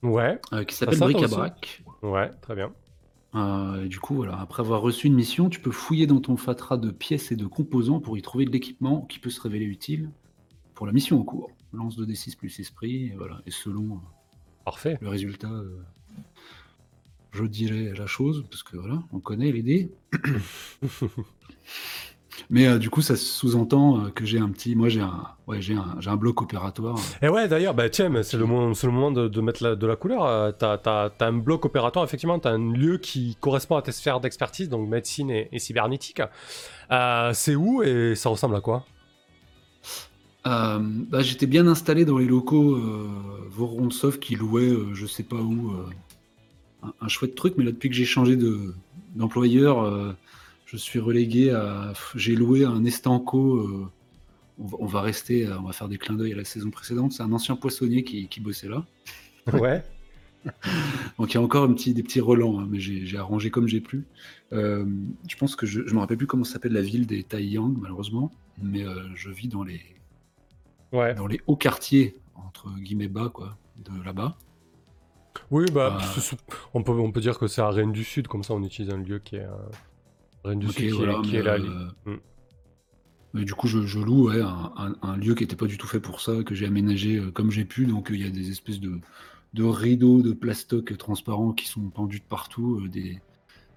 Ouais, 0.03 0.41
euh, 0.53 0.65
qui 0.65 0.75
s'appelle 0.75 0.99
bric-à-brac. 0.99 1.83
ouais, 2.03 2.31
très 2.41 2.55
bien. 2.55 2.73
Et 3.35 3.89
du 3.89 3.99
coup, 3.99 4.15
voilà, 4.15 4.39
après 4.39 4.61
avoir 4.63 4.83
reçu 4.83 5.07
une 5.07 5.15
mission, 5.15 5.49
tu 5.49 5.59
peux 5.61 5.71
fouiller 5.71 6.07
dans 6.07 6.21
ton 6.21 6.37
fatras 6.37 6.77
de 6.77 6.91
pièces 6.91 7.33
et 7.33 7.37
de 7.37 7.47
composants 7.47 7.99
pour 7.99 8.19
y 8.19 8.23
trouver 8.23 8.45
de 8.45 8.51
l'équipement 8.51 9.03
qui 9.03 9.19
peut 9.19 9.31
se 9.31 9.41
révéler 9.41 9.65
utile 9.65 10.11
pour 10.75 10.87
la 10.87 10.93
mission 10.93 11.19
en 11.19 11.23
cours. 11.25 11.51
Lance 11.73 11.97
de 11.97 12.05
D6 12.05 12.37
plus 12.37 12.61
esprit, 12.61 13.07
et 13.07 13.15
voilà. 13.17 13.41
Et 13.47 13.51
selon 13.51 14.01
Parfait. 14.67 14.99
le 15.01 15.09
résultat, 15.09 15.51
je 17.33 17.45
dirais 17.45 17.95
la 17.97 18.07
chose, 18.07 18.45
parce 18.51 18.63
que 18.63 18.77
voilà, 18.77 19.03
on 19.13 19.21
connaît 19.21 19.51
les 19.51 19.63
dés. 19.63 19.91
Mais 22.53 22.67
euh, 22.67 22.79
du 22.79 22.91
coup, 22.91 23.01
ça 23.01 23.17
sous-entend 23.17 23.99
euh, 24.05 24.09
que 24.11 24.27
j'ai 24.27 24.39
un 24.39 24.51
petit. 24.51 24.77
Moi, 24.77 24.91
j'ai 24.91 25.01
un, 25.01 25.25
ouais, 25.47 25.63
j'ai 25.63 25.75
un, 25.75 26.17
bloc 26.17 26.43
opératoire. 26.43 26.99
Et 27.23 27.29
ouais, 27.31 27.49
d'ailleurs, 27.49 27.73
bah, 27.73 27.89
tiens, 27.89 28.13
c'est 28.23 28.37
le 28.37 28.45
moment, 28.45 28.75
c'est 28.75 28.87
le 28.87 28.93
moment 28.93 29.11
de, 29.11 29.27
de 29.27 29.41
mettre 29.41 29.65
la- 29.65 29.75
de 29.75 29.87
la 29.87 29.97
couleur. 29.97 30.27
Euh, 30.27 30.53
t'as 30.53 31.11
un 31.21 31.33
bloc 31.33 31.65
opératoire, 31.65 32.05
effectivement, 32.05 32.39
t'as 32.39 32.51
un 32.51 32.73
lieu 32.75 32.99
qui 32.99 33.39
correspond 33.41 33.77
à 33.77 33.83
tes 33.83 33.91
sphères 33.91 34.21
d'expertise, 34.21 34.69
donc 34.69 34.87
médecine 34.87 35.31
et, 35.31 35.49
et 35.51 35.59
cybernétique. 35.59 36.21
C'est 37.33 37.55
où 37.55 37.83
et 37.83 38.15
ça 38.15 38.29
ressemble 38.29 38.55
à 38.55 38.61
quoi? 38.61 38.85
Euh, 40.47 40.79
bah, 40.83 41.23
j'étais 41.23 41.47
bien 41.47 41.67
installé 41.67 42.05
dans 42.05 42.19
les 42.19 42.27
locaux 42.27 42.75
euh, 42.75 43.09
Vorontsov 43.49 44.19
qui 44.19 44.37
louait, 44.37 44.69
euh, 44.69 44.93
je 44.93 45.07
sais 45.07 45.23
pas 45.23 45.37
où, 45.37 45.73
un, 46.83 46.93
un 47.01 47.09
chouette 47.09 47.35
truc, 47.35 47.55
mais 47.57 47.65
là, 47.65 47.71
depuis 47.71 47.89
que 47.89 47.95
j'ai 47.95 48.05
changé 48.05 48.37
de, 48.37 48.75
d'employeur, 49.15 50.15
je 50.73 50.77
suis 50.79 50.99
relégué 50.99 51.51
à. 51.51 51.93
J'ai 52.15 52.35
loué 52.35 52.65
un 52.65 52.85
Estanco. 52.85 53.57
euh, 53.57 53.87
on, 54.59 54.67
va, 54.67 54.77
on 54.81 54.87
va 54.87 55.01
rester, 55.03 55.47
euh, 55.47 55.59
on 55.59 55.63
va 55.65 55.73
faire 55.73 55.89
des 55.89 55.99
clins 55.99 56.15
d'œil 56.15 56.33
à 56.33 56.37
la 56.37 56.45
saison 56.45 56.71
précédente. 56.71 57.13
C'est 57.13 57.23
un 57.23 57.33
ancien 57.33 57.57
poissonnier 57.57 58.05
qui, 58.05 58.29
qui 58.29 58.41
bossait 58.41 58.69
là. 58.69 58.85
Ouais. 59.53 59.83
Donc 61.19 61.33
il 61.33 61.35
y 61.35 61.37
a 61.37 61.41
encore 61.43 61.65
un 61.65 61.73
petit, 61.73 61.95
des 61.95 62.03
petits 62.03 62.21
relents, 62.21 62.59
hein, 62.61 62.67
mais 62.71 62.81
j'ai 62.81 63.17
arrangé 63.19 63.51
comme 63.51 63.69
j'ai 63.69 63.81
pu. 63.81 64.05
Euh, 64.53 64.85
je 65.29 65.37
pense 65.37 65.55
que 65.57 65.67
je 65.67 65.81
ne 65.81 65.91
me 65.93 65.99
rappelle 66.01 66.17
plus 66.17 66.27
comment 66.27 66.45
s'appelle 66.45 66.73
la 66.73 66.81
ville 66.83 67.07
des 67.07 67.23
Taiyang, 67.23 67.77
malheureusement, 67.81 68.33
mais 68.61 68.83
euh, 68.85 68.95
je 69.15 69.31
vis 69.31 69.49
dans 69.49 69.63
les, 69.63 69.81
Ouais. 70.93 71.15
dans 71.15 71.27
les 71.29 71.41
hauts 71.47 71.57
quartiers, 71.57 72.17
entre 72.35 72.71
guillemets 72.81 73.09
bas, 73.09 73.31
quoi, 73.33 73.57
de 73.85 73.91
là-bas. 74.05 74.37
Oui, 75.51 75.65
bah, 75.73 75.99
Ah. 76.01 76.15
on, 76.75 76.83
peut, 76.83 76.93
on 76.93 77.11
peut 77.13 77.21
dire 77.21 77.39
que 77.39 77.47
c'est 77.47 77.63
à 77.63 77.71
Rennes 77.71 77.93
du 77.93 78.05
Sud, 78.05 78.27
comme 78.29 78.43
ça 78.43 78.53
on 78.55 78.63
utilise 78.65 78.91
un 78.93 78.99
lieu 78.99 79.19
qui 79.21 79.37
est. 79.37 79.47
Rennes 80.45 80.59
du 80.59 80.67
Sud 80.69 80.77
qui, 80.77 80.89
voilà, 80.91 81.19
est, 81.19 81.23
qui 81.23 81.33
mais, 81.33 81.39
est 81.39 81.43
là. 81.43 81.55
euh, 81.55 81.89
Mm. 82.07 82.17
mais 83.35 83.45
du 83.45 83.55
coup, 83.55 83.67
je, 83.69 83.83
je 83.87 83.99
loue 83.99 84.29
ouais, 84.29 84.41
un, 84.43 84.73
un- 84.77 84.95
un 85.03 85.17
lieu 85.17 85.35
qui 85.35 85.43
n'était 85.45 85.57
pas 85.57 85.67
du 85.67 85.79
tout 85.79 85.87
fait 85.87 86.01
pour 86.01 86.21
ça, 86.21 86.43
que 86.43 86.55
j'ai 86.55 86.67
aménagé 86.67 87.17
euh, 87.19 87.31
comme 87.31 87.51
j'ai 87.51 87.65
pu. 87.65 87.87
Donc, 87.87 88.11
euh, 88.11 88.15
il 88.15 88.23
y 88.23 88.27
a 88.27 88.31
des 88.31 88.51
espèces 88.51 88.81
de, 88.81 88.99
de 89.55 89.63
rideaux 89.65 90.21
de 90.23 90.33
plastoc 90.33 90.97
transparents 90.99 91.53
qui 91.53 91.67
sont 91.69 91.89
pendus 91.91 92.19
de 92.21 92.25
partout, 92.25 92.89
des, 92.89 93.21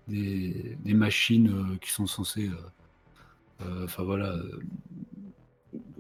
des, 0.08 0.78
des 0.84 0.94
machines 0.94 1.78
qui 1.82 1.92
sont 1.92 2.08
censées 2.08 2.50
euh, 3.62 3.88
voilà, 4.00 4.36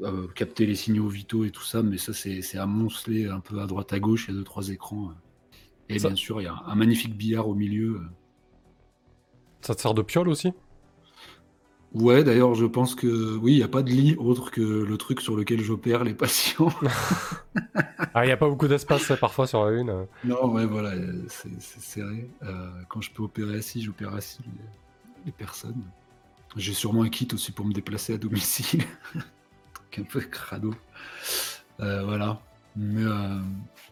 euh, 0.03 0.27
capter 0.35 0.65
les 0.65 0.75
signaux 0.75 1.07
vitaux 1.07 1.45
et 1.45 1.51
tout 1.51 1.63
ça. 1.63 1.83
Mais 1.83 1.97
ça, 1.97 2.13
c'est 2.13 2.57
amoncelé 2.57 3.27
un 3.27 3.39
peu 3.39 3.59
à 3.61 3.67
droite 3.67 3.93
à 3.93 3.99
gauche. 3.99 4.25
Il 4.27 4.31
y 4.31 4.33
a 4.35 4.37
deux, 4.37 4.43
trois 4.43 4.69
écrans. 4.69 5.11
Et 5.89 5.99
Ça- 5.99 6.07
bien 6.09 6.15
sûr, 6.15 6.41
il 6.41 6.45
y 6.45 6.47
a 6.47 6.61
un 6.65 6.75
magnifique 6.75 7.15
billard 7.15 7.47
au 7.47 7.53
milieu. 7.55 8.01
Ça 9.65 9.73
te 9.73 9.81
sert 9.81 9.95
de 9.95 10.03
piole 10.03 10.29
aussi? 10.29 10.53
Ouais, 11.93 12.23
d'ailleurs, 12.23 12.53
je 12.55 12.65
pense 12.65 12.93
que 12.93 13.35
oui, 13.37 13.53
il 13.53 13.57
n'y 13.57 13.63
a 13.63 13.67
pas 13.67 13.81
de 13.81 13.89
lit 13.89 14.15
autre 14.19 14.51
que 14.51 14.61
le 14.61 14.97
truc 14.97 15.21
sur 15.21 15.35
lequel 15.35 15.61
j'opère 15.61 16.03
les 16.03 16.13
patients. 16.13 16.69
Ah, 18.13 18.23
il 18.23 18.27
n'y 18.27 18.31
a 18.33 18.37
pas 18.37 18.47
beaucoup 18.47 18.67
d'espace 18.69 19.11
euh, 19.11 19.17
parfois 19.17 19.45
sur 19.47 19.65
la 19.65 19.71
une. 19.71 19.89
euh. 19.89 20.05
non, 20.23 20.49
ouais, 20.53 20.65
voilà, 20.65 20.93
c'est 21.27 21.81
serré. 21.81 22.29
Euh, 22.43 22.69
quand 22.87 23.01
je 23.01 23.11
peux 23.11 23.23
opérer 23.23 23.57
assis, 23.57 23.81
j'opère 23.81 24.13
assis 24.13 24.39
les, 24.45 25.25
les 25.25 25.31
personnes. 25.33 25.83
J'ai 26.55 26.73
sûrement 26.73 27.03
un 27.03 27.09
kit 27.09 27.27
aussi 27.33 27.51
pour 27.51 27.65
me 27.65 27.73
déplacer 27.73 28.13
à 28.13 28.17
domicile. 28.17 28.83
truc 29.73 29.99
un 29.99 30.03
peu 30.03 30.21
crado. 30.21 30.73
Euh, 31.81 32.05
voilà. 32.05 32.39
Mais 32.77 33.03
euh, 33.03 33.39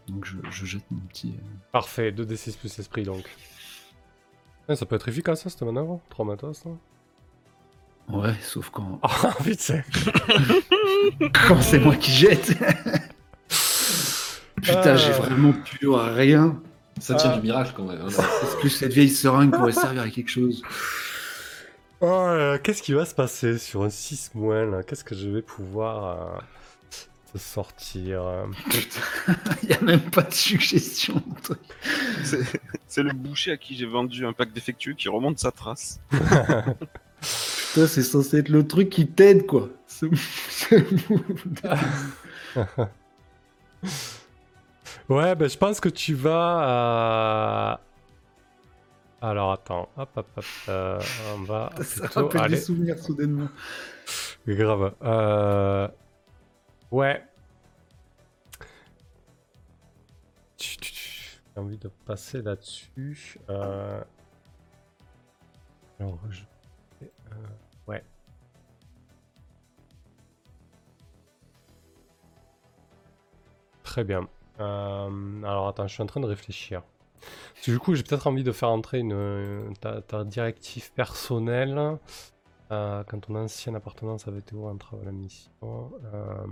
donc 0.08 0.26
je, 0.26 0.38
je 0.50 0.66
jette 0.66 0.90
mon 0.92 1.02
petit. 1.02 1.34
Parfait, 1.72 2.12
2d6 2.12 2.58
plus 2.58 2.80
esprit 2.80 3.04
donc. 3.04 3.26
Ouais, 4.70 4.76
ça 4.76 4.86
peut 4.86 4.96
être 4.96 5.08
efficace 5.10 5.44
ça, 5.44 5.50
cette 5.50 5.62
manœuvre 5.64 6.00
3 6.10 6.26
matos. 6.26 6.64
Là. 6.66 6.72
Ouais, 8.18 8.34
sauf 8.42 8.70
quand, 8.70 9.00
Ah, 9.04 9.34
vite 9.42 9.60
c'est 9.62 9.84
quand 11.48 11.62
c'est 11.62 11.80
moi 11.80 11.96
qui 11.96 12.12
jette. 12.12 12.54
Putain, 14.62 14.92
Euh. 14.92 14.98
j'ai 14.98 15.12
vraiment 15.12 15.52
plus 15.54 15.90
rien. 15.90 16.60
Ça 17.00 17.16
tient 17.16 17.32
Ah. 17.32 17.36
du 17.38 17.42
miracle 17.42 17.74
quand 17.76 17.84
même. 17.86 18.02
hein. 18.02 18.08
Est-ce 18.08 18.56
que 18.62 18.70
cette 18.70 18.94
vieille 18.94 19.10
seringue 19.10 19.52
pourrait 19.52 19.72
servir 19.74 20.04
à 20.04 20.10
quelque 20.10 20.30
chose 20.30 20.62
Oh, 22.02 22.06
là, 22.28 22.58
qu'est-ce 22.60 22.84
qui 22.84 22.94
va 22.94 23.06
se 23.06 23.16
passer 23.16 23.58
sur 23.58 23.84
un 23.84 23.90
6 23.90 24.32
moins 24.36 24.66
là? 24.66 24.84
Qu'est-ce 24.84 25.04
que 25.04 25.16
je 25.16 25.30
vais 25.30 25.42
pouvoir 25.42 26.06
euh, 26.06 26.40
sortir 27.40 28.22
euh 28.24 28.46
Putain, 28.70 29.00
il 29.64 29.70
n'y 29.70 29.76
a 29.76 29.82
même 29.82 30.02
pas 30.12 30.24
de 30.24 30.34
suggestion. 30.34 31.22
C'est 32.88 33.04
le 33.04 33.14
boucher 33.14 33.52
à 33.52 33.58
qui 33.58 33.76
j'ai 33.76 33.86
vendu 33.86 34.26
un 34.26 34.34
pack 34.34 34.54
défectueux 34.54 34.94
qui 34.94 35.10
remonte 35.10 35.40
sa 35.40 35.52
trace. 35.52 36.00
Putain, 36.12 37.88
c'est 37.88 38.04
censé 38.04 38.38
être 38.40 38.50
le 38.50 38.68
truc 38.68 38.90
qui 38.90 39.08
t'aide, 39.08 39.46
quoi. 39.46 39.70
Ce-. 39.88 40.06
Ouais, 45.10 45.36
ben 45.36 45.50
je 45.50 45.58
pense 45.58 45.80
que 45.80 45.90
tu 45.90 46.14
vas. 46.14 47.80
euh, 49.22 49.28
Alors 49.28 49.52
attends, 49.52 49.90
hop 49.98 50.10
hop 50.16 50.28
hop, 50.38 50.46
euh, 50.70 51.00
on 51.36 51.44
va 51.44 51.72
Ça 51.84 52.08
plutôt 52.08 52.30
rappelle 52.30 52.52
des 52.52 52.58
souvenirs 52.58 52.98
soudainement. 53.00 53.50
Grave. 54.48 54.94
Euh... 55.04 55.88
Ouais. 56.94 57.24
J'ai 60.60 61.60
envie 61.60 61.78
de 61.80 61.88
passer 62.06 62.44
là-dessus. 62.44 63.40
Euh... 63.50 64.04
Alors, 66.00 66.20
je... 66.30 66.44
euh, 67.02 67.08
Ouais. 67.88 68.04
Très 73.84 74.04
bien. 74.04 74.28
Euh, 74.60 75.44
Alors 75.44 75.68
attends, 75.68 75.88
je 75.88 75.94
suis 75.94 76.04
en 76.04 76.06
train 76.06 76.22
de 76.22 76.26
réfléchir. 76.28 76.84
Du 77.64 77.80
coup, 77.80 77.96
j'ai 77.96 78.04
peut-être 78.04 78.28
envie 78.28 78.44
de 78.44 78.52
faire 78.52 78.70
entrer 78.70 79.00
une, 79.00 79.74
ta 79.82 80.24
directive 80.26 80.92
personnelle. 80.94 81.98
Euh, 82.74 83.04
quand 83.08 83.20
ton 83.20 83.36
ancienne 83.36 83.76
appartenance 83.76 84.28
avait 84.28 84.40
été 84.40 84.56
ouverte 84.56 84.74
entre 84.76 84.98
la 85.04 85.12
mission. 85.12 85.52
Euh... 86.14 86.46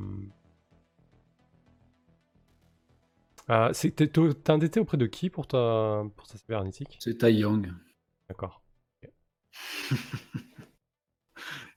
Euh, 3.50 3.72
t'es 3.74 4.52
endetté 4.52 4.80
auprès 4.80 4.98
de 4.98 5.08
qui 5.08 5.30
pour 5.30 5.48
ta, 5.48 6.04
pour 6.16 6.28
ta 6.28 6.38
cybernétique? 6.38 6.98
C'est 7.00 7.18
Tai 7.18 7.34
Yang. 7.34 7.74
D'accord. 8.30 8.62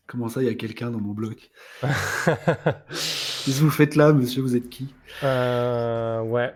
Comment 0.07 0.29
ça, 0.29 0.43
il 0.43 0.47
y 0.47 0.51
a 0.51 0.55
quelqu'un 0.55 0.91
dans 0.91 1.01
mon 1.01 1.15
bloc? 1.15 1.51
Qu'est-ce 1.81 3.59
que 3.59 3.65
vous 3.65 3.71
faites 3.71 3.97
là, 3.97 4.12
monsieur? 4.12 4.43
Vous 4.43 4.55
êtes 4.55 4.69
qui? 4.69 4.95
Euh, 5.23 6.21
ouais. 6.21 6.55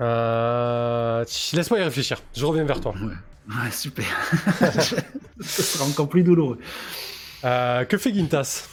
Euh, 0.00 1.24
Laisse-moi 1.52 1.78
y 1.80 1.82
réfléchir. 1.82 2.22
Je 2.34 2.44
reviens 2.44 2.64
vers 2.64 2.80
toi. 2.80 2.94
Ouais, 2.94 3.14
ouais 3.54 3.70
super. 3.70 4.06
Ce 5.40 5.62
sera 5.62 5.84
encore 5.84 6.08
plus 6.08 6.22
douloureux. 6.22 6.58
Euh, 7.44 7.84
que 7.84 7.96
fait 7.98 8.12
Gintas? 8.12 8.68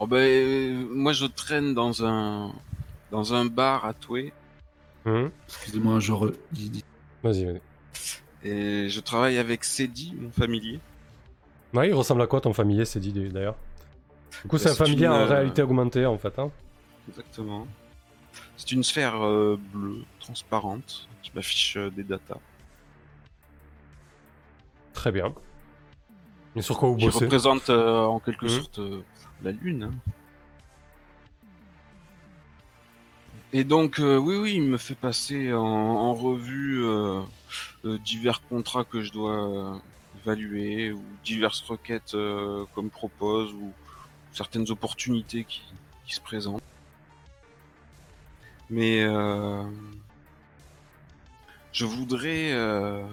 Oh 0.00 0.06
ben, 0.06 0.16
euh, 0.18 0.86
moi 0.92 1.12
je 1.12 1.26
traîne 1.26 1.74
dans 1.74 2.04
un 2.04 2.52
dans 3.10 3.34
un 3.34 3.46
bar 3.46 3.84
à 3.84 3.94
Toué 3.94 4.32
Hmm 5.04 5.28
Excusez-moi, 5.48 6.00
je 6.00 6.12
re... 6.12 6.32
Vas-y, 7.22 7.44
vas-y. 7.44 7.60
et 8.44 8.88
je 8.88 9.00
travaille 9.00 9.38
avec 9.38 9.64
Cédi, 9.64 10.14
mon 10.16 10.30
familier. 10.30 10.78
Ouais, 11.74 11.88
il 11.88 11.94
ressemble 11.94 12.22
à 12.22 12.26
quoi 12.26 12.40
ton 12.40 12.52
familier, 12.52 12.84
dit 12.84 13.12
d'ailleurs? 13.12 13.56
Du 14.42 14.48
coup, 14.48 14.58
c'est 14.58 14.66
Bah, 14.66 14.72
un 14.72 14.74
familier 14.74 15.06
une, 15.06 15.12
en 15.12 15.20
euh, 15.20 15.26
réalité 15.26 15.62
augmentée 15.62 16.06
en 16.06 16.18
fait. 16.18 16.38
Hein 16.38 16.50
Exactement. 17.08 17.66
C'est 18.56 18.72
une 18.72 18.84
sphère 18.84 19.24
euh, 19.24 19.58
bleue, 19.72 20.02
transparente, 20.20 21.08
qui 21.22 21.30
m'affiche 21.34 21.76
euh, 21.76 21.90
des 21.90 22.04
datas, 22.04 22.38
Très 24.98 25.12
bien. 25.12 25.32
Et 26.56 26.60
sur 26.60 26.76
quoi 26.76 26.88
vous 26.88 26.96
qui 26.96 27.04
bossez 27.04 27.26
représente 27.26 27.70
euh, 27.70 28.00
en 28.02 28.18
quelque 28.18 28.46
Mhm. 28.46 28.50
sorte 28.50 28.80
euh, 28.80 29.00
la 29.44 29.52
Lune. 29.52 29.92
Et 33.52 33.62
donc, 33.62 34.00
euh, 34.00 34.16
oui, 34.16 34.34
oui, 34.34 34.54
il 34.56 34.62
me 34.62 34.76
fait 34.76 34.96
passer 34.96 35.52
en, 35.52 35.60
en 35.62 36.14
revue 36.14 36.84
divers 37.84 38.42
contrats 38.48 38.82
que 38.82 39.00
je 39.02 39.12
dois 39.12 39.80
évaluer, 40.20 40.90
ou 40.90 41.04
diverses 41.22 41.60
requêtes 41.60 42.14
euh, 42.14 42.64
qu'on 42.74 42.82
me 42.82 42.90
propose, 42.90 43.52
ou 43.52 43.72
certaines 44.32 44.68
opportunités 44.72 45.44
qui, 45.44 45.62
qui 46.08 46.14
se 46.16 46.20
présentent. 46.20 46.60
Mais 48.68 49.06
je 51.72 51.84
voudrais 51.84 52.50
euh, 52.52 53.06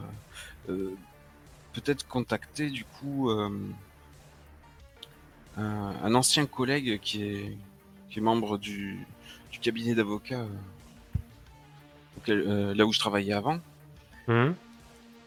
peut-être 1.75 2.07
contacter 2.07 2.69
du 2.69 2.85
coup 2.85 3.29
euh, 3.29 3.49
un, 5.57 5.95
un 6.03 6.15
ancien 6.15 6.45
collègue 6.45 6.99
qui 7.01 7.23
est, 7.23 7.57
qui 8.09 8.19
est 8.19 8.21
membre 8.21 8.57
du, 8.57 9.05
du 9.51 9.59
cabinet 9.59 9.93
d'avocats 9.93 10.45
euh, 12.27 12.29
euh, 12.29 12.73
là 12.73 12.85
où 12.85 12.93
je 12.93 12.99
travaillais 12.99 13.33
avant. 13.33 13.59
Hmm 14.27 14.51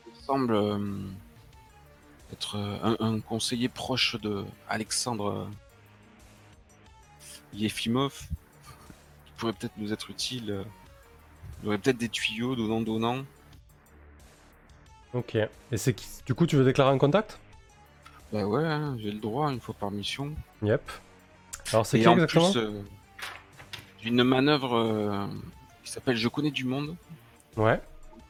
Il 0.07 0.25
semble 0.25 0.55
euh, 0.55 0.99
être 2.33 2.57
un, 2.57 2.97
un 2.99 3.21
conseiller 3.21 3.69
proche 3.69 4.17
de 4.21 4.45
Alexandre 4.69 5.49
Yefimov 7.55 8.27
qui 9.27 9.33
pourrait 9.37 9.53
peut-être 9.53 9.77
nous 9.77 9.93
être 9.93 10.11
utile. 10.11 10.65
Il 11.63 11.69
aurait 11.69 11.79
peut-être 11.79 11.99
des 11.99 12.09
tuyaux 12.09 12.57
donnant 12.57 12.81
donnant. 12.81 13.25
Ok. 15.15 15.35
Et 15.37 15.77
c'est 15.77 15.95
qui 15.95 16.07
Du 16.27 16.35
coup, 16.35 16.47
tu 16.47 16.57
veux 16.57 16.65
déclarer 16.65 16.91
un 16.91 16.99
contact? 16.99 17.39
Bah 18.33 18.45
ouais, 18.45 18.65
hein, 18.65 18.97
j'ai 19.01 19.11
le 19.11 19.19
droit 19.21 19.51
une 19.51 19.61
fois 19.61 19.75
par 19.79 19.91
mission. 19.91 20.33
Yep. 20.63 20.83
Alors, 21.73 21.87
c'est 21.87 21.99
Et 21.99 22.03
qui 22.03 22.09
en 22.09 22.13
exactement? 22.13 22.51
plus, 22.53 22.61
euh, 22.61 22.83
j'ai 24.03 24.09
une 24.11 24.23
manœuvre 24.23 24.75
euh, 24.77 25.27
qui 25.83 25.91
s'appelle 25.91 26.17
Je 26.17 26.29
connais 26.29 26.51
du 26.51 26.65
monde. 26.65 26.95
Ouais. 27.57 27.81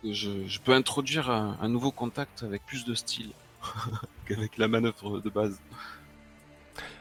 Je, 0.05 0.46
je 0.46 0.60
peux 0.60 0.72
introduire 0.72 1.28
un, 1.30 1.59
un 1.60 1.68
nouveau 1.68 1.90
contact 1.90 2.44
avec 2.44 2.64
plus 2.64 2.84
de 2.84 2.94
style 2.94 3.32
qu'avec 4.26 4.56
la 4.56 4.68
manœuvre 4.68 5.18
de 5.20 5.28
base. 5.30 5.60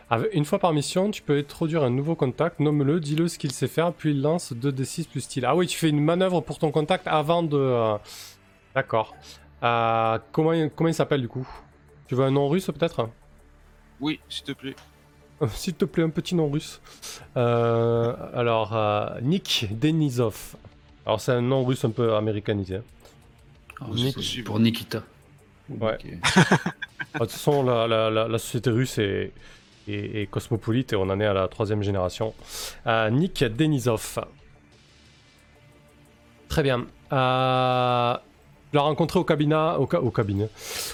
Avec- 0.09 0.33
Une 0.33 0.45
fois 0.45 0.57
par 0.57 0.73
mission, 0.73 1.11
tu 1.11 1.21
peux 1.21 1.37
introduire 1.37 1.83
un 1.83 1.91
nouveau 1.91 2.15
contact, 2.15 2.59
nomme-le, 2.59 2.99
dis-le 2.99 3.27
ce 3.27 3.37
qu'il 3.37 3.51
sait 3.51 3.67
faire, 3.67 3.93
puis 3.93 4.11
il 4.11 4.21
lance 4.23 4.53
2d6 4.53 5.07
plus 5.07 5.21
style. 5.21 5.45
Ah 5.45 5.55
oui, 5.55 5.67
tu 5.67 5.77
fais 5.77 5.89
une 5.89 6.03
manœuvre 6.03 6.41
pour 6.41 6.57
ton 6.57 6.71
contact 6.71 7.07
avant 7.07 7.43
de... 7.43 7.57
euh, 7.57 7.97
D'accord. 8.73 9.15
Euh, 9.63 10.19
comment, 10.31 10.53
il- 10.53 10.69
comment 10.69 10.87
il 10.89 10.93
s'appelle 10.93 11.21
du 11.21 11.27
coup? 11.27 11.47
Tu 12.07 12.15
veux 12.15 12.23
un 12.23 12.31
nom 12.31 12.47
russe 12.47 12.67
peut-être? 12.67 13.09
Oui, 13.99 14.19
s'il 14.29 14.43
te 14.45 14.51
plaît. 14.51 14.75
S'il 15.49 15.75
te 15.75 15.85
plaît, 15.85 16.03
un 16.03 16.09
petit 16.09 16.33
nom 16.35 16.49
russe. 16.49 16.81
Euh, 17.35 18.15
alors, 18.33 18.75
euh, 18.75 19.19
Nick 19.21 19.67
Denisov. 19.71 20.55
Alors, 21.05 21.21
c'est 21.21 21.31
un 21.31 21.41
nom 21.41 21.63
russe 21.63 21.85
un 21.85 21.91
peu 21.91 22.15
américanisé. 22.15 22.77
hein. 22.77 22.83
Ah, 23.81 23.85
Nick- 23.93 24.43
pour 24.43 24.59
Nikita. 24.59 25.03
Ouais. 25.69 25.93
Ok. 26.03 26.05
Ah, 27.13 27.19
De 27.19 27.23
toute 27.25 27.31
façon, 27.31 27.63
la, 27.63 27.87
la- 27.87 28.09
la- 28.09 28.27
la 28.27 28.37
société 28.37 28.69
russe 28.69 28.97
est, 28.99 29.31
est- 29.87 30.21
est 30.21 30.27
cosmopolite 30.27 30.93
et 30.93 30.95
on 30.95 31.03
en 31.09 31.19
est 31.19 31.25
à 31.25 31.33
la 31.33 31.47
troisième 31.47 31.81
génération. 31.83 32.33
Euh, 32.85 33.09
Nick 33.11 33.43
Denisov. 33.43 34.19
Très 36.49 36.63
bien. 36.63 36.85
Euh, 37.11 38.17
tu 38.71 38.75
l'as 38.75 38.81
rencontré 38.81 39.19
au 39.19 39.23
cabinet, 39.23 39.55
au, 39.55 39.87
ca- 39.89 40.01
au 40.01 40.11
cabinet, 40.11 40.49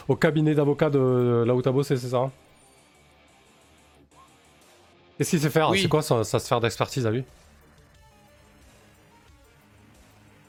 au 0.07 0.15
cabinet 0.15 0.53
d'avocat 0.55 0.89
de 0.89 1.43
là 1.45 1.55
où 1.55 1.61
t'as 1.61 1.71
bossé, 1.71 1.97
c'est 1.97 2.09
ça? 2.09 2.29
Qu'est-ce 5.17 5.29
qu'il 5.31 5.39
sait 5.39 5.49
faire? 5.49 5.69
Oui. 5.69 5.81
C'est 5.81 5.87
quoi 5.89 6.01
sa, 6.01 6.23
sa 6.23 6.39
sphère 6.39 6.59
d'expertise 6.59 7.05
à 7.05 7.11
lui? 7.11 7.23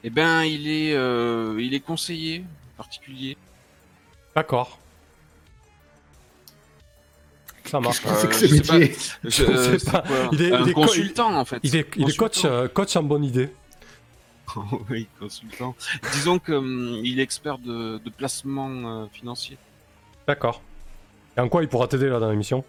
Eh 0.03 0.09
ben, 0.09 0.43
il 0.43 0.67
est, 0.67 0.93
euh, 0.95 1.55
il 1.59 1.73
est 1.73 1.79
conseiller 1.79 2.43
particulier. 2.77 3.37
D'accord. 4.35 4.77
Ça 7.65 7.79
marche. 7.79 8.01
Qu'est-ce 8.01 8.25
que 8.27 8.27
Euh, 8.27 8.37
c'est 8.37 8.39
que 8.39 8.47
je 8.47 8.47
ce 8.47 8.55
sais 8.55 8.61
pas. 8.67 8.77
métier 8.77 8.95
Je- 9.23 9.29
Je 9.29 9.79
sais 9.79 9.91
pas. 9.91 10.03
c'est 10.05 10.13
quoi 10.13 10.29
Il 10.33 10.41
est- 10.43 10.51
un 10.53 10.61
il 10.63 10.69
est 10.69 10.73
co- 10.73 10.81
consultant 10.81 11.35
en 11.39 11.45
fait. 11.45 11.59
Il 11.63 11.75
est, 11.75 11.87
il 11.95 12.07
est 12.09 12.15
coach, 12.17 12.45
euh, 12.45 12.67
coach 12.67 12.95
en 12.95 13.01
bonne 13.03 13.23
idée. 13.23 13.49
oui, 14.89 15.07
consultant. 15.19 15.75
Disons 16.13 16.39
que 16.39 16.53
hum, 16.53 17.01
est 17.03 17.17
expert 17.19 17.57
de, 17.57 17.97
de 17.97 18.09
placement 18.09 18.69
euh, 18.69 19.05
financier. 19.11 19.57
D'accord. 20.27 20.61
Et 21.37 21.39
en 21.41 21.49
quoi 21.49 21.61
il 21.63 21.67
pourra 21.69 21.87
t'aider 21.87 22.09
là 22.09 22.19
dans 22.19 22.29
l'émission? 22.29 22.63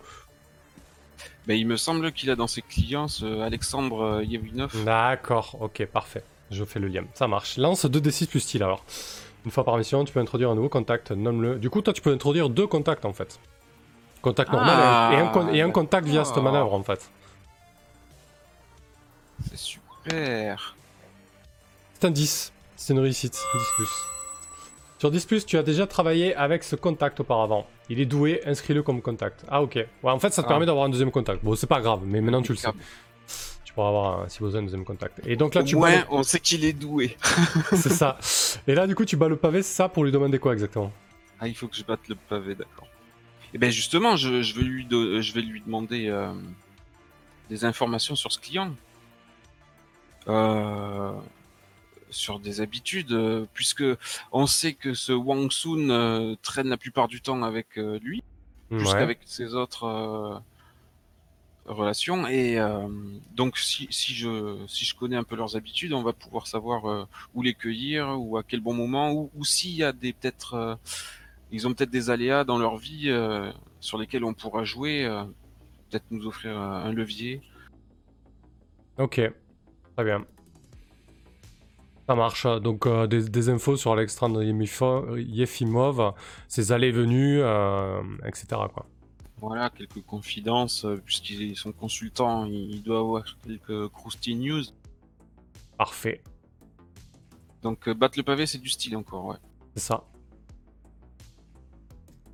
Ben, 1.46 1.54
il 1.56 1.66
me 1.66 1.76
semble 1.76 2.10
qu'il 2.12 2.28
a 2.30 2.36
dans 2.36 2.48
ses 2.48 2.62
clients 2.62 3.06
ce 3.08 3.40
Alexandre 3.40 4.00
euh, 4.02 4.24
Yevinov. 4.24 4.84
D'accord, 4.84 5.56
ok, 5.60 5.86
parfait. 5.86 6.24
Je 6.50 6.64
fais 6.64 6.80
le 6.80 6.88
lien. 6.88 7.04
Ça 7.14 7.28
marche. 7.28 7.56
Lance 7.56 7.84
2d6 7.84 8.26
plus 8.28 8.40
style 8.40 8.62
alors. 8.62 8.84
Une 9.44 9.52
fois 9.52 9.64
par 9.64 9.76
mission, 9.78 10.04
tu 10.04 10.12
peux 10.12 10.18
introduire 10.18 10.50
un 10.50 10.56
nouveau 10.56 10.68
contact, 10.68 11.12
nomme-le. 11.12 11.56
Du 11.60 11.70
coup, 11.70 11.80
toi, 11.82 11.92
tu 11.92 12.02
peux 12.02 12.12
introduire 12.12 12.48
deux 12.50 12.66
contacts 12.66 13.04
en 13.04 13.12
fait. 13.12 13.38
Contact 14.22 14.50
normal 14.50 14.74
Ah, 14.76 15.10
et 15.12 15.16
un, 15.18 15.26
con- 15.28 15.48
et 15.52 15.62
un 15.62 15.70
contact 15.70 16.08
via 16.08 16.24
cette 16.24 16.34
d'accord. 16.34 16.50
manœuvre 16.52 16.74
en 16.74 16.82
fait. 16.82 17.08
C'est 19.48 19.56
super. 19.58 20.74
C'est 21.98 22.04
un 22.06 22.10
10. 22.10 22.52
C'est 22.76 22.92
une 22.92 22.98
réussite. 23.00 23.32
10 23.32 23.40
plus. 23.76 23.88
Sur 24.98 25.10
10 25.10 25.24
plus, 25.24 25.46
tu 25.46 25.56
as 25.56 25.62
déjà 25.62 25.86
travaillé 25.86 26.34
avec 26.34 26.62
ce 26.62 26.76
contact 26.76 27.20
auparavant. 27.20 27.66
Il 27.88 28.00
est 28.00 28.04
doué, 28.06 28.42
inscris-le 28.46 28.82
comme 28.82 29.00
contact. 29.00 29.44
Ah, 29.48 29.62
ok. 29.62 29.74
Ouais, 29.76 29.88
en 30.10 30.18
fait, 30.18 30.30
ça 30.32 30.42
te 30.42 30.46
Ah. 30.46 30.50
permet 30.50 30.66
d'avoir 30.66 30.84
un 30.84 30.88
deuxième 30.90 31.10
contact. 31.10 31.42
Bon, 31.42 31.54
c'est 31.54 31.66
pas 31.66 31.80
grave, 31.80 32.00
mais 32.04 32.20
maintenant 32.20 32.42
tu 32.42 32.52
le 32.52 32.58
sais. 32.58 32.68
Tu 33.64 33.72
pourras 33.72 33.88
avoir, 33.88 34.20
un- 34.22 34.28
si 34.28 34.40
besoin, 34.40 34.60
un 34.60 34.64
deuxième 34.64 34.84
contact. 34.84 35.20
Et 35.26 35.36
donc 35.36 35.54
là, 35.54 35.62
Au 35.62 35.64
tu 35.64 35.76
moins, 35.76 36.04
on 36.10 36.22
sait 36.22 36.40
qu'il 36.40 36.64
est 36.66 36.72
doué. 36.74 37.16
C'est 37.72 37.90
ça. 37.92 38.18
Et 38.66 38.74
là, 38.74 38.86
du 38.86 38.94
coup, 38.94 39.04
tu 39.06 39.16
bats 39.16 39.28
le 39.28 39.36
pavé, 39.36 39.62
c'est 39.62 39.74
ça 39.74 39.88
pour 39.88 40.04
lui 40.04 40.12
demander 40.12 40.38
quoi 40.38 40.52
exactement? 40.52 40.92
Ah, 41.40 41.48
il 41.48 41.54
faut 41.54 41.66
que 41.68 41.76
je 41.76 41.84
batte 41.84 42.08
le 42.08 42.14
pavé, 42.14 42.54
d'accord. 42.54 42.88
Et 43.54 43.58
ben 43.58 43.70
justement, 43.70 44.16
je, 44.16 44.42
je 44.42 44.54
vais 44.54 44.62
lui 44.62 44.86
je 44.90 45.32
vais 45.34 45.40
lui 45.42 45.60
demander 45.62 46.08
euh, 46.08 46.32
des 47.48 47.64
informations 47.64 48.16
sur 48.16 48.32
ce 48.32 48.38
client, 48.38 48.74
Euh, 50.28 51.12
sur 52.16 52.40
des 52.40 52.60
habitudes, 52.60 53.12
euh, 53.12 53.46
puisque 53.54 53.84
on 54.32 54.46
sait 54.46 54.74
que 54.74 54.94
ce 54.94 55.12
Wang 55.12 55.50
Sun 55.50 55.90
euh, 55.90 56.34
traîne 56.42 56.68
la 56.68 56.76
plupart 56.76 57.08
du 57.08 57.20
temps 57.20 57.42
avec 57.42 57.78
euh, 57.78 57.98
lui, 58.02 58.22
plus 58.70 58.86
Ouais. 58.86 58.98
qu'avec 58.98 59.20
ses 59.24 59.54
autres 59.54 60.42
relations. 61.66 62.26
Et 62.28 62.58
euh, 62.58 62.88
donc, 63.34 63.58
si, 63.58 63.88
si 63.90 64.14
je 64.14 64.64
si 64.68 64.84
je 64.84 64.94
connais 64.94 65.16
un 65.16 65.24
peu 65.24 65.36
leurs 65.36 65.56
habitudes, 65.56 65.92
on 65.92 66.02
va 66.02 66.12
pouvoir 66.12 66.46
savoir 66.46 66.86
euh, 66.86 67.04
où 67.34 67.42
les 67.42 67.54
cueillir 67.54 68.16
ou 68.18 68.36
à 68.36 68.42
quel 68.42 68.60
bon 68.60 68.74
moment, 68.74 69.12
ou, 69.12 69.30
ou 69.34 69.44
s'il 69.44 69.74
y 69.74 69.82
a 69.82 69.92
des 69.92 70.12
peut-être 70.12 70.54
euh, 70.54 70.74
ils 71.50 71.66
ont 71.66 71.74
peut-être 71.74 71.90
des 71.90 72.10
aléas 72.10 72.44
dans 72.44 72.58
leur 72.58 72.76
vie 72.76 73.08
sur 73.80 73.98
lesquels 73.98 74.24
on 74.24 74.34
pourra 74.34 74.64
jouer, 74.64 75.04
peut-être 75.88 76.04
nous 76.10 76.26
offrir 76.26 76.58
un 76.58 76.92
levier. 76.92 77.40
Ok, 78.98 79.20
très 79.94 80.04
bien. 80.04 80.26
Ça 82.08 82.14
marche. 82.14 82.46
Donc 82.46 82.86
euh, 82.86 83.06
des, 83.06 83.28
des 83.28 83.48
infos 83.48 83.76
sur 83.76 83.92
Alexandre 83.92 84.42
Yefimov, 84.42 86.12
ses 86.48 86.72
allées-venues, 86.72 87.40
euh, 87.40 88.00
etc. 88.24 88.46
Quoi. 88.72 88.86
Voilà, 89.38 89.70
quelques 89.70 90.02
confidences, 90.06 90.84
euh, 90.84 90.96
puisqu'ils 91.04 91.56
sont 91.56 91.72
consultants, 91.72 92.46
il 92.46 92.82
doit 92.82 93.00
avoir 93.00 93.24
quelques 93.44 93.88
croustilles 93.88 94.36
news. 94.36 94.62
Parfait, 95.76 96.22
Donc, 97.62 97.86
euh, 97.86 97.92
battre 97.92 98.16
le 98.16 98.22
pavé, 98.22 98.46
c'est 98.46 98.56
du 98.58 98.70
style 98.70 98.96
encore, 98.96 99.26
ouais. 99.26 99.36
c'est 99.74 99.82
ça. 99.82 100.04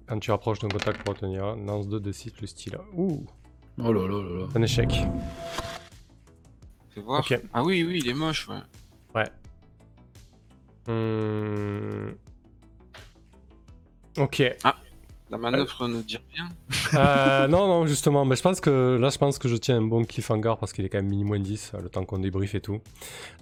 Quand 0.07 0.19
tu 0.21 0.31
approches 0.31 0.61
d'un 0.61 0.69
contact 0.69 1.03
pour 1.03 1.15
retenir, 1.15 1.57
lance 1.57 1.89
2 1.89 1.99
de 1.99 2.13
6 2.13 2.35
le 2.41 2.47
style. 2.47 2.79
Ouh, 2.95 3.25
Oh 3.79 3.93
là 3.93 4.07
là 4.07 4.23
là 4.23 4.41
là. 4.41 4.47
un 4.55 4.63
échec. 4.63 4.93
Fais 6.91 7.01
voir. 7.01 7.21
Ok. 7.21 7.41
Ah 7.53 7.65
oui, 7.65 7.83
oui, 7.83 8.01
il 8.05 8.09
est 8.09 8.15
moche, 8.15 8.49
ouais. 8.49 9.25
Hmm. 10.87 12.13
Ok. 14.19 14.43
La 15.33 15.39
manœuvre 15.39 15.89
ne 15.89 16.03
dit 16.03 16.19
rien. 16.35 16.49
Euh, 16.95 17.49
non, 17.49 17.67
non, 17.67 17.87
justement, 17.87 18.27
mais 18.27 18.37
je 18.37 18.43
pense 18.43 18.61
que 18.61 18.99
là, 19.01 19.09
je 19.09 19.17
pense 19.17 19.39
que 19.39 19.49
je 19.49 19.57
tiens 19.57 19.79
un 19.79 19.83
bon 19.83 20.05
cliffhanger 20.05 20.53
parce 20.61 20.75
qu'il 20.75 20.85
est 20.85 20.91
quand 20.91 20.99
même 20.99 21.09
mini 21.09 21.25
moins 21.25 21.39
10, 21.39 21.73
le 21.83 21.89
temps 21.89 22.05
qu'on 22.05 22.19
débrief 22.19 22.55
et 22.55 22.61
tout. 22.61 22.83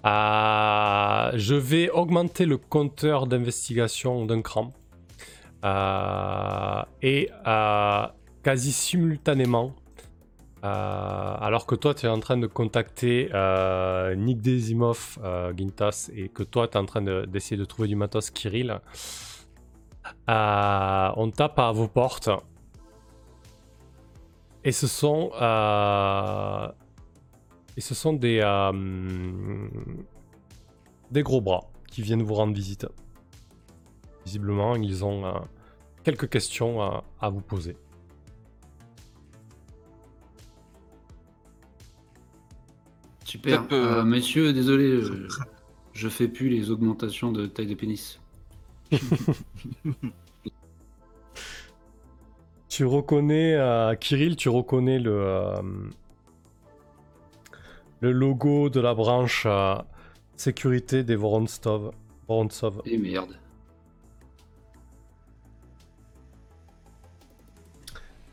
Euh, 0.05 1.31
je 1.33 1.53
vais 1.53 1.89
augmenter 1.89 2.45
le 2.45 2.57
compteur 2.57 3.27
d'investigation 3.27 4.25
d'un 4.25 4.41
cran. 4.41 4.71
Euh, 5.65 6.81
et 7.01 7.29
euh, 7.45 8.07
quasi 8.41 8.71
simultanément, 8.71 9.73
euh, 10.63 11.35
alors 11.39 11.65
que 11.65 11.75
toi 11.75 11.93
tu 11.95 12.05
es 12.05 12.09
en 12.09 12.19
train 12.19 12.37
de 12.37 12.47
contacter 12.47 13.29
euh, 13.33 14.15
Nick 14.15 14.41
Desimov, 14.41 15.17
euh, 15.23 15.53
Gintas, 15.57 16.09
et 16.15 16.29
que 16.29 16.43
toi 16.43 16.67
tu 16.67 16.77
es 16.77 16.79
en 16.79 16.85
train 16.85 17.01
de- 17.01 17.25
d'essayer 17.25 17.57
de 17.57 17.65
trouver 17.65 17.87
du 17.87 17.95
matos 17.95 18.29
Kirill, 18.29 18.79
on 20.27 21.31
tape 21.35 21.59
à 21.59 21.71
vos 21.71 21.87
portes. 21.87 22.29
Et 24.63 24.71
ce 24.71 24.87
sont. 24.87 25.31
des. 28.13 28.39
gros 31.23 31.41
bras 31.41 31.61
qui 31.89 32.01
viennent 32.03 32.21
vous 32.23 32.35
rendre 32.35 32.53
visite. 32.53 32.87
Visiblement, 34.25 34.75
ils 34.75 35.03
ont 35.03 35.23
quelques 36.03 36.29
questions 36.29 36.79
à 37.19 37.29
vous 37.29 37.41
poser. 37.41 37.75
Super. 43.31 43.63
Euh, 43.71 43.99
Euh, 43.99 44.03
messieurs, 44.03 44.51
désolé, 44.51 44.83
euh, 44.83 45.29
je 45.93 46.09
fais 46.09 46.27
plus 46.27 46.49
les 46.49 46.69
augmentations 46.69 47.31
de 47.31 47.45
taille 47.47 47.67
de 47.67 47.75
pénis. 47.75 48.19
Tu 52.67 52.83
reconnais, 52.85 53.55
euh, 53.55 53.95
Kirill, 53.95 54.35
tu 54.37 54.49
reconnais 54.49 54.97
le, 54.99 55.11
euh, 55.13 55.61
le 58.01 58.11
logo 58.11 58.69
de 58.69 58.79
la 58.81 58.93
branche 58.93 59.43
euh, 59.45 59.75
sécurité 60.35 61.03
des 61.03 61.15
Vorontsov. 61.15 61.91
Vorontsov. 62.27 62.81
Et 62.85 62.97
merde. 62.97 63.37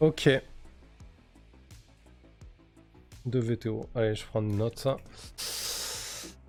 Ok. 0.00 0.28
De 3.28 3.40
VTO. 3.40 3.86
Allez, 3.94 4.14
je 4.14 4.24
prends 4.24 4.40
une 4.40 4.56
note. 4.56 4.86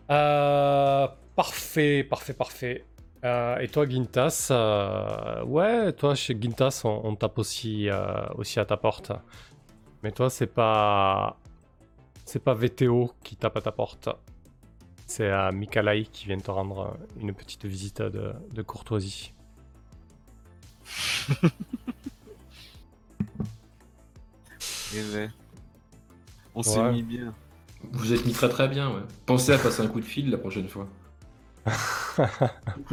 Euh, 0.09 1.07
parfait, 1.35 2.03
parfait, 2.03 2.33
parfait. 2.33 2.85
Euh, 3.25 3.57
et 3.57 3.67
toi, 3.67 3.87
Gintas 3.87 4.47
euh, 4.51 5.43
Ouais, 5.43 5.91
toi, 5.91 6.15
chez 6.15 6.37
Gintas, 6.39 6.81
on, 6.85 7.01
on 7.03 7.15
tape 7.15 7.37
aussi, 7.37 7.89
aussi 8.35 8.59
à 8.59 8.65
ta 8.65 8.77
porte. 8.77 9.11
Mais 10.03 10.11
toi, 10.11 10.29
c'est 10.29 10.47
pas. 10.47 11.37
C'est 12.23 12.43
pas 12.43 12.53
VTO 12.53 13.11
qui 13.23 13.35
tape 13.35 13.57
à 13.57 13.61
ta 13.61 13.71
porte. 13.71 14.09
C'est 15.05 15.29
à 15.29 15.51
Mikalai 15.51 16.05
qui 16.05 16.27
vient 16.27 16.37
te 16.37 16.51
rendre 16.51 16.95
une 17.19 17.33
petite 17.33 17.65
visite 17.65 18.01
de, 18.01 18.33
de 18.53 18.61
courtoisie. 18.61 19.33
On 26.59 26.63
s'est 26.63 26.77
Ouais. 26.79 26.91
mis 26.91 27.03
bien. 27.03 27.33
Vous 27.93 28.11
êtes 28.11 28.25
mis 28.25 28.33
très 28.33 28.49
très 28.49 28.67
bien, 28.67 28.89
ouais. 28.89 28.99
Pensez 29.25 29.53
à 29.53 29.57
passer 29.57 29.81
un 29.81 29.87
coup 29.87 30.01
de 30.01 30.05
fil 30.05 30.29
la 30.29 30.37
prochaine 30.37 30.67
fois. 30.67 30.87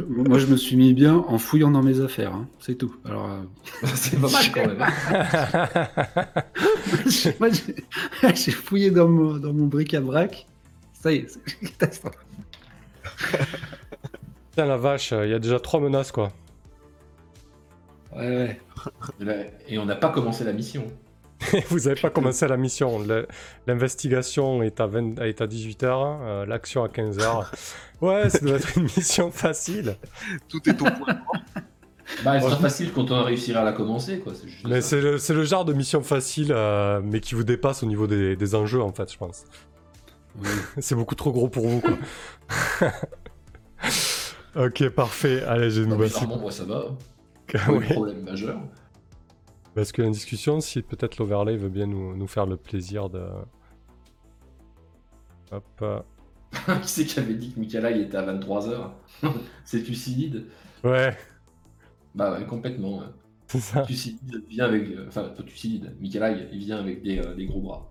Moi, 0.07 0.37
je 0.39 0.45
me 0.45 0.55
suis 0.55 0.77
mis 0.77 0.93
bien 0.93 1.15
en 1.15 1.37
fouillant 1.37 1.69
dans 1.71 1.83
mes 1.83 1.99
affaires, 1.99 2.33
hein, 2.33 2.47
c'est 2.59 2.75
tout. 2.75 2.95
Alors, 3.03 3.29
euh, 3.29 3.41
c'est 3.95 4.21
pas 4.21 4.29
mal 4.29 4.45
quand 4.53 4.65
même. 4.65 4.77
moi, 7.39 7.49
j'ai- 7.49 8.35
j'ai 8.35 8.51
fouillé 8.51 8.89
dans 8.91 9.09
mon, 9.09 9.35
dans 9.37 9.51
mon 9.51 9.65
bric-à-brac. 9.67 10.47
Ça 10.93 11.11
y 11.11 11.17
est, 11.17 11.27
c'est 11.29 11.41
une 11.61 11.67
catastrophe. 11.69 12.15
Putain 14.51 14.65
la 14.65 14.77
vache, 14.77 15.11
il 15.11 15.29
y 15.29 15.33
a 15.33 15.39
déjà 15.39 15.59
trois 15.59 15.81
menaces 15.81 16.11
quoi. 16.13 16.31
Ouais, 18.15 18.59
ouais. 19.21 19.53
Et 19.67 19.77
on 19.77 19.85
n'a 19.85 19.95
pas 19.95 20.09
commencé 20.09 20.43
la 20.45 20.53
mission. 20.53 20.85
Vous 21.69 21.87
avez 21.87 21.99
pas 21.99 22.09
commencé 22.09 22.47
la 22.47 22.57
mission. 22.57 22.99
L'investigation 23.67 24.63
est 24.63 24.79
à, 24.79 24.87
20 24.87 25.19
est 25.21 25.41
à 25.41 25.47
18h, 25.47 26.45
l'action 26.45 26.83
à 26.83 26.87
15h. 26.87 27.45
Ouais, 27.99 28.29
ça 28.29 28.37
doit 28.39 28.57
être 28.57 28.77
une 28.77 28.83
mission 28.83 29.31
facile. 29.31 29.97
Tout 30.47 30.69
est 30.69 30.79
au 30.81 30.85
point. 30.85 31.19
Bah, 32.23 32.35
elle 32.35 32.41
sera 32.41 32.55
facile 32.55 32.93
quand 32.93 33.11
on 33.11 33.21
réussira 33.23 33.61
à 33.61 33.63
la 33.65 33.73
commencer, 33.73 34.19
quoi. 34.19 34.31
Juste 34.31 34.65
Mais 34.65 34.81
c'est 34.81 35.01
le, 35.01 35.43
genre 35.43 35.65
de 35.65 35.73
mission 35.73 36.01
facile, 36.03 36.53
euh, 36.55 37.01
mais 37.03 37.19
qui 37.19 37.35
vous 37.35 37.43
dépasse 37.43 37.83
au 37.83 37.85
niveau 37.85 38.07
des, 38.07 38.37
des 38.37 38.55
enjeux 38.55 38.81
en 38.81 38.93
fait, 38.93 39.11
je 39.11 39.17
pense. 39.17 39.43
C'est 40.79 40.95
beaucoup 40.95 41.15
trop 41.15 41.33
gros 41.33 41.49
pour 41.49 41.67
vous 41.67 41.81
quoi. 41.81 41.97
ok, 44.55 44.89
parfait. 44.89 45.43
Allez, 45.43 45.69
j'ai 45.69 45.81
une 45.81 45.89
nouvelle. 45.89 46.09
ça 46.09 46.25
va. 46.63 46.85
Pas 47.51 47.59
Oui. 47.71 47.87
de 47.87 47.93
problème 47.93 48.23
majeur. 48.23 48.59
Parce 49.77 49.91
que 49.91 50.01
la 50.01 50.09
discussion, 50.09 50.59
si 50.59 50.81
peut-être 50.81 51.17
l'overlay 51.19 51.55
veut 51.55 51.69
bien 51.69 51.85
nous, 51.85 52.17
nous 52.17 52.25
faire 52.25 52.47
le 52.47 52.57
plaisir 52.57 53.11
de. 53.11 53.27
Hop. 55.51 55.83
Qui 56.81 56.87
c'est 56.89 57.05
qui 57.05 57.19
avait 57.19 57.35
dit 57.35 57.53
que 57.53 57.59
Mikala 57.59 57.91
il 57.91 58.01
était 58.01 58.17
à 58.17 58.25
23h 58.25 58.89
C'est 59.65 59.83
Thucydide 59.83 60.47
Ouais, 60.83 61.15
Bah 62.15 62.33
ouais, 62.39 62.45
complètement. 62.47 62.97
ouais. 62.97 63.05
c'est 63.45 63.59
ça. 63.59 63.81
Thucydide 63.83 64.43
vient 64.49 64.65
avec. 64.65 64.89
euh, 64.89 65.05
Enfin, 65.09 65.25
pas 65.25 65.43
Thucydide. 65.43 65.95
Mikala 65.99 66.31
il 66.31 66.57
vient 66.57 66.79
avec 66.79 67.03
des, 67.03 67.19
euh, 67.19 67.35
des 67.35 67.45
gros 67.45 67.61
bras. 67.61 67.87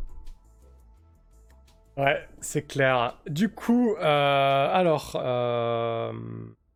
Ouais, 1.96 2.28
c'est 2.40 2.66
clair. 2.66 3.16
Du 3.28 3.48
coup, 3.48 3.94
euh, 3.94 4.68
alors, 4.72 5.12
euh, 5.14 6.12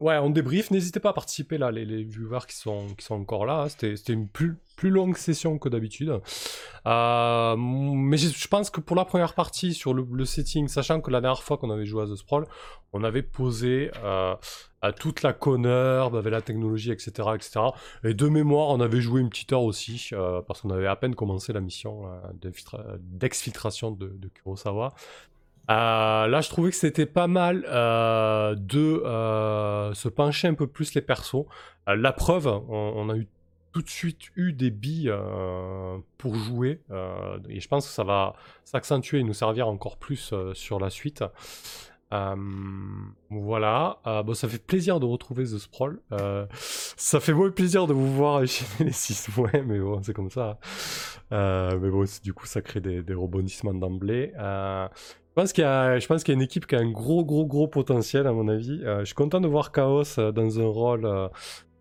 ouais, 0.01 0.16
on 0.18 0.31
débrief. 0.31 0.70
N'hésitez 0.70 0.98
pas 0.98 1.10
à 1.10 1.12
participer 1.12 1.59
là, 1.59 1.70
les, 1.70 1.85
les 1.85 2.02
viewers 2.02 2.47
qui 2.48 2.56
sont, 2.56 2.86
qui 2.97 3.05
sont 3.05 3.14
encore 3.14 3.47
là. 3.47 3.68
C'était, 3.68 4.12
une 4.12 4.28
plus, 4.28 4.56
plus 4.77 4.90
longue 4.90 5.16
session 5.16 5.59
que 5.59 5.68
d'habitude. 5.68 6.20
Euh, 6.86 7.56
mais 7.56 8.16
je, 8.16 8.48
pense 8.48 8.70
que 8.70 8.81
pour 8.81 8.97
la 8.97 9.05
première 9.05 9.35
partie 9.35 9.74
sur 9.74 9.94
le, 9.94 10.24
setting, 10.24 10.68
sachant 10.68 11.01
que 11.01 11.10
la 11.10 11.20
dernière 11.20 11.43
fois 11.43 11.59
qu'on 11.59 11.70
avait 11.70 11.86
joué 11.86 12.02
à 12.02 12.06
The 12.06 12.16
Sprawl, 12.16 12.47
on 12.93 13.05
avait 13.05 13.22
posé 13.22 13.90
euh, 14.02 14.35
à 14.82 14.93
toute 14.93 15.22
la 15.22 15.32
connerbe 15.32 16.16
avec 16.16 16.32
la 16.32 16.40
technologie, 16.40 16.90
etc., 16.90 17.28
etc. 17.35 17.60
Et 18.02 18.14
de 18.14 18.28
mémoire, 18.28 18.68
on 18.68 18.81
avait 18.81 19.01
joué 19.01 19.20
une 19.20 19.28
petite 19.28 19.52
heure 19.52 19.62
aussi, 19.62 20.09
euh, 20.12 20.40
parce 20.43 20.62
qu'on 20.62 20.70
avait 20.70 20.86
à 20.86 20.97
peine 20.97 21.14
commencé 21.14 21.52
la 21.52 21.60
mission 21.60 22.05
d'exfiltration 23.01 23.90
de, 23.93 24.09
de 24.09 24.28
Kurosawa. 24.28 24.94
Euh, 25.71 26.27
là, 26.27 26.41
je 26.41 26.49
trouvais 26.49 26.71
que 26.71 26.77
c'était 26.77 27.07
pas 27.07 27.29
mal 27.29 27.65
euh, 27.69 28.57
de 28.57 29.03
euh, 29.05 29.95
se 29.95 30.09
pencher 30.09 30.49
un 30.49 30.55
peu 30.55 30.67
plus 30.67 30.95
les 30.95 31.01
persos. 31.01 31.47
La 31.87 32.13
preuve, 32.13 32.47
on, 32.47 33.09
a 33.09 33.17
eu 33.17 33.27
tout 33.73 33.83
de 33.83 33.89
suite 33.89 34.21
eu 34.37 34.53
des 34.53 34.71
billes 34.71 35.13
pour 36.19 36.37
jouer, 36.37 36.83
et 37.49 37.59
je 37.59 37.69
pense 37.69 37.87
que 37.87 37.93
ça 37.93 38.05
va 38.05 38.35
s'accentuer 38.65 39.19
et 39.19 39.25
nous 39.25 39.33
servir 39.33 39.67
encore 39.67 39.97
plus 39.97 40.33
sur 40.53 40.79
la 40.79 40.89
suite. 40.89 41.25
Voilà, 43.31 43.99
bon, 44.25 44.35
ça 44.35 44.47
fait 44.47 44.65
plaisir 44.65 45.01
de 45.01 45.07
retrouver 45.07 45.45
The 45.45 45.59
Sprawl. 45.59 46.01
Ça 46.55 47.19
fait 47.19 47.33
moins 47.33 47.51
plaisir 47.51 47.89
de 47.89 47.93
vous 47.93 48.15
voir 48.15 48.43
enchaîner 48.43 48.91
les 48.91 48.93
6 48.93 49.31
points, 49.35 49.63
mais 49.67 49.81
bon, 49.81 50.01
c'est 50.05 50.15
comme 50.15 50.31
ça. 50.31 50.61
Mais 51.33 51.91
bon, 51.91 52.05
du 52.23 52.33
coup, 52.33 52.47
ça 52.47 52.63
crée 52.63 52.81
des 52.81 53.15
rebondissements 53.15 53.75
d'emblée. 53.75 54.33
Je 55.31 55.43
pense 55.43 55.52
qu'il 55.52 55.62
y 55.62 55.66
a, 55.66 55.98
je 55.98 56.07
pense 56.07 56.24
qu'il 56.24 56.32
y 56.32 56.36
a 56.36 56.39
une 56.39 56.43
équipe 56.43 56.66
qui 56.66 56.74
a 56.74 56.81
un 56.81 56.90
gros, 56.90 57.24
gros, 57.24 57.47
gros 57.47 57.69
potentiel, 57.69 58.27
à 58.27 58.32
mon 58.32 58.48
avis. 58.48 58.81
Euh, 58.85 59.01
je 59.01 59.05
suis 59.07 59.15
content 59.15 59.40
de 59.40 59.47
voir 59.48 59.70
Chaos 59.73 60.19
euh, 60.19 60.32
dans 60.32 60.59
un 60.61 60.66
rôle, 60.66 61.05
euh, 61.07 61.28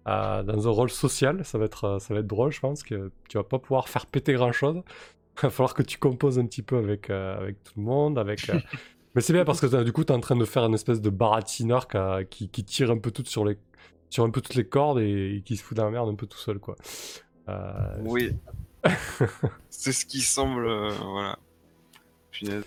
euh, 0.07 0.43
dans 0.43 0.67
un 0.67 0.71
rôle 0.71 0.89
social. 0.91 1.43
Ça 1.45 1.57
va 1.57 1.65
être, 1.65 1.97
ça 1.99 2.13
va 2.13 2.19
être 2.21 2.27
drôle, 2.27 2.51
je 2.51 2.59
pense 2.59 2.84
que 2.84 3.11
tu 3.27 3.38
vas 3.38 3.43
pas 3.43 3.59
pouvoir 3.59 3.89
faire 3.89 4.05
péter 4.05 4.34
grand 4.34 4.51
chose. 4.51 4.81
Il 5.38 5.43
va 5.43 5.49
falloir 5.51 5.73
que 5.73 5.84
tu 5.84 5.97
composes 5.97 6.38
un 6.38 6.45
petit 6.45 6.61
peu 6.61 6.77
avec, 6.77 7.09
euh, 7.09 7.38
avec 7.39 7.63
tout 7.63 7.73
le 7.77 7.84
monde, 7.84 8.19
avec. 8.19 8.49
euh, 8.49 8.59
Mais 9.15 9.21
c'est 9.21 9.34
bien 9.34 9.45
parce 9.45 9.59
que 9.59 9.84
du 9.84 9.91
coup, 9.93 10.03
tu 10.03 10.13
es 10.13 10.15
en 10.15 10.19
train 10.19 10.35
de 10.35 10.45
faire 10.45 10.63
une 10.65 10.76
espèce 10.76 11.01
de 11.01 11.09
baratineur 11.09 11.88
qui, 11.88 11.97
a- 11.97 12.23
qui, 12.26 12.49
qui 12.49 12.63
tire 12.63 12.91
un 12.91 12.99
peu 12.99 13.09
tout 13.09 13.26
sur 13.26 13.43
les, 13.45 13.57
sur 14.11 14.23
un 14.26 14.30
peu 14.30 14.41
toutes 14.41 14.55
les 14.55 14.67
cordes 14.67 14.99
et, 14.99 15.38
et 15.38 15.41
qui 15.41 15.57
se 15.57 15.63
fout 15.63 15.76
dans 15.76 15.85
la 15.85 15.91
merde 15.91 16.09
un 16.09 16.15
peu 16.15 16.27
tout 16.27 16.38
seul, 16.38 16.59
quoi. 16.59 16.76
Euh, 17.49 17.95
Oui. 18.05 18.31
C'est 19.69 19.91
ce 19.93 20.05
qui 20.05 20.21
semble. 20.21 20.67
euh, 20.67 20.91
voilà. 21.01 21.39
Punaise. 22.31 22.63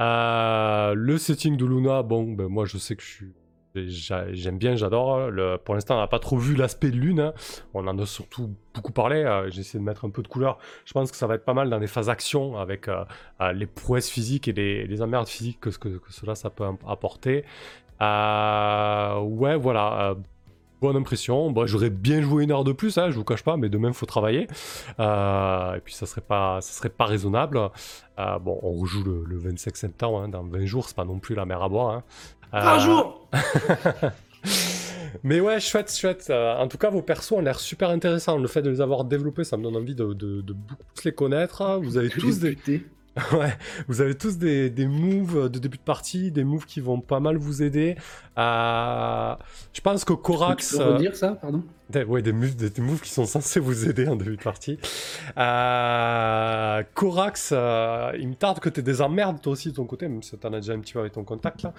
Euh, 0.00 0.94
le 0.94 1.18
setting 1.18 1.56
de 1.56 1.64
Luna, 1.64 2.02
bon, 2.02 2.32
ben 2.32 2.48
moi 2.48 2.64
je 2.66 2.76
sais 2.78 2.96
que 2.96 3.02
je 3.02 3.08
suis. 3.08 3.32
j'a- 3.74 4.32
J'aime 4.32 4.58
bien, 4.58 4.74
j'adore. 4.76 5.30
Le- 5.30 5.56
Pour 5.58 5.74
l'instant, 5.74 5.96
on 5.96 6.00
n'a 6.00 6.06
pas 6.06 6.18
trop 6.18 6.36
vu 6.38 6.54
l'aspect 6.54 6.90
de 6.90 6.96
Lune. 6.96 7.20
hein. 7.20 7.32
On 7.74 7.86
en 7.86 7.98
a 7.98 8.06
surtout 8.06 8.54
beaucoup 8.74 8.92
parlé. 8.92 9.16
euh, 9.24 9.50
J'ai 9.50 9.60
essayé 9.60 9.78
de 9.80 9.84
mettre 9.84 10.04
un 10.04 10.10
peu 10.10 10.22
de 10.22 10.28
couleur. 10.28 10.58
Je 10.84 10.92
pense 10.92 11.10
que 11.10 11.16
ça 11.16 11.26
va 11.26 11.34
être 11.36 11.44
pas 11.44 11.54
mal 11.54 11.70
dans 11.70 11.78
les 11.78 11.86
phases 11.86 12.08
action 12.10 12.58
avec 12.58 12.88
euh, 12.88 13.04
euh, 13.40 13.52
les 13.52 13.66
prouesses 13.66 14.10
physiques 14.10 14.48
et 14.48 14.52
les, 14.52 15.02
emmerdes 15.02 15.28
physiques 15.28 15.60
que, 15.60 15.70
ce 15.70 15.78
que, 15.78 15.88
que 15.88 16.12
cela 16.12 16.34
peut 16.50 16.64
apporter. 16.86 17.44
Ouais, 18.00 19.56
voilà. 19.56 20.14
Bonne 20.80 20.96
impression. 20.96 21.50
Bon, 21.50 21.66
J'aurais 21.66 21.90
bien 21.90 22.20
joué 22.22 22.44
une 22.44 22.52
heure 22.52 22.64
de 22.64 22.72
plus, 22.72 22.98
hein, 22.98 23.10
je 23.10 23.16
vous 23.16 23.24
cache 23.24 23.42
pas, 23.42 23.56
mais 23.56 23.68
demain 23.68 23.88
il 23.88 23.94
faut 23.94 24.06
travailler. 24.06 24.46
Euh, 25.00 25.74
et 25.74 25.80
puis 25.80 25.94
ça 25.94 26.06
serait 26.06 26.20
pas, 26.20 26.60
ça 26.60 26.72
serait 26.72 26.88
pas 26.90 27.04
raisonnable. 27.06 27.58
Euh, 28.18 28.38
bon, 28.38 28.58
on 28.62 28.72
rejoue 28.72 29.02
le, 29.04 29.24
le 29.26 29.38
25 29.38 29.76
septembre, 29.76 30.20
hein, 30.22 30.28
dans 30.28 30.42
20 30.44 30.66
jours, 30.66 30.86
c'est 30.88 30.96
pas 30.96 31.04
non 31.04 31.18
plus 31.18 31.34
la 31.34 31.44
mer 31.46 31.62
à 31.62 31.68
boire. 31.68 31.90
Hein. 31.94 32.02
Un 32.52 32.76
Euh, 32.76 32.78
jour 32.80 33.28
Mais 35.24 35.40
ouais, 35.40 35.60
chouette, 35.60 35.92
chouette. 35.92 36.26
Euh, 36.30 36.56
en 36.56 36.68
tout 36.68 36.78
cas, 36.78 36.90
vos 36.90 37.02
persos 37.02 37.32
ont 37.32 37.40
l'air 37.40 37.58
super 37.58 37.90
intéressants. 37.90 38.38
Le 38.38 38.46
fait 38.48 38.62
de 38.62 38.70
les 38.70 38.80
avoir 38.80 39.04
développés, 39.04 39.44
ça 39.44 39.56
me 39.56 39.62
donne 39.62 39.76
envie 39.76 39.94
de, 39.94 40.12
de- 40.12 40.40
de 40.42 40.52
beaucoup 40.52 40.84
plus 40.94 41.04
les 41.04 41.12
connaître. 41.12 41.80
Vous 41.82 41.96
avez 41.96 42.10
tous 42.10 42.38
des. 42.38 42.56
Ouais, 43.32 43.52
vous 43.88 44.00
avez 44.00 44.14
tous 44.14 44.36
des, 44.36 44.68
des 44.68 44.86
moves 44.86 45.48
de 45.48 45.58
début 45.58 45.78
de 45.78 45.82
partie, 45.82 46.30
des 46.30 46.44
moves 46.44 46.66
qui 46.66 46.80
vont 46.80 47.00
pas 47.00 47.20
mal 47.20 47.36
vous 47.36 47.62
aider. 47.62 47.96
Euh, 48.38 49.34
je 49.72 49.80
pense 49.80 50.04
que 50.04 50.12
Corax. 50.12 50.70
Tu 50.70 50.76
peux 50.76 50.82
euh, 50.82 50.94
redire 50.94 51.16
ça, 51.16 51.32
pardon? 51.32 51.62
Des- 51.90 52.04
ouais, 52.04 52.22
des 52.22 52.32
moves, 52.32 52.56
des, 52.56 52.70
des 52.70 52.82
moves 52.82 53.00
qui 53.00 53.10
sont 53.10 53.26
censés 53.26 53.60
vous 53.60 53.88
aider 53.88 54.08
en 54.08 54.16
début 54.16 54.36
de 54.36 54.42
partie. 54.42 54.78
Euh, 55.36 56.82
Corax, 56.94 57.50
euh, 57.52 58.12
il 58.18 58.28
me 58.28 58.34
tarde 58.34 58.60
que 58.60 58.68
tu 58.68 58.82
des 58.82 59.00
emmerdes 59.02 59.40
toi 59.40 59.52
aussi 59.52 59.70
de 59.70 59.74
ton 59.76 59.84
côté, 59.84 60.08
même 60.08 60.22
si 60.22 60.36
t'en 60.36 60.52
as 60.52 60.60
déjà 60.60 60.72
un 60.74 60.80
petit 60.80 60.92
peu 60.92 61.00
avec 61.00 61.12
ton 61.12 61.24
contact 61.24 61.62
là. 61.62 61.72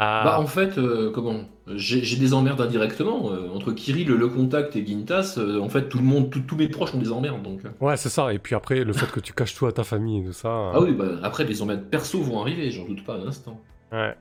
Euh, 0.00 0.24
Bah 0.24 0.38
en 0.40 0.46
fait, 0.46 0.78
euh, 0.78 1.10
comment? 1.10 1.40
J'ai 1.74 2.16
des 2.16 2.32
emmerdes 2.34 2.60
indirectement. 2.60 3.26
entre 3.54 3.72
Kirill, 3.72 4.08
le 4.08 4.28
contact 4.28 4.76
et 4.76 4.86
Gintas, 4.86 5.38
en 5.60 5.68
fait, 5.68 5.88
tout 5.88 5.98
le 5.98 6.04
monde, 6.04 6.30
tout- 6.30 6.40
tous 6.40 6.56
mes 6.56 6.68
proches 6.68 6.94
ont 6.94 6.98
des 6.98 7.10
emmerdes. 7.12 7.42
Donc... 7.42 7.60
Ouais, 7.80 7.96
c'est 7.96 8.08
ça. 8.08 8.32
Et 8.32 8.38
puis 8.38 8.54
après, 8.54 8.84
le 8.84 8.92
fait 8.92 9.10
que 9.10 9.20
tu 9.20 9.32
caches 9.32 9.54
tout 9.54 9.66
à 9.66 9.72
ta 9.72 9.84
famille 9.84 10.20
et 10.20 10.24
tout 10.24 10.32
ça. 10.32 10.48
Ah 10.72 10.80
oui, 10.80 10.92
bah, 10.92 11.06
après, 11.22 11.44
les 11.44 11.60
emmerdes 11.62 11.82
perso 11.90 12.20
vont 12.22 12.40
arriver, 12.40 12.70
j'en 12.70 12.84
doute 12.84 13.04
pas 13.04 13.14
un 13.14 13.26
instant. 13.26 13.60
Ouais. 13.92 14.14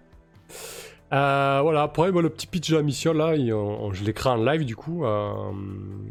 Euh, 1.14 1.60
voilà, 1.64 1.88
pour 1.88 2.06
moi, 2.12 2.22
le 2.22 2.30
petit 2.30 2.48
pitch 2.48 2.70
de 2.72 2.76
la 2.76 2.82
mission, 2.84 3.14
là, 3.14 3.36
il- 3.36 3.54
on- 3.54 3.94
je 3.94 4.04
créé 4.12 4.32
en 4.34 4.36
live, 4.36 4.66
du 4.66 4.76
coup. 4.76 5.06
euh, 5.06 5.32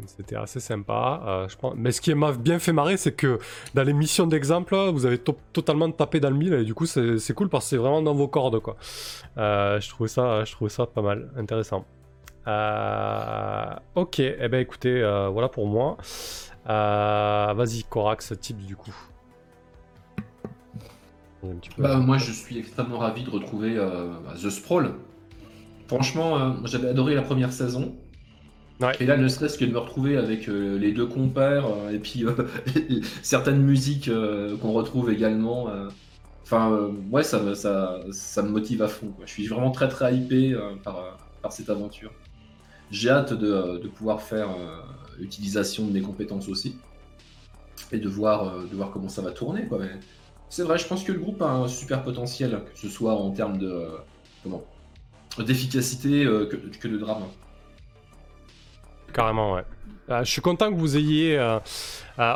C'était 0.07 0.35
assez 0.37 0.59
sympa. 0.59 1.21
euh, 1.27 1.47
je 1.49 1.55
pense. 1.57 1.73
Mais 1.77 1.91
ce 1.91 2.01
qui 2.01 2.13
m'a 2.15 2.31
bien 2.31 2.57
fait 2.59 2.73
marrer, 2.73 2.97
c'est 2.97 3.11
que 3.11 3.37
dans 3.75 3.83
les 3.83 3.93
missions 3.93 4.25
d'exemple, 4.25 4.75
vous 4.91 5.05
avez 5.05 5.19
to- 5.19 5.37
totalement 5.53 5.91
tapé 5.91 6.19
dans 6.19 6.29
le 6.31 6.35
mille, 6.37 6.53
et 6.53 6.63
du 6.63 6.73
coup, 6.73 6.85
c'est 6.87 7.33
cool 7.35 7.49
parce 7.49 7.65
que 7.65 7.69
c'est 7.71 7.77
vraiment 7.77 8.01
dans 8.01 8.15
vos 8.15 8.27
cordes, 8.27 8.59
quoi. 8.59 8.75
Je, 9.35 9.89
trouvais 9.89 10.07
ça, 10.09 10.43
je 10.45 10.51
trouvais 10.53 10.69
ça 10.71 10.85
pas 10.87 11.01
mal, 11.03 11.29
intéressant. 11.37 11.85
Ok, 13.95 14.19
eh 14.19 14.47
ben 14.47 14.59
écoutez, 14.61 15.01
voilà 15.31 15.49
pour 15.49 15.67
moi. 15.67 15.97
Vas-y, 16.65 17.83
Corax, 17.83 18.33
type 18.39 18.57
du 18.65 18.75
coup. 18.75 18.95
Un 21.51 21.55
petit 21.55 21.69
peu- 21.69 21.81
Bah, 21.83 21.97
moi, 21.97 22.17
je 22.17 22.31
suis 22.31 22.57
extrêmement 22.57 22.97
ravi 22.99 23.23
de 23.23 23.29
retrouver 23.29 23.77
euh, 23.77 24.07
bah, 24.25 24.33
The 24.41 24.49
Sprawl. 24.49 24.93
Franchement, 25.87 26.37
euh, 26.39 26.51
j'avais 26.65 26.89
adoré 26.89 27.15
la 27.15 27.21
première 27.21 27.51
saison. 27.53 27.95
Ouais. 28.79 28.91
Et 28.99 29.05
là, 29.05 29.17
ne 29.17 29.27
serait-ce 29.27 29.57
que 29.57 29.65
de 29.65 29.71
me 29.71 29.79
retrouver 29.79 30.17
avec 30.17 30.47
euh, 30.49 30.77
les 30.77 30.91
deux 30.91 31.07
compères 31.07 31.65
euh, 31.65 31.89
et 31.91 31.97
puis 31.99 32.25
euh, 32.25 32.33
certaines 33.23 33.61
musiques 33.61 34.07
euh, 34.07 34.55
qu'on 34.57 34.71
retrouve 34.73 35.09
également. 35.11 35.67
Enfin, 36.43 36.71
euh, 36.71 36.89
ouais, 37.11 37.23
ça 37.23 37.39
me, 37.41 37.55
ça, 37.55 37.99
ça 38.11 38.43
me 38.43 38.49
motive 38.49 38.81
à 38.83 38.87
fond. 38.87 39.07
quoi. 39.07 39.25
Je 39.25 39.31
suis 39.31 39.47
vraiment 39.47 39.71
très 39.71 39.87
très 39.89 40.15
hypé 40.15 40.53
euh, 40.53 40.75
par, 40.83 41.17
par 41.41 41.51
cette 41.51 41.69
aventure. 41.69 42.11
J'ai 42.91 43.09
hâte 43.09 43.33
de, 43.33 43.79
de 43.81 43.87
pouvoir 43.87 44.21
faire 44.21 44.49
euh, 44.51 44.77
l'utilisation 45.19 45.85
de 45.87 45.91
mes 45.91 46.01
compétences 46.01 46.47
aussi 46.47 46.77
et 47.91 47.97
de 47.97 48.07
voir, 48.07 48.47
euh, 48.47 48.65
de 48.69 48.75
voir 48.75 48.91
comment 48.91 49.09
ça 49.09 49.21
va 49.21 49.31
tourner. 49.31 49.65
Quoi. 49.65 49.79
Mais 49.81 49.89
c'est 50.49 50.63
vrai, 50.63 50.77
je 50.77 50.87
pense 50.87 51.03
que 51.03 51.11
le 51.11 51.19
groupe 51.19 51.41
a 51.41 51.49
un 51.49 51.67
super 51.67 52.03
potentiel, 52.03 52.61
que 52.73 52.79
ce 52.79 52.89
soit 52.89 53.13
en 53.13 53.31
termes 53.31 53.57
de, 53.57 53.67
euh, 53.67 53.89
comment, 54.43 54.63
d'efficacité 55.39 56.23
euh, 56.23 56.45
que, 56.45 56.55
que 56.55 56.87
de 56.87 56.97
drame. 56.97 57.23
Carrément, 59.13 59.53
ouais. 59.53 59.63
Euh, 60.09 60.23
je 60.23 60.31
suis 60.31 60.41
content 60.41 60.71
que 60.71 60.77
vous 60.77 60.95
ayez 60.95 61.37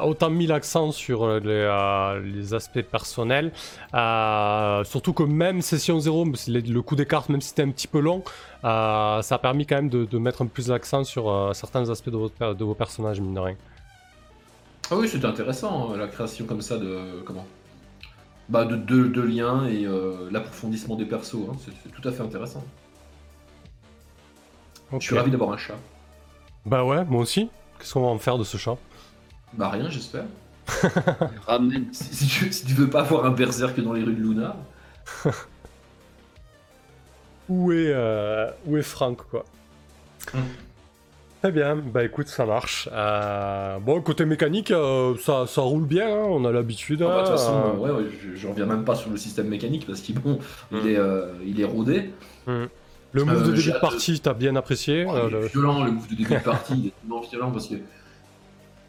autant 0.03 0.29
mis 0.29 0.45
l'accent 0.45 0.91
sur 0.91 1.39
les, 1.39 2.21
les 2.25 2.53
aspects 2.53 2.81
personnels. 2.81 3.53
Surtout 4.85 5.13
que 5.13 5.23
même 5.23 5.61
session 5.61 5.97
0, 5.99 6.25
le 6.47 6.79
coup 6.81 6.97
des 6.97 7.05
cartes, 7.05 7.29
même 7.29 7.39
si 7.39 7.49
c'était 7.49 7.63
un 7.63 7.71
petit 7.71 7.88
peu 7.88 8.01
long, 8.01 8.23
ça 8.61 9.21
a 9.21 9.39
permis 9.39 9.65
quand 9.65 9.77
même 9.77 9.89
de, 9.89 10.03
de 10.03 10.17
mettre 10.17 10.41
un 10.41 10.47
plus 10.47 10.67
l'accent 10.67 11.05
sur 11.05 11.55
certains 11.55 11.89
aspects 11.89 12.09
de, 12.09 12.17
votre 12.17 12.53
de 12.53 12.63
vos 12.65 12.75
personnages, 12.75 13.21
mine 13.21 13.35
de 13.35 13.39
rien. 13.39 13.55
Ah 14.89 14.95
oui, 14.97 15.07
c'était 15.07 15.25
intéressant, 15.25 15.95
la 15.95 16.07
création 16.07 16.45
comme 16.45 16.61
ça 16.61 16.77
de. 16.77 17.21
Comment 17.23 17.45
Bah, 18.49 18.65
de 18.65 18.76
deux 18.76 19.07
de 19.09 19.22
liens 19.22 19.65
et 19.68 19.85
euh, 19.85 20.30
l'approfondissement 20.31 20.95
des 20.95 21.05
persos. 21.05 21.35
hein, 21.49 21.55
c'est 21.63 21.72
c'est 21.84 21.89
tout 21.89 22.05
à 22.07 22.11
fait 22.11 22.22
intéressant. 22.22 22.63
Je 24.93 24.99
suis 24.99 25.15
ravi 25.18 25.31
d'avoir 25.31 25.51
un 25.51 25.57
chat. 25.57 25.77
Bah 26.65 26.84
ouais, 26.84 27.05
moi 27.05 27.22
aussi. 27.22 27.49
Qu'est-ce 27.80 27.93
qu'on 27.93 28.01
va 28.01 28.07
en 28.07 28.18
faire 28.19 28.38
de 28.38 28.43
ce 28.43 28.57
chat? 28.57 28.77
Bah, 29.53 29.69
rien, 29.69 29.89
j'espère. 29.89 30.26
Ramène. 31.47 31.88
Si, 31.93 32.13
si 32.13 32.27
tu, 32.27 32.51
si 32.51 32.65
tu 32.65 32.73
veux 32.73 32.89
pas 32.89 32.99
avoir 33.01 33.26
un 33.26 33.31
berserk 33.31 33.80
dans 33.80 33.93
les 33.93 34.03
rues 34.03 34.13
de 34.15 34.22
Luna. 34.22 34.55
Où 37.49 37.72
est, 37.72 37.91
euh, 37.93 38.49
où 38.65 38.77
est 38.77 38.81
Franck, 38.84 39.27
quoi? 39.30 39.43
Hmm. 40.34 40.39
Très 41.41 41.51
bien, 41.51 41.76
bah 41.76 42.03
écoute, 42.03 42.27
ça 42.27 42.45
marche. 42.45 42.88
Euh, 42.91 43.80
bon, 43.80 43.99
côté 44.01 44.26
mécanique, 44.26 44.69
euh, 44.69 45.15
ça, 45.18 45.47
ça 45.47 45.61
roule 45.61 45.85
bien, 45.85 46.07
hein, 46.07 46.27
on 46.30 46.45
a 46.45 46.51
l'habitude. 46.51 47.01
Ah 47.01 47.07
bah, 47.07 47.15
De 47.15 47.19
toute 47.22 47.30
hein, 47.30 47.38
façon, 47.38 47.63
euh, 47.65 47.77
ouais, 47.80 47.89
ouais, 47.89 48.09
je, 48.35 48.47
reviens 48.47 48.68
même 48.68 48.85
pas 48.85 48.93
sur 48.93 49.09
le 49.09 49.18
système 49.18 49.47
mécanique 49.47 49.88
parce 49.88 50.01
qu'il 50.01 50.19
bon, 50.19 50.38
Mm. 50.69 50.77
il, 50.84 50.88
est, 50.91 50.97
euh, 50.97 51.34
il 51.43 51.59
est 51.59 51.65
rodé. 51.65 52.11
Le 52.45 53.26
move 53.26 53.47
de 53.47 53.55
début 53.55 53.72
de 53.72 53.80
partie, 53.80 54.19
t'as 54.19 54.35
bien 54.35 54.55
apprécié. 54.55 55.05
Oh, 55.09 55.13
il 55.15 55.35
est 55.35 55.39
le- 55.41 55.47
violent, 55.47 55.84
le 55.84 55.91
move 55.91 56.07
de 56.09 56.15
début 56.15 56.35
de 56.35 56.39
partie, 56.39 56.73
il 56.77 56.88
est 56.88 56.93
tellement 57.01 57.22
violent 57.22 57.51
parce 57.51 57.68
que. 57.68 57.76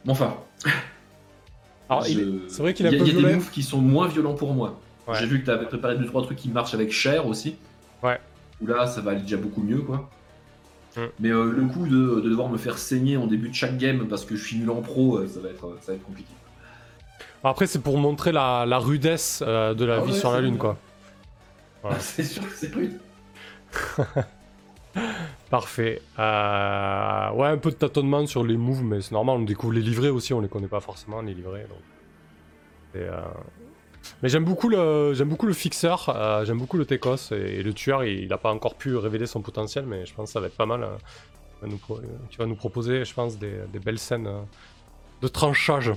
Bon, 0.04 0.12
enfin, 0.12 0.34
Alors, 1.88 2.04
je- 2.04 2.48
c'est 2.48 2.60
vrai 2.62 2.74
qu'il 2.74 2.86
un 2.86 2.90
y 2.90 2.96
a, 2.96 2.98
peu 2.98 3.06
y 3.06 3.10
a 3.10 3.14
des 3.14 3.34
moves 3.34 3.50
qui 3.50 3.62
sont 3.62 3.78
moins 3.78 4.08
violents 4.08 4.34
pour 4.34 4.52
moi. 4.52 4.78
Ouais. 5.08 5.14
J'ai 5.18 5.26
vu 5.26 5.40
que 5.40 5.46
tu 5.46 5.50
avais 5.50 5.64
préparé 5.66 5.96
2-3 5.96 6.22
trucs 6.24 6.38
qui 6.38 6.50
marchent 6.50 6.74
avec 6.74 6.92
Cher 6.92 7.26
aussi. 7.26 7.56
Ouais. 8.02 8.20
Où 8.60 8.66
là, 8.66 8.86
ça 8.86 9.00
va 9.00 9.12
aller 9.12 9.22
déjà 9.22 9.38
beaucoup 9.38 9.62
mieux, 9.62 9.78
quoi. 9.80 10.10
Mm. 10.96 11.00
Mais 11.20 11.30
euh, 11.30 11.52
le 11.52 11.66
coup 11.66 11.86
de, 11.86 12.20
de 12.20 12.28
devoir 12.28 12.48
me 12.48 12.58
faire 12.58 12.78
saigner 12.78 13.16
en 13.16 13.26
début 13.26 13.48
de 13.48 13.54
chaque 13.54 13.78
game 13.78 14.06
parce 14.08 14.24
que 14.24 14.36
je 14.36 14.44
suis 14.44 14.56
nul 14.58 14.70
en 14.70 14.82
pro, 14.82 15.16
euh, 15.16 15.26
ça 15.26 15.40
va 15.40 15.48
être, 15.48 15.76
ça 15.80 15.92
va 15.92 15.96
être 15.96 16.04
compliqué. 16.04 16.32
Après, 17.44 17.66
c'est 17.66 17.80
pour 17.80 17.98
montrer 17.98 18.30
la, 18.30 18.64
la 18.66 18.78
rudesse 18.78 19.42
euh, 19.46 19.74
de 19.74 19.84
la 19.84 19.96
Ah 19.96 20.00
vie 20.00 20.12
ouais, 20.12 20.18
sur 20.18 20.32
la 20.32 20.40
Lune, 20.40 20.58
quoi. 20.58 20.78
C'est 21.98 22.22
sûr 22.22 22.48
que 22.48 22.54
c'est 22.54 22.72
rude. 22.72 23.00
Parfait. 25.50 26.00
Euh, 26.18 27.30
ouais, 27.32 27.48
un 27.48 27.56
peu 27.56 27.70
de 27.70 27.76
tâtonnement 27.76 28.24
sur 28.26 28.44
les 28.44 28.56
moves, 28.56 28.84
mais 28.84 29.00
c'est 29.00 29.12
normal, 29.12 29.38
on 29.38 29.42
découvre 29.42 29.72
les 29.72 29.80
livrets 29.80 30.10
aussi, 30.10 30.32
on 30.32 30.40
les 30.40 30.48
connaît 30.48 30.68
pas 30.68 30.80
forcément, 30.80 31.22
les 31.22 31.34
livrets. 31.34 31.66
Donc... 31.68 31.80
Et, 32.94 32.98
euh, 33.04 33.20
Mais 34.22 34.28
j'aime 34.28 34.44
beaucoup 34.44 34.68
le, 34.68 35.14
j'aime 35.14 35.28
beaucoup 35.28 35.46
le 35.46 35.52
fixeur, 35.52 36.08
euh, 36.08 36.44
j'aime 36.44 36.58
beaucoup 36.58 36.76
le 36.76 36.84
Tekos, 36.86 37.32
et, 37.32 37.34
et 37.34 37.62
le 37.62 37.72
tueur, 37.74 38.04
il, 38.04 38.20
il 38.24 38.32
a 38.32 38.38
pas 38.38 38.52
encore 38.52 38.74
pu 38.74 38.96
révéler 38.96 39.26
son 39.26 39.40
potentiel, 39.42 39.84
mais 39.86 40.06
je 40.06 40.14
pense 40.14 40.28
que 40.28 40.32
ça 40.32 40.40
va 40.40 40.46
être 40.48 40.56
pas 40.56 40.66
mal. 40.66 40.82
euh, 40.84 40.96
nous 41.66 41.78
pro- 41.78 42.00
tu 42.30 42.38
vas 42.38 42.46
nous 42.46 42.56
proposer, 42.56 43.04
je 43.04 43.14
pense, 43.14 43.38
des, 43.38 43.60
des 43.72 43.78
belles 43.78 43.98
scènes 44.00 44.26
euh, 44.26 44.40
de 45.20 45.28
tranchage. 45.28 45.92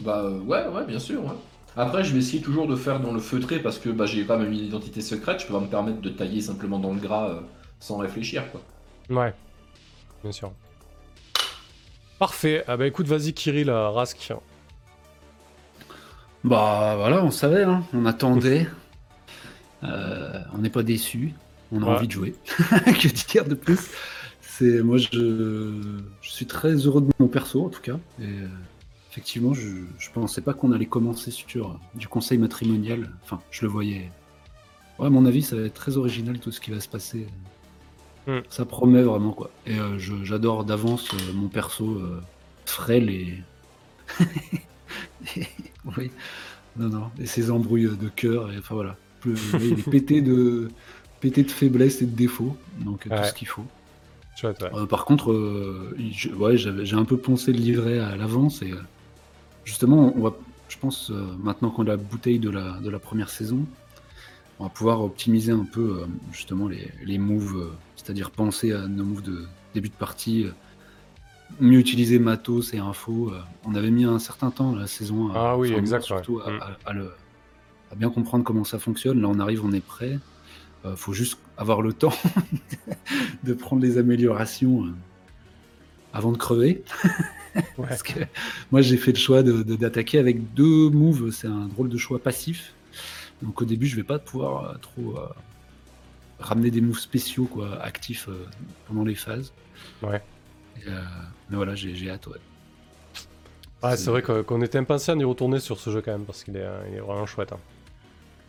Bah 0.00 0.22
euh, 0.24 0.38
ouais, 0.40 0.66
ouais, 0.68 0.84
bien 0.86 0.98
sûr. 1.00 1.22
ouais. 1.24 1.30
Après, 1.76 2.04
je 2.04 2.12
vais 2.12 2.20
essayer 2.20 2.40
toujours 2.40 2.68
de 2.68 2.76
faire 2.76 3.00
dans 3.00 3.12
le 3.12 3.18
feutré 3.18 3.58
parce 3.58 3.78
que 3.80 3.88
bah, 3.88 4.06
j'ai 4.06 4.24
quand 4.24 4.38
même 4.38 4.52
une 4.52 4.58
identité 4.60 5.00
secrète. 5.00 5.40
Je 5.40 5.46
peux 5.46 5.54
pas 5.54 5.60
me 5.60 5.66
permettre 5.66 6.00
de 6.00 6.08
tailler 6.10 6.40
simplement 6.40 6.78
dans 6.78 6.92
le 6.92 7.00
gras 7.00 7.28
euh, 7.30 7.40
sans 7.80 7.96
réfléchir, 7.98 8.44
quoi. 8.52 8.60
Ouais, 9.10 9.34
bien 10.22 10.30
sûr. 10.30 10.52
Parfait. 12.20 12.62
Ah 12.68 12.76
bah 12.76 12.86
écoute, 12.86 13.06
vas-y 13.08 13.32
Kirill, 13.32 13.68
euh, 13.70 13.88
Rask. 13.90 14.32
Bah 16.44 16.94
voilà, 16.96 17.24
on 17.24 17.30
savait, 17.30 17.62
hein, 17.64 17.84
on 17.94 18.04
attendait. 18.06 18.66
Euh, 19.82 20.38
on 20.54 20.58
n'est 20.58 20.70
pas 20.70 20.82
déçu. 20.82 21.32
On 21.72 21.82
a 21.82 21.86
Ouais. 21.86 21.96
envie 21.96 22.06
de 22.06 22.12
jouer. 22.12 22.34
que 22.46 23.32
dire 23.32 23.44
de 23.46 23.54
plus? 23.54 23.80
C'est 24.40 24.82
moi, 24.82 24.98
je, 24.98 25.80
je 26.20 26.30
suis 26.30 26.46
très 26.46 26.74
heureux 26.74 27.00
de 27.00 27.08
mon 27.18 27.28
perso 27.28 27.64
en 27.64 27.70
tout 27.70 27.80
cas. 27.80 27.98
Et 28.20 28.24
euh, 28.26 28.46
effectivement, 29.10 29.54
je, 29.54 29.68
je 29.98 30.10
pensais 30.10 30.42
pas 30.42 30.52
qu'on 30.54 30.72
allait 30.72 30.86
commencer 30.86 31.30
sur 31.30 31.78
du 31.94 32.06
conseil 32.08 32.38
matrimonial. 32.38 33.10
Enfin, 33.24 33.40
je 33.50 33.62
le 33.62 33.68
voyais. 33.68 34.10
Ouais, 34.98 35.06
à 35.06 35.10
mon 35.10 35.24
avis, 35.26 35.42
ça 35.42 35.56
va 35.56 35.62
être 35.62 35.74
très 35.74 35.96
original 35.96 36.38
tout 36.38 36.52
ce 36.52 36.60
qui 36.60 36.70
va 36.70 36.78
se 36.80 36.88
passer. 36.88 37.26
Hmm. 38.26 38.40
Ça 38.48 38.64
promet 38.64 39.02
vraiment 39.02 39.32
quoi. 39.32 39.50
Et 39.66 39.78
euh, 39.78 39.98
j'adore 39.98 40.64
d'avance 40.64 41.12
euh, 41.14 41.32
mon 41.34 41.48
perso 41.48 41.96
euh, 41.96 42.22
frêle 42.66 43.10
et. 43.10 43.42
oui. 45.96 46.10
Non, 46.76 46.88
non. 46.88 47.10
Et 47.18 47.26
ses 47.26 47.50
embrouilles 47.50 47.88
de 47.96 48.08
cœur. 48.08 48.52
Et 48.52 48.58
enfin 48.58 48.74
voilà. 48.74 48.96
Il 49.26 49.72
est 49.72 49.90
pété 49.90 50.20
de, 50.20 50.68
pété 51.20 51.42
de 51.42 51.50
faiblesses 51.50 52.02
et 52.02 52.06
de 52.06 52.14
défauts. 52.16 52.56
Donc 52.80 53.06
Ouais. 53.10 53.16
tout 53.20 53.28
ce 53.28 53.32
qu'il 53.34 53.48
faut. 53.48 53.64
Chouette, 54.36 54.60
ouais. 54.62 54.70
Euh, 54.74 54.86
par 54.86 55.04
contre, 55.04 55.32
euh, 55.32 55.96
ouais, 56.36 56.56
j'ai 56.56 56.96
un 56.96 57.04
peu 57.04 57.16
poncé 57.16 57.52
le 57.52 57.58
livret 57.58 58.00
à 58.00 58.16
l'avance 58.16 58.62
et 58.62 58.72
euh, 58.72 58.76
justement, 59.64 60.12
on 60.16 60.22
va, 60.22 60.34
je 60.68 60.76
pense, 60.78 61.10
maintenant 61.38 61.70
qu'on 61.70 61.84
a 61.84 61.90
la 61.90 61.96
bouteille 61.96 62.40
de 62.40 62.50
la, 62.50 62.78
de 62.80 62.90
la 62.90 62.98
première 62.98 63.30
saison, 63.30 63.64
on 64.58 64.64
va 64.64 64.70
pouvoir 64.70 65.02
optimiser 65.02 65.52
un 65.52 65.64
peu 65.64 66.00
justement 66.32 66.66
les, 66.68 66.90
les 67.04 67.18
moves, 67.18 67.70
c'est-à-dire 67.96 68.30
penser 68.32 68.72
à 68.72 68.86
nos 68.88 69.04
moves 69.04 69.22
de 69.22 69.46
début 69.72 69.88
de 69.88 69.94
partie, 69.94 70.46
mieux 71.60 71.78
utiliser 71.78 72.18
matos 72.18 72.74
et 72.74 72.78
infos. 72.78 73.30
euh. 73.32 73.40
on 73.64 73.74
avait 73.74 73.90
mis 73.90 74.04
un 74.04 74.18
certain 74.18 74.50
temps 74.50 74.74
la 74.74 74.86
saison 74.86 75.30
à, 75.32 75.50
Ah 75.52 75.58
oui, 75.58 75.70
moi, 75.70 75.78
exact, 75.80 76.02
surtout 76.04 76.36
ouais. 76.38 76.42
à, 76.46 76.50
Mm. 76.50 76.60
à- 76.60 76.76
à 76.90 76.92
le- 76.92 77.12
à 77.92 77.94
bien 77.94 78.10
comprendre 78.10 78.44
comment 78.44 78.64
ça 78.64 78.78
fonctionne. 78.78 79.20
Là, 79.20 79.28
on 79.28 79.38
arrive, 79.38 79.64
on 79.64 79.72
est 79.72 79.84
prêt. 79.84 80.18
Euh, 80.84 80.96
faut 80.96 81.12
juste 81.12 81.38
avoir 81.56 81.80
le 81.80 81.92
temps 81.92 82.12
de 83.44 83.54
prendre 83.54 83.82
les 83.82 83.98
améliorations 83.98 84.84
euh, 84.86 84.90
avant 86.12 86.32
de 86.32 86.36
crever. 86.38 86.82
Ouais. 87.78 87.86
Parce 87.88 88.02
que 88.02 88.18
moi, 88.72 88.80
j'ai 88.82 88.96
fait 88.96 89.12
le 89.12 89.16
choix 89.16 89.44
de- 89.44 89.62
de- 89.62 89.76
d'attaquer 89.76 90.18
avec 90.18 90.54
deux 90.54 90.90
moves. 90.90 91.30
C'est 91.30 91.46
un 91.46 91.66
drôle 91.68 91.88
de 91.88 91.96
choix 91.96 92.18
passif. 92.18 92.74
Donc 93.42 93.62
au 93.62 93.64
début, 93.64 93.86
je 93.86 93.94
vais 93.94 94.02
pas 94.02 94.18
pouvoir 94.18 94.70
euh, 94.70 94.74
trop 94.82 95.16
euh, 95.16 95.26
ramener 96.40 96.72
des 96.72 96.80
moves 96.80 96.98
spéciaux, 96.98 97.44
quoi, 97.44 97.80
actifs 97.80 98.28
euh, 98.28 98.44
pendant 98.88 99.04
les 99.04 99.14
phases. 99.14 99.52
Ouais. 100.02 100.20
Et, 100.76 100.88
euh, 100.88 101.00
mais 101.50 101.56
voilà, 101.56 101.74
j'ai 101.74 102.10
hâte. 102.10 102.26
Ouais. 102.26 102.38
Ouais, 103.82 103.96
c'est 103.96 104.10
vrai 104.10 104.22
qu'on 104.22 104.62
était 104.62 104.78
impatient 104.78 105.14
d'y 105.16 105.24
retourner 105.24 105.60
sur 105.60 105.78
ce 105.78 105.90
jeu 105.90 106.00
quand 106.00 106.12
même, 106.12 106.24
parce 106.24 106.42
qu'il 106.42 106.56
est, 106.56 106.62
euh, 106.62 106.82
il 106.90 106.96
est 106.96 107.00
vraiment 107.00 107.26
chouette. 107.26 107.52
hein, 107.52 107.58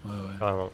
Ouais, 0.05 0.11
ouais. 0.51 0.69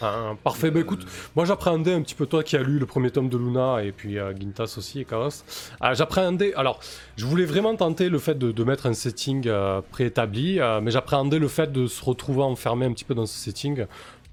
Ah, 0.00 0.34
parfait, 0.44 0.70
bah 0.70 0.78
Euh, 0.78 0.82
écoute, 0.82 1.04
moi 1.34 1.44
j'appréhendais 1.44 1.92
un 1.92 2.02
petit 2.02 2.14
peu 2.14 2.26
toi 2.26 2.44
qui 2.44 2.56
as 2.56 2.62
lu 2.62 2.78
le 2.78 2.86
premier 2.86 3.10
tome 3.10 3.28
de 3.28 3.36
Luna 3.36 3.82
et 3.82 3.90
puis 3.90 4.16
euh, 4.18 4.32
Gintas 4.36 4.74
aussi 4.78 5.00
et 5.00 5.04
Chaos. 5.04 5.42
Ah, 5.80 5.94
j'appréhendais, 5.94 6.54
alors 6.54 6.78
je 7.16 7.26
voulais 7.26 7.44
vraiment 7.44 7.74
tenter 7.74 8.08
le 8.08 8.18
fait 8.20 8.36
de, 8.38 8.52
de 8.52 8.64
mettre 8.64 8.86
un 8.86 8.92
setting 8.94 9.48
euh, 9.48 9.80
préétabli, 9.90 10.60
euh, 10.60 10.80
mais 10.80 10.92
j'appréhendais 10.92 11.40
le 11.40 11.48
fait 11.48 11.72
de 11.72 11.88
se 11.88 12.04
retrouver 12.04 12.42
enfermé 12.42 12.86
un 12.86 12.92
petit 12.92 13.04
peu 13.04 13.14
dans 13.14 13.26
ce 13.26 13.36
setting. 13.36 13.86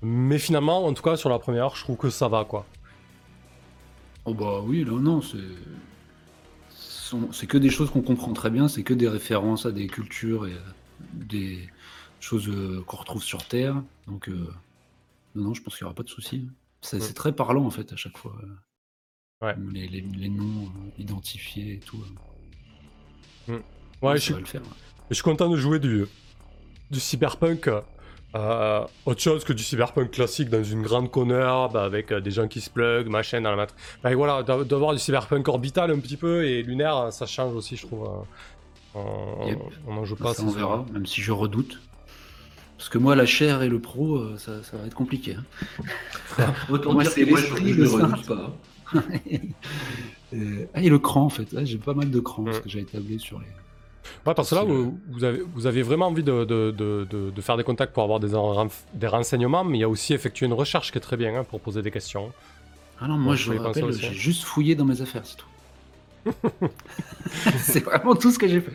Mais 0.04 0.38
finalement, 0.38 0.86
en 0.86 0.94
tout 0.94 1.02
cas 1.02 1.16
sur 1.16 1.30
la 1.30 1.40
première, 1.40 1.76
je 1.76 1.84
trouve 1.84 1.98
que 1.98 2.12
ça 2.12 2.28
va 2.28 2.46
quoi. 2.46 2.68
Oh 4.26 4.34
bah 4.34 4.62
oui, 4.62 4.84
là, 4.84 4.94
non, 5.00 5.22
c'est. 5.22 5.38
sont- 6.70 7.32
C'est 7.32 7.48
que 7.48 7.58
des 7.58 7.70
choses 7.70 7.92
qu'on 7.92 8.02
comprend 8.02 8.34
très 8.34 8.50
bien, 8.50 8.68
c'est 8.68 8.84
que 8.84 8.94
des 8.94 9.08
références 9.08 9.66
à 9.66 9.72
des 9.72 9.88
cultures 9.88 10.48
et 10.48 10.54
euh, 10.54 10.60
des 11.14 11.70
choses 12.20 12.50
euh, 12.50 12.84
qu'on 12.88 12.98
retrouve 12.98 13.24
sur 13.24 13.46
Terre. 13.48 13.82
Donc, 14.08 14.28
euh, 14.30 14.52
non, 15.36 15.44
non, 15.44 15.54
je 15.54 15.62
pense 15.62 15.76
qu'il 15.78 15.84
n'y 15.86 15.88
aura 15.88 15.96
pas 15.96 16.04
de 16.04 16.10
souci. 16.10 16.48
C'est 16.82 17.00
c'est 17.00 17.14
très 17.14 17.34
parlant 17.34 17.66
en 17.66 17.70
fait 17.72 17.92
à 17.94 17.96
chaque 17.96 18.18
fois. 18.18 18.36
euh, 18.44 18.48
Ouais. 19.42 19.56
Les, 19.74 19.88
les- 19.88 20.02
les 20.02 20.30
noms 20.30 20.66
euh, 20.66 20.90
identifiés 21.02 21.74
et 21.74 21.80
tout. 21.80 22.02
euh. 23.50 23.60
Ouais, 24.02 24.16
je 24.18 24.22
suis, 24.24 24.34
va 24.34 24.40
le 24.40 24.46
faire. 24.46 24.62
je 25.10 25.14
suis 25.16 25.24
content 25.24 25.50
de 25.50 25.58
jouer 25.58 25.78
du, 25.80 26.06
du 26.90 27.00
cyberpunk. 27.00 27.68
euh, 27.68 27.82
autre 29.06 29.22
chose 29.22 29.44
que 29.44 29.54
du 29.54 29.64
cyberpunk 29.64 30.12
classique 30.12 30.50
dans 30.50 30.64
une 30.64 30.82
grande 30.82 31.10
connerie 31.12 31.72
bah, 31.74 31.84
avec 31.84 32.12
euh, 32.12 32.20
des 32.22 32.32
gens 32.32 32.48
qui 32.48 32.62
se 32.62 32.70
plug, 32.70 33.08
machin 33.08 33.42
dans 33.42 33.52
la 33.52 33.56
matrice. 33.56 33.78
Bah, 34.04 34.14
voilà, 34.16 34.44
d'a- 34.44 34.64
d'avoir 34.64 34.94
du 34.94 35.00
cyberpunk 35.00 35.48
orbital 35.48 35.92
un 35.92 36.00
petit 36.00 36.18
peu 36.18 36.46
et 36.46 36.62
lunaire, 36.64 37.12
ça 37.12 37.26
change 37.26 37.54
aussi, 37.56 37.76
je 37.78 37.86
trouve. 37.86 38.06
euh, 38.08 39.00
on, 39.00 39.48
Yep. 39.48 39.60
on 39.88 39.98
en 39.98 40.06
joue 40.06 40.16
pas, 40.16 40.34
ça, 40.34 40.44
on 40.44 40.50
verra, 40.52 40.86
même 40.94 41.06
si 41.06 41.22
je 41.22 41.32
redoute. 41.32 41.80
Parce 42.78 42.90
que 42.90 42.98
moi, 42.98 43.16
la 43.16 43.26
chair 43.26 43.62
et 43.64 43.70
le 43.70 43.80
pro, 43.80 44.18
euh, 44.18 44.36
ça, 44.38 44.62
ça 44.64 44.76
va 44.78 44.86
être 44.86 44.94
compliqué. 44.96 45.36
hein. 45.38 46.54
Autant 46.70 46.94
Moi, 46.94 47.04
dire 47.04 47.14
que 47.16 47.30
moi, 47.30 47.40
je, 47.40 47.64
ne 47.82 47.88
redoute 47.88 48.26
pas. 48.28 48.52
hein. 48.94 49.04
Euh, 50.34 50.66
ah, 50.74 50.82
et 50.82 50.90
le 50.90 51.00
cran 51.00 51.22
en 51.26 51.30
fait. 51.30 51.48
J'ai 51.64 51.78
pas 51.78 51.94
mal 51.94 52.10
de 52.12 52.20
crans 52.20 52.44
parce 52.44 52.58
Mm. 52.58 52.62
que 52.62 52.70
j'avais 52.70 52.84
tablé 52.86 53.18
sur 53.20 53.40
les. 53.40 53.46
Ouais, 54.26 54.34
parce 54.34 54.50
que 54.50 54.56
là, 54.56 54.64
vous, 54.64 55.00
vous 55.10 55.24
avez, 55.24 55.42
vous 55.54 55.66
avez 55.68 55.82
vraiment 55.82 56.08
envie 56.08 56.24
de, 56.24 56.44
de, 56.46 56.72
de, 56.72 57.08
de- 57.10 57.30
de 57.32 57.42
faire 57.42 57.58
des 57.58 57.64
contacts 57.64 57.94
pour 57.94 58.04
avoir 58.04 58.20
des, 58.20 58.32
des 58.94 59.08
renseignements, 59.08 59.64
mais 59.64 59.78
il 59.78 59.82
y 59.82 59.84
a 59.84 59.90
aussi 59.90 60.14
effectuer 60.14 60.46
une 60.46 60.54
recherche 60.54 60.92
qui 60.92 60.98
est 60.98 61.02
très 61.02 61.18
bien 61.18 61.36
hein, 61.36 61.44
pour 61.44 61.60
poser 61.60 61.82
des 61.82 61.92
questions. 61.92 62.32
Ah 63.00 63.08
non, 63.08 63.18
moi 63.18 63.32
Ouais, 63.34 63.38
je 63.38 63.54
rappelle, 63.54 63.92
j'ai 63.92 64.14
juste 64.14 64.44
fouillé 64.44 64.76
dans 64.76 64.86
mes 64.86 65.02
affaires, 65.02 65.24
c'est 65.26 65.38
tout. 65.38 65.48
c'est 67.58 67.84
vraiment 67.84 68.16
tout 68.16 68.32
ce 68.32 68.40
que 68.40 68.48
j'ai 68.48 68.62
fait. 68.62 68.72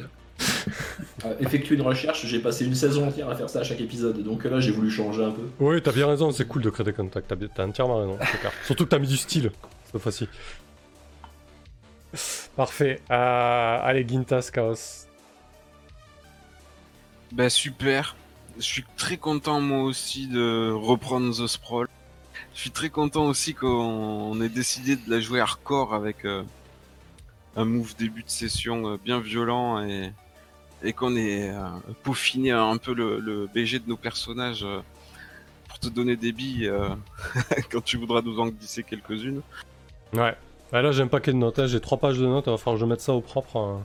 Euh, 1.24 1.34
effectuer 1.40 1.74
une 1.74 1.82
recherche, 1.82 2.24
j'ai 2.26 2.38
passé 2.38 2.64
une 2.64 2.74
saison 2.74 3.06
entière 3.08 3.28
à 3.28 3.34
faire 3.34 3.50
ça 3.50 3.60
à 3.60 3.62
chaque 3.64 3.80
épisode, 3.80 4.22
donc 4.22 4.44
là 4.44 4.58
j'ai 4.60 4.70
voulu 4.70 4.90
changer 4.90 5.22
un 5.24 5.32
peu. 5.32 5.42
Oui, 5.58 5.82
t'as 5.82 5.92
bien 5.92 6.06
raison, 6.06 6.30
c'est 6.30 6.46
cool 6.46 6.62
de 6.62 6.70
créer 6.70 6.84
des 6.84 6.92
contacts, 6.92 7.32
t'as, 7.54 7.66
entièrement 7.66 7.98
raison. 7.98 8.18
Surtout 8.64 8.84
que 8.84 8.90
t'as 8.90 8.98
mis 8.98 9.08
du 9.08 9.16
style, 9.18 9.50
cette 9.92 10.00
fois-ci. 10.00 10.28
Parfait. 12.56 13.00
Euh, 13.10 13.78
allez, 13.82 14.06
Gintas, 14.08 14.50
Chaos. 14.52 15.06
Ben 17.32 17.48
super. 17.48 18.16
Je 18.56 18.62
suis 18.62 18.84
très 18.96 19.16
content 19.16 19.60
moi 19.60 19.82
aussi 19.84 20.26
de 20.26 20.70
reprendre 20.72 21.32
The 21.32 21.46
Sprawl. 21.46 21.88
Je 22.54 22.60
suis 22.60 22.70
très 22.70 22.90
content 22.90 23.26
aussi 23.26 23.54
qu'on 23.54 24.40
ait 24.40 24.48
décidé 24.48 24.96
de 24.96 25.08
la 25.08 25.20
jouer 25.20 25.40
hardcore 25.40 25.94
avec 25.94 26.24
euh, 26.24 26.42
un 27.56 27.64
move 27.64 27.94
début 27.96 28.22
de 28.22 28.30
session 28.30 28.88
euh, 28.88 28.96
bien 29.02 29.20
violent 29.20 29.80
et, 29.82 30.12
qu'on 30.92 31.14
ait 31.14 31.50
euh, 31.50 31.68
peaufiné 32.02 32.50
un 32.50 32.76
peu 32.76 32.94
le, 32.94 33.48
BG 33.54 33.78
de 33.78 33.88
nos 33.88 33.96
personnages 33.96 34.66
pour 35.68 35.78
te 35.78 35.88
donner 35.88 36.16
des 36.16 36.32
billes 36.32 36.72
quand 37.70 37.84
tu 37.84 37.96
voudras 37.96 38.22
nous 38.22 38.40
en 38.40 38.48
glisser 38.48 38.82
quelques-unes. 38.82 39.42
Ouais. 40.14 40.34
Ouais, 40.72 40.82
là, 40.82 40.92
j'ai 40.92 41.02
un 41.02 41.08
paquet 41.08 41.32
de 41.32 41.36
notes, 41.36 41.66
j'ai 41.66 41.80
trois 41.80 41.98
pages 41.98 42.18
de 42.18 42.26
notes, 42.26 42.44
il 42.46 42.50
va 42.50 42.56
falloir 42.56 42.76
que 42.76 42.80
je 42.80 42.86
mette 42.86 43.00
ça 43.00 43.12
au 43.12 43.20
propre. 43.20 43.56
hein. 43.56 43.82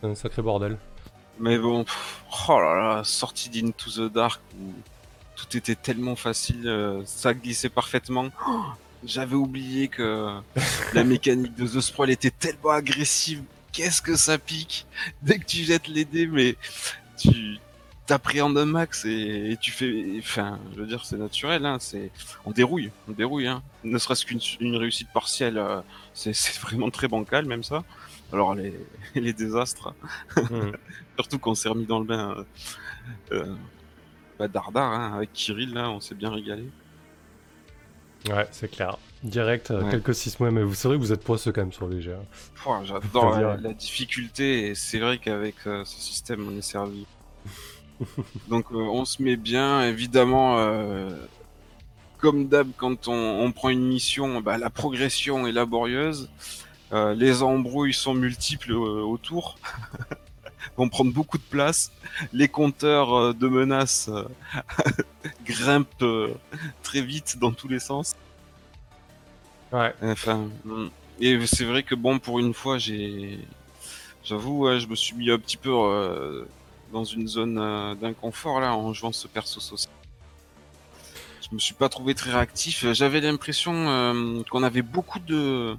C'est 0.00 0.08
un 0.08 0.14
sacré 0.14 0.42
bordel. 0.42 0.78
Mais 1.38 1.58
bon, 1.58 1.84
pff, 1.84 2.22
oh 2.48 2.60
là 2.60 2.74
là, 2.74 3.04
sortie 3.04 3.48
d'Into 3.48 3.90
the 3.90 4.12
Dark 4.12 4.40
où 4.60 4.72
tout 5.36 5.56
était 5.56 5.74
tellement 5.74 6.16
facile, 6.16 6.66
euh, 6.66 7.02
ça 7.06 7.34
glissait 7.34 7.68
parfaitement. 7.68 8.28
Oh, 8.46 8.62
J'avais 9.04 9.34
oublié 9.34 9.88
que 9.88 10.30
la 10.94 11.04
mécanique 11.04 11.54
de 11.56 11.66
The 11.66 11.80
Sprawl 11.80 12.10
était 12.10 12.30
tellement 12.30 12.70
agressive. 12.70 13.42
Qu'est-ce 13.72 14.00
que 14.00 14.16
ça 14.16 14.38
pique 14.38 14.86
Dès 15.20 15.38
que 15.38 15.44
tu 15.44 15.58
jettes 15.64 15.88
les 15.88 16.06
dés, 16.06 16.26
mais 16.26 16.56
tu 17.18 17.58
t'appréhendes 18.06 18.56
un 18.56 18.64
max 18.64 19.04
et, 19.04 19.50
et 19.52 19.56
tu 19.58 19.72
fais... 19.72 19.92
Enfin, 20.18 20.58
je 20.74 20.80
veux 20.80 20.86
dire, 20.86 21.04
c'est 21.04 21.16
naturel, 21.18 21.66
hein, 21.66 21.76
c'est... 21.80 22.10
On 22.46 22.50
dérouille, 22.52 22.90
on 23.08 23.12
dérouille, 23.12 23.46
hein. 23.46 23.62
Ne 23.82 23.98
serait-ce 23.98 24.24
qu'une 24.24 24.40
une 24.60 24.76
réussite 24.76 25.08
partielle, 25.12 25.58
euh, 25.58 25.80
c'est 26.14 26.32
c'est 26.32 26.58
vraiment 26.60 26.90
très 26.90 27.08
bancal, 27.08 27.44
même 27.44 27.62
ça. 27.64 27.82
Alors, 28.32 28.54
les, 28.54 28.74
les 29.14 29.32
désastres... 29.32 29.94
Hmm. 30.36 30.70
Surtout 31.16 31.38
qu'on 31.38 31.54
s'est 31.54 31.68
remis 31.68 31.86
dans 31.86 32.00
le 32.00 32.04
bain 32.04 32.34
euh, 32.36 32.44
euh, 33.32 33.54
bah, 34.38 34.48
Dardar, 34.48 34.92
hein, 34.92 35.12
avec 35.14 35.32
Kirill, 35.32 35.72
là, 35.72 35.88
on 35.90 36.00
s'est 36.00 36.16
bien 36.16 36.30
régalé. 36.30 36.64
Ouais, 38.28 38.48
c'est 38.50 38.70
clair. 38.70 38.98
Direct, 39.22 39.70
euh, 39.70 39.82
Ouais. 39.84 39.90
quelques 39.92 40.14
6 40.14 40.40
mois, 40.40 40.50
mais 40.50 40.62
vous 40.62 40.74
savez 40.74 40.96
que 40.96 41.00
vous 41.00 41.12
êtes 41.12 41.22
poisseux 41.22 41.52
quand 41.52 41.60
même 41.60 41.72
sur 41.72 41.88
les 41.88 42.02
jeux. 42.02 42.16
Pouah, 42.56 42.82
J'adore 42.84 43.38
la, 43.38 43.56
la 43.56 43.72
difficulté, 43.74 44.66
et 44.68 44.74
c'est 44.74 44.98
vrai 44.98 45.18
qu'avec 45.18 45.54
euh, 45.66 45.84
ce 45.84 46.00
système, 46.00 46.46
on 46.48 46.56
est 46.58 46.62
servi. 46.62 47.06
Donc 48.48 48.66
euh, 48.72 48.76
on 48.76 49.04
se 49.04 49.22
met 49.22 49.36
bien, 49.36 49.82
évidemment, 49.82 50.58
euh, 50.58 51.10
comme 52.18 52.48
d'hab, 52.48 52.68
quand 52.76 53.06
on, 53.08 53.12
on 53.44 53.52
prend 53.52 53.68
une 53.68 53.86
mission, 53.86 54.40
bah, 54.40 54.58
la 54.58 54.70
progression 54.70 55.46
est 55.46 55.52
laborieuse, 55.52 56.28
euh, 56.94 57.14
les 57.14 57.42
embrouilles 57.42 57.92
sont 57.92 58.14
multiples 58.14 58.72
euh, 58.72 59.02
autour, 59.02 59.58
vont 60.76 60.88
prendre 60.88 61.12
beaucoup 61.12 61.38
de 61.38 61.42
place, 61.42 61.92
les 62.32 62.48
compteurs 62.48 63.14
euh, 63.14 63.32
de 63.34 63.48
menaces 63.48 64.10
grimpent 65.44 66.04
très 66.82 67.02
vite 67.02 67.38
dans 67.38 67.52
tous 67.52 67.68
les 67.68 67.80
sens. 67.80 68.16
Ouais. 69.72 69.92
Enfin, 70.02 70.48
mm. 70.64 70.86
et 71.20 71.46
c'est 71.46 71.64
vrai 71.64 71.82
que 71.82 71.94
bon, 71.94 72.18
pour 72.18 72.38
une 72.38 72.54
fois, 72.54 72.78
j'ai, 72.78 73.40
j'avoue, 74.24 74.64
ouais, 74.64 74.80
je 74.80 74.88
me 74.88 74.94
suis 74.94 75.14
mis 75.14 75.30
un 75.30 75.38
petit 75.38 75.56
peu 75.56 75.70
euh, 75.70 76.44
dans 76.92 77.04
une 77.04 77.28
zone 77.28 77.58
euh, 77.58 77.94
d'inconfort 77.94 78.60
là 78.60 78.74
en 78.74 78.92
jouant 78.92 79.12
ce 79.12 79.28
perso 79.28 79.60
social. 79.60 79.92
Je 81.42 81.54
me 81.54 81.58
suis 81.58 81.74
pas 81.74 81.88
trouvé 81.88 82.14
très 82.14 82.30
réactif. 82.30 82.90
J'avais 82.92 83.20
l'impression 83.20 83.74
euh, 83.74 84.42
qu'on 84.50 84.62
avait 84.62 84.82
beaucoup 84.82 85.18
de 85.18 85.76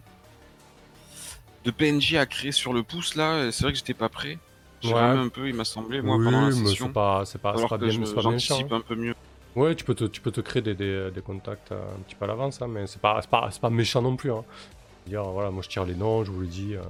de 1.66 1.72
PNJ 1.72 2.16
à 2.16 2.26
créer 2.26 2.52
sur 2.52 2.74
le 2.74 2.84
pouce 2.84 3.16
là. 3.16 3.52
C'est 3.52 3.64
vrai 3.64 3.72
que 3.74 3.78
j'étais 3.78 3.94
pas 3.94 4.10
prêt. 4.10 4.38
J'ai 4.82 4.94
Ouais. 4.94 5.00
un 5.00 5.30
peu, 5.30 5.48
il 5.50 5.56
m'a 5.56 5.66
semblé 5.66 6.02
moi 6.02 6.18
oui, 6.18 6.26
pendant 6.26 6.42
la 6.46 6.52
session. 6.52 6.86
c'est 6.88 6.94
pas, 6.94 7.24
c'est 7.26 7.42
pas, 7.42 7.54
c'est 7.54 7.58
alors 7.60 7.70
pas 7.70 7.78
que 7.78 7.86
bien, 7.86 7.92
je- 7.94 8.06
c'est 8.06 8.14
pas 8.14 8.22
bien 8.22 8.32
j'anticipe 8.32 8.72
un 8.72 8.82
peu 8.82 8.96
mieux. 8.96 9.12
hein. 9.12 9.60
Ouais, 9.60 9.74
tu 9.74 9.84
peux 9.86 9.96
te, 9.96 10.04
tu 10.04 10.22
peux 10.22 10.32
te 10.32 10.42
créer 10.42 10.62
des, 10.62 10.76
des, 10.76 11.10
des 11.12 11.22
contacts 11.22 11.72
un 11.72 12.02
petit 12.06 12.14
peu 12.16 12.26
à 12.26 12.28
l'avance, 12.28 12.62
hein, 12.62 12.68
mais 12.70 12.86
c'est 12.88 13.02
pas, 13.02 13.20
c'est 13.22 13.30
pas, 13.30 13.50
pas 13.60 13.70
méchant 13.70 14.02
non 14.02 14.16
plus. 14.16 14.32
Hein. 14.32 14.44
Dire, 15.08 15.24
voilà, 15.24 15.50
moi 15.50 15.64
je 15.64 15.70
tire 15.70 15.86
les 15.86 15.96
noms, 15.96 16.24
je 16.24 16.32
vous 16.32 16.42
le 16.42 16.48
dis. 16.48 16.76
euh. 16.76 16.82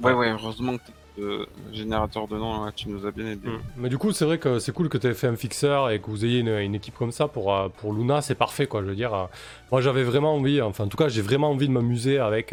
Ouais, 0.00 0.12
ouais, 0.12 0.30
heureusement 0.30 0.76
que 0.78 1.20
euh, 1.20 1.44
générateur 1.72 2.26
de 2.28 2.36
noms, 2.38 2.64
là, 2.64 2.72
tu 2.74 2.88
nous 2.88 3.04
as 3.06 3.10
bien 3.10 3.26
aidé. 3.26 3.48
Mm. 3.48 3.60
Mais 3.76 3.88
du 3.90 3.98
coup, 3.98 4.12
c'est 4.12 4.24
vrai 4.24 4.38
que 4.38 4.58
c'est 4.58 4.72
cool 4.72 4.88
que 4.88 4.96
tu 4.96 5.06
aies 5.08 5.12
fait 5.14 5.26
un 5.26 5.36
fixeur 5.36 5.90
et 5.90 6.00
que 6.00 6.06
vous 6.06 6.24
ayez 6.24 6.38
une, 6.38 6.48
une 6.48 6.74
équipe 6.74 6.96
comme 6.96 7.12
ça 7.12 7.28
pour, 7.28 7.54
euh, 7.54 7.68
pour 7.68 7.92
Luna, 7.92 8.22
c'est 8.22 8.34
parfait 8.36 8.66
quoi. 8.66 8.80
Je 8.82 8.86
veux 8.86 8.94
dire, 8.94 9.12
euh, 9.12 9.24
moi 9.70 9.80
j'avais 9.82 10.04
vraiment 10.04 10.34
envie, 10.34 10.62
enfin 10.62 10.84
en 10.84 10.88
tout 10.88 10.96
cas, 10.96 11.08
j'ai 11.08 11.20
vraiment 11.22 11.50
envie 11.50 11.66
de 11.68 11.72
m'amuser 11.72 12.18
avec, 12.18 12.52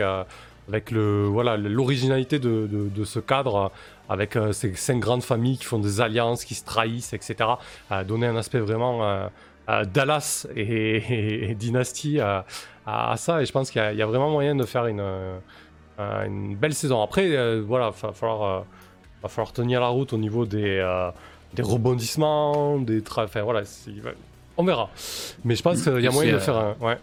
avec 0.70 0.92
le, 0.92 1.26
voilà, 1.26 1.58
l'originalité 1.58 2.40
de, 2.40 2.68
de, 2.68 2.88
de 2.90 3.04
ce 3.04 3.20
cadre, 3.20 3.56
euh, 3.56 3.68
avec 4.14 4.36
euh, 4.36 4.54
ces 4.54 4.74
cinq 4.76 5.00
grandes 5.00 5.24
familles 5.24 5.58
qui 5.58 5.66
font 5.66 5.80
des 5.80 6.00
alliances, 6.00 6.46
qui 6.46 6.56
se 6.56 6.64
trahissent, 6.64 7.12
etc. 7.14 7.36
à 7.90 8.04
donner 8.04 8.28
un 8.28 8.36
aspect 8.38 8.60
vraiment 8.60 9.04
euh, 9.04 9.28
euh, 9.70 9.84
Dallas 9.86 10.48
et, 10.56 10.62
et- 10.62 11.50
et 11.52 11.56
dynastie 11.56 12.20
à, 12.20 12.46
ça. 13.18 13.42
Et 13.42 13.46
je 13.46 13.52
pense 13.52 13.70
qu'il 13.72 13.82
y, 13.82 13.86
a- 13.86 13.92
il 13.92 13.98
y 13.98 14.02
a 14.02 14.06
vraiment 14.06 14.30
moyen 14.30 14.56
de 14.56 14.66
faire 14.66 14.86
une, 14.88 15.00
euh, 15.00 15.38
euh, 16.00 16.26
une 16.26 16.56
belle 16.56 16.74
saison. 16.74 17.02
Après, 17.04 17.36
euh, 17.36 17.62
voilà, 17.68 17.90
va 17.90 18.12
falloir. 18.14 18.44
euh, 18.44 18.62
va 19.22 19.28
falloir 19.28 19.52
tenir 19.52 19.82
la 19.82 19.88
route 19.90 20.14
au 20.14 20.18
niveau 20.18 20.46
des, 20.46 20.78
euh, 20.80 21.10
des 21.54 21.62
rebondissements, 21.62 22.78
des. 22.80 23.04
Enfin 23.18 23.42
voilà, 23.42 23.64
on 24.58 24.64
verra. 24.64 24.90
Mais 25.44 25.56
je 25.56 25.62
pense 25.62 25.82
qu'il 25.84 26.00
y 26.00 26.08
a 26.08 26.12
moyen 26.12 26.34
de 26.34 26.40
faire 26.40 26.56
un... 26.58 26.76
Ouais. 26.80 26.98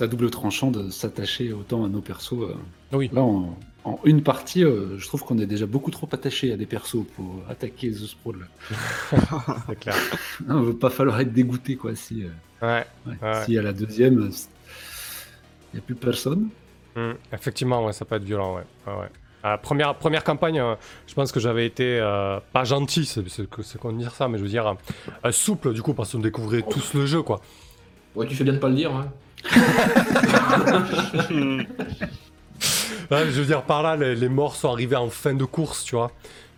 À 0.00 0.06
double 0.06 0.30
tranchant 0.30 0.70
de 0.70 0.90
s'attacher 0.90 1.52
autant 1.52 1.84
à 1.84 1.88
nos 1.88 2.00
persos. 2.00 2.32
euh. 2.42 2.54
Oui. 2.92 3.10
Là, 3.12 3.22
en, 3.22 3.58
en 3.84 3.98
une 4.04 4.22
partie, 4.22 4.62
euh, 4.64 4.98
je 4.98 5.06
trouve 5.06 5.22
qu'on 5.24 5.38
est 5.38 5.46
déjà 5.46 5.66
beaucoup 5.66 5.90
trop 5.90 6.08
attaché 6.12 6.52
à 6.52 6.56
des 6.56 6.66
persos 6.66 7.04
pour 7.16 7.42
attaquer 7.48 7.90
The 7.90 8.06
Sprawl. 8.06 8.46
C'est 9.68 9.78
clair. 9.78 9.94
Il 10.40 10.46
va 10.54 10.72
pas 10.74 10.90
falloir 10.90 11.18
être 11.20 11.32
dégoûté, 11.32 11.76
quoi. 11.76 11.94
Si, 11.94 12.24
euh, 12.24 12.28
Ouais. 12.62 12.84
ouais. 13.06 13.14
Ouais. 13.22 13.44
si 13.44 13.58
à 13.58 13.62
la 13.62 13.72
deuxième, 13.72 14.30
il 14.30 15.74
n'y 15.74 15.78
a 15.78 15.82
plus 15.82 15.94
personne. 15.94 16.48
Mm. 16.94 17.12
Effectivement, 17.32 17.84
ouais, 17.84 17.92
ça 17.92 18.04
peut 18.04 18.14
être 18.16 18.24
violent, 18.24 18.56
ouais. 18.56 18.62
ouais, 18.86 18.98
ouais. 19.00 19.08
Euh, 19.44 19.56
première, 19.58 19.94
première 19.94 20.24
campagne, 20.24 20.58
euh, 20.58 20.74
je 21.06 21.14
pense 21.14 21.30
que 21.32 21.38
j'avais 21.40 21.66
été 21.66 21.98
euh, 22.00 22.40
pas 22.52 22.64
gentil, 22.64 23.04
c'est 23.06 23.22
qu'on 23.78 23.92
dire 23.92 24.12
ça, 24.14 24.26
mais 24.28 24.38
je 24.38 24.42
veux 24.42 24.48
dire 24.48 24.74
euh, 25.24 25.30
souple 25.32 25.72
du 25.72 25.82
coup 25.82 25.94
parce 25.94 26.12
qu'on 26.12 26.18
découvrait 26.18 26.62
tous 26.62 26.94
le 26.94 27.06
jeu 27.06 27.22
quoi. 27.22 27.40
Ouais, 28.16 28.26
tu 28.26 28.34
fais 28.34 28.42
bien 28.42 28.54
de 28.54 28.58
pas 28.58 28.68
le 28.70 28.74
dire. 28.74 28.92
Hein. 28.96 29.12
Ouais, 33.10 33.26
je 33.30 33.40
veux 33.40 33.44
dire 33.44 33.62
par 33.62 33.82
là, 33.82 33.96
les, 33.96 34.16
les 34.16 34.28
morts 34.28 34.56
sont 34.56 34.70
arrivés 34.70 34.96
en 34.96 35.08
fin 35.10 35.34
de 35.34 35.44
course, 35.44 35.84
tu 35.84 35.94
vois. 35.94 36.10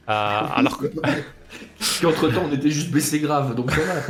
Euh, 0.08 0.40
alors 0.54 0.78
que 0.78 0.86
Puis 0.86 2.06
entre 2.06 2.28
temps, 2.28 2.44
on 2.48 2.52
était 2.52 2.70
juste 2.70 2.90
blessé 2.90 3.20
grave, 3.20 3.54
donc 3.54 3.70
voilà. 3.70 4.00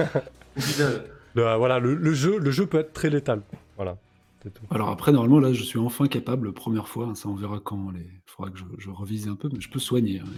Au 0.56 0.60
final. 0.60 1.04
le, 1.34 1.54
voilà, 1.56 1.78
le, 1.80 1.94
le 1.94 2.12
jeu, 2.14 2.38
le 2.38 2.50
jeu 2.52 2.66
peut 2.66 2.78
être 2.78 2.92
très 2.92 3.10
létal. 3.10 3.42
Voilà, 3.76 3.96
tout. 4.44 4.50
Alors 4.70 4.88
après, 4.90 5.10
normalement, 5.10 5.40
là, 5.40 5.52
je 5.52 5.62
suis 5.64 5.78
enfin 5.80 6.06
capable, 6.06 6.52
première 6.52 6.86
fois, 6.86 7.06
hein, 7.06 7.14
ça 7.16 7.28
on 7.28 7.34
verra 7.34 7.58
quand. 7.62 7.90
Il 7.94 8.04
faudra 8.26 8.52
que 8.52 8.58
je, 8.58 8.64
je 8.78 8.90
revise 8.90 9.26
un 9.28 9.34
peu, 9.34 9.48
mais 9.52 9.60
je 9.60 9.68
peux 9.70 9.80
soigner. 9.80 10.20
hein. 10.20 10.28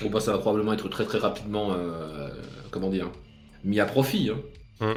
Bon, 0.00 0.08
bah, 0.10 0.20
ça 0.20 0.32
va 0.32 0.38
probablement 0.38 0.72
être 0.72 0.88
très 0.88 1.04
très 1.04 1.18
rapidement, 1.18 1.72
euh, 1.72 2.30
comment 2.70 2.88
dire, 2.88 3.10
mis 3.64 3.78
à 3.80 3.84
profit. 3.84 4.30
Hein. 4.30 4.38
Ouais, 4.86 4.96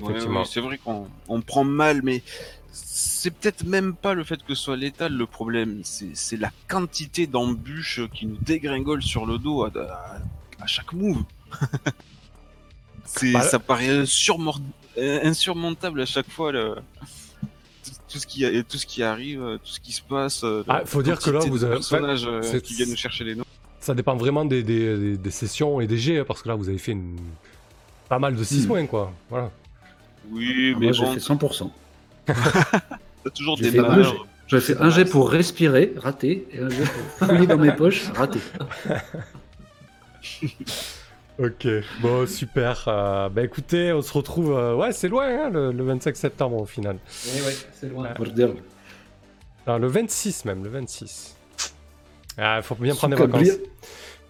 Effectivement. 0.00 0.40
ouais, 0.40 0.46
c'est 0.50 0.60
vrai 0.60 0.78
qu'on 0.78 1.06
on 1.28 1.40
prend 1.40 1.64
mal, 1.64 2.00
mais 2.02 2.22
c'est 2.72 3.30
peut-être 3.30 3.64
même 3.64 3.94
pas 3.94 4.14
le 4.14 4.24
fait 4.24 4.42
que 4.42 4.54
ce 4.54 4.62
soit 4.64 4.76
létal 4.76 5.12
le 5.12 5.26
problème, 5.26 5.80
c'est 5.84 6.36
la 6.38 6.50
quantité 6.68 7.26
d'embûches 7.26 8.00
qui 8.12 8.26
nous 8.26 8.36
dégringolent 8.38 9.02
sur 9.02 9.26
le 9.26 9.38
dos 9.38 9.64
à, 9.64 9.68
à- 9.78 10.18
à 10.62 10.66
chaque 10.66 10.92
move. 10.92 11.22
Bah, 13.32 13.42
ça 13.42 13.58
paraît 13.60 14.04
insurmontable 15.22 16.00
à 16.00 16.06
chaque 16.06 16.28
fois 16.28 16.52
tout, 16.52 17.90
tout 18.08 18.18
ce 18.18 18.26
qui 18.26 18.44
a- 18.44 18.62
tout 18.64 18.78
ce 18.78 18.84
qui 18.86 19.02
arrive, 19.02 19.40
tout 19.62 19.70
ce 19.70 19.80
qui 19.80 19.92
se 19.92 20.02
passe. 20.02 20.42
euh, 20.44 20.64
Ah, 20.68 20.82
faut 20.84 21.02
dire 21.02 21.18
que 21.18 21.30
là, 21.30 21.38
vous 21.40 21.62
avez- 21.64 21.74
personnages 21.74 22.26
euh, 22.26 22.58
qui 22.60 22.74
viennent 22.74 22.90
nous 22.90 22.96
chercher 22.96 23.24
les 23.24 23.36
noms. 23.36 23.44
Ça 23.80 23.94
dépend 23.94 24.16
vraiment 24.16 24.44
des, 24.44 24.62
des, 24.64 24.98
des- 24.98 25.16
des 25.16 25.30
sessions 25.30 25.80
et 25.80 25.86
des 25.86 25.96
jets, 25.98 26.18
hein, 26.18 26.24
parce 26.26 26.42
que 26.42 26.48
là 26.48 26.56
vous 26.56 26.68
avez 26.68 26.78
fait 26.78 26.92
une... 26.92 27.16
pas 28.08 28.18
mal 28.18 28.34
de 28.34 28.42
6 28.42 28.64
Hmm. 28.64 28.66
points 28.68 28.86
quoi. 28.86 29.12
Voilà. 29.30 29.52
Oui, 30.30 30.72
Ah, 30.74 30.78
mais 30.80 30.86
Moi, 30.86 30.92
j'ai 30.92 31.06
fait 31.06 31.20
100%. 31.20 31.70
t'as 32.26 33.30
toujours 33.34 33.56
j'ai 33.56 33.64
des 33.64 33.70
fait 33.72 33.80
malheurs. 33.80 34.26
J'avais 34.48 34.62
fait 34.62 34.76
un 34.80 34.90
jet 34.90 35.04
pour 35.04 35.30
respirer, 35.30 35.92
raté, 35.96 36.46
et 36.52 36.60
un 36.60 36.68
jet 36.68 36.84
pour 37.18 37.28
fouiller 37.28 37.46
dans 37.46 37.58
mes 37.58 37.72
poches, 37.72 38.04
raté. 38.14 38.38
Ok, 41.38 41.66
bon, 42.00 42.26
super. 42.26 42.84
Euh, 42.88 43.28
bah 43.28 43.42
écoutez, 43.42 43.92
on 43.92 44.00
se 44.00 44.10
retrouve. 44.12 44.56
euh, 44.56 44.74
ouais, 44.74 44.92
c'est 44.92 45.08
loin, 45.08 45.26
hein, 45.28 45.50
le, 45.50 45.70
le 45.70 45.84
25 45.84 46.16
septembre 46.16 46.56
au 46.62 46.64
final. 46.64 46.96
Oui, 47.26 47.40
ouais, 47.42 47.54
c'est 47.74 47.90
loin. 47.90 48.08
Bordel. 48.16 48.54
Non, 49.66 49.76
le 49.76 49.86
26 49.86 50.46
même, 50.46 50.64
le 50.64 50.70
26. 50.70 51.36
Ah, 52.38 52.62
faut 52.62 52.74
bien 52.76 52.94
prendre 52.94 53.16
des 53.16 53.22
vacances. 53.22 53.48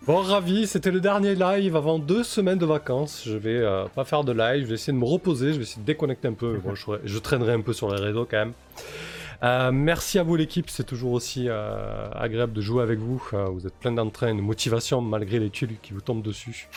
Bon, 0.06 0.22
ravi, 0.22 0.68
c'était 0.68 0.92
le 0.92 1.00
dernier 1.00 1.34
live 1.34 1.74
avant 1.74 1.98
deux 1.98 2.22
semaines 2.22 2.58
de 2.60 2.64
vacances. 2.64 3.24
Je 3.26 3.36
vais 3.36 3.56
euh, 3.56 3.86
pas 3.92 4.04
faire 4.04 4.22
de 4.22 4.30
live, 4.30 4.62
je 4.62 4.68
vais 4.68 4.74
essayer 4.74 4.92
de 4.92 4.98
me 4.98 5.04
reposer, 5.04 5.48
je 5.52 5.56
vais 5.56 5.64
essayer 5.64 5.82
de 5.82 5.86
déconnecter 5.86 6.28
un 6.28 6.32
peu. 6.32 6.60
Bon, 6.62 6.76
je, 6.76 6.84
je 7.02 7.18
traînerai 7.18 7.54
un 7.54 7.60
peu 7.60 7.72
sur 7.72 7.92
les 7.92 8.00
réseaux 8.00 8.24
quand 8.24 8.36
même. 8.36 8.52
Euh, 9.42 9.72
merci 9.72 10.20
à 10.20 10.22
vous 10.22 10.36
l'équipe, 10.36 10.70
c'est 10.70 10.84
toujours 10.84 11.10
aussi 11.10 11.46
euh, 11.48 12.08
agréable 12.14 12.52
de 12.52 12.60
jouer 12.60 12.84
avec 12.84 13.00
vous. 13.00 13.20
Vous 13.50 13.66
êtes 13.66 13.74
plein 13.74 13.90
d'entrain, 13.90 14.32
de 14.32 14.40
motivation 14.40 15.00
malgré 15.00 15.40
les 15.40 15.50
tuiles 15.50 15.74
qui 15.82 15.92
vous 15.92 16.00
tombent 16.00 16.22
dessus. 16.22 16.68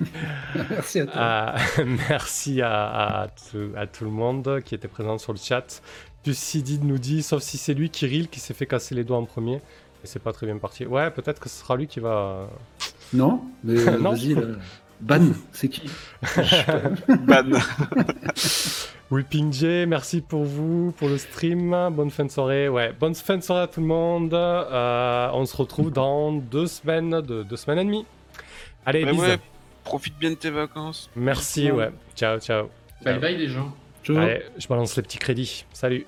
Merci 0.70 1.00
à 1.00 1.06
toi. 1.06 1.54
Merci 2.08 2.62
à, 2.62 3.22
à 3.22 3.26
tout, 3.26 3.72
à 3.76 3.88
tout 3.88 4.04
le 4.04 4.10
monde 4.10 4.62
qui 4.64 4.76
était 4.76 4.86
présent 4.86 5.18
sur 5.18 5.32
le 5.32 5.38
chat. 5.38 5.82
Tucidid 6.22 6.84
nous 6.84 6.98
dit, 6.98 7.24
sauf 7.24 7.42
si 7.42 7.58
c'est 7.58 7.74
lui, 7.74 7.90
Kirill, 7.90 8.28
qui 8.28 8.38
s'est 8.38 8.54
fait 8.54 8.66
casser 8.66 8.94
les 8.94 9.02
doigts 9.02 9.18
en 9.18 9.24
premier. 9.24 9.60
Et 10.04 10.06
c'est 10.06 10.18
pas 10.22 10.32
très 10.32 10.46
bien 10.46 10.58
parti. 10.58 10.86
Ouais, 10.86 11.10
peut-être 11.10 11.40
que 11.40 11.48
ce 11.48 11.60
sera 11.60 11.76
lui 11.76 11.86
qui 11.86 12.00
va. 12.00 12.48
Non, 13.12 13.42
mais 13.64 13.78
euh, 13.88 13.98
Non. 13.98 14.10
vas-y, 14.12 14.34
là. 14.34 14.42
Ban, 15.00 15.28
c'est 15.52 15.68
qui? 15.68 15.88
Ban. 17.08 17.44
Whipping 19.10 19.52
J, 19.52 19.86
merci 19.86 20.20
pour 20.20 20.44
vous, 20.44 20.92
pour 20.98 21.08
le 21.08 21.16
stream. 21.18 21.70
Bonne 21.92 22.10
fin 22.10 22.24
de 22.24 22.30
soirée. 22.30 22.68
Ouais, 22.68 22.92
bonne 22.98 23.14
fin 23.14 23.36
de 23.38 23.42
soirée 23.42 23.62
à 23.62 23.66
tout 23.66 23.80
le 23.80 23.86
monde. 23.86 24.34
Euh, 24.34 25.30
on 25.32 25.46
se 25.46 25.56
retrouve 25.56 25.90
dans 25.92 26.32
deux 26.32 26.66
semaines, 26.66 27.20
de, 27.22 27.42
deux 27.42 27.56
semaines 27.56 27.78
et 27.78 27.84
demie. 27.84 28.06
Allez, 28.84 29.04
bisous. 29.04 29.20
ouais, 29.22 29.38
profite 29.84 30.18
bien 30.18 30.30
de 30.30 30.34
tes 30.34 30.50
vacances. 30.50 31.08
Merci, 31.16 31.70
ouais. 31.70 31.90
Ciao, 32.16 32.38
ciao. 32.38 32.68
Bye 33.02 33.18
bye 33.18 33.36
les 33.36 33.48
gens. 33.48 33.72
Ciao. 34.04 34.16
Allez, 34.18 34.42
je 34.58 34.66
balance 34.68 34.96
les 34.96 35.02
petits 35.02 35.18
crédits. 35.18 35.64
Salut. 35.72 36.06